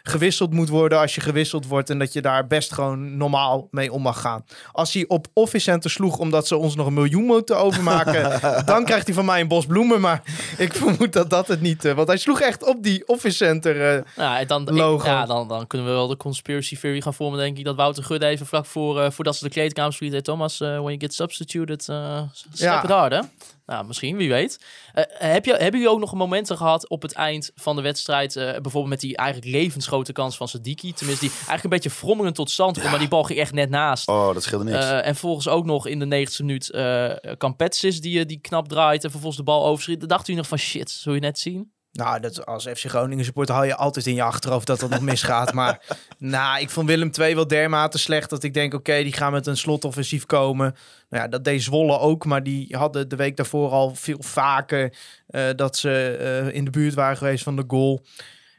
gewisseld 0.07 0.53
moet 0.53 0.69
worden 0.69 0.99
als 0.99 1.15
je 1.15 1.21
gewisseld 1.21 1.65
wordt. 1.67 1.89
En 1.89 1.99
dat 1.99 2.13
je 2.13 2.21
daar 2.21 2.47
best 2.47 2.73
gewoon 2.73 3.17
normaal 3.17 3.67
mee 3.71 3.91
om 3.91 4.01
mag 4.01 4.21
gaan. 4.21 4.45
Als 4.71 4.93
hij 4.93 5.05
op 5.07 5.27
Office 5.33 5.63
Center 5.71 5.89
sloeg 5.89 6.17
omdat 6.17 6.47
ze 6.47 6.57
ons 6.57 6.75
nog 6.75 6.87
een 6.87 6.93
miljoen 6.93 7.23
moeten 7.23 7.57
overmaken. 7.57 8.39
dan 8.65 8.85
krijgt 8.85 9.05
hij 9.05 9.15
van 9.15 9.25
mij 9.25 9.41
een 9.41 9.47
bos 9.47 9.65
bloemen. 9.65 10.01
Maar 10.01 10.21
ik 10.57 10.73
vermoed 10.73 11.13
dat 11.13 11.29
dat 11.29 11.47
het 11.47 11.61
niet... 11.61 11.85
eh, 11.85 11.93
want 11.93 12.07
hij 12.07 12.17
sloeg 12.17 12.41
echt 12.41 12.65
op 12.65 12.83
die 12.83 13.07
Office 13.07 13.35
Center. 13.37 13.95
eh, 13.97 14.03
Ja, 14.15 14.39
en 14.39 14.47
dan, 14.47 14.63
Logo. 14.73 15.05
ja, 15.05 15.25
dan, 15.25 15.47
dan 15.47 15.67
kunnen 15.67 15.87
we 15.87 15.93
wel 15.93 16.07
de 16.07 16.17
conspiracy 16.17 16.77
theory 16.79 17.01
gaan 17.01 17.13
vormen, 17.13 17.39
denk 17.39 17.57
ik. 17.57 17.65
Dat 17.65 17.75
Wouter 17.75 18.03
Gudde 18.03 18.25
even 18.25 18.45
vlak 18.45 18.65
voor, 18.65 19.01
eh, 19.01 19.11
voordat 19.11 19.35
ze 19.35 19.43
de 19.43 19.49
kleedkamer 19.49 19.93
verliet. 19.93 20.13
Hey, 20.13 20.21
Thomas, 20.21 20.59
eh, 20.61 20.67
when 20.67 20.83
you 20.83 20.99
get 20.99 21.13
substituted, 21.13 21.89
eh 21.89 22.21
step 22.31 22.53
Ja. 22.59 22.83
it 22.83 22.89
hard, 22.89 23.13
hè? 23.13 23.19
Nou, 23.67 23.85
misschien, 23.85 24.17
wie 24.17 24.29
weet. 24.29 24.59
Eh, 24.93 25.03
heb 25.07 25.45
je, 25.45 25.51
hebben 25.51 25.79
jullie 25.79 25.89
ook 25.89 25.99
nog 25.99 26.13
momenten 26.13 26.57
gehad 26.57 26.89
op 26.89 27.01
het 27.01 27.13
eind 27.13 27.51
van 27.55 27.75
de 27.75 27.81
wedstrijd? 27.81 28.35
eh, 28.35 28.51
bijvoorbeeld 28.51 28.87
met 28.87 28.99
die 28.99 29.17
eigenlijk 29.17 29.51
levensgrote 29.51 30.11
kans 30.11 30.37
van 30.37 30.47
Sadiki. 30.47 30.93
Tenminste, 30.93 31.25
die 31.25 31.35
eigenlijk 31.35 31.63
een 31.63 31.69
beetje 31.69 31.89
frommelend 31.89 32.35
tot 32.35 32.49
stand 32.49 32.77
kwam. 32.77 32.89
Maar 32.89 32.99
die 32.99 33.07
bal 33.07 33.23
ging 33.23 33.39
echt 33.39 33.53
net 33.53 33.69
naast. 33.69 34.07
Oh, 34.07 34.33
dat 34.33 34.43
scheelde 34.43 34.63
niks. 34.63 34.85
Eh, 34.85 35.07
en 35.07 35.15
volgens 35.15 35.47
ook 35.47 35.65
nog 35.65 35.87
in 35.87 35.99
de 35.99 36.05
90ste 36.05 36.45
minuut 36.45 36.69
eh 36.69 37.11
Campetsis 37.37 38.01
die, 38.01 38.25
die 38.25 38.39
knap 38.39 38.67
draait 38.67 39.03
en 39.03 39.09
vervolgens 39.09 39.37
de 39.45 39.51
bal 39.51 39.65
overschiet. 39.65 39.99
Dan 39.99 40.09
dacht 40.09 40.27
u 40.27 40.33
nog 40.33 40.47
van 40.47 40.57
shit, 40.57 40.89
zul 40.91 41.13
je 41.13 41.19
net 41.19 41.39
zien? 41.39 41.71
Nou, 41.91 42.19
dat, 42.19 42.45
als 42.45 42.63
FC 42.63 42.85
Groningen 42.85 43.25
supporter 43.25 43.55
hou 43.55 43.67
je 43.67 43.75
altijd 43.75 44.05
in 44.05 44.15
je 44.15 44.23
achterhoofd 44.23 44.67
dat 44.67 44.79
dat 44.79 44.89
nog 44.89 45.01
misgaat. 45.01 45.53
Maar 45.53 45.97
nou, 46.17 46.61
ik 46.61 46.69
vond 46.69 46.87
Willem 46.87 47.11
II 47.19 47.35
wel 47.35 47.47
dermate 47.47 47.97
slecht 47.97 48.29
dat 48.29 48.43
ik 48.43 48.53
denk, 48.53 48.73
oké, 48.73 49.03
die 49.03 49.13
gaan 49.13 49.31
met 49.31 49.47
een 49.47 49.57
slotoffensief 49.57 50.25
komen. 50.25 50.75
Nou 51.09 51.23
ja, 51.23 51.29
dat 51.29 51.43
deed 51.43 51.63
Zwolle 51.63 51.99
ook, 51.99 52.25
maar 52.25 52.43
die 52.43 52.75
hadden 52.75 53.09
de 53.09 53.15
week 53.15 53.37
daarvoor 53.37 53.69
al 53.69 53.95
veel 53.95 54.21
vaker 54.23 54.97
eh, 55.27 55.49
dat 55.55 55.77
ze 55.77 56.17
eh, 56.19 56.55
in 56.55 56.65
de 56.65 56.71
buurt 56.71 56.93
waren 56.93 57.17
geweest 57.17 57.43
van 57.43 57.55
de 57.55 57.63
goal. 57.67 58.05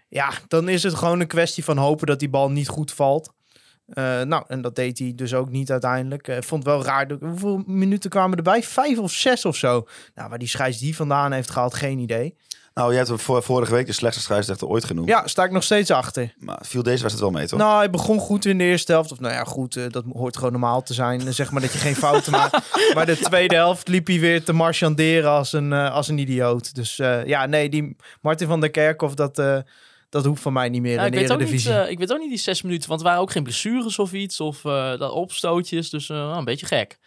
Ja, 0.08 0.30
dan 0.48 0.68
is 0.68 0.82
het 0.82 0.94
gewoon 0.94 1.20
een 1.20 1.26
kwestie 1.26 1.64
van 1.64 1.76
hopen 1.76 2.06
dat 2.06 2.18
die 2.18 2.28
bal 2.30 2.50
niet 2.50 2.68
goed 2.68 2.92
valt. 2.92 3.32
Eh, 3.88 4.20
nou, 4.22 4.44
en 4.48 4.60
dat 4.60 4.76
deed 4.76 4.98
hij 4.98 5.12
dus 5.14 5.34
ook 5.34 5.50
niet 5.50 5.70
uiteindelijk. 5.70 6.28
Ik 6.28 6.44
vond 6.44 6.64
het 6.64 6.72
wel 6.72 6.84
raar. 6.84 7.10
Hoeveel 7.20 7.62
minuten 7.66 8.10
kwamen 8.10 8.36
erbij? 8.36 8.62
Vijf 8.62 8.98
of 8.98 9.12
zes 9.12 9.44
of 9.44 9.56
zo. 9.56 9.86
Nou, 10.14 10.28
waar 10.28 10.38
die 10.38 10.48
scheids 10.48 10.78
die 10.78 10.96
vandaan 10.96 11.32
heeft 11.32 11.50
gehaald, 11.50 11.74
geen 11.74 11.98
idee. 11.98 12.34
Nou, 12.78 12.88
jij 12.88 12.96
hebt 12.96 13.08
hem 13.08 13.18
voor, 13.18 13.42
vorige 13.42 13.72
week 13.72 13.86
de 13.86 13.92
slechtste 13.92 14.22
scheidsrechter 14.22 14.66
ooit 14.68 14.84
genoemd. 14.84 15.08
Ja, 15.08 15.26
sta 15.26 15.44
ik 15.44 15.50
nog 15.50 15.62
steeds 15.62 15.90
achter. 15.90 16.34
Maar 16.38 16.58
viel 16.62 16.82
deze 16.82 17.02
wedstrijd 17.02 17.30
wel 17.30 17.40
mee, 17.40 17.48
toch? 17.48 17.58
Nou, 17.58 17.76
hij 17.76 17.90
begon 17.90 18.18
goed 18.18 18.44
in 18.44 18.58
de 18.58 18.64
eerste 18.64 18.92
helft. 18.92 19.12
Of 19.12 19.20
nou 19.20 19.34
ja, 19.34 19.44
goed, 19.44 19.76
eh, 19.76 19.84
dat 19.90 20.04
hoort 20.12 20.36
gewoon 20.36 20.52
normaal 20.52 20.82
te 20.82 20.94
zijn. 20.94 21.20
Eh, 21.26 21.32
Zeg 21.32 21.50
maar 21.50 21.60
dat 21.60 21.72
je 21.72 21.78
geen 21.78 21.96
fouten 21.96 22.32
maakt. 22.32 22.58
Maar 22.94 23.06
de 23.06 23.18
tweede 23.18 23.54
helft 23.54 23.88
liep 23.88 24.06
hij 24.06 24.20
weer 24.20 24.44
te 24.44 24.52
marchanderen 24.52 25.30
als 25.30 25.52
een, 25.52 25.72
eh, 25.72 25.92
als 25.92 26.08
een 26.08 26.18
idioot. 26.18 26.74
Dus 26.74 26.98
eh, 26.98 27.26
ja, 27.26 27.46
nee, 27.46 27.68
die 27.68 27.96
Martin 28.20 28.46
van 28.46 28.60
der 28.60 28.70
Kerkhoff, 28.70 29.14
dat, 29.14 29.38
eh, 29.38 29.58
dat 30.08 30.24
hoeft 30.24 30.42
van 30.42 30.52
mij 30.52 30.68
niet 30.68 30.82
meer 30.82 30.94
Ja, 30.94 31.00
in 31.00 31.06
ik, 31.06 31.12
de 31.12 31.18
weet 31.18 31.30
ook 31.32 31.38
niet, 31.38 31.46
Eredivisie. 31.48 31.80
eh, 31.80 31.90
ik 31.90 31.98
weet 31.98 32.12
ook 32.12 32.18
niet 32.18 32.28
die 32.28 32.38
zes 32.38 32.62
minuten, 32.62 32.88
want 32.88 33.00
er 33.00 33.06
waren 33.06 33.20
ook 33.22 33.30
geen 33.30 33.42
blessures 33.42 33.98
of 33.98 34.12
iets, 34.12 34.40
of 34.40 34.64
eh, 34.64 34.98
dat 34.98 35.10
opstootjes. 35.10 35.90
Dus 35.90 36.08
eh, 36.10 36.16
wel 36.16 36.36
een 36.36 36.44
beetje 36.44 36.66
gek. 36.66 36.98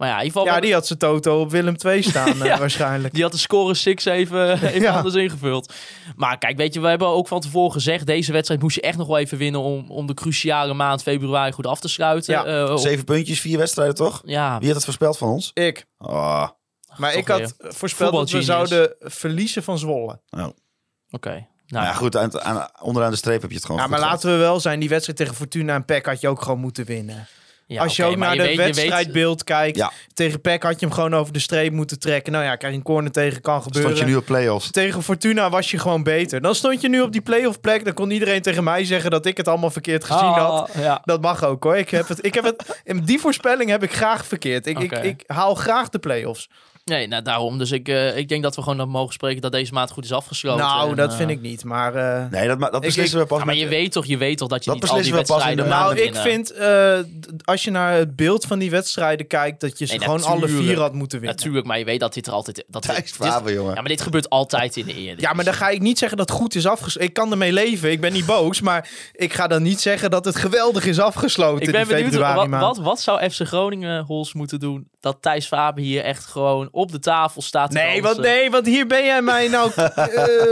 Maar 0.00 0.08
ja, 0.08 0.18
in 0.18 0.24
ieder 0.24 0.40
geval... 0.40 0.54
Ja, 0.54 0.60
die 0.60 0.72
had 0.72 0.86
zijn 0.86 0.98
toto 0.98 1.40
op 1.40 1.50
Willem 1.50 1.74
II 1.84 2.02
staan 2.02 2.42
eh, 2.44 2.58
waarschijnlijk. 2.58 3.14
Die 3.14 3.22
had 3.22 3.32
de 3.32 3.38
score 3.38 3.74
6 3.74 4.04
even, 4.04 4.52
even 4.62 4.80
Ja. 4.80 4.96
anders 4.96 5.14
ingevuld. 5.14 5.72
Maar 6.16 6.38
kijk, 6.38 6.56
weet 6.56 6.74
je, 6.74 6.80
we 6.80 6.88
hebben 6.88 7.08
ook 7.08 7.28
van 7.28 7.40
tevoren 7.40 7.72
gezegd... 7.72 8.06
deze 8.06 8.32
wedstrijd 8.32 8.60
moest 8.62 8.74
je 8.74 8.80
echt 8.82 8.98
nog 8.98 9.06
wel 9.06 9.18
even 9.18 9.38
winnen... 9.38 9.60
om, 9.60 9.90
om 9.90 10.06
de 10.06 10.14
cruciale 10.14 10.74
maand 10.74 11.02
februari 11.02 11.52
goed 11.52 11.66
af 11.66 11.80
te 11.80 11.88
sluiten. 11.88 12.34
Ja. 12.34 12.44
Eh, 12.64 12.72
op- 12.72 12.78
Zeven 12.78 13.04
puntjes, 13.04 13.40
vier 13.40 13.58
wedstrijden 13.58 13.94
toch? 13.94 14.22
ja, 14.24 14.58
Wie 14.58 14.66
had 14.66 14.74
het 14.76 14.84
voorspeld 14.84 15.18
van 15.18 15.28
ons? 15.28 15.50
Ik. 15.54 15.86
Oh, 15.98 16.48
Maar 16.96 17.10
Toch 17.12 17.20
ik 17.20 17.28
had 17.28 17.54
weer. 17.58 17.72
voorspeld 17.74 18.12
dat 18.12 18.30
we 18.30 18.42
zouden 18.42 18.94
verliezen 19.00 19.62
van 19.62 19.78
Zwolle. 19.78 20.20
oké. 21.10 21.30
nou 21.30 21.44
Nou, 21.66 21.84
ja, 21.86 21.92
goed, 21.92 22.16
aan, 22.16 22.40
aan- 22.40 22.68
onderaan 22.82 23.10
de 23.10 23.16
streep 23.16 23.40
heb 23.40 23.50
je 23.50 23.56
het 23.56 23.64
gewoon 23.66 23.80
Ja, 23.80 23.86
maar 23.86 24.00
laten 24.00 24.30
we 24.30 24.36
wel 24.36 24.60
zijn, 24.60 24.80
die 24.80 24.88
wedstrijd 24.88 25.18
tegen 25.18 25.34
Fortuna 25.34 25.74
en 25.74 25.84
PEC 25.84 26.06
had 26.06 26.20
je 26.20 26.28
ook 26.28 26.42
gewoon 26.42 26.58
moeten 26.60 26.84
winnen. 26.84 27.26
Ja, 27.70 27.82
Als 27.82 27.96
je 27.96 28.04
ook 28.04 28.16
naar 28.16 28.36
de 28.36 28.42
weet- 28.42 28.50
je 28.50 28.56
weet- 28.56 28.74
wedstrijdbeeld 28.76 29.44
kijkt, 29.44 29.76
Ja. 29.76 29.92
tegen 30.14 30.40
PEC 30.40 30.62
had 30.62 30.80
je 30.80 30.86
hem 30.86 30.94
gewoon 30.94 31.14
over 31.14 31.32
de 31.32 31.38
streep 31.38 31.72
moeten 31.72 31.98
trekken. 31.98 32.32
Nou 32.32 32.44
ja, 32.44 32.56
krijg 32.56 32.72
je 32.72 32.78
een 32.78 32.84
corner 32.84 33.12
tegen, 33.12 33.40
kan 33.40 33.62
gebeuren. 33.62 33.90
Stond 33.90 34.04
je 34.08 34.12
nu 34.14 34.18
op 34.20 34.24
play-offs? 34.24 34.70
Tegen 34.70 35.02
Fortuna 35.02 35.50
was 35.50 35.70
je 35.70 35.78
gewoon 35.78 36.02
beter. 36.02 36.40
Dan 36.40 36.54
stond 36.54 36.80
je 36.80 36.88
nu 36.88 37.00
op 37.00 37.12
die 37.12 37.20
playoff 37.20 37.60
plek. 37.60 37.84
Dan 37.84 37.94
kon 37.94 38.10
iedereen 38.10 38.42
tegen 38.42 38.64
mij 38.64 38.84
zeggen 38.84 39.10
dat 39.10 39.26
ik 39.26 39.36
het 39.36 39.48
allemaal 39.48 39.70
verkeerd 39.70 40.04
gezien 40.04 40.28
had. 40.28 40.70
Ah, 40.74 40.82
ja. 40.82 41.00
Dat 41.04 41.20
mag 41.20 41.44
ook 41.44 41.64
hoor. 41.64 41.76
Ik 41.76 41.90
heb 41.90 42.08
het, 42.08 42.24
ik 42.24 42.34
heb 42.34 42.44
het, 42.44 42.80
in 42.84 43.00
die 43.04 43.18
voorspelling 43.20 43.70
heb 43.70 43.82
ik 43.82 43.92
graag 43.92 44.26
verkeerd. 44.26 44.66
Ik, 44.66 44.78
ik, 44.78 44.92
ik 44.92 45.22
haal 45.26 45.54
graag 45.54 45.88
de 45.88 45.98
play-offs. 45.98 46.48
Nee, 46.84 47.06
nou 47.06 47.22
daarom. 47.22 47.58
Dus 47.58 47.70
ik, 47.70 47.88
eh, 47.88 48.16
ik 48.16 48.28
denk 48.28 48.42
dat 48.42 48.56
we 48.56 48.62
gewoon 48.62 48.76
dan 48.78 48.88
mogen 48.88 49.12
spreken 49.12 49.40
dat 49.42 49.52
deze 49.52 49.72
maand 49.72 49.90
goed 49.90 50.04
is 50.04 50.12
afgesloten. 50.12 50.64
nou, 50.66 50.90
En, 50.90 50.96
dat 50.96 51.10
eh, 51.10 51.16
vind 51.16 51.30
ik 51.30 51.40
niet. 51.40 51.64
Maar, 51.64 51.94
eh, 51.94 52.30
Nee, 52.30 52.48
dat, 52.48 52.60
dat 52.60 52.74
Ik- 52.74 52.80
beslissen 52.80 53.18
we 53.18 53.26
pas 53.26 53.38
ja, 53.38 53.44
maar 53.44 53.54
met- 53.54 53.62
je 53.64 53.68
weet 53.70 53.92
toch, 53.92 54.06
je 54.06 54.16
weet 54.16 54.38
toch 54.38 54.48
dat 54.48 54.64
je 54.64 54.70
Dat 54.70 54.80
niet 54.80 54.90
al 54.90 54.96
die 55.02 55.12
beslissen 55.12 55.34
we 55.34 55.40
pas 55.40 55.50
in 55.50 55.56
de 55.56 55.62
wedstrijden 55.62 55.96
nou, 55.96 56.08
ik 56.08 56.22
vind, 56.30 56.50
eh, 56.52 57.44
als 57.44 57.64
je 57.64 57.70
naar 57.70 57.92
het 57.92 58.16
beeld 58.16 58.44
van 58.44 58.58
die 58.58 58.70
wedstrijden 58.70 59.26
kijkt, 59.26 59.60
dat 59.60 59.78
je 59.78 59.84
ze 59.84 59.92
Nee, 59.96 60.02
gewoon 60.04 60.22
alle 60.22 60.48
vier 60.48 60.78
had 60.78 60.92
moeten 60.92 61.18
winnen. 61.20 61.36
Natuurlijk, 61.36 61.66
maar 61.66 61.78
je 61.78 61.84
weet 61.84 62.00
dat 62.00 62.14
dit 62.14 62.26
er 62.26 62.32
altijd... 62.32 62.64
Dat 62.68 62.82
Thijs 62.82 62.96
dit- 62.96 63.14
Faber, 63.14 63.52
jongen. 63.52 63.74
Ja, 63.74 63.80
maar 63.80 63.90
dit 63.90 64.00
gebeurt 64.00 64.30
altijd 64.30 64.76
in 64.76 64.84
de 64.84 64.90
Eredivisie. 64.92 65.20
Ja, 65.20 65.32
maar 65.32 65.44
dan 65.44 65.54
ga 65.54 65.68
ik 65.68 65.80
niet 65.80 65.98
zeggen 65.98 66.18
dat 66.18 66.28
het 66.28 66.38
goed 66.38 66.54
is 66.54 66.66
afgesloten. 66.66 67.08
Ik 67.08 67.14
kan 67.14 67.30
ermee 67.30 67.52
leven. 67.52 67.90
Ik 67.90 68.00
ben 68.00 68.12
niet 68.12 68.26
boos. 68.26 68.60
Maar 68.70 68.88
ik 69.12 69.32
ga 69.32 69.46
dan 69.46 69.62
niet 69.62 69.80
zeggen 69.80 70.10
dat 70.10 70.24
het 70.24 70.36
geweldig 70.36 70.84
is 70.86 70.98
afgesloten. 71.00 71.66
Ik 71.66 71.72
ben 71.72 71.86
benieuwd, 71.88 72.48
wat, 72.50 72.78
wat 72.78 73.00
zou 73.00 73.30
FC 73.30 73.40
Groningen 73.46 74.04
Hols 74.04 74.32
moeten 74.32 74.58
doen 74.60 74.88
dat 75.00 75.16
Thijs 75.20 75.46
Faber 75.46 75.82
hier 75.82 76.02
echt 76.02 76.26
gewoon 76.26 76.68
op 76.70 76.92
de 76.92 76.98
tafel 76.98 77.42
staat 77.42 77.72
Nee, 77.72 78.02
want, 78.02 78.18
nee, 78.18 78.50
want 78.50 78.66
hier 78.66 78.86
ben 78.86 79.04
jij 79.04 79.22
mij 79.22 79.48
nou 79.48 79.70
eh, 79.74 79.84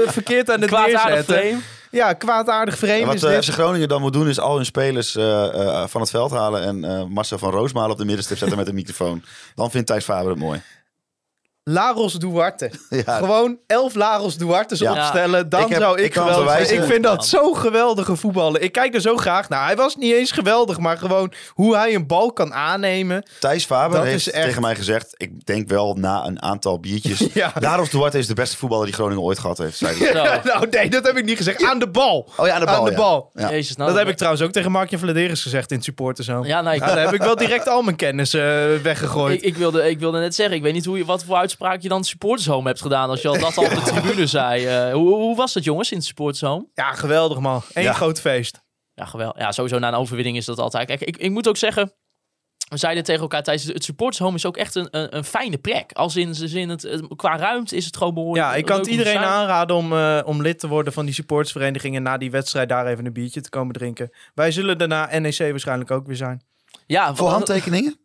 verkeerd 0.07 0.51
aan 0.51 0.61
het 0.61 0.71
Kwaadaardig 0.71 1.25
frame. 1.25 1.59
Ja, 1.91 2.13
kwaadaardig 2.13 2.79
vreemd 2.79 3.07
wat 3.07 3.15
is 3.15 3.23
eh. 3.23 3.39
FC 3.39 3.49
Groningen 3.49 3.89
dan 3.89 4.01
moet 4.01 4.13
doen 4.13 4.29
is 4.29 4.41
al 4.41 4.57
hun 4.57 4.65
spelers 4.65 5.17
eh, 5.17 5.45
eh, 5.45 5.89
van 5.89 6.01
het 6.01 6.11
veld 6.11 6.31
halen 6.31 6.63
en 6.63 6.85
eh 6.85 7.05
Marcel 7.05 7.39
van 7.39 7.51
Roosmalen 7.51 7.91
op 7.91 7.99
de 7.99 8.05
middenstip 8.05 8.39
zetten 8.39 8.59
met 8.59 8.69
een 8.69 8.75
microfoon. 8.75 9.25
Dan 9.55 9.71
vindt 9.71 9.87
Thijs 9.87 10.05
Faber 10.05 10.31
het 10.31 10.39
mooi. 10.39 10.63
Laros 11.73 12.13
Duarte. 12.13 12.71
Ja. 13.07 13.17
Gewoon 13.17 13.59
elf 13.67 13.95
Laros 13.95 14.37
Duartes 14.37 14.79
Ja. 14.79 14.93
opstellen. 14.93 15.49
Dan 15.49 15.61
Ik 15.63 15.69
heb- 15.69 15.81
zou 15.81 15.99
ik, 15.99 16.05
ik 16.05 16.13
geweldig 16.15 16.67
zijn. 16.67 16.81
Ik 16.81 16.87
vind 16.89 17.03
dat 17.03 17.27
zo 17.27 17.53
geweldige 17.53 18.17
voetballen. 18.17 18.63
Ik 18.63 18.73
kijk 18.73 18.95
er 18.95 19.01
zo 19.01 19.17
graag 19.17 19.49
naar. 19.49 19.65
Hij 19.67 19.77
was 19.77 19.97
niet 19.97 20.13
eens 20.13 20.31
geweldig. 20.33 20.79
Maar 20.79 20.99
gewoon 20.99 21.33
hoe 21.49 21.77
hij 21.77 21.95
een 21.95 22.07
bal 22.07 22.33
kan 22.33 22.55
aannemen. 22.55 23.23
Thijs 23.41 23.65
Faber 23.65 24.03
heeft 24.05 24.31
echt- 24.31 24.45
tegen 24.47 24.63
mij 24.63 24.75
gezegd, 24.75 25.15
ik 25.17 25.47
denk 25.47 25.69
wel 25.69 25.95
na 25.95 26.25
een 26.27 26.43
aantal 26.43 26.81
biertjes. 26.81 27.17
Ja. 27.35 27.53
Laros 27.61 27.91
Duarte 27.91 28.19
is 28.19 28.27
de 28.27 28.35
beste 28.35 28.57
voetballer 28.57 28.85
die 28.87 28.95
Groningen 28.95 29.23
ooit 29.23 29.39
gehad 29.39 29.59
heeft, 29.59 29.77
zei 29.79 29.97
hij. 29.99 30.41
Nou 30.45 30.67
nee, 30.71 30.91
dat 30.91 31.07
heb 31.07 31.17
ik 31.17 31.25
niet 31.25 31.37
gezegd. 31.37 31.65
Aan 31.65 31.79
de 31.79 31.89
bal. 31.89 32.29
Oh 32.37 32.47
ja, 32.47 32.53
aan 32.55 32.61
de 32.61 32.67
bal. 32.67 32.75
Aan 32.79 32.85
de 32.85 32.93
bal. 32.97 33.31
Ja. 33.35 33.51
Jezus, 33.51 33.77
nou, 33.77 33.91
dat 33.91 33.99
heb 33.99 34.09
ik 34.09 34.17
trouwens 34.17 34.43
ook 34.43 34.51
tegen 34.53 34.71
Markje 34.71 34.99
Vladeris 34.99 35.43
gezegd 35.43 35.71
in 35.71 35.77
het 35.77 35.85
supporterzone. 35.85 36.47
Ja, 36.47 36.61
nou, 36.61 36.75
ik, 36.75 36.81
daar 36.81 36.99
heb 37.01 37.13
ik 37.13 37.23
wel 37.23 37.37
direct 37.37 37.69
al 37.69 37.83
mijn 37.83 37.97
kennis 37.97 38.35
eh, 38.35 38.43
weggegooid. 38.83 39.35
ik, 39.35 39.43
ik, 39.43 39.57
wilde, 39.57 39.91
ik 39.91 39.99
wilde 39.99 40.19
net 40.19 40.35
zeggen, 40.35 40.57
ik 40.57 40.63
weet 40.63 40.73
niet 40.73 40.85
hoe 40.85 40.99
je, 40.99 41.05
wat 41.05 41.25
voor 41.25 41.37
uitspraak 41.37 41.57
je 41.83 41.89
dan 41.89 41.99
het 41.99 42.07
supportershome 42.07 42.67
hebt 42.69 42.81
gedaan 42.81 43.09
als 43.11 43.23
je 43.23 43.29
al 43.29 43.39
dat 43.39 43.57
al 43.57 43.65
op 43.65 43.71
de 43.71 43.81
tribune 43.81 44.27
zei. 44.39 44.67
Eh, 44.67 44.93
hoe, 44.93 45.15
hoe 45.15 45.37
was 45.37 45.53
dat 45.53 45.65
jongens 45.65 45.91
in 45.91 45.97
het 45.97 46.07
supportershome? 46.07 46.67
Ja, 46.75 46.93
geweldig 46.93 47.39
man. 47.39 47.63
Eén 47.73 47.83
Ja. 47.83 47.93
groot 47.93 48.21
feest. 48.21 48.63
Ja, 48.95 49.05
geweldig. 49.05 49.43
Ja, 49.43 49.53
sowieso 49.53 49.79
na 49.79 49.89
een 49.89 49.95
overwinning 49.95 50.37
is 50.37 50.45
dat 50.45 50.59
altijd. 50.59 50.87
Kijk, 50.87 51.01
ik, 51.01 51.17
ik 51.17 51.31
moet 51.31 51.49
ook 51.49 51.57
zeggen, 51.57 51.93
we 52.69 52.77
zeiden 52.77 53.05
tegen 53.05 53.21
elkaar 53.23 53.43
tijdens 53.43 53.67
het 53.67 53.85
supportershome 53.85 54.37
is 54.37 54.47
ook 54.47 54.57
echt 54.57 54.75
een, 54.75 54.89
een, 54.91 55.17
een 55.17 55.25
fijne 55.25 55.59
plek. 55.59 55.93
Als 55.93 56.17
in 56.17 56.35
zin, 56.35 56.69
het, 56.69 57.01
qua 57.17 57.37
ruimte 57.37 57.77
is 57.77 57.85
het 57.85 57.97
gewoon 57.97 58.15
behoorlijk 58.15 58.47
Ja, 58.47 58.55
ik 58.55 58.65
kan 58.65 58.79
het 58.79 58.87
iedereen 58.87 59.13
zijn. 59.13 59.25
aanraden 59.25 59.77
om, 59.77 59.93
eh, 59.93 60.21
om 60.25 60.43
lid 60.43 60.59
te 60.59 60.69
worden 60.69 60.93
van 60.93 61.05
die 61.05 61.15
supportersvereniging 61.15 61.97
en 61.97 62.03
na 62.03 62.17
die 62.19 62.31
wedstrijd 62.31 62.69
daar 62.69 62.87
even 62.87 63.07
een 63.07 63.13
biertje 63.13 63.41
te 63.41 63.49
komen 63.51 63.75
drinken. 63.75 64.11
Wij 64.35 64.51
zullen 64.51 64.79
daarna 64.79 65.19
NEC 65.19 65.39
waarschijnlijk 65.39 65.91
ook 65.91 66.07
weer 66.07 66.17
zijn. 66.17 66.43
Ja, 66.87 67.15
Voor 67.15 67.29
handtekeningen? 67.29 67.99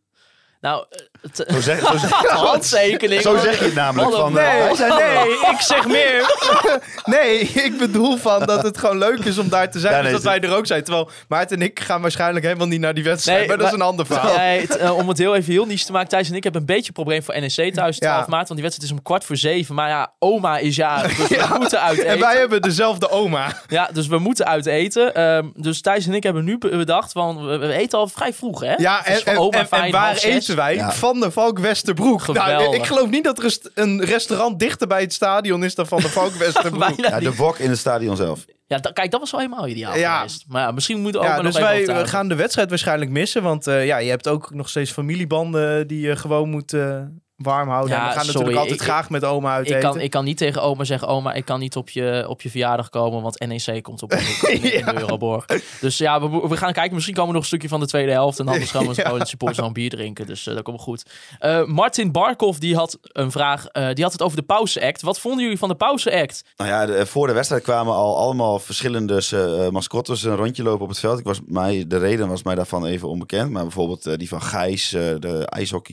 Nou, 0.64 0.86
het, 1.22 1.46
Zo 1.48 1.60
zeg, 1.62 1.80
zo, 1.80 1.98
zeg- 1.98 2.12
handtekening. 2.50 3.22
zo 3.22 3.38
zeg 3.38 3.60
je 3.60 3.66
het 3.66 3.74
namelijk. 3.74 4.16
Van, 4.16 4.34
nee. 4.34 4.46
eh, 4.46 4.98
nee, 4.98 5.30
ik 5.52 5.60
zeg 5.60 5.88
meer. 5.88 6.36
nee, 7.16 7.40
ik 7.40 7.78
bedoel 7.78 8.18
van 8.18 8.46
dat 8.46 8.64
het 8.64 8.78
gewoon 8.78 8.98
leuk 8.98 9.20
is 9.26 9.38
om 9.38 9.50
daar 9.50 9.72
te 9.72 9.80
zijn. 9.80 9.96
Ja, 9.96 10.02
dus 10.02 10.12
dat 10.12 10.24
wij 10.24 10.40
er 10.40 10.56
ook 10.56 10.66
zijn. 10.68 10.84
Terwijl 10.84 11.10
Maarten 11.28 11.58
en 11.58 11.64
ik 11.64 11.80
gaan 11.80 12.02
waarschijnlijk 12.02 12.46
helemaal 12.46 12.68
niet 12.68 12.80
naar 12.80 12.94
die 12.94 13.04
wedstrijd. 13.04 13.38
Nee, 13.40 13.48
maar 13.48 13.58
dat 13.58 13.68
is 13.68 13.74
een 13.74 13.82
ander 13.82 14.06
verhaal. 14.06 14.38
Nee, 14.38 14.68
eh, 14.68 14.98
om 14.98 15.08
het 15.08 15.18
heel 15.18 15.36
even 15.36 15.52
heel 15.54 15.66
niets 15.66 15.86
te 15.86 15.92
maken. 15.92 16.10
Thijs 16.10 16.30
en 16.30 16.36
ik 16.36 16.44
hebben 16.44 16.62
een 16.62 16.68
beetje 16.68 16.88
een 16.88 16.94
probleem 16.94 17.24
voor 17.24 17.40
NEC 17.40 17.74
thuis. 17.74 17.98
12 17.98 18.00
Ja. 18.00 18.18
maart, 18.18 18.30
want 18.48 18.48
die 18.54 18.62
wedstrijd 18.62 18.92
is 18.92 18.92
om 18.92 19.02
kwart 19.04 19.24
voor 19.24 19.36
zeven. 19.38 19.76
Maar 19.76 19.90
ja, 19.90 20.12
oma 20.20 20.58
is 20.58 20.76
dus 20.76 21.28
we 21.28 21.56
moeten 21.60 21.82
uit 21.82 21.98
eten. 21.98 22.10
En 22.10 22.20
wij 22.20 22.38
hebben 22.38 22.62
dezelfde 22.62 23.10
oma. 23.10 23.48
Ja, 23.68 23.90
dus 23.94 24.08
we 24.08 24.18
moeten 24.18 24.46
uit 24.46 24.66
eten. 24.66 25.16
Ehm, 25.16 25.48
dus 25.56 25.82
Thijs 25.82 26.06
en 26.08 26.14
ik 26.14 26.24
hebben 26.24 26.44
nu 26.44 26.58
be- 26.58 26.78
bedacht, 26.78 27.12
van, 27.12 27.46
we, 27.46 27.58
we 27.58 27.74
eten 27.74 28.00
al 28.00 28.08
vrij 28.08 28.34
vroeg, 28.34 28.62
hè? 28.62 28.74
Ja, 28.78 29.06
en, 29.06 29.38
oma 29.38 29.58
en, 29.58 29.68
fijn, 29.68 29.84
en 29.84 29.92
waar 29.92 30.18
eten 30.18 30.53
wij? 30.56 30.76
Ja. 30.76 30.92
Van 30.92 31.20
de 31.20 31.32
Valk 31.32 31.60
Westerbroek. 31.60 32.28
Nou, 32.28 32.76
ik 32.76 32.86
geloof 32.86 33.10
niet 33.10 33.24
dat 33.24 33.44
er 33.44 33.58
een 33.74 34.04
restaurant 34.04 34.60
dichter 34.60 34.88
bij 34.88 35.02
het 35.02 35.14
stadion 35.14 35.64
is 35.64 35.76
dan 35.76 35.88
Van 35.88 36.02
de 36.02 36.10
Valk 36.10 36.34
Westerbroek. 36.44 36.80
Bijna 36.80 37.08
ja, 37.08 37.20
de 37.20 37.36
wok 37.36 37.58
in 37.58 37.70
het 37.70 37.80
stadion 37.80 38.16
zelf. 38.16 38.46
Ja, 38.68 38.78
da- 38.78 38.92
kijk, 38.92 39.12
dat 39.12 39.20
was 39.20 39.32
wel 39.32 39.40
helemaal 39.40 39.68
ideaal 39.68 39.98
Ja. 39.98 40.16
geweest. 40.18 40.44
Maar 40.48 40.62
ja, 40.62 40.72
misschien 40.72 41.00
moeten 41.02 41.22
we 41.22 41.28
ook 41.28 41.34
Ja, 41.34 41.42
nog 41.42 41.46
dus 41.52 41.56
even 41.56 41.68
wij 41.68 41.78
overtuigen. 41.78 42.10
gaan 42.10 42.28
de 42.28 42.36
wedstrijd 42.36 42.70
waarschijnlijk 42.70 43.12
missen. 43.12 43.44
Want 43.44 43.68
eh, 43.68 43.86
ja, 43.86 43.98
je 43.98 44.10
hebt 44.10 44.28
ook 44.28 44.54
nog 44.54 44.70
steeds 44.70 44.92
familiebanden 44.92 45.88
die 45.88 46.00
je 46.08 46.16
gewoon 46.16 46.50
moet 46.50 46.74
eh, 46.74 47.00
warm 47.44 47.70
houden. 47.70 47.96
Ja, 47.96 48.02
en 48.02 48.08
we 48.08 48.14
gaan 48.14 48.24
sorry, 48.24 48.32
natuurlijk 48.40 48.58
altijd 48.64 48.80
ik- 48.80 48.86
graag 48.88 49.10
met 49.10 49.24
oma 49.26 49.54
uit 49.54 49.68
Ik 49.70 49.76
eten. 49.76 49.90
kan, 49.90 50.00
ik 50.00 50.10
kan 50.12 50.24
niet 50.24 50.38
tegen 50.38 50.62
oma 50.62 50.84
zeggen, 50.84 51.08
oma, 51.08 51.34
ik 51.34 51.46
kan 51.46 51.60
niet 51.60 51.76
op 51.76 51.90
je, 51.90 52.26
op 52.28 52.42
je 52.42 52.50
verjaardag 52.50 52.90
komen, 52.90 53.22
want 53.22 53.40
NEC 53.48 53.84
komt 53.84 54.04
op 54.04 54.14
in, 54.14 54.64
in 54.74 54.86
de 54.86 55.00
Euroborg. 55.00 55.46
Dus 55.82 55.98
ja, 55.98 56.22
we, 56.30 56.48
we 56.48 56.58
gaan 56.58 56.74
kijken. 56.74 56.94
Misschien 56.94 57.14
komen 57.16 57.30
we 57.30 57.34
nog 57.36 57.44
een 57.44 57.48
stukje 57.48 57.68
van 57.68 57.80
de 57.80 57.86
tweede 57.88 58.12
helft 58.12 58.40
en 58.40 58.48
anders 58.48 58.72
gaan 58.72 58.82
we 58.82 58.88
Ja. 58.88 58.94
gewoon 58.94 59.14
in 59.14 59.20
het 59.20 59.28
support 59.30 59.56
zo'n 59.56 59.74
bier 59.74 59.90
drinken. 59.90 60.26
Dus 60.28 60.48
eh, 60.48 60.54
dat 60.56 60.64
komt 60.64 60.82
goed. 60.82 61.04
Eh, 61.40 61.66
Martin 61.66 62.12
Barkov, 62.12 62.58
die 62.58 62.76
had 62.76 62.98
een 63.02 63.32
vraag, 63.32 63.66
eh, 63.68 63.94
die 63.94 64.04
had 64.04 64.12
het 64.14 64.22
over 64.22 64.38
de 64.38 64.44
pauze-act. 64.44 65.02
Wat 65.02 65.20
vonden 65.20 65.42
jullie 65.44 65.58
van 65.58 65.70
de 65.70 65.76
pauze-act? 65.76 66.44
Nou 66.58 66.70
ja, 66.70 66.86
de- 66.86 67.06
voor 67.06 67.28
de 67.28 67.34
wedstrijd 67.34 67.64
kwamen 67.64 67.94
al 67.94 68.18
allemaal 68.18 68.60
verschillende 68.60 69.22
eh, 69.32 69.70
mascottes 69.70 70.24
een 70.24 70.36
rondje 70.36 70.64
lopen 70.64 70.82
op 70.84 70.90
het 70.90 71.00
veld. 71.00 71.20
Ik 71.20 71.26
was 71.26 71.40
mij, 71.46 71.86
de 71.88 71.98
reden 71.98 72.28
was 72.28 72.44
mij 72.44 72.56
daarvan 72.56 72.86
even 72.86 73.08
onbekend. 73.10 73.52
Maar 73.52 73.64
bijvoorbeeld 73.64 74.20
die 74.20 74.28
van 74.28 74.42
Gijs, 74.42 74.94
eh, 74.94 75.02
de 75.20 75.46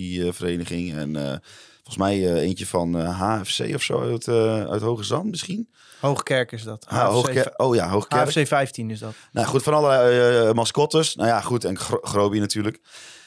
ijshockeyvereniging. 0.05 0.94
En 0.96 1.16
eh, 1.30 1.36
volgens 1.74 1.97
mij 1.97 2.14
eh, 2.34 2.43
eentje 2.43 2.66
van 2.66 2.99
eh, 2.99 3.20
HFC 3.20 3.74
of 3.74 3.82
zo 3.82 4.01
uit, 4.11 4.28
eh 4.28 4.64
uit 4.66 4.82
Hoge 4.82 5.05
Zand 5.05 5.30
misschien. 5.30 5.68
Hoogkerk 6.01 6.53
is 6.53 6.62
dat. 6.62 6.84
Ha, 6.88 7.07
Hoogker- 7.07 7.53
oh 7.57 7.74
ja, 7.74 7.88
Hoogkerk. 7.88 8.28
HFC 8.32 8.47
15 8.47 8.91
is 8.91 8.99
dat. 8.99 9.12
Nou 9.32 9.47
goed, 9.47 9.62
van 9.62 9.74
allerlei 9.74 10.47
eh, 10.49 10.53
mascottes. 10.55 11.14
Nou 11.14 11.28
ja, 11.28 11.41
goed. 11.41 11.64
En 11.64 11.78
Gro 11.78 11.99
Groby 12.03 12.38
natuurlijk. 12.38 12.78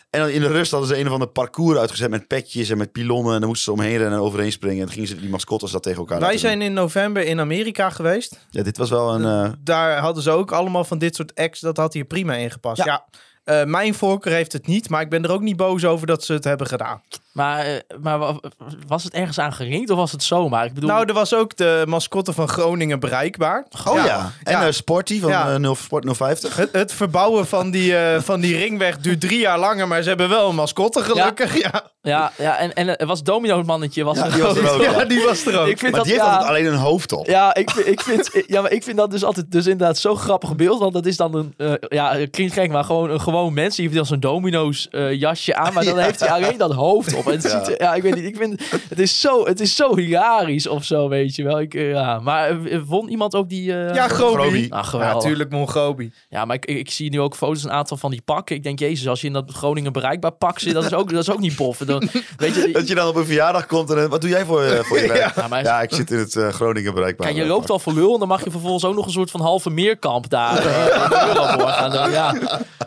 En 0.09 0.19
dan 0.19 0.29
in 0.29 0.41
de 0.41 0.47
rust 0.47 0.71
hadden 0.71 0.89
ze 0.89 0.97
een 0.99 1.07
of 1.07 1.13
ander 1.13 1.27
parcours 1.27 1.77
uitgezet 1.79 2.09
met 2.09 2.27
petjes 2.27 2.69
en 2.69 2.77
met 2.77 2.91
pilonnen. 2.91 3.33
En 3.33 3.39
dan 3.39 3.47
moesten 3.47 3.73
ze 3.73 3.79
omheen 3.81 4.01
en 4.01 4.13
overheen 4.13 4.51
springen. 4.51 4.77
En 4.79 4.83
dan 4.85 4.93
gingen 4.93 5.07
ze 5.07 5.15
die 5.19 5.29
mascottes 5.29 5.71
dat 5.71 5.83
tegen 5.83 5.99
elkaar 5.99 6.19
Wij 6.19 6.37
zijn 6.37 6.61
in 6.61 6.73
november 6.73 7.23
in 7.25 7.39
Amerika 7.39 7.89
geweest. 7.89 8.39
Ja, 8.49 8.63
dit 8.63 8.77
was 8.77 8.89
wel 8.89 9.13
een... 9.15 9.45
eh, 9.45 9.51
Daar 9.59 9.97
hadden 9.97 10.23
ze 10.23 10.31
ook 10.31 10.51
allemaal 10.51 10.83
van 10.83 10.97
dit 10.97 11.15
soort 11.15 11.35
acts. 11.35 11.59
Dat 11.59 11.77
had 11.77 11.93
hier 11.93 12.05
prima 12.05 12.33
ingepast. 12.35 12.83
Ja. 12.83 13.05
Ja. 13.45 13.61
Eh, 13.61 13.65
mijn 13.67 13.93
voorkeur 13.93 14.33
heeft 14.33 14.53
het 14.53 14.67
niet, 14.67 14.89
maar 14.89 15.01
ik 15.01 15.09
ben 15.09 15.23
er 15.23 15.31
ook 15.31 15.41
niet 15.41 15.57
boos 15.57 15.85
over 15.85 16.07
dat 16.07 16.23
ze 16.23 16.33
het 16.33 16.43
hebben 16.43 16.67
gedaan. 16.67 17.01
Maar, 17.33 17.65
eh, 17.65 17.75
maar 18.01 18.19
wa- 18.19 18.39
was 18.87 19.03
het 19.03 19.13
ergens 19.13 19.39
aan 19.39 19.53
gelinkt 19.53 19.89
of 19.89 19.97
was 19.97 20.11
het 20.11 20.23
zomaar? 20.23 20.65
Ik 20.65 20.73
bedoel, 20.73 20.89
Nou, 20.89 21.05
er 21.07 21.13
was 21.13 21.33
ook 21.35 21.57
de 21.57 21.83
mascotte 21.87 22.33
van 22.33 22.47
Groningen 22.47 22.99
bereikbaar. 22.99 23.65
oh 23.87 23.95
ja. 24.05 24.31
En 24.43 24.51
Ja. 24.51 24.65
eh, 24.65 24.71
Sporty 24.71 25.19
van 25.19 25.29
Ja. 25.29 25.49
eh, 25.53 25.59
0, 25.59 25.75
Sport 25.75 26.05
050. 26.15 26.55
Het, 26.55 26.69
het 26.71 26.93
verbouwen 26.93 27.47
van 27.47 27.71
die, 27.71 27.95
eh, 27.97 28.21
van 28.21 28.39
die 28.39 28.57
ringweg 28.57 28.97
duurt 28.97 29.21
drie 29.21 29.39
jaar 29.39 29.59
langer, 29.59 29.87
maar 29.87 30.01
ze 30.01 30.07
hebben 30.09 30.29
wel 30.29 30.49
een 30.49 30.55
mascotte 30.55 31.03
gelukkig. 31.03 31.61
Ja, 31.61 31.83
ja, 32.01 32.31
ja 32.37 32.57
en, 32.57 32.73
en 32.73 32.97
er 32.97 33.05
was 33.07 33.23
Domino 33.23 33.57
het 33.57 33.65
mannetje. 33.65 34.03
Was 34.03 34.17
Ja, 34.17 34.25
er 34.25 34.31
die 34.33 34.41
was 34.41 34.57
er 34.57 34.71
ook. 34.73 34.81
ja. 34.99 35.05
die 35.05 35.23
was 35.25 35.45
er 35.45 35.59
ook. 35.59 35.67
Ik 35.67 35.79
vind 35.79 35.81
Maar 35.81 35.91
dat, 35.91 36.03
die 36.03 36.13
heeft 36.13 36.25
ja, 36.25 36.31
altijd 36.31 36.49
alleen 36.49 36.65
een 36.65 36.79
hoofd 36.79 37.11
op. 37.11 37.25
Ja, 37.25 37.55
ik, 37.55 37.69
vind- 37.69 37.87
ik 37.87 38.01
vind, 38.01 38.29
ja, 38.47 38.61
maar 38.61 38.71
ik 38.71 38.83
vind 38.83 38.97
dat 38.97 39.11
dus 39.11 39.23
altijd 39.23 39.51
dus 39.51 39.65
inderdaad 39.67 39.97
zo'n 39.97 40.17
grappig 40.17 40.55
beeld. 40.55 40.79
Want 40.79 40.93
dat 40.93 41.05
is 41.05 41.17
dan 41.17 41.35
een, 41.35 41.53
eh, 41.57 41.73
ja, 41.89 42.17
klinkt 42.31 42.53
gek, 42.53 42.71
maar 42.71 42.83
gewoon 42.83 43.09
een 43.09 43.21
gewoon 43.21 43.53
mens. 43.53 43.75
Die 43.75 43.83
heeft 43.85 43.97
dan 43.97 44.05
zo'n 44.05 44.19
domino's 44.19 44.87
eh, 44.91 45.11
jasje 45.19 45.55
aan, 45.55 45.73
maar 45.73 45.83
dan 45.85 45.95
Ja. 45.99 46.03
heeft 46.03 46.19
hij 46.19 46.29
alleen 46.29 46.57
dat 46.57 46.73
hoofd 46.73 47.15
op. 47.15 47.22
op. 47.25 47.31
En 47.31 47.39
het 47.41 47.65
ziet, 47.67 47.75
ja. 47.79 47.93
ik 47.93 48.01
weet 48.01 48.15
niet. 48.15 48.23
Ik 48.25 48.35
vind 48.37 48.61
het 48.89 48.99
is 48.99 49.19
zo, 49.21 49.45
het 49.45 49.59
is 49.59 49.75
zo 49.75 49.95
hilarisch 49.97 50.67
of 50.67 50.83
zo, 50.83 51.09
weet 51.09 51.35
je 51.35 51.43
wel. 51.43 51.59
Ik, 51.59 51.73
eh, 51.73 51.89
ja. 51.91 52.19
Maar 52.19 52.49
eh, 52.65 52.79
won 52.85 53.09
iemand 53.09 53.35
ook 53.35 53.49
die? 53.49 53.73
eh, 53.85 53.95
Ja. 53.95 54.07
Groby. 54.07 54.67
Ah, 54.69 54.69
Ja, 54.69 54.83
geweldig. 54.83 55.13
natuurlijk 55.15 55.49
Mongobi. 55.49 56.11
Ja, 56.29 56.45
maar 56.45 56.55
ik, 56.55 56.65
ik 56.65 56.91
zie 56.91 57.09
nu 57.09 57.19
ook 57.19 57.35
foto's, 57.35 57.63
een 57.63 57.71
aantal 57.71 57.97
van 57.97 58.11
die 58.11 58.21
pakken. 58.25 58.55
Ik 58.55 58.63
denk, 58.63 58.79
jezus, 58.79 59.07
als 59.07 59.21
je 59.21 59.27
in 59.27 59.33
dat 59.33 59.51
Groningen 59.51 59.93
bereikbaar 59.93 60.31
pak 60.31 60.59
zit, 60.59 60.73
dat 60.73 60.85
is 60.85 60.93
ook, 60.93 61.09
dat 61.11 61.21
is 61.21 61.31
ook 61.31 61.39
niet 61.39 61.55
boffen. 61.55 61.87
Dan, 61.87 62.09
weet 62.37 62.55
je, 62.55 62.69
Dat 62.71 62.87
je 62.87 62.95
dan 62.95 63.07
op 63.07 63.15
een 63.15 63.25
verjaardag 63.25 63.65
komt 63.65 63.89
en 63.89 64.09
wat 64.09 64.21
doe 64.21 64.29
jij 64.29 64.45
voor, 64.45 64.63
voor 64.85 64.99
je 64.99 65.07
werk? 65.13 65.35
Ja, 65.35 65.47
maar- 65.47 65.63
Ja, 65.63 65.81
ik 65.81 65.93
zit 65.93 66.11
in 66.11 66.17
het 66.17 66.33
Groningen 66.51 66.93
bereikbaar. 66.93 67.27
Kijk, 67.27 67.39
je 67.39 67.45
loopt 67.45 67.69
al 67.69 67.79
voor 67.79 67.93
lul 67.93 68.13
en 68.13 68.19
dan 68.19 68.27
mag 68.27 68.43
je 68.43 68.51
vervolgens 68.51 68.85
ook 68.85 68.95
nog 68.95 69.05
een 69.05 69.11
soort 69.11 69.31
van 69.31 69.41
halve 69.41 69.69
meerkamp 69.69 70.29
daar. 70.29 70.61
Ja. 72.11 72.33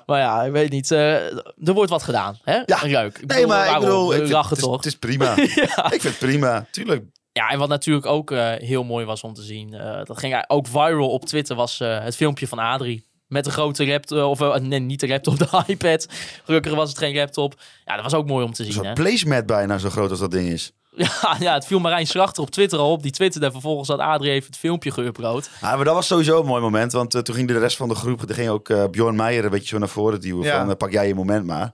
Maar 0.07 0.21
ja, 0.21 0.43
ik 0.43 0.53
weet 0.53 0.71
niet. 0.71 0.91
er 0.91 1.43
wordt 1.75 1.91
wat 1.91 2.03
gedaan. 2.03 2.39
Hè? 2.45 2.55
Ja. 2.67 2.79
Leuk. 2.83 3.19
Ik 3.19 3.27
Nee, 3.35 3.47
maar 3.47 3.69
ik 3.75 3.79
bedoel, 3.81 4.15
ik 4.15 4.26
vind- 4.27 4.39
lachen 4.39 4.49
het, 4.57 4.59
is, 4.59 4.65
toch? 4.65 4.77
het 4.77 4.87
is 4.87 4.97
prima. 4.97 5.37
Ik 5.97 6.01
vind 6.01 6.03
het 6.03 6.19
prima, 6.19 6.67
tuurlijk. 6.71 7.05
Ja, 7.33 7.49
en 7.49 7.59
wat 7.59 7.69
natuurlijk 7.69 8.07
ook 8.07 8.31
eh, 8.31 8.53
heel 8.53 8.85
mooi 8.85 9.05
was 9.05 9.23
om 9.23 9.35
te 9.35 9.43
zien. 9.43 9.75
eh, 9.75 10.05
dat 10.05 10.19
ging 10.19 10.45
ook 10.47 10.67
viral 10.67 11.11
op 11.11 11.25
Twitter, 11.25 11.57
was 11.57 11.81
eh, 11.81 12.03
het 12.03 12.17
filmpje 12.17 12.47
van 12.49 12.59
Adrie. 12.59 13.05
Met 13.27 13.45
de 13.45 13.51
grote 13.51 13.87
laptop, 13.87 14.41
of 14.41 14.61
nee, 14.61 14.79
niet 14.79 15.01
de 15.01 15.09
laptop, 15.09 15.39
de 15.39 15.63
iPad. 15.67 16.07
Gelukkig 16.45 16.75
was 16.75 16.89
het 16.89 16.99
geen 16.99 17.15
laptop. 17.15 17.55
Ja, 17.85 17.95
dat 17.95 18.05
was 18.05 18.15
ook 18.15 18.27
mooi 18.27 18.45
om 18.45 18.53
te 18.53 18.65
zien. 18.65 18.85
Hè? 18.85 18.93
placemat 18.93 19.47
bijna 19.47 19.79
zo 19.79 19.91
groot 19.91 20.11
als 20.11 20.19
dat 20.19 20.31
ding 20.31 20.49
is. 20.49 20.73
Ja, 20.97 21.37
ja, 21.39 21.55
het 21.55 21.67
viel 21.67 21.79
Marijn 21.79 22.07
Schrachter 22.07 22.43
op 22.43 22.51
Twitter 22.51 22.79
al 22.79 22.91
op. 22.93 23.03
Die 23.03 23.11
twitterde 23.11 23.51
vervolgens 23.51 23.89
dat 23.89 23.99
Adrie 23.99 24.31
heeft 24.31 24.47
het 24.47 24.57
filmpje 24.57 24.93
geüpload. 24.93 25.51
Ja, 25.61 25.77
maar 25.77 25.85
dat 25.85 25.95
was 25.95 26.07
sowieso 26.07 26.41
een 26.41 26.47
mooi 26.47 26.63
moment. 26.63 26.93
Want 26.93 27.11
toen 27.11 27.35
ging 27.35 27.49
de 27.49 27.59
rest 27.59 27.77
van 27.77 27.89
de 27.89 27.95
groep, 27.95 28.29
er 28.29 28.35
ging 28.35 28.49
ook 28.49 28.91
Bjorn 28.91 29.17
Meijer 29.17 29.45
een 29.45 29.51
beetje 29.51 29.69
zo 29.69 29.79
naar 29.79 29.89
voren 29.89 30.21
duwen. 30.21 30.45
Ja. 30.45 30.67
Van, 30.67 30.77
pak 30.77 30.93
jij 30.93 31.07
je 31.09 31.15
moment 31.15 31.47
maar. 31.47 31.73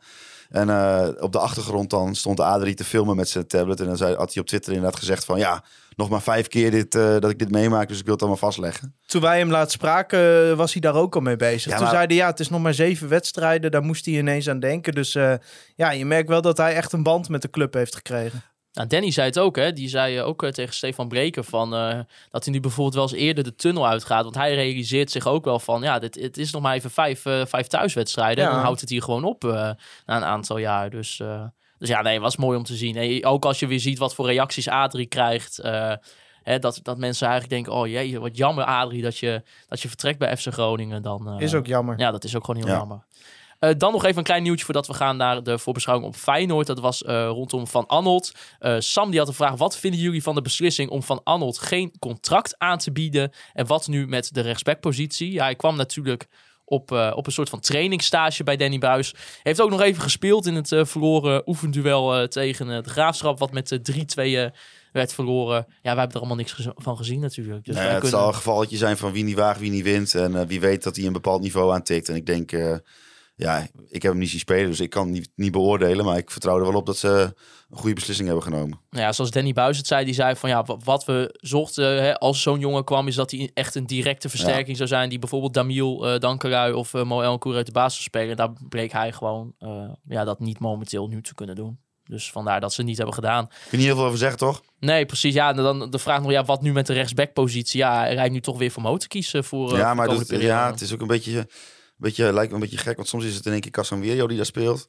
En 0.52 0.70
eh, 0.70 1.08
op 1.20 1.32
de 1.32 1.38
achtergrond 1.38 1.90
dan 1.90 2.14
stond 2.14 2.40
Adrie 2.40 2.74
te 2.74 2.84
filmen 2.84 3.16
met 3.16 3.28
zijn 3.28 3.46
tablet. 3.46 3.80
En 3.80 3.86
dan 3.86 3.96
zei, 3.96 4.14
had 4.14 4.32
hij 4.32 4.42
op 4.42 4.48
Twitter 4.48 4.72
inderdaad 4.72 4.98
gezegd 4.98 5.24
van... 5.24 5.38
Ja, 5.38 5.64
nog 5.96 6.08
maar 6.08 6.22
vijf 6.22 6.48
keer 6.48 6.70
dit, 6.70 6.94
eh, 6.94 7.18
dat 7.18 7.30
ik 7.30 7.38
dit 7.38 7.50
meemaak, 7.50 7.88
dus 7.88 7.98
ik 7.98 8.04
wil 8.04 8.12
het 8.12 8.22
allemaal 8.22 8.40
vastleggen. 8.40 8.94
Toen 9.06 9.20
wij 9.20 9.38
hem 9.38 9.50
laatst 9.50 9.72
spraken, 9.72 10.50
eh, 10.50 10.56
was 10.56 10.72
hij 10.72 10.80
daar 10.80 10.94
ook 10.94 11.14
al 11.14 11.20
mee 11.20 11.36
bezig. 11.36 11.70
Ja, 11.70 11.76
Toen 11.76 11.84
maar- 11.84 11.94
zei 11.94 12.06
hij, 12.06 12.16
ja, 12.16 12.26
het 12.26 12.40
is 12.40 12.48
nog 12.48 12.60
maar 12.60 12.74
zeven 12.74 13.08
wedstrijden. 13.08 13.70
Daar 13.70 13.82
moest 13.82 14.04
hij 14.04 14.14
ineens 14.14 14.48
aan 14.48 14.60
denken. 14.60 14.94
Dus 14.94 15.12
ja, 15.74 15.90
je 15.90 16.04
merkt 16.06 16.28
wel 16.28 16.42
dat 16.42 16.56
hij 16.56 16.74
echt 16.74 16.92
een 16.92 17.02
band 17.02 17.28
met 17.28 17.42
de 17.42 17.50
club 17.50 17.74
heeft 17.74 17.94
gekregen. 17.94 18.42
Nou, 18.72 18.88
Danny 18.88 19.10
zei 19.10 19.26
het 19.26 19.38
ook, 19.38 19.56
hè? 19.56 19.72
Die 19.72 19.88
zei 19.88 20.16
eh, 20.18 20.26
ook 20.26 20.42
eh, 20.42 20.50
tegen 20.50 20.74
Stefan 20.74 21.08
Breken 21.08 21.44
van, 21.44 21.74
eh, 21.74 21.98
dat 22.30 22.44
hij 22.44 22.52
nu 22.54 22.60
bijvoorbeeld 22.60 22.94
wel 22.94 23.02
eens 23.02 23.12
eerder 23.12 23.44
de 23.44 23.54
tunnel 23.54 23.86
uitgaat. 23.86 24.22
Want 24.22 24.34
hij 24.34 24.54
realiseert 24.54 25.10
zich 25.10 25.26
ook 25.26 25.44
wel 25.44 25.58
van, 25.58 25.82
ja, 25.82 25.98
dit, 25.98 26.14
het 26.14 26.38
is 26.38 26.52
nog 26.52 26.62
maar 26.62 26.74
even 26.74 26.90
vijf, 26.90 27.20
vijf 27.48 27.66
thuiswedstrijden. 27.66 28.44
Ja. 28.44 28.48
En 28.50 28.54
dan 28.56 28.64
houdt 28.64 28.80
het 28.80 28.90
hier 28.90 29.02
gewoon 29.02 29.24
op 29.24 29.44
eh, 29.44 29.50
na 30.06 30.16
een 30.16 30.24
aantal 30.24 30.58
jaar. 30.58 30.90
Dus, 30.90 31.20
eh, 31.20 31.44
dus 31.78 31.88
ja, 31.88 32.02
nee, 32.02 32.20
was 32.20 32.36
mooi 32.36 32.56
om 32.58 32.64
te 32.64 32.74
zien. 32.76 32.96
En 32.96 33.24
ook 33.24 33.44
als 33.44 33.58
je 33.58 33.66
weer 33.66 33.80
ziet 33.80 33.98
wat 33.98 34.14
voor 34.14 34.26
reacties 34.26 34.68
Adrie 34.68 35.06
krijgt. 35.06 35.58
eh, 35.58 35.92
hè, 36.42 36.58
dat, 36.58 36.80
dat 36.82 36.98
mensen 36.98 37.28
eigenlijk 37.28 37.54
denken, 37.64 37.80
oh 37.82 37.88
jee, 37.88 38.20
wat 38.20 38.36
jammer 38.36 38.64
Adrie 38.64 39.02
dat 39.02 39.18
je, 39.18 39.42
dat 39.68 39.80
je 39.80 39.88
vertrekt 39.88 40.18
bij 40.18 40.36
FC 40.36 40.46
Groningen. 40.52 41.02
Dan, 41.02 41.28
eh, 41.28 41.40
Is 41.40 41.54
ook 41.54 41.66
jammer. 41.66 41.98
ja, 41.98 42.10
dat 42.10 42.24
is 42.24 42.36
ook 42.36 42.44
gewoon 42.44 42.62
heel 42.62 42.70
Ja. 42.72 42.76
jammer. 42.78 43.04
Eh, 43.62 43.70
dan 43.76 43.92
nog 43.92 44.04
even 44.04 44.18
een 44.18 44.24
klein 44.24 44.42
nieuwtje 44.42 44.64
voordat 44.64 44.86
we 44.86 44.94
gaan 44.94 45.16
naar 45.16 45.42
de 45.42 45.58
voorbeschouwing 45.58 46.08
op 46.08 46.16
Feyenoord. 46.16 46.66
Dat 46.66 46.80
was 46.80 47.02
eh, 47.02 47.26
rondom 47.26 47.66
Van 47.66 47.86
Anholt. 47.86 48.32
Eh, 48.58 48.76
Sam 48.78 49.10
die 49.10 49.18
had 49.18 49.28
een 49.28 49.34
vraag. 49.34 49.56
Wat 49.56 49.78
vinden 49.78 50.00
jullie 50.00 50.22
van 50.22 50.34
de 50.34 50.42
beslissing 50.42 50.90
om 50.90 51.02
Van 51.02 51.20
Anholt 51.24 51.58
geen 51.58 51.92
contract 51.98 52.54
aan 52.58 52.78
te 52.78 52.92
bieden? 52.92 53.32
En 53.52 53.66
wat 53.66 53.88
nu 53.88 54.06
met 54.06 54.34
de 54.34 54.40
rechtsbackpositie? 54.40 55.32
Ja, 55.32 55.44
hij 55.44 55.54
kwam 55.54 55.76
natuurlijk 55.76 56.26
op, 56.64 56.90
op 56.90 57.26
een 57.26 57.32
soort 57.32 57.48
van 57.48 57.60
trainingsstage 57.60 58.44
bij 58.44 58.56
Danny 58.56 58.78
Buis. 58.78 59.14
Heeft 59.42 59.60
ook 59.60 59.70
nog 59.70 59.80
even 59.80 60.02
gespeeld 60.02 60.46
in 60.46 60.54
het 60.54 60.68
verloren 60.68 61.42
oefenduel 61.48 62.28
tegen 62.28 62.82
de 62.82 62.90
Graafschap. 62.90 63.38
Wat 63.38 63.52
met 63.52 63.68
de 63.68 63.80
3-2 63.80 64.36
eh, 64.36 64.46
werd 64.92 65.12
verloren. 65.14 65.66
Ja, 65.68 65.74
wij 65.82 65.90
hebben 65.94 66.08
er 66.10 66.18
allemaal 66.18 66.36
niks 66.36 66.52
gez- 66.52 66.66
van 66.74 66.96
gezien 66.96 67.20
natuurlijk. 67.20 67.64
Dus 67.64 67.76
het 67.76 67.90
kunnen- 67.90 68.08
zal 68.08 68.28
een 68.28 68.34
gevalletje 68.34 68.76
zijn 68.76 68.96
van 68.96 69.12
wie 69.12 69.24
niet 69.24 69.36
waagt, 69.36 69.60
wie 69.60 69.70
niet 69.70 69.84
wint. 69.84 70.14
En 70.14 70.46
wie 70.46 70.60
weet 70.60 70.82
dat 70.82 70.96
hij 70.96 71.06
een 71.06 71.12
bepaald 71.12 71.42
niveau 71.42 71.72
aantikt. 71.72 72.08
En 72.08 72.14
ik 72.14 72.26
denk, 72.26 72.52
ja, 73.34 73.66
ik 73.88 74.02
heb 74.02 74.10
hem 74.12 74.20
niet 74.20 74.30
zien 74.30 74.38
spelen, 74.38 74.70
dus 74.70 74.80
ik 74.80 74.90
kan 74.90 75.10
niet, 75.10 75.30
niet 75.34 75.52
beoordelen. 75.52 76.04
Maar 76.04 76.16
ik 76.16 76.30
vertrouw 76.30 76.56
er 76.58 76.66
wel 76.66 76.74
op 76.74 76.86
dat 76.86 76.96
ze 76.96 77.34
een 77.70 77.78
goede 77.78 77.94
beslissing 77.94 78.26
hebben 78.28 78.44
genomen. 78.46 78.80
Nou 78.90 79.04
ja, 79.04 79.12
zoals 79.12 79.30
Danny 79.30 79.52
Buis 79.52 79.76
het 79.76 79.86
zei, 79.86 80.04
die 80.04 80.14
zei 80.14 80.36
van 80.36 80.48
ja, 80.50 80.62
wa- 80.62 80.76
wat 80.84 81.04
we 81.04 81.38
zochten 81.40 82.02
hè, 82.02 82.18
als 82.18 82.42
zo'n 82.42 82.60
jongen 82.60 82.84
kwam, 82.84 83.06
is 83.08 83.14
dat 83.14 83.30
hij 83.30 83.50
echt 83.54 83.74
een 83.74 83.86
directe 83.86 84.28
versterking 84.28 84.76
zou 84.76 84.88
zijn. 84.88 85.08
Die 85.08 85.18
bijvoorbeeld 85.18 85.54
Damiel 85.54 86.12
uh, 86.12 86.18
Dankerui 86.18 86.72
of 86.72 86.92
uh, 86.92 87.02
Moel 87.04 87.38
Koer 87.38 87.54
uit 87.54 87.66
de 87.66 87.72
basis 87.72 88.04
spelen. 88.04 88.36
Daar 88.36 88.52
bleek 88.68 88.92
hij 88.92 89.12
gewoon 89.12 89.54
uh, 89.60 89.90
ja, 90.08 90.24
dat 90.24 90.40
niet 90.40 90.58
momenteel 90.58 91.08
nu 91.08 91.22
te 91.22 91.34
kunnen 91.34 91.54
doen. 91.54 91.78
Dus 92.04 92.30
vandaar 92.30 92.60
dat 92.60 92.70
ze 92.72 92.76
het 92.80 92.86
niet 92.88 92.96
hebben 92.96 93.14
gedaan. 93.14 93.46
Kun 93.46 93.56
je 93.70 93.76
niet 93.76 93.86
heel 93.86 93.96
veel 93.96 94.04
over 94.04 94.18
zeggen, 94.18 94.38
toch? 94.38 94.62
Nee, 94.78 95.06
precies. 95.06 95.34
Ja, 95.34 95.52
dan 95.52 95.90
de 95.90 95.98
vraag 95.98 96.22
nog, 96.22 96.30
ja, 96.30 96.44
wat 96.44 96.62
nu 96.62 96.72
met 96.72 96.86
de 96.86 96.92
rechtsbackpositie? 96.92 97.78
Ja, 97.80 97.98
hij 97.98 98.14
rijdt 98.14 98.32
nu 98.32 98.40
toch 98.40 98.58
weer 98.58 98.70
voor 98.70 98.98
te 98.98 99.08
kiezen 99.08 99.44
voor. 99.44 99.76
Ja, 99.76 99.94
maar 99.94 100.08
dat, 100.08 100.28
ja, 100.28 100.70
het 100.70 100.80
is 100.80 100.92
ook 100.92 101.00
een 101.00 101.06
beetje, 101.06 101.48
beetje, 102.02 102.32
lijkt 102.32 102.48
me 102.48 102.54
een 102.54 102.62
beetje 102.62 102.78
gek. 102.78 102.96
Want 102.96 103.08
soms 103.08 103.24
is 103.24 103.34
het 103.34 103.46
in 103.46 103.52
één 103.52 103.60
keer 103.60 103.70
Casanvirio 103.70 104.26
die 104.26 104.36
daar 104.36 104.46
speelt. 104.46 104.88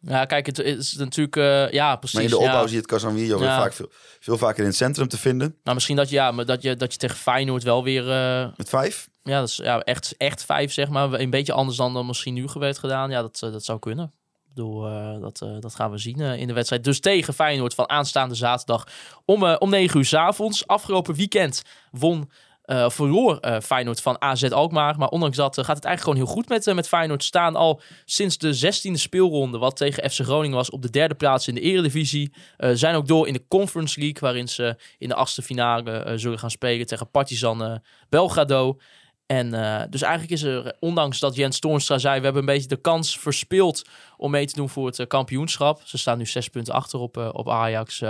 Ja, 0.00 0.24
kijk, 0.24 0.46
het 0.46 0.58
is 0.58 0.92
natuurlijk, 0.92 1.36
uh, 1.36 1.70
ja, 1.70 1.96
precies. 1.96 2.14
Maar 2.14 2.24
in 2.24 2.30
de 2.30 2.38
opbouw 2.38 2.60
ja. 2.60 2.62
zie 2.62 2.70
je 2.70 2.76
het 2.76 2.86
Casanvirio 2.86 3.42
ja. 3.42 3.60
vaak 3.60 3.72
veel, 3.72 3.88
veel 4.20 4.38
vaker 4.38 4.60
in 4.60 4.66
het 4.66 4.76
centrum 4.76 5.08
te 5.08 5.18
vinden. 5.18 5.56
Nou, 5.62 5.74
misschien 5.74 5.96
dat, 5.96 6.10
ja, 6.10 6.30
maar 6.30 6.44
dat, 6.44 6.62
je, 6.62 6.76
dat 6.76 6.92
je 6.92 6.98
tegen 6.98 7.16
Feyenoord 7.16 7.62
wel 7.62 7.84
weer... 7.84 8.06
Uh, 8.06 8.48
Met 8.56 8.68
vijf? 8.68 9.08
Ja, 9.22 9.40
dat 9.40 9.48
is 9.48 9.56
ja, 9.56 9.80
echt, 9.80 10.14
echt 10.16 10.44
vijf, 10.44 10.72
zeg 10.72 10.88
maar. 10.88 11.12
Een 11.12 11.30
beetje 11.30 11.52
anders 11.52 11.76
dan, 11.76 11.94
dan 11.94 12.06
misschien 12.06 12.34
nu 12.34 12.48
geweest 12.48 12.78
gedaan. 12.78 13.10
Ja, 13.10 13.20
dat, 13.20 13.38
dat 13.40 13.64
zou 13.64 13.78
kunnen. 13.78 14.04
Ik 14.04 14.56
bedoel, 14.56 14.88
uh, 14.88 15.20
dat, 15.20 15.40
uh, 15.44 15.60
dat 15.60 15.74
gaan 15.74 15.90
we 15.90 15.98
zien 15.98 16.20
uh, 16.20 16.36
in 16.36 16.46
de 16.46 16.52
wedstrijd. 16.52 16.84
Dus 16.84 17.00
tegen 17.00 17.34
Feyenoord 17.34 17.74
van 17.74 17.88
aanstaande 17.88 18.34
zaterdag 18.34 18.86
om, 19.24 19.44
om 19.44 19.70
9 19.70 19.98
uur 19.98 20.04
s 20.04 20.14
avonds. 20.14 20.66
Afgelopen 20.66 21.14
weekend 21.14 21.62
won, 21.90 22.30
uh, 22.70 22.90
verloor 22.90 23.60
Feyenoord 23.62 24.00
van 24.00 24.20
AZ 24.22 24.44
Alkmaar. 24.44 24.98
Maar 24.98 25.08
ondanks 25.08 25.36
dat 25.36 25.54
gaat 25.54 25.76
het 25.76 25.84
eigenlijk 25.84 26.00
gewoon 26.00 26.16
heel 26.16 26.42
goed 26.42 26.48
met, 26.48 26.74
met 26.74 26.88
Feyenoord. 26.88 27.24
Staan 27.24 27.56
al 27.56 27.80
sinds 28.04 28.38
de 28.38 28.56
16e 28.56 28.92
speelronde, 28.92 29.58
wat 29.58 29.76
tegen 29.76 30.10
FC 30.10 30.20
Groningen 30.20 30.56
was, 30.56 30.70
op 30.70 30.82
de 30.82 30.90
derde 30.90 31.14
plaats 31.14 31.48
in 31.48 31.54
de 31.54 31.60
Eredivisie. 31.60 32.32
zijn 32.56 32.94
ook 32.94 33.06
door 33.06 33.26
in 33.26 33.32
de 33.32 33.44
Conference 33.48 34.00
League, 34.00 34.20
waarin 34.20 34.48
ze 34.48 34.76
in 34.98 35.08
de 35.08 35.14
achtste 35.14 35.42
finale 35.42 36.12
zullen 36.16 36.38
gaan 36.38 36.50
spelen 36.50 36.86
tegen 36.86 37.10
Partizan 37.10 37.80
Belgrado. 38.08 38.78
En 39.26 39.50
dus 39.90 40.02
eigenlijk 40.02 40.32
is 40.32 40.42
er, 40.42 40.76
ondanks 40.80 41.18
dat 41.18 41.34
Jens 41.34 41.58
Toornstra 41.58 41.98
zei... 41.98 42.18
we 42.18 42.24
hebben 42.24 42.42
een 42.42 42.54
beetje 42.54 42.68
de 42.68 42.80
kans 42.80 43.18
verspeeld 43.18 43.88
om 44.16 44.30
mee 44.30 44.46
te 44.46 44.54
doen 44.54 44.68
voor 44.68 44.86
het 44.86 45.06
kampioenschap. 45.06 45.80
Ze 45.84 45.98
staan 45.98 46.18
nu 46.18 46.26
zes 46.26 46.48
punten 46.48 46.74
achter 46.74 46.98
op, 46.98 47.16
op 47.16 47.48
Ajax. 47.48 48.00
is 48.00 48.08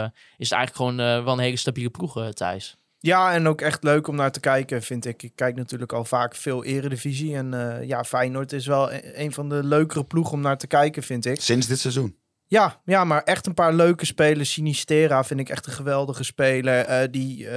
het 0.50 0.52
eigenlijk 0.52 0.76
gewoon 0.76 0.96
wel 0.96 1.32
een 1.32 1.38
hele 1.38 1.56
stabiele 1.56 1.90
ploeg, 1.90 2.32
Thijs. 2.32 2.80
Ja, 3.03 3.32
en 3.32 3.46
ook 3.46 3.61
echt 3.61 3.82
leuk 3.82 4.07
om 4.07 4.16
naar 4.16 4.32
te 4.32 4.40
kijken, 4.40 4.82
vind 4.82 5.07
ik. 5.07 5.22
Ik 5.22 5.32
kijk 5.34 5.57
natuurlijk 5.57 5.92
al 5.92 6.05
vaak 6.05 6.34
veel 6.34 6.64
eredivisie. 6.64 7.36
En 7.36 7.53
uh, 7.53 7.82
ja, 7.82 8.05
Feyenoord 8.05 8.53
is 8.53 8.66
wel 8.66 8.92
een 8.92 9.32
van 9.32 9.48
de 9.48 9.64
leukere 9.64 10.05
ploegen 10.05 10.32
om 10.32 10.40
naar 10.40 10.59
te 10.59 10.66
kijken, 10.66 11.03
vind 11.03 11.26
ik. 11.26 11.40
Sinds 11.40 11.66
dit 11.66 11.78
seizoen. 11.78 12.18
Ja, 12.46 12.80
ja, 12.84 13.05
maar 13.05 13.22
echt 13.22 13.46
een 13.46 13.55
paar 13.55 13.74
leuke 13.74 14.07
spelers. 14.07 14.53
Sinistera 14.53 15.24
vind 15.24 15.40
ik 15.40 15.48
echt 15.48 15.66
een 15.66 15.72
geweldige 15.72 16.24
speler. 16.24 16.88
Uh, 16.88 17.09
die 17.11 17.44
uh, 17.44 17.53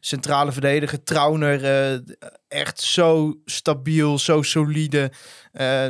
centrale 0.00 0.52
verdediger, 0.52 1.02
Trauner, 1.02 1.62
uh, 1.92 1.98
echt 2.48 2.80
zo 2.80 3.40
stabiel, 3.44 4.18
zo 4.18 4.42
solide. 4.42 5.12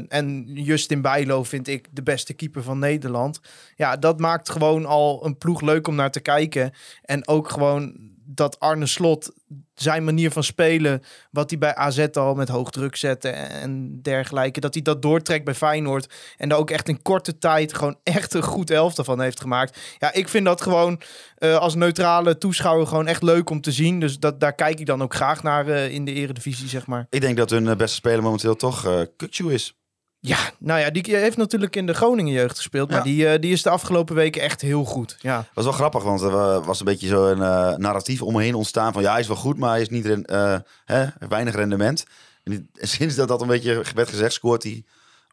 En 0.09 0.44
Justin 0.46 1.03
Bijlo 1.03 1.42
vind 1.42 1.68
ik 1.68 1.88
de 1.90 2.03
beste 2.03 2.34
keeper 2.34 2.62
van 2.62 2.78
Nederland. 2.78 3.40
Ja, 3.74 3.96
dat 3.96 4.18
maakt 4.18 4.50
gewoon 4.50 4.86
al 4.86 5.26
een 5.26 5.38
ploeg 5.38 5.61
leuk 5.61 5.88
om 5.88 5.94
naar 5.94 6.11
te 6.11 6.20
kijken. 6.20 6.72
En 7.03 7.28
ook 7.28 7.50
gewoon 7.50 8.11
dat 8.24 8.60
Arne 8.60 8.86
Slot 8.86 9.32
zijn 9.74 10.04
manier 10.04 10.30
van 10.30 10.44
spelen, 10.44 11.02
wat 11.30 11.50
hij 11.50 11.58
bij 11.58 11.74
AZ 11.74 12.06
al 12.12 12.34
met 12.34 12.48
hoog 12.48 12.70
druk 12.70 12.96
zette 12.96 13.28
en 13.28 14.02
dergelijke, 14.02 14.60
dat 14.60 14.74
hij 14.74 14.82
dat 14.82 15.02
doortrekt 15.02 15.44
bij 15.44 15.54
Feyenoord 15.54 16.14
en 16.36 16.48
daar 16.48 16.58
ook 16.58 16.70
echt 16.70 16.88
in 16.88 17.02
korte 17.02 17.38
tijd 17.38 17.74
gewoon 17.74 17.96
echt 18.02 18.34
een 18.34 18.42
goed 18.42 18.70
elftal 18.70 19.04
van 19.04 19.20
heeft 19.20 19.40
gemaakt. 19.40 19.78
Ja, 19.98 20.12
ik 20.12 20.28
vind 20.28 20.44
dat 20.44 20.60
gewoon 20.60 21.00
uh, 21.38 21.56
als 21.56 21.74
neutrale 21.74 22.38
toeschouwer 22.38 22.86
gewoon 22.86 23.06
echt 23.06 23.22
leuk 23.22 23.50
om 23.50 23.60
te 23.60 23.72
zien. 23.72 24.00
Dus 24.00 24.18
dat, 24.18 24.40
daar 24.40 24.54
kijk 24.54 24.80
ik 24.80 24.86
dan 24.86 25.02
ook 25.02 25.14
graag 25.14 25.42
naar 25.42 25.68
uh, 25.68 25.88
in 25.88 26.04
de 26.04 26.12
eredivisie, 26.12 26.68
zeg 26.68 26.86
maar. 26.86 27.06
Ik 27.10 27.20
denk 27.20 27.36
dat 27.36 27.50
hun 27.50 27.64
uh, 27.64 27.76
beste 27.76 27.96
speler 27.96 28.22
momenteel 28.22 28.56
toch 28.56 28.86
uh, 28.86 29.52
is. 29.52 29.82
Ja, 30.24 30.38
nou 30.58 30.80
ja, 30.80 30.90
die 30.90 31.16
heeft 31.16 31.36
natuurlijk 31.36 31.76
in 31.76 31.86
de 31.86 31.94
Groningen 31.94 32.32
jeugd 32.32 32.56
gespeeld. 32.56 32.88
Maar 32.90 32.98
ja. 32.98 33.04
die, 33.04 33.24
uh, 33.24 33.40
die 33.40 33.52
is 33.52 33.62
de 33.62 33.70
afgelopen 33.70 34.14
weken 34.14 34.42
echt 34.42 34.60
heel 34.60 34.84
goed. 34.84 35.16
Ja. 35.20 35.36
Dat 35.36 35.46
was 35.54 35.64
wel 35.64 35.72
grappig, 35.72 36.02
want 36.02 36.20
er 36.20 36.62
was 36.64 36.78
een 36.78 36.84
beetje 36.84 37.06
zo'n 37.06 37.38
uh, 37.38 37.74
narratief 37.76 38.22
omheen 38.22 38.54
ontstaan 38.54 38.92
van 38.92 39.02
ja, 39.02 39.10
hij 39.10 39.20
is 39.20 39.26
wel 39.26 39.36
goed, 39.36 39.58
maar 39.58 39.70
hij 39.70 39.80
is 39.80 39.88
niet 39.88 40.04
uh, 40.04 40.56
hè, 40.84 41.06
weinig 41.28 41.54
rendement. 41.54 42.04
En 42.44 42.68
sinds 42.74 43.14
dat 43.14 43.28
dat 43.28 43.40
een 43.40 43.46
beetje 43.46 43.82
werd 43.94 44.08
gezegd, 44.08 44.32
scoort 44.32 44.62
hij 44.62 44.84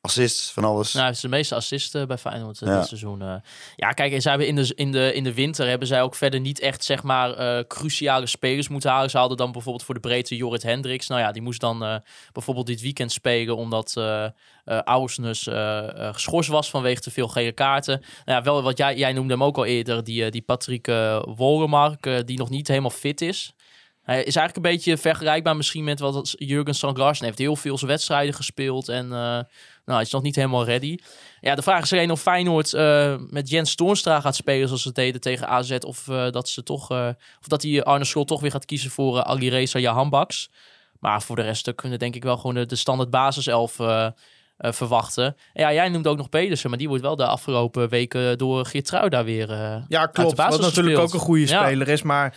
assists, 0.02 0.52
van 0.52 0.64
alles. 0.64 0.94
Nou, 0.94 1.06
hij 1.06 1.14
is 1.14 1.20
de 1.20 1.28
meeste 1.28 1.56
assisten 1.56 2.08
bij 2.08 2.18
Feyenoord 2.18 2.62
eh, 2.62 2.68
Ja. 2.70 2.78
dit 2.78 2.88
seizoen. 2.88 3.22
eh. 3.22 3.34
Ja, 3.76 3.92
kijk, 3.92 4.14
en 4.14 4.22
zij 4.22 4.32
hebben 4.32 4.50
in 4.50 4.56
de, 4.56 4.72
in, 4.76 4.92
de, 4.92 5.14
in 5.14 5.24
de 5.24 5.34
winter 5.34 5.68
hebben 5.68 5.88
zij 5.88 6.02
ook 6.02 6.16
verder 6.16 6.40
niet 6.40 6.60
echt, 6.60 6.84
zeg 6.84 7.04
maar, 7.04 7.34
eh, 7.34 7.64
cruciale 7.68 8.26
spelers 8.26 8.68
moeten 8.68 8.90
halen. 8.90 9.10
Ze 9.10 9.18
hadden 9.18 9.38
dan 9.38 9.52
bijvoorbeeld 9.52 9.84
voor 9.86 9.94
de 9.94 10.00
breedte 10.00 10.36
Jorrit 10.36 10.64
Hendricks. 10.64 11.08
Nou 11.08 11.22
ja, 11.22 11.32
die 11.32 11.42
moest 11.42 11.60
dan 11.60 11.84
eh, 11.84 11.96
bijvoorbeeld 12.32 12.68
dit 12.68 12.82
weekend 12.82 13.12
spelen, 13.12 13.56
omdat 13.56 13.94
eh 13.98 14.26
eh 14.66 14.80
eh, 14.88 16.08
eh, 16.08 16.14
geschorst 16.14 16.50
was 16.50 16.70
vanwege 16.70 17.02
te 17.02 17.12
veel 17.12 17.28
gele 17.28 17.52
kaarten. 17.52 18.00
Nou 18.26 18.38
ja, 18.38 18.44
wel 18.44 18.62
wat 18.64 18.78
jij, 18.78 18.98
jij 18.98 19.14
noemde 19.14 19.34
hem 19.34 19.44
ook 19.44 19.58
al 19.58 19.66
eerder, 19.66 20.04
die, 20.04 20.26
eh, 20.26 20.32
die 20.32 20.42
Patrick 20.42 20.88
eh 20.88 21.22
Wollemark, 21.36 22.06
eh, 22.06 22.18
die 22.26 22.38
nog 22.38 22.50
niet 22.50 22.68
helemaal 22.68 22.90
fit 22.90 23.22
is. 23.22 23.54
Hij 24.04 24.18
is 24.24 24.36
eigenlijk 24.36 24.56
een 24.56 24.72
beetje 24.74 24.98
vergelijkbaar 24.98 25.56
misschien 25.56 25.84
met 25.84 26.00
wat 26.00 26.34
Jurgen 26.38 26.76
Strand 26.76 26.98
Larsen 26.98 27.26
heeft. 27.26 27.38
Heel 27.38 27.56
veel 27.56 27.78
zijn 27.78 27.92
wedstrijden 27.92 28.34
gespeeld 28.34 28.90
en 28.90 29.14
eh, 29.14 29.40
nou, 29.90 30.02
hij 30.02 30.10
is 30.10 30.14
nog 30.14 30.22
niet 30.22 30.36
helemaal 30.36 30.66
ready. 30.66 30.98
Ja, 31.42 31.56
de 31.56 31.62
vraag 31.62 31.84
is 31.84 31.94
alleen 31.94 32.12
of 32.12 32.22
Feyenoord 32.22 32.74
eh, 32.74 33.16
met 33.30 33.50
Jens 33.50 33.76
Toornstra 33.76 34.20
gaat 34.22 34.36
spelen 34.36 34.68
zoals 34.68 34.82
ze 34.84 34.92
deden 34.92 35.22
tegen 35.22 35.48
AZ. 35.48 35.72
Of 35.80 36.08
eh, 36.08 36.30
dat 36.30 36.50
ze 36.50 36.64
toch, 36.64 36.92
eh, 36.92 37.08
of 37.40 37.48
dat 37.48 37.62
hij 37.64 37.84
Arne 37.84 38.06
Slot 38.06 38.28
toch 38.28 38.42
weer 38.42 38.52
gaat 38.52 38.66
kiezen 38.66 38.92
voor 38.92 39.16
uh, 39.16 39.22
Alireza 39.22 39.80
Jahanbaks. 39.80 40.50
Maar 41.00 41.22
voor 41.22 41.36
de 41.36 41.42
rest 41.42 41.76
kunnen 41.76 42.00
denk 42.00 42.16
ik 42.16 42.24
wel 42.24 42.38
gewoon 42.38 42.56
de, 42.56 42.66
de 42.66 42.76
standaard 42.76 43.10
basiself 43.10 43.76
verwachten. 44.58 45.26
En 45.54 45.62
ja, 45.64 45.74
jij 45.74 45.90
noemt 45.90 46.08
ook 46.08 46.18
nog 46.18 46.30
Pedersen, 46.30 46.70
maar 46.70 46.80
die 46.80 46.88
wordt 46.88 47.04
wel 47.04 47.16
de 47.16 47.26
afgelopen 47.26 47.90
weken 47.90 48.38
door 48.38 48.66
Geertruida 48.66 49.24
weer... 49.24 49.52
eh, 49.52 49.76
Ja, 49.88 50.06
klopt. 50.06 50.38
Wat 50.38 50.62
natuurlijk 50.62 50.98
ook 51.00 51.14
een 51.14 51.20
goede 51.20 51.48
Ja. 51.48 51.64
speler 51.66 51.88
is. 51.88 52.02
Maar 52.02 52.36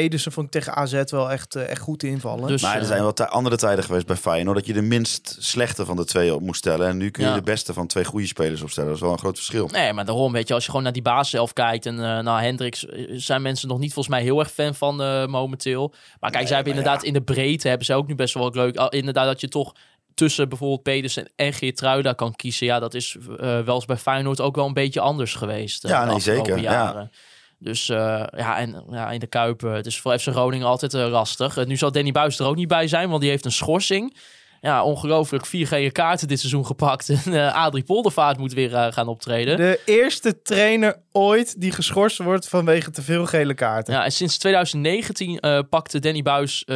Pedersen 0.00 0.32
vond 0.32 0.46
ik 0.46 0.52
tegen 0.52 0.74
AZ 0.74 1.02
wel 1.06 1.30
echt, 1.30 1.54
eh, 1.54 1.68
echt 1.70 1.80
goed 1.80 2.02
invallen. 2.02 2.46
Dus, 2.48 2.62
Maar 2.62 2.74
er 2.74 2.80
eh, 2.80 2.86
zijn 2.86 3.02
wel 3.02 3.14
andere 3.14 3.56
tijden 3.56 3.84
geweest 3.84 4.06
bij 4.06 4.16
Feyenoord 4.16 4.56
dat 4.56 4.66
je 4.66 4.72
de 4.72 4.82
minst 4.82 5.36
slechte 5.38 5.84
van 5.84 5.96
de 5.96 6.04
twee 6.04 6.34
op 6.34 6.40
moest 6.40 6.58
stellen. 6.58 6.88
En 6.88 6.96
nu 6.96 7.10
kun 7.10 7.22
je 7.24 7.28
Ja. 7.28 7.34
de 7.34 7.42
beste 7.42 7.72
van 7.72 7.86
twee 7.86 8.04
goede 8.04 8.26
spelers 8.26 8.62
opstellen. 8.62 8.88
Dat 8.88 8.98
is 8.98 9.04
wel 9.04 9.12
een 9.12 9.18
groot 9.18 9.36
verschil. 9.36 9.66
Nee, 9.66 9.92
maar 9.92 10.04
daarom, 10.04 10.32
weet 10.32 10.48
je, 10.48 10.54
als 10.54 10.62
je 10.64 10.68
gewoon 10.68 10.84
naar 10.84 10.92
die 10.92 11.02
basis 11.02 11.30
zelf 11.30 11.52
kijkt. 11.52 11.86
En 11.86 11.94
eh 11.94 12.18
nou, 12.22 12.40
Hendricks 12.42 12.86
zijn 13.08 13.42
mensen 13.42 13.68
nog 13.68 13.78
niet 13.78 13.92
volgens 13.92 14.14
mij 14.14 14.24
heel 14.24 14.38
erg 14.38 14.50
fan 14.50 14.74
van 14.74 15.02
eh, 15.02 15.26
momenteel. 15.26 15.94
Maar 16.20 16.30
kijk, 16.30 16.46
zij 16.46 16.56
hebben 16.56 16.74
inderdaad 16.74 17.02
in 17.02 17.12
de 17.12 17.22
breedte 17.22 17.68
hebben 17.68 17.86
ze 17.86 17.94
ook 17.94 18.06
nu 18.06 18.14
best 18.14 18.34
wel 18.34 18.42
wat 18.42 18.54
leuk. 18.54 18.76
Al- 18.76 18.88
Inderdaad, 18.88 19.26
dat 19.26 19.40
je 19.40 19.48
toch 19.48 19.72
tussen 20.14 20.48
bijvoorbeeld 20.48 20.82
Pedersen 20.82 21.28
en 21.36 21.52
Geertruida 21.52 22.12
kan 22.12 22.34
kiezen. 22.36 22.66
Ja, 22.66 22.78
dat 22.78 22.94
is 22.94 23.16
eh, 23.38 23.60
wel 23.60 23.74
eens 23.74 23.84
bij 23.84 23.96
Feyenoord 23.96 24.40
ook 24.40 24.56
wel 24.56 24.66
een 24.66 24.72
beetje 24.72 25.00
anders 25.00 25.34
geweest. 25.34 25.82
Ja, 25.82 26.00
de 26.00 26.06
nee, 26.06 26.14
afgelopen 26.14 26.44
zeker, 26.46 26.62
ja. 26.62 27.10
Dus 27.58 27.88
eh, 27.88 28.24
ja, 28.36 28.58
en 28.58 28.84
ja, 28.90 29.10
in 29.10 29.20
de 29.20 29.26
Kuip, 29.26 29.60
het 29.60 29.86
is 29.86 30.00
voor 30.00 30.18
FC 30.18 30.28
Groningen 30.28 30.66
altijd 30.66 30.94
eh, 30.94 31.08
lastig. 31.08 31.56
Eh, 31.56 31.66
nu 31.66 31.76
zal 31.76 31.92
Danny 31.92 32.12
Buis 32.12 32.38
er 32.38 32.46
ook 32.46 32.56
niet 32.56 32.68
bij 32.68 32.88
zijn, 32.88 33.08
want 33.08 33.20
die 33.20 33.30
heeft 33.30 33.44
een 33.44 33.52
schorsing. 33.52 34.16
Ja, 34.60 34.84
ongelooflijk. 34.84 35.46
Vier 35.46 35.66
gele 35.66 35.90
kaarten 35.90 36.28
dit 36.28 36.38
seizoen 36.38 36.66
gepakt. 36.66 37.08
En 37.24 37.52
Adrie 37.52 37.84
Poldervaart 37.84 38.38
moet 38.38 38.52
weer 38.52 38.92
gaan 38.92 39.08
optreden. 39.08 39.56
De 39.56 39.80
eerste 39.84 40.42
trainer 40.42 41.02
ooit 41.12 41.60
die 41.60 41.72
geschorst 41.72 42.18
wordt 42.18 42.48
vanwege 42.48 42.90
te 42.90 43.02
veel 43.02 43.26
gele 43.26 43.54
kaarten. 43.54 43.94
Ja, 43.94 44.04
en 44.04 44.12
sinds 44.12 44.38
2019 44.38 45.38
eh, 45.38 45.58
pakte 45.70 45.98
Danny 45.98 46.22
Buis 46.22 46.66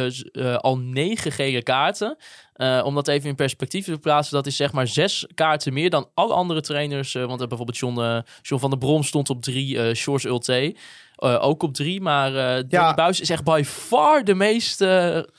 al 0.57 0.77
negen 0.77 1.31
gele 1.31 1.63
kaarten. 1.63 2.17
Eh, 2.59 2.81
om 2.83 2.95
dat 2.95 3.07
even 3.07 3.29
in 3.29 3.35
perspectief 3.35 3.85
te 3.85 3.97
plaatsen, 3.97 4.35
dat 4.35 4.45
is 4.47 4.55
zeg 4.55 4.71
maar 4.71 4.87
zes 4.87 5.27
kaarten 5.33 5.73
meer 5.73 5.89
dan 5.89 6.09
alle 6.13 6.33
andere 6.33 6.61
trainers. 6.61 7.15
eh, 7.15 7.25
want 7.25 7.41
eh, 7.41 7.47
bijvoorbeeld 7.47 7.77
John, 7.77 8.23
John 8.41 8.61
van 8.61 8.69
der 8.69 8.79
Brom 8.79 9.03
stond 9.03 9.29
op 9.29 9.41
drie, 9.41 9.81
eh 9.81 9.95
Shores 9.95 10.23
Ulte 10.23 10.75
ook 11.15 11.63
op 11.63 11.73
drie. 11.73 12.01
Maar 12.01 12.31
Ja. 12.69 12.93
Buis 12.93 13.21
is 13.21 13.29
echt 13.29 13.43
by 13.43 13.61
far 13.65 14.23
de 14.23 14.33
meeste... 14.33 15.29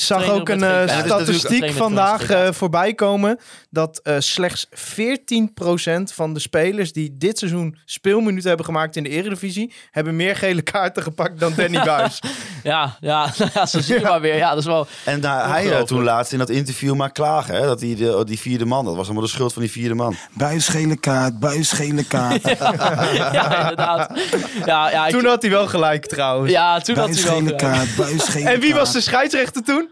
Ik 0.00 0.06
zag 0.06 0.28
ook 0.28 0.48
een 0.48 0.62
eh. 0.62 0.68
Ja, 0.70 0.84
natuurlijk- 0.84 1.08
statistiek 1.20 1.70
vandaag 1.72 2.30
eh, 2.30 2.48
voorbij 2.52 2.94
komen. 2.94 3.38
Dat 3.70 4.00
eh, 4.02 4.14
slechts 4.18 4.66
14% 4.70 6.12
van 6.14 6.34
de 6.34 6.40
spelers 6.40 6.92
die 6.92 7.16
dit 7.18 7.38
seizoen 7.38 7.78
speelminuten 7.84 8.48
hebben 8.48 8.66
gemaakt 8.66 8.96
in 8.96 9.02
de 9.02 9.08
Eredivisie... 9.08 9.72
hebben 9.90 10.16
meer 10.16 10.36
gele 10.36 10.62
kaarten 10.62 11.02
gepakt 11.02 11.40
dan 11.40 11.52
Danny 11.56 11.82
Buis. 11.90 12.22
Ja, 12.62 12.96
ja, 13.00 13.32
ja 13.54 13.66
zo 13.66 13.80
zie 13.80 13.94
je 13.94 14.00
maar 14.00 14.20
weer. 14.20 14.36
Ja, 14.36 14.48
dat 14.48 14.58
is 14.58 14.64
wel... 14.64 14.86
En 15.04 15.20
daar, 15.20 15.48
hij 15.48 15.84
toen 15.84 16.02
laatst 16.02 16.32
in 16.32 16.38
dat 16.38 16.50
interview 16.50 16.94
maar 16.94 17.12
klagen. 17.12 17.54
Hè, 17.54 17.60
dat 17.66 17.80
hij 17.80 17.94
de, 17.94 18.22
die 18.26 18.38
vierde 18.38 18.64
man, 18.64 18.84
dat 18.84 18.94
was 18.96 19.04
allemaal 19.04 19.24
de 19.24 19.28
schuld 19.30 19.52
van 19.52 19.62
die 19.62 19.70
vierde 19.70 19.94
man. 19.94 20.16
Buis 20.32 20.68
gele 20.68 20.96
kaart, 20.96 21.38
buis 21.38 21.72
gele 21.72 22.04
kaart. 22.04 22.42
Ja, 23.32 23.60
inderdaad. 23.60 24.18
Ja, 24.64 24.90
ja, 24.90 25.06
ik- 25.06 25.12
Toen 25.12 25.24
had 25.24 25.42
hij 25.42 25.50
wel 25.50 25.66
gelijk 25.66 26.06
trouwens. 26.06 26.52
ja, 26.52 26.80
toen 26.80 26.96
had 26.96 27.14
hij 27.14 27.22
wel... 27.24 27.34
gele 27.36 27.56
kaart, 27.56 27.96
buis 27.96 28.28
gele 28.28 28.48
En 28.50 28.60
wie 28.60 28.74
was 28.74 28.92
de 28.92 29.00
scheidsrechter 29.00 29.62
toen? 29.62 29.88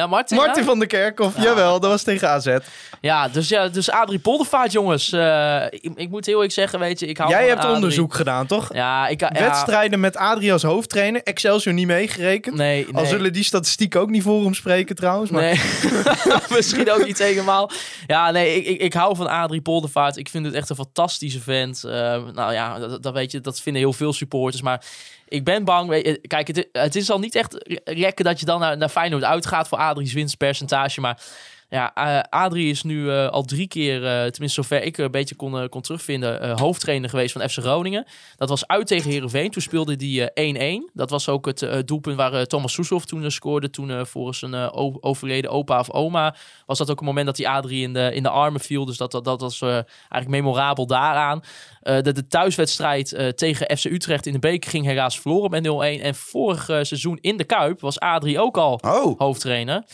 Ja, 0.00 0.06
Martin. 0.06 0.36
Martin 0.36 0.62
ja? 0.62 0.68
van 0.68 0.78
der 0.78 0.88
Kerkhoff. 0.88 1.42
Jawel, 1.42 1.80
dat 1.80 1.90
was 1.90 2.02
tegen 2.02 2.28
AZ. 2.28 2.56
Ja, 3.00 3.28
dus 3.28 3.48
ja, 3.48 3.68
dus 3.68 3.90
Adrie 3.90 4.18
Poldervaart, 4.18 4.72
jongens. 4.72 5.12
Eh, 5.12 5.64
ik, 5.70 5.90
ik 5.94 6.10
moet 6.10 6.26
heel 6.26 6.34
eerlijk 6.34 6.52
zeggen, 6.52 6.78
weet 6.78 7.00
je, 7.00 7.06
ik 7.06 7.18
hou 7.18 7.30
Jij 7.30 7.46
hebt 7.46 7.58
Adrie. 7.58 7.74
onderzoek 7.74 8.14
gedaan, 8.14 8.46
toch? 8.46 8.74
Ja, 8.74 9.08
ik... 9.08 9.20
Ja, 9.20 9.32
Wedstrijden 9.32 10.00
met 10.00 10.16
Adrie 10.16 10.52
als 10.52 10.62
hoofdtrainer. 10.62 11.22
Excelsior 11.22 11.74
niet 11.74 11.86
meegerekend. 11.86 12.56
Nee, 12.56 12.86
Al 12.92 13.06
zullen 13.06 13.32
die 13.32 13.44
statistieken 13.44 14.00
ook 14.00 14.10
niet 14.10 14.22
voor 14.22 14.42
hem 14.42 14.54
spreken 14.54 14.96
trouwens. 14.96 15.30
Maar 15.30 15.42
Nee, 15.42 15.60
misschien 16.56 16.92
ook 16.92 17.06
niet 17.06 17.18
helemaal. 17.18 17.70
Ja, 18.06 18.30
nee, 18.30 18.56
ik, 18.56 18.66
ik, 18.66 18.80
ik 18.80 18.92
hou 18.92 19.16
van 19.16 19.28
Adrie 19.28 19.60
Poldervaart. 19.60 20.16
Ik 20.16 20.28
vind 20.28 20.44
het 20.46 20.54
echt 20.54 20.70
een 20.70 20.76
fantastische 20.76 21.40
vent. 21.40 21.84
Eh, 21.84 21.92
nou 22.32 22.52
ja, 22.52 22.78
dat, 22.78 23.02
dat 23.02 23.12
weet 23.12 23.32
je, 23.32 23.40
dat 23.40 23.60
vinden 23.60 23.82
heel 23.82 23.92
veel 23.92 24.12
supporters. 24.12 24.62
Maar 24.62 24.84
ik 25.30 25.44
ben 25.44 25.64
bang. 25.64 26.18
Kijk, 26.26 26.46
het, 26.46 26.68
het 26.72 26.96
is 26.96 27.10
al 27.10 27.18
niet 27.18 27.34
echt 27.34 27.80
lekker 27.84 28.24
dat 28.24 28.40
je 28.40 28.46
dan 28.46 28.60
naar, 28.60 28.76
naar 28.76 28.88
Feyenoord 28.88 29.24
uitgaat 29.24 29.68
voor 29.68 29.78
Adrie's 29.78 30.12
winstpercentage. 30.12 31.00
Maar 31.00 31.22
ja, 31.70 31.94
eh, 31.94 32.20
Adrie 32.40 32.70
is 32.70 32.82
nu 32.82 33.10
eh, 33.10 33.28
al 33.28 33.42
drie 33.42 33.68
keer, 33.68 34.06
eh, 34.06 34.26
tenminste 34.26 34.62
zover 34.62 34.82
ik 34.82 34.98
een 34.98 35.10
beetje 35.10 35.34
kon, 35.34 35.68
kon 35.68 35.80
terugvinden, 35.80 36.58
hoofdtrainer 36.58 37.10
geweest 37.10 37.32
van 37.32 37.48
FC 37.48 37.58
Groningen. 37.58 38.06
Dat 38.36 38.48
was 38.48 38.66
uit 38.66 38.86
tegen 38.86 39.10
Herenveen. 39.10 39.50
Toen 39.50 39.62
speelde 39.62 39.96
die 39.96 40.30
eh, 40.30 40.80
1-1. 40.80 40.90
Dat 40.92 41.10
was 41.10 41.28
ook 41.28 41.46
het 41.46 41.82
doelpunt 41.84 42.16
waar 42.16 42.46
Thomas 42.46 42.72
Soeslof 42.72 43.04
toen 43.04 43.30
scoorde. 43.30 43.70
Toen 43.70 44.06
voor 44.06 44.34
zijn 44.34 44.54
overleden 45.02 45.50
opa 45.50 45.78
of 45.78 45.90
oma 45.90 46.34
was 46.66 46.78
dat 46.78 46.90
ook 46.90 47.00
een 47.00 47.06
moment 47.06 47.26
dat 47.26 47.36
die 47.36 47.48
Adrie 47.48 47.82
in 47.82 47.92
de, 47.92 48.10
in 48.14 48.22
de 48.22 48.30
armen 48.30 48.60
viel. 48.60 48.84
Dus 48.84 48.96
dat, 48.96 49.10
dat, 49.10 49.24
dat 49.24 49.40
was 49.40 49.60
eigenlijk 49.60 50.28
memorabel 50.28 50.86
daaraan. 50.86 51.42
Eh, 51.80 52.02
de, 52.02 52.12
de 52.12 52.26
thuiswedstrijd 52.26 53.36
tegen 53.36 53.76
FC 53.76 53.84
Utrecht 53.84 54.26
in 54.26 54.32
de 54.32 54.38
beker 54.38 54.70
ging 54.70 54.86
helaas 54.86 55.20
verloren 55.20 55.50
met 55.50 55.98
0-1. 55.98 56.02
En 56.02 56.14
vorig 56.14 56.64
seizoen 56.64 57.18
in 57.20 57.36
de 57.36 57.44
Kuip 57.44 57.80
was 57.80 58.00
Adrie 58.00 58.40
ook 58.40 58.56
al 58.56 58.80
Oh, 58.82 59.18
hoofdtrainer. 59.18 59.84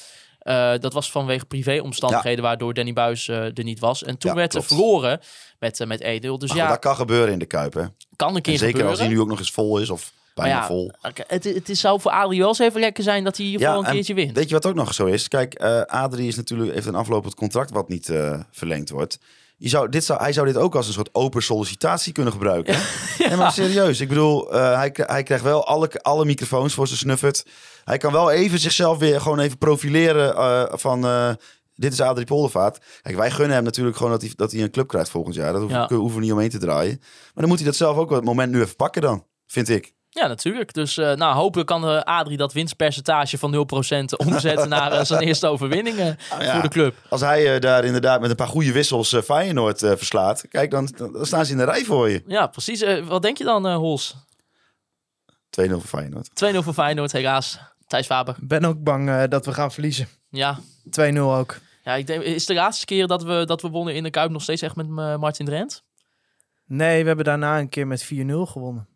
Eh, 0.46 0.72
dat 0.80 0.92
was 0.92 1.10
vanwege 1.10 1.44
privéomstandigheden 1.44 2.42
waardoor 2.44 2.74
Danny 2.74 2.92
Buis 2.92 3.28
eh, 3.28 3.36
er 3.44 3.64
niet 3.64 3.78
was. 3.78 4.04
En 4.04 4.18
toen 4.18 4.30
Ja, 4.30 4.36
werd 4.36 4.54
er 4.54 4.58
klopt. 4.64 4.74
verloren 4.74 5.20
met, 5.58 5.80
eh, 5.80 5.86
met 5.86 6.00
Edel. 6.00 6.38
Dus 6.38 6.48
maar 6.48 6.58
ja, 6.58 6.68
dat 6.68 6.78
kan 6.78 6.96
gebeuren 6.96 7.32
in 7.32 7.38
de 7.38 7.46
Kuip. 7.46 7.74
Hè? 7.74 7.82
kan 8.16 8.36
een 8.36 8.42
keer 8.42 8.52
En 8.52 8.58
zeker 8.58 8.66
gebeuren. 8.66 8.90
als 8.90 8.98
hij 8.98 9.08
nu 9.08 9.20
ook 9.20 9.28
nog 9.28 9.38
eens 9.38 9.50
vol 9.50 9.78
is 9.78 9.90
of 9.90 10.12
bijna 10.34 10.54
ja, 10.54 10.66
vol. 10.66 10.92
Het, 11.26 11.44
het 11.44 11.68
is, 11.68 11.80
zou 11.80 12.00
voor 12.00 12.10
Adrie 12.10 12.38
wel 12.38 12.48
eens 12.48 12.58
even 12.58 12.80
lekker 12.80 13.02
zijn 13.02 13.24
dat 13.24 13.36
hij 13.36 13.46
hiervoor 13.46 13.68
een 13.78 13.84
en 13.84 13.92
keertje 13.92 14.14
wint. 14.14 14.36
Weet 14.36 14.48
je 14.48 14.54
wat 14.54 14.66
ook 14.66 14.74
nog 14.74 14.94
zo 14.94 15.06
is? 15.06 15.28
Kijk, 15.28 15.54
eh 15.54 15.80
Adrie 15.80 16.28
is 16.28 16.36
natuurlijk, 16.36 16.72
heeft 16.74 16.86
een 16.86 16.94
aflopend 16.94 17.34
contract 17.34 17.70
wat 17.70 17.88
niet 17.88 18.12
verlengd 18.50 18.90
wordt. 18.90 19.18
Je 19.56 19.68
zou, 19.68 19.88
dit 19.88 20.04
zou, 20.04 20.20
hij 20.20 20.32
zou 20.32 20.46
dit 20.46 20.56
ook 20.56 20.74
als 20.74 20.86
een 20.86 20.92
soort 20.92 21.08
open 21.14 21.42
sollicitatie 21.42 22.12
kunnen 22.12 22.32
gebruiken. 22.32 22.76
Nee, 23.18 23.36
maar 23.36 23.52
serieus. 23.52 24.00
Ik 24.00 24.08
bedoel, 24.08 24.50
hij, 24.52 24.90
hij 24.94 25.22
krijgt 25.22 25.44
wel 25.44 25.66
alle, 25.66 25.90
alle 26.02 26.24
microfoons 26.24 26.74
voor 26.74 26.86
zijn 26.86 26.98
snuffert. 26.98 27.44
Hij 27.86 27.98
kan 27.98 28.12
wel 28.12 28.30
even 28.30 28.58
zichzelf 28.58 28.98
weer 28.98 29.20
gewoon 29.20 29.38
even 29.38 29.58
profileren 29.58 30.34
eh, 30.36 30.64
van... 30.78 31.04
eh, 31.04 31.30
dit 31.74 31.92
is 31.92 32.00
Adrie 32.00 32.26
Poldervaart. 32.26 32.78
Kijk, 33.02 33.16
wij 33.16 33.30
gunnen 33.30 33.54
hem 33.54 33.64
natuurlijk 33.64 33.96
gewoon 33.96 34.12
dat 34.12 34.20
hij, 34.20 34.32
dat 34.36 34.52
hij 34.52 34.62
een 34.62 34.70
club 34.70 34.88
krijgt 34.88 35.10
volgend 35.10 35.34
jaar. 35.34 35.52
Dat 35.52 35.60
hoeven, 35.60 35.78
Ja. 35.78 35.94
hoeven 35.94 36.18
we 36.18 36.24
niet 36.24 36.32
omheen 36.32 36.50
te 36.50 36.58
draaien. 36.58 36.96
Maar 37.00 37.32
dan 37.34 37.48
moet 37.48 37.56
hij 37.58 37.66
dat 37.66 37.76
zelf 37.76 37.96
ook 37.96 38.10
op 38.10 38.16
het 38.16 38.24
moment 38.24 38.52
nu 38.52 38.60
even 38.60 38.76
pakken 38.76 39.02
dan, 39.02 39.26
vind 39.46 39.68
ik. 39.68 39.94
Ja, 40.08 40.26
natuurlijk. 40.26 40.72
Dus 40.74 40.96
eh, 40.96 41.12
nou, 41.14 41.34
hopelijk 41.34 41.68
kan 41.68 41.88
eh, 41.88 42.00
Adrie 42.00 42.36
dat 42.36 42.52
winstpercentage 42.52 43.38
van 43.38 43.54
0% 43.54 43.58
omzetten 44.26 44.68
naar 44.68 45.06
zijn 45.06 45.22
eerste 45.22 45.46
overwinningen 45.46 46.18
ja. 46.40 46.52
voor 46.52 46.62
de 46.62 46.68
club. 46.68 46.94
Als 47.08 47.20
hij 47.20 47.58
daar 47.60 47.84
inderdaad 47.84 48.20
met 48.20 48.30
een 48.30 48.36
paar 48.36 48.48
goede 48.48 48.72
wissels 48.72 49.16
Feyenoord 49.24 49.78
verslaat, 49.78 50.44
kijk, 50.48 50.70
dan, 50.70 50.88
dan 50.96 51.26
staan 51.26 51.44
ze 51.46 51.52
in 51.52 51.58
de 51.58 51.64
rij 51.64 51.84
voor 51.84 52.08
je. 52.10 52.20
2-0 52.20 52.24
Ja, 52.26 52.46
precies. 52.46 52.84
Wat 53.04 53.22
denk 53.22 53.38
je 53.38 53.44
dan, 53.44 53.66
Hols? 53.72 54.16
voor 55.50 55.80
Feyenoord. 55.80 56.28
2-0 56.28 56.58
voor 56.58 56.72
Feyenoord, 56.74 57.12
helaas. 57.12 57.58
Thijs 57.86 58.06
Faber. 58.06 58.36
Ik 58.40 58.48
ben 58.48 58.64
ook 58.64 58.82
bang 58.82 59.08
eh, 59.08 59.22
dat 59.28 59.44
we 59.46 59.52
gaan 59.52 59.72
verliezen. 59.72 60.06
2-0 60.08 60.10
Ja, 60.30 60.58
ook. 61.12 61.58
ja 61.82 61.94
ik 61.94 62.06
denk, 62.06 62.22
is 62.22 62.46
de 62.46 62.54
laatste 62.54 62.84
keer 62.84 63.06
dat 63.06 63.22
we, 63.22 63.44
dat 63.46 63.62
we 63.62 63.68
wonnen 63.68 63.94
in 63.94 64.02
de 64.02 64.10
Kuip 64.10 64.30
nog 64.30 64.42
steeds 64.42 64.62
echt 64.62 64.76
met 64.76 64.86
eh, 64.86 65.16
Martin 65.16 65.46
Drent? 65.46 65.84
Nee, 66.64 67.00
we 67.00 67.06
hebben 67.06 67.24
daarna 67.24 67.58
een 67.58 67.68
keer 67.68 67.86
met 67.86 68.04
4-0 68.04 68.08
gewonnen. 68.42 68.88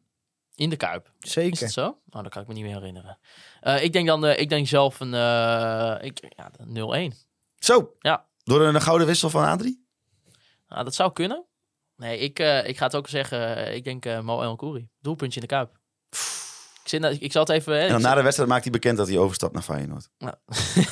In 0.54 0.70
de 0.70 0.76
Kuip. 0.76 1.12
Is 1.20 1.32
Zeker. 1.32 1.60
het 1.62 1.72
zo? 1.72 1.82
Nou, 2.06 2.22
dat 2.22 2.32
kan 2.32 2.42
ik 2.42 2.48
me 2.48 2.54
niet 2.54 2.64
meer 2.64 2.74
herinneren. 2.74 3.18
Eh, 3.60 3.82
ik 3.84 3.92
denk 3.92 4.06
dan, 4.06 4.26
eh, 4.26 4.38
ik 4.40 4.48
denk 4.48 4.66
zelf 4.66 5.00
een 5.00 5.14
eh, 5.14 5.96
ik, 6.00 6.32
ja, 6.36 6.50
0-1. 6.64 7.14
Zo, 7.58 7.94
Ja. 7.98 8.26
door 8.44 8.60
een 8.60 8.80
gouden 8.80 9.06
wissel 9.06 9.30
van 9.30 9.44
Adrie? 9.44 9.86
Nou, 10.68 10.84
dat 10.84 10.94
zou 10.94 11.12
kunnen. 11.12 11.44
Nee, 11.96 12.18
ik, 12.18 12.38
eh, 12.38 12.68
ik 12.68 12.76
ga 12.78 12.84
het 12.84 12.96
ook 12.96 13.08
zeggen. 13.08 13.74
ik 13.74 13.84
denk 13.84 14.06
eh 14.06 14.20
Mo 14.20 14.42
El 14.42 14.56
Kouri. 14.56 14.88
Doelpuntje 15.00 15.40
in 15.40 15.46
de 15.46 15.54
Kuip. 15.54 15.78
Zit, 16.90 17.00
nou- 17.00 17.16
ik 17.20 17.32
zal 17.32 17.40
het 17.42 17.50
even... 17.50 17.72
Hè, 17.74 17.80
En 17.80 17.92
dan 17.92 18.00
na 18.00 18.14
de 18.14 18.22
wedstrijd 18.22 18.48
maakt 18.50 18.62
hij 18.62 18.72
bekend 18.72 18.96
dat 18.96 19.08
hij 19.08 19.18
overstapt 19.18 19.52
naar 19.52 19.62
Feyenoord. 19.62 20.08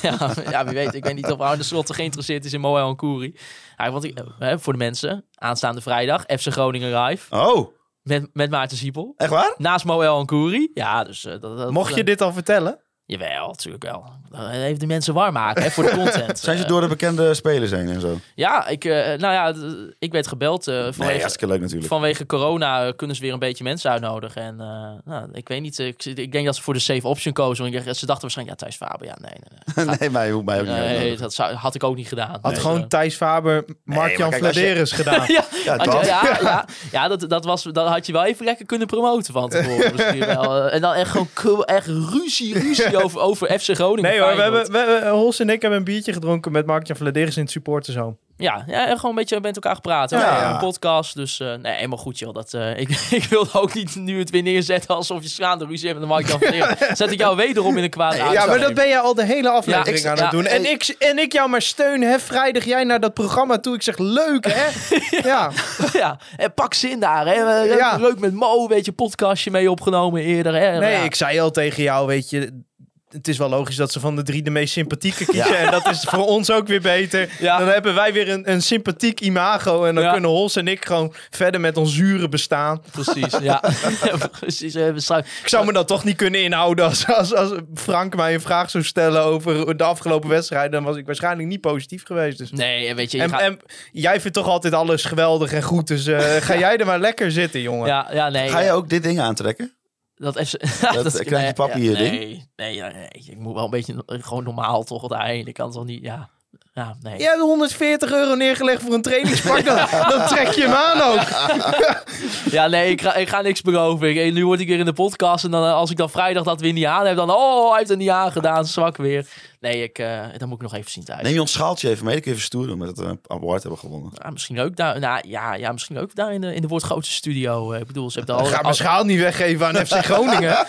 ja, 0.01 0.33
ja, 0.49 0.65
wie 0.65 0.73
weet. 0.73 0.93
Ik 0.93 1.03
weet 1.03 1.15
niet 1.15 1.31
of 1.31 1.39
Arne 1.39 1.63
Slot 1.63 1.93
geïnteresseerd 1.93 2.45
is 2.45 2.53
in 2.53 2.61
Moel 2.61 2.77
en 2.79 2.95
Koeri. 2.95 3.35
Ja, 3.77 3.91
want 3.91 4.03
ik, 4.03 4.19
eh, 4.39 4.53
voor 4.57 4.73
de 4.73 4.79
mensen, 4.79 5.25
aanstaande 5.35 5.81
vrijdag, 5.81 6.21
FC 6.21 6.47
Groningen 6.51 7.01
live. 7.03 7.35
Oh, 7.35 7.67
Met, 8.01 8.29
met 8.33 8.49
Maarten 8.49 8.77
Siepel. 8.77 9.13
echt 9.17 9.29
waar? 9.29 9.53
Naast 9.57 9.85
Moel 9.85 10.19
en 10.19 10.25
Koeri. 10.25 10.71
Ja, 10.73 11.03
dus... 11.03 11.25
eh, 11.25 11.31
dat, 11.39 11.57
dat, 11.57 11.71
Mocht 11.71 11.95
je 11.95 12.03
dit 12.03 12.21
al 12.21 12.33
vertellen? 12.33 12.79
Jawel, 13.09 13.47
natuurlijk 13.47 13.83
wel. 13.83 14.03
Dat 14.29 14.51
Even 14.51 14.79
de 14.79 14.85
mensen 14.87 15.13
warm 15.13 15.33
maken 15.33 15.63
hè, 15.63 15.69
voor 15.71 15.83
de 15.83 15.89
content. 15.89 16.39
Zijn 16.45 16.57
ze 16.57 16.63
Eh, 16.63 16.69
door 16.69 16.81
de 16.81 16.87
bekende 16.87 17.33
spelers 17.33 17.71
heen 17.71 17.87
en 17.89 18.01
zo? 18.01 18.19
Ja, 18.35 18.67
ik, 18.67 18.85
eh, 18.85 18.91
nou 19.17 19.33
ja, 19.33 19.53
ik 19.99 20.11
werd 20.11 20.27
gebeld 20.27 20.67
eh, 20.67 20.75
Nee, 20.75 20.93
vanwege, 20.93 21.19
hartstikke 21.19 21.53
leuk 21.53 21.61
natuurlijk. 21.61 21.87
vanwege 21.87 22.25
corona. 22.25 22.85
eh, 22.85 22.93
Kunnen 22.95 23.15
ze 23.15 23.21
weer 23.21 23.33
een 23.33 23.39
beetje 23.39 23.63
mensen 23.63 23.91
uitnodigen. 23.91 24.41
En 24.41 24.59
eh, 24.59 24.67
nou, 25.13 25.29
ik 25.31 25.47
weet 25.47 25.61
niet, 25.61 25.79
eh, 25.79 25.87
ik, 25.87 26.05
ik 26.05 26.31
denk 26.31 26.45
dat 26.45 26.55
ze 26.55 26.61
voor 26.61 26.73
de 26.73 26.79
safe 26.79 27.07
option 27.07 27.33
kozen. 27.33 27.63
Want 27.63 27.75
ik 27.75 27.85
dacht- 27.85 27.97
ze 27.97 28.05
dachten 28.05 28.21
waarschijnlijk, 28.21 28.59
ja, 28.59 28.65
Thijs 28.67 28.79
Faber, 28.79 29.05
ja, 29.07 29.17
nee. 29.21 29.31
nee, 29.75 29.85
nee. 29.85 29.95
nee, 29.99 30.09
mij 30.09 30.31
hoeft 30.31 30.45
mij 30.45 30.59
ook 30.59 30.65
niet 30.67 30.75
Nee, 30.75 31.17
dat 31.17 31.33
zou, 31.33 31.53
had 31.53 31.75
ik 31.75 31.83
ook 31.83 31.95
niet 31.95 32.07
gedaan. 32.07 32.37
Had 32.41 32.53
Dus, 32.53 32.59
gewoon 32.63 32.81
eh, 32.81 32.87
Thijs 32.87 33.15
Faber, 33.15 33.65
Mark-Jan 33.83 34.29
je- 34.29 34.35
Vladeris 34.35 34.91
gedaan. 34.91 35.13
ja, 35.27 35.43
Ja, 35.65 35.73
je- 35.83 36.05
ja, 36.05 36.37
ja, 36.41 36.65
ja 36.91 37.07
dat, 37.07 37.29
dat, 37.29 37.45
was, 37.45 37.63
dat 37.63 37.87
had 37.87 38.05
je 38.05 38.11
wel 38.11 38.25
even 38.25 38.45
lekker 38.45 38.65
kunnen 38.65 38.87
promoten 38.87 39.33
van 39.33 39.49
tevoren. 39.49 39.91
Misschien 39.95 40.25
wel. 40.25 40.55
Eh, 40.67 40.73
En 40.75 40.81
dan 40.81 40.93
echt 40.93 41.11
gewoon 41.33 41.63
echt 41.63 41.87
ruzie, 41.87 42.59
ruzie 42.59 42.97
over, 43.05 43.19
over 43.19 43.59
FC 43.59 43.69
Groningen. 43.75 44.11
Nee 44.11 44.19
hoor, 44.21 44.35
we 44.35 44.41
hebben, 44.41 44.71
we, 44.71 44.77
hebben- 44.77 45.09
Hols 45.09 45.39
en 45.39 45.49
ik 45.49 45.61
hebben 45.61 45.79
een 45.79 45.85
biertje 45.85 46.13
gedronken 46.13 46.51
met 46.51 46.65
Mark-Jan 46.65 46.97
Vladeris 46.97 47.35
in 47.37 47.41
het 47.43 47.51
supportershome. 47.51 48.15
Ja, 48.37 48.63
ja, 48.67 48.87
en 48.87 48.95
gewoon 48.95 49.11
een 49.11 49.17
beetje 49.17 49.39
met 49.41 49.55
elkaar 49.55 49.75
gepraat. 49.75 50.09
Ja. 50.09 50.51
Een 50.53 50.57
podcast, 50.59 51.15
dus 51.15 51.39
eh, 51.39 51.53
nee, 51.53 51.73
helemaal 51.73 51.97
goed 51.97 52.19
joh. 52.19 52.33
Dat, 52.33 52.53
eh, 52.53 52.77
ik, 52.81 52.89
ik 53.09 53.23
wilde 53.23 53.49
ook 53.53 53.73
niet 53.73 53.95
nu 53.95 54.19
het 54.19 54.29
weer 54.29 54.43
neerzetten 54.43 54.95
alsof 54.95 55.21
je 55.23 55.29
schaande 55.29 55.65
ruzie 55.65 55.87
hebt 55.87 55.99
met 55.99 56.07
de 56.09 56.13
Mark-Jan 56.15 56.39
Verleer. 56.39 56.77
Zet 56.93 57.11
ik 57.11 57.19
jou 57.19 57.35
wederom 57.35 57.77
in 57.77 57.83
een 57.83 57.89
kwade 57.89 58.17
Ja, 58.17 58.45
maar 58.45 58.59
dat 58.59 58.73
ben 58.73 58.87
jij 58.87 58.99
al 58.99 59.13
de 59.13 59.25
hele 59.25 59.49
aflevering 59.49 59.97
ik- 59.97 60.05
aan 60.05 60.15
ja, 60.15 60.21
het 60.21 60.31
doen. 60.31 60.45
En 60.45 60.69
ik, 60.71 60.95
en 60.99 61.17
ik 61.19 61.33
jou 61.33 61.49
maar 61.49 61.61
steun, 61.61 62.01
hè, 62.01 62.19
vrijdag 62.19 62.63
jij 62.63 62.83
naar 62.83 62.99
dat 62.99 63.13
programma 63.13 63.57
toe. 63.59 63.75
Ik 63.75 63.81
zeg, 63.81 63.97
leuk 63.97 64.45
hè? 64.49 64.67
ja. 65.29 65.51
ja, 65.93 66.19
en 66.37 66.53
pak 66.53 66.73
zin 66.73 66.99
daar. 66.99 67.27
Hè. 67.27 67.43
Leuk, 67.45 67.77
Ja. 67.77 67.95
leuk 67.97 68.19
met 68.19 68.33
Mo, 68.33 68.67
weet 68.67 68.85
je, 68.85 68.91
podcastje 68.91 69.51
mee 69.51 69.71
opgenomen 69.71 70.21
eerder. 70.21 70.53
Hè. 70.55 70.79
Nee, 70.79 70.93
Ja. 70.93 71.03
ik 71.03 71.15
zei 71.15 71.39
al 71.39 71.51
tegen 71.51 71.83
jou, 71.83 72.07
weet 72.07 72.29
je... 72.29 72.63
Het 73.09 73.27
is 73.27 73.37
wel 73.37 73.49
logisch 73.49 73.75
dat 73.75 73.91
ze 73.91 73.99
van 73.99 74.15
de 74.15 74.23
drie 74.23 74.41
de 74.41 74.49
meest 74.49 74.73
sympathieke 74.73 75.25
kiezen. 75.25 75.57
En 75.57 75.71
dat 75.71 75.87
is 75.89 75.99
voor 76.09 76.25
ons 76.25 76.51
ook 76.51 76.67
weer 76.67 76.81
beter. 76.81 77.29
Ja. 77.39 77.57
Dan 77.57 77.67
hebben 77.67 77.95
wij 77.95 78.13
weer 78.13 78.29
een, 78.29 78.51
een 78.51 78.61
sympathiek 78.61 79.19
imago. 79.21 79.83
En 79.85 79.95
dan 79.95 80.03
Ja. 80.03 80.11
kunnen 80.11 80.29
Hols 80.29 80.55
en 80.55 80.67
ik 80.67 80.85
gewoon 80.85 81.13
verder 81.29 81.59
met 81.61 81.77
ons 81.77 81.93
zure 81.93 82.29
bestaan. 82.29 82.81
Precies, 82.91 83.37
ja. 83.41 83.61
Precies, 84.39 84.75
Ik 84.75 85.47
zou 85.47 85.65
me 85.65 85.73
dan 85.73 85.85
toch 85.85 86.03
niet 86.03 86.15
kunnen 86.15 86.43
inhouden 86.43 86.85
als, 86.85 87.07
als, 87.07 87.35
als 87.35 87.51
Frank 87.73 88.15
mij 88.15 88.33
een 88.33 88.41
vraag 88.41 88.69
zou 88.69 88.83
stellen 88.83 89.23
over 89.23 89.77
de 89.77 89.83
afgelopen 89.83 90.29
wedstrijd. 90.29 90.71
Dan 90.71 90.83
was 90.83 90.95
ik 90.97 91.05
waarschijnlijk 91.05 91.47
niet 91.47 91.61
positief 91.61 92.03
geweest. 92.05 92.37
Dus. 92.37 92.51
Nee, 92.51 92.87
en 92.87 92.95
weet 92.95 93.11
je, 93.11 93.17
je 93.17 93.23
En, 93.23 93.29
gaat- 93.29 93.41
en 93.41 93.59
jij 93.91 94.21
vindt 94.21 94.37
toch 94.37 94.47
altijd 94.47 94.73
alles 94.73 95.03
geweldig 95.03 95.53
en 95.53 95.61
goed. 95.63 95.87
Dus 95.87 96.07
eh, 96.07 96.19
ga 96.19 96.57
jij 96.57 96.77
er 96.77 96.85
maar 96.85 96.99
lekker 96.99 97.31
zitten, 97.31 97.61
jongen. 97.61 97.87
ja, 97.87 98.07
ja, 98.13 98.29
nee. 98.29 98.49
Ga 98.49 98.59
je 98.59 98.71
ook 98.71 98.89
dit 98.89 99.03
ding 99.03 99.19
aantrekken? 99.19 99.73
Dat, 100.19 100.37
is, 100.39 100.55
Dat 101.03 101.23
krijg 101.23 101.47
je 101.47 101.53
papier 101.53 101.91
nee, 101.93 102.09
ding? 102.09 102.47
nee, 102.55 102.81
nee, 102.81 103.07
ik 103.11 103.37
moet 103.37 103.53
wel 103.53 103.63
een 103.63 103.69
beetje 103.69 104.03
eh, 104.05 104.17
gewoon 104.21 104.43
normaal 104.43 104.83
toch 104.83 105.07
daarheen. 105.07 105.47
Ik 105.47 105.53
kan 105.53 105.71
toch 105.71 105.85
niet, 105.85 106.03
ja. 106.03 106.29
Ja, 106.73 106.95
nee. 107.01 107.17
Je 107.17 107.23
hebt 107.23 107.39
140 107.39 108.11
euro 108.11 108.35
neergelegd 108.35 108.81
voor 108.81 108.93
een 108.93 109.01
trainingspak. 109.01 109.65
Dan, 109.65 109.75
dan 110.17 110.27
trek 110.27 110.47
je 110.51 110.61
hem 110.67 110.73
aan 110.73 111.01
ook. 111.01 111.27
Ja, 112.51 112.67
nee, 112.67 112.91
ik 112.91 113.01
ga, 113.01 113.15
ik 113.15 113.29
ga 113.29 113.41
niks 113.41 113.61
beloven. 113.61 114.17
Ik- 114.17 114.33
nu 114.33 114.45
word 114.45 114.59
ik 114.59 114.67
weer 114.67 114.79
in 114.79 114.85
de 114.85 114.93
podcast 114.93 115.43
en 115.43 115.51
dan, 115.51 115.63
eh, 115.65 115.73
als 115.73 115.91
ik 115.91 115.97
dan 115.97 116.09
vrijdag 116.09 116.43
dat 116.43 116.61
weer 116.61 116.73
niet 116.73 116.85
aan 116.85 117.05
heb, 117.05 117.15
dan, 117.15 117.31
oh, 117.31 117.69
hij 117.69 117.77
heeft 117.77 117.89
het 117.89 117.99
niet 117.99 118.09
aangedaan, 118.09 118.65
zwak 118.65 118.97
weer. 118.97 119.27
Nee, 119.59 119.83
ik, 119.83 119.99
eh 119.99 120.25
dan 120.37 120.47
moet 120.47 120.57
ik 120.57 120.63
nog 120.63 120.73
even 120.73 120.91
zien 120.91 121.03
thuis. 121.03 121.21
Neem 121.21 121.33
je 121.33 121.41
ons 121.41 121.51
schaaltje 121.51 121.89
even 121.89 122.03
mee, 122.05 122.13
dan 122.13 122.21
kun 122.23 122.31
je 122.31 122.37
even 122.37 122.49
stoeren 122.49 122.77
met 122.77 122.87
het 122.87 122.97
een 122.97 123.19
award 123.27 123.61
hebben 123.61 123.79
gewonnen. 123.79 124.11
Ja, 124.23 124.29
misschien 124.29 124.59
ook 124.59 124.75
daar, 124.75 124.99
nou, 124.99 125.27
ja, 125.27 125.53
ja, 125.53 125.71
misschien 125.71 125.97
ook 125.97 126.15
daar 126.15 126.33
in 126.33 126.41
de, 126.41 126.53
in 126.55 126.61
de 126.61 126.67
Woordgrootste 126.67 127.13
studio. 127.13 127.71
Eh, 127.71 127.79
ik 127.79 127.87
bedoel, 127.87 128.09
ze 128.11 128.17
hebben 128.17 128.35
al... 128.35 128.45
Ga 128.45 128.55
al- 128.55 128.61
mijn 128.61 128.75
schaal 128.75 129.03
niet 129.03 129.19
weggeven 129.19 129.67
aan 129.67 129.85
FC 129.85 129.93
Groningen. 129.93 130.49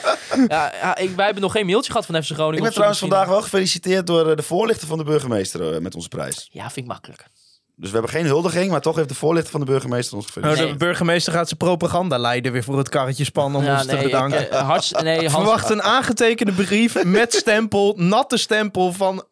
ja, 0.49 0.72
ja, 0.82 0.97
ik, 0.97 1.11
wij 1.16 1.24
hebben 1.24 1.43
nog 1.43 1.53
geen 1.53 1.66
mailtje 1.66 1.91
gehad 1.93 2.07
van 2.07 2.22
FC 2.22 2.30
Groningen. 2.30 2.57
Ik 2.57 2.62
ben 2.62 2.72
trouwens 2.72 3.01
vandaag 3.01 3.28
wel 3.28 3.43
gefeliciteerd 3.43 4.07
door 4.07 4.36
de 4.36 4.43
voorlichter 4.43 4.86
van 4.88 4.99
de 4.99 5.05
burgemeester 5.05 5.82
met 5.82 5.95
onze 5.95 6.09
prijs. 6.09 6.49
Ja, 6.53 6.62
vind 6.62 6.76
ik 6.76 6.86
makkelijk. 6.93 7.24
Dus 7.81 7.89
we 7.91 7.95
hebben 7.97 8.14
geen 8.14 8.26
huldiging, 8.26 8.70
maar 8.70 8.81
toch 8.81 8.97
heeft 8.97 9.09
de 9.09 9.14
voorlichter 9.14 9.51
van 9.51 9.61
de 9.61 9.66
burgemeester 9.66 10.16
ons 10.16 10.24
Nou, 10.24 10.35
gefeliciteerd. 10.37 10.72
de 10.78 10.78
Nee. 10.78 10.89
burgemeester 10.89 11.33
gaat 11.33 11.47
zijn 11.47 11.59
propaganda 11.59 12.18
leiden 12.18 12.53
weer 12.53 12.64
voor 12.64 12.78
het 12.78 12.89
karretje 12.89 13.24
spannen 13.24 13.61
om 13.61 13.66
ja, 13.66 13.72
ons 13.76 13.87
te 13.87 13.97
bedanken. 14.03 14.41
Ik, 14.41 14.49
eh, 14.49 14.61
hartst- 14.68 15.03
nee, 15.03 15.18
Hans, 15.18 15.33
Verwacht 15.33 15.70
een 15.70 15.83
aangetekende 15.83 16.53
brief 16.53 17.05
met 17.05 17.33
stempel, 17.35 17.95
natte 17.97 18.37
stempel 18.37 18.93
van 18.93 19.24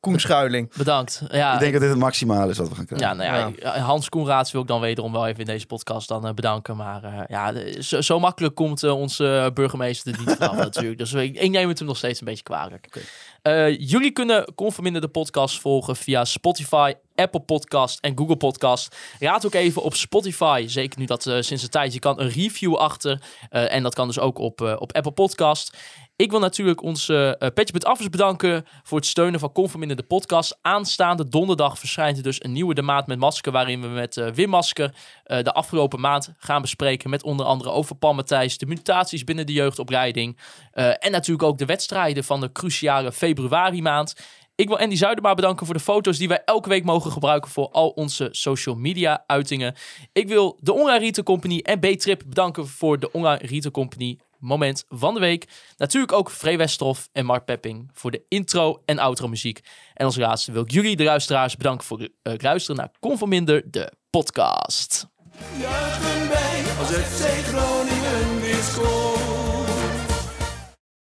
Koen 0.00 0.20
Schuiling. 0.20 0.76
bedankt. 0.76 1.22
Ja, 1.30 1.52
Ik 1.54 1.60
denk 1.60 1.72
dat 1.72 1.80
dit 1.80 1.90
het 1.90 1.98
maximale 1.98 2.50
is 2.50 2.58
wat 2.58 2.68
we 2.68 2.74
gaan 2.74 2.84
krijgen. 2.86 3.08
Ja, 3.08 3.14
nou 3.14 3.54
ja, 3.60 3.78
Hans 3.78 4.08
Koenraads 4.08 4.52
wil 4.52 4.60
ik 4.60 4.66
dan 4.66 4.80
wederom 4.80 5.12
wel 5.12 5.26
even 5.26 5.40
in 5.40 5.46
deze 5.46 5.66
podcast 5.66 6.08
dan 6.08 6.26
eh, 6.26 6.32
bedanken. 6.34 6.76
Maar 6.76 7.04
eh, 7.04 7.12
ja, 7.28 7.52
de- 7.52 7.76
zo, 7.82 8.00
zo 8.00 8.18
makkelijk 8.20 8.54
komt 8.54 8.82
eh, 8.82 8.98
onze 8.98 9.50
burgemeester 9.54 10.12
er 10.12 10.18
niet 10.18 10.36
vanaf 10.38 10.56
natuurlijk. 10.68 10.98
Dus 10.98 11.12
ik, 11.12 11.36
ik 11.36 11.50
neem 11.50 11.68
het 11.68 11.78
hem 11.78 11.88
nog 11.88 11.96
steeds 11.96 12.20
een 12.20 12.26
beetje 12.26 12.42
kwalijk. 12.42 13.08
Eh, 13.42 13.78
jullie 13.78 14.10
kunnen 14.10 14.54
Conforminder 14.54 15.00
de 15.00 15.08
podcast 15.08 15.60
volgen 15.60 15.96
via 15.96 16.24
Spotify, 16.24 16.92
Apple 17.14 17.40
Podcast 17.40 17.98
en 18.00 18.18
Google 18.18 18.36
Podcast. 18.36 18.96
Raad 19.18 19.46
ook 19.46 19.54
even 19.54 19.82
op 19.82 19.94
Spotify, 19.94 20.64
zeker 20.66 20.98
nu 20.98 21.04
dat 21.04 21.26
eh, 21.26 21.40
sinds 21.40 21.62
een 21.62 21.70
tijdje 21.70 21.98
kan, 21.98 22.20
een 22.20 22.28
review 22.28 22.74
achter. 22.74 23.22
Eh, 23.50 23.72
en 23.72 23.82
dat 23.82 23.94
kan 23.94 24.06
dus 24.06 24.18
ook 24.18 24.38
op, 24.38 24.60
op 24.60 24.92
Apple 24.92 25.12
Podcast. 25.12 25.76
Ik 26.20 26.30
wil 26.30 26.40
natuurlijk 26.40 26.82
onze 26.82 27.36
uh, 27.38 27.48
Petje 27.54 27.80
Affers 27.80 28.08
bedanken 28.08 28.66
voor 28.82 28.98
het 28.98 29.06
steunen 29.06 29.40
van 29.40 29.52
Conforminder 29.52 29.96
de 29.96 30.02
podcast. 30.02 30.58
Aanstaande 30.62 31.28
donderdag 31.28 31.78
verschijnt 31.78 32.16
er 32.16 32.22
dus 32.22 32.44
een 32.44 32.52
nieuwe 32.52 32.74
De 32.74 32.82
Maat 32.82 33.06
met 33.06 33.18
Masker... 33.18 33.52
waarin 33.52 33.80
we 33.80 33.86
met 33.86 34.16
eh 34.16 34.30
Wim 34.30 34.48
Masker 34.48 34.94
eh, 35.24 35.42
de 35.42 35.52
afgelopen 35.52 36.00
maand 36.00 36.34
gaan 36.38 36.62
bespreken... 36.62 37.10
met 37.10 37.22
onder 37.22 37.46
andere 37.46 37.70
over 37.70 37.96
Paul 37.96 38.14
Matthijs, 38.14 38.58
de 38.58 38.66
mutaties 38.66 39.24
binnen 39.24 39.46
de 39.46 39.52
jeugdopleiding... 39.52 40.38
eh, 40.72 40.86
en 40.86 41.10
natuurlijk 41.10 41.48
ook 41.48 41.58
de 41.58 41.64
wedstrijden 41.64 42.24
van 42.24 42.40
de 42.40 42.52
cruciale 42.52 43.12
februari 43.12 43.82
maand... 43.82 44.14
Ik 44.54 44.68
wil 44.68 44.78
Andy 44.78 44.96
Zuiderma 44.96 45.34
bedanken 45.34 45.66
voor 45.66 45.74
de 45.74 45.80
foto's 45.80 46.18
die 46.18 46.28
wij 46.28 46.42
elke 46.44 46.68
week 46.68 46.84
mogen 46.84 47.12
gebruiken 47.12 47.50
voor 47.50 47.68
al 47.70 47.88
onze 47.88 48.28
social 48.30 48.74
media 48.74 49.24
uitingen. 49.26 49.74
Ik 50.12 50.28
wil 50.28 50.58
de 50.60 50.72
Online 50.72 50.98
Retail 50.98 51.24
Company 51.24 51.58
en 51.58 51.80
B-Trip 51.80 52.22
bedanken 52.26 52.66
voor 52.66 52.98
de 52.98 53.12
Online 53.12 53.46
Retail 53.46 53.70
Company 53.70 54.18
moment 54.40 54.84
van 54.88 55.14
de 55.14 55.20
week. 55.20 55.48
Natuurlijk 55.76 56.12
ook 56.12 56.30
Free 56.30 56.56
Westroff 56.56 57.08
en 57.12 57.24
Mark 57.24 57.44
Pepping 57.44 57.90
voor 57.92 58.10
de 58.10 58.24
intro 58.28 58.82
en 58.84 58.98
outro 58.98 59.28
muziek. 59.28 59.60
En 59.94 60.04
als 60.04 60.16
laatste 60.16 60.52
wil 60.52 60.62
ik 60.62 60.70
jullie, 60.70 60.96
de 60.96 61.04
luisteraars, 61.04 61.56
bedanken 61.56 61.86
voor 61.86 62.00
het 62.00 62.10
uh, 62.22 62.34
luisteren 62.36 62.76
naar 62.76 62.90
Conforminder, 63.00 63.62
de 63.70 63.92
podcast. 64.10 65.06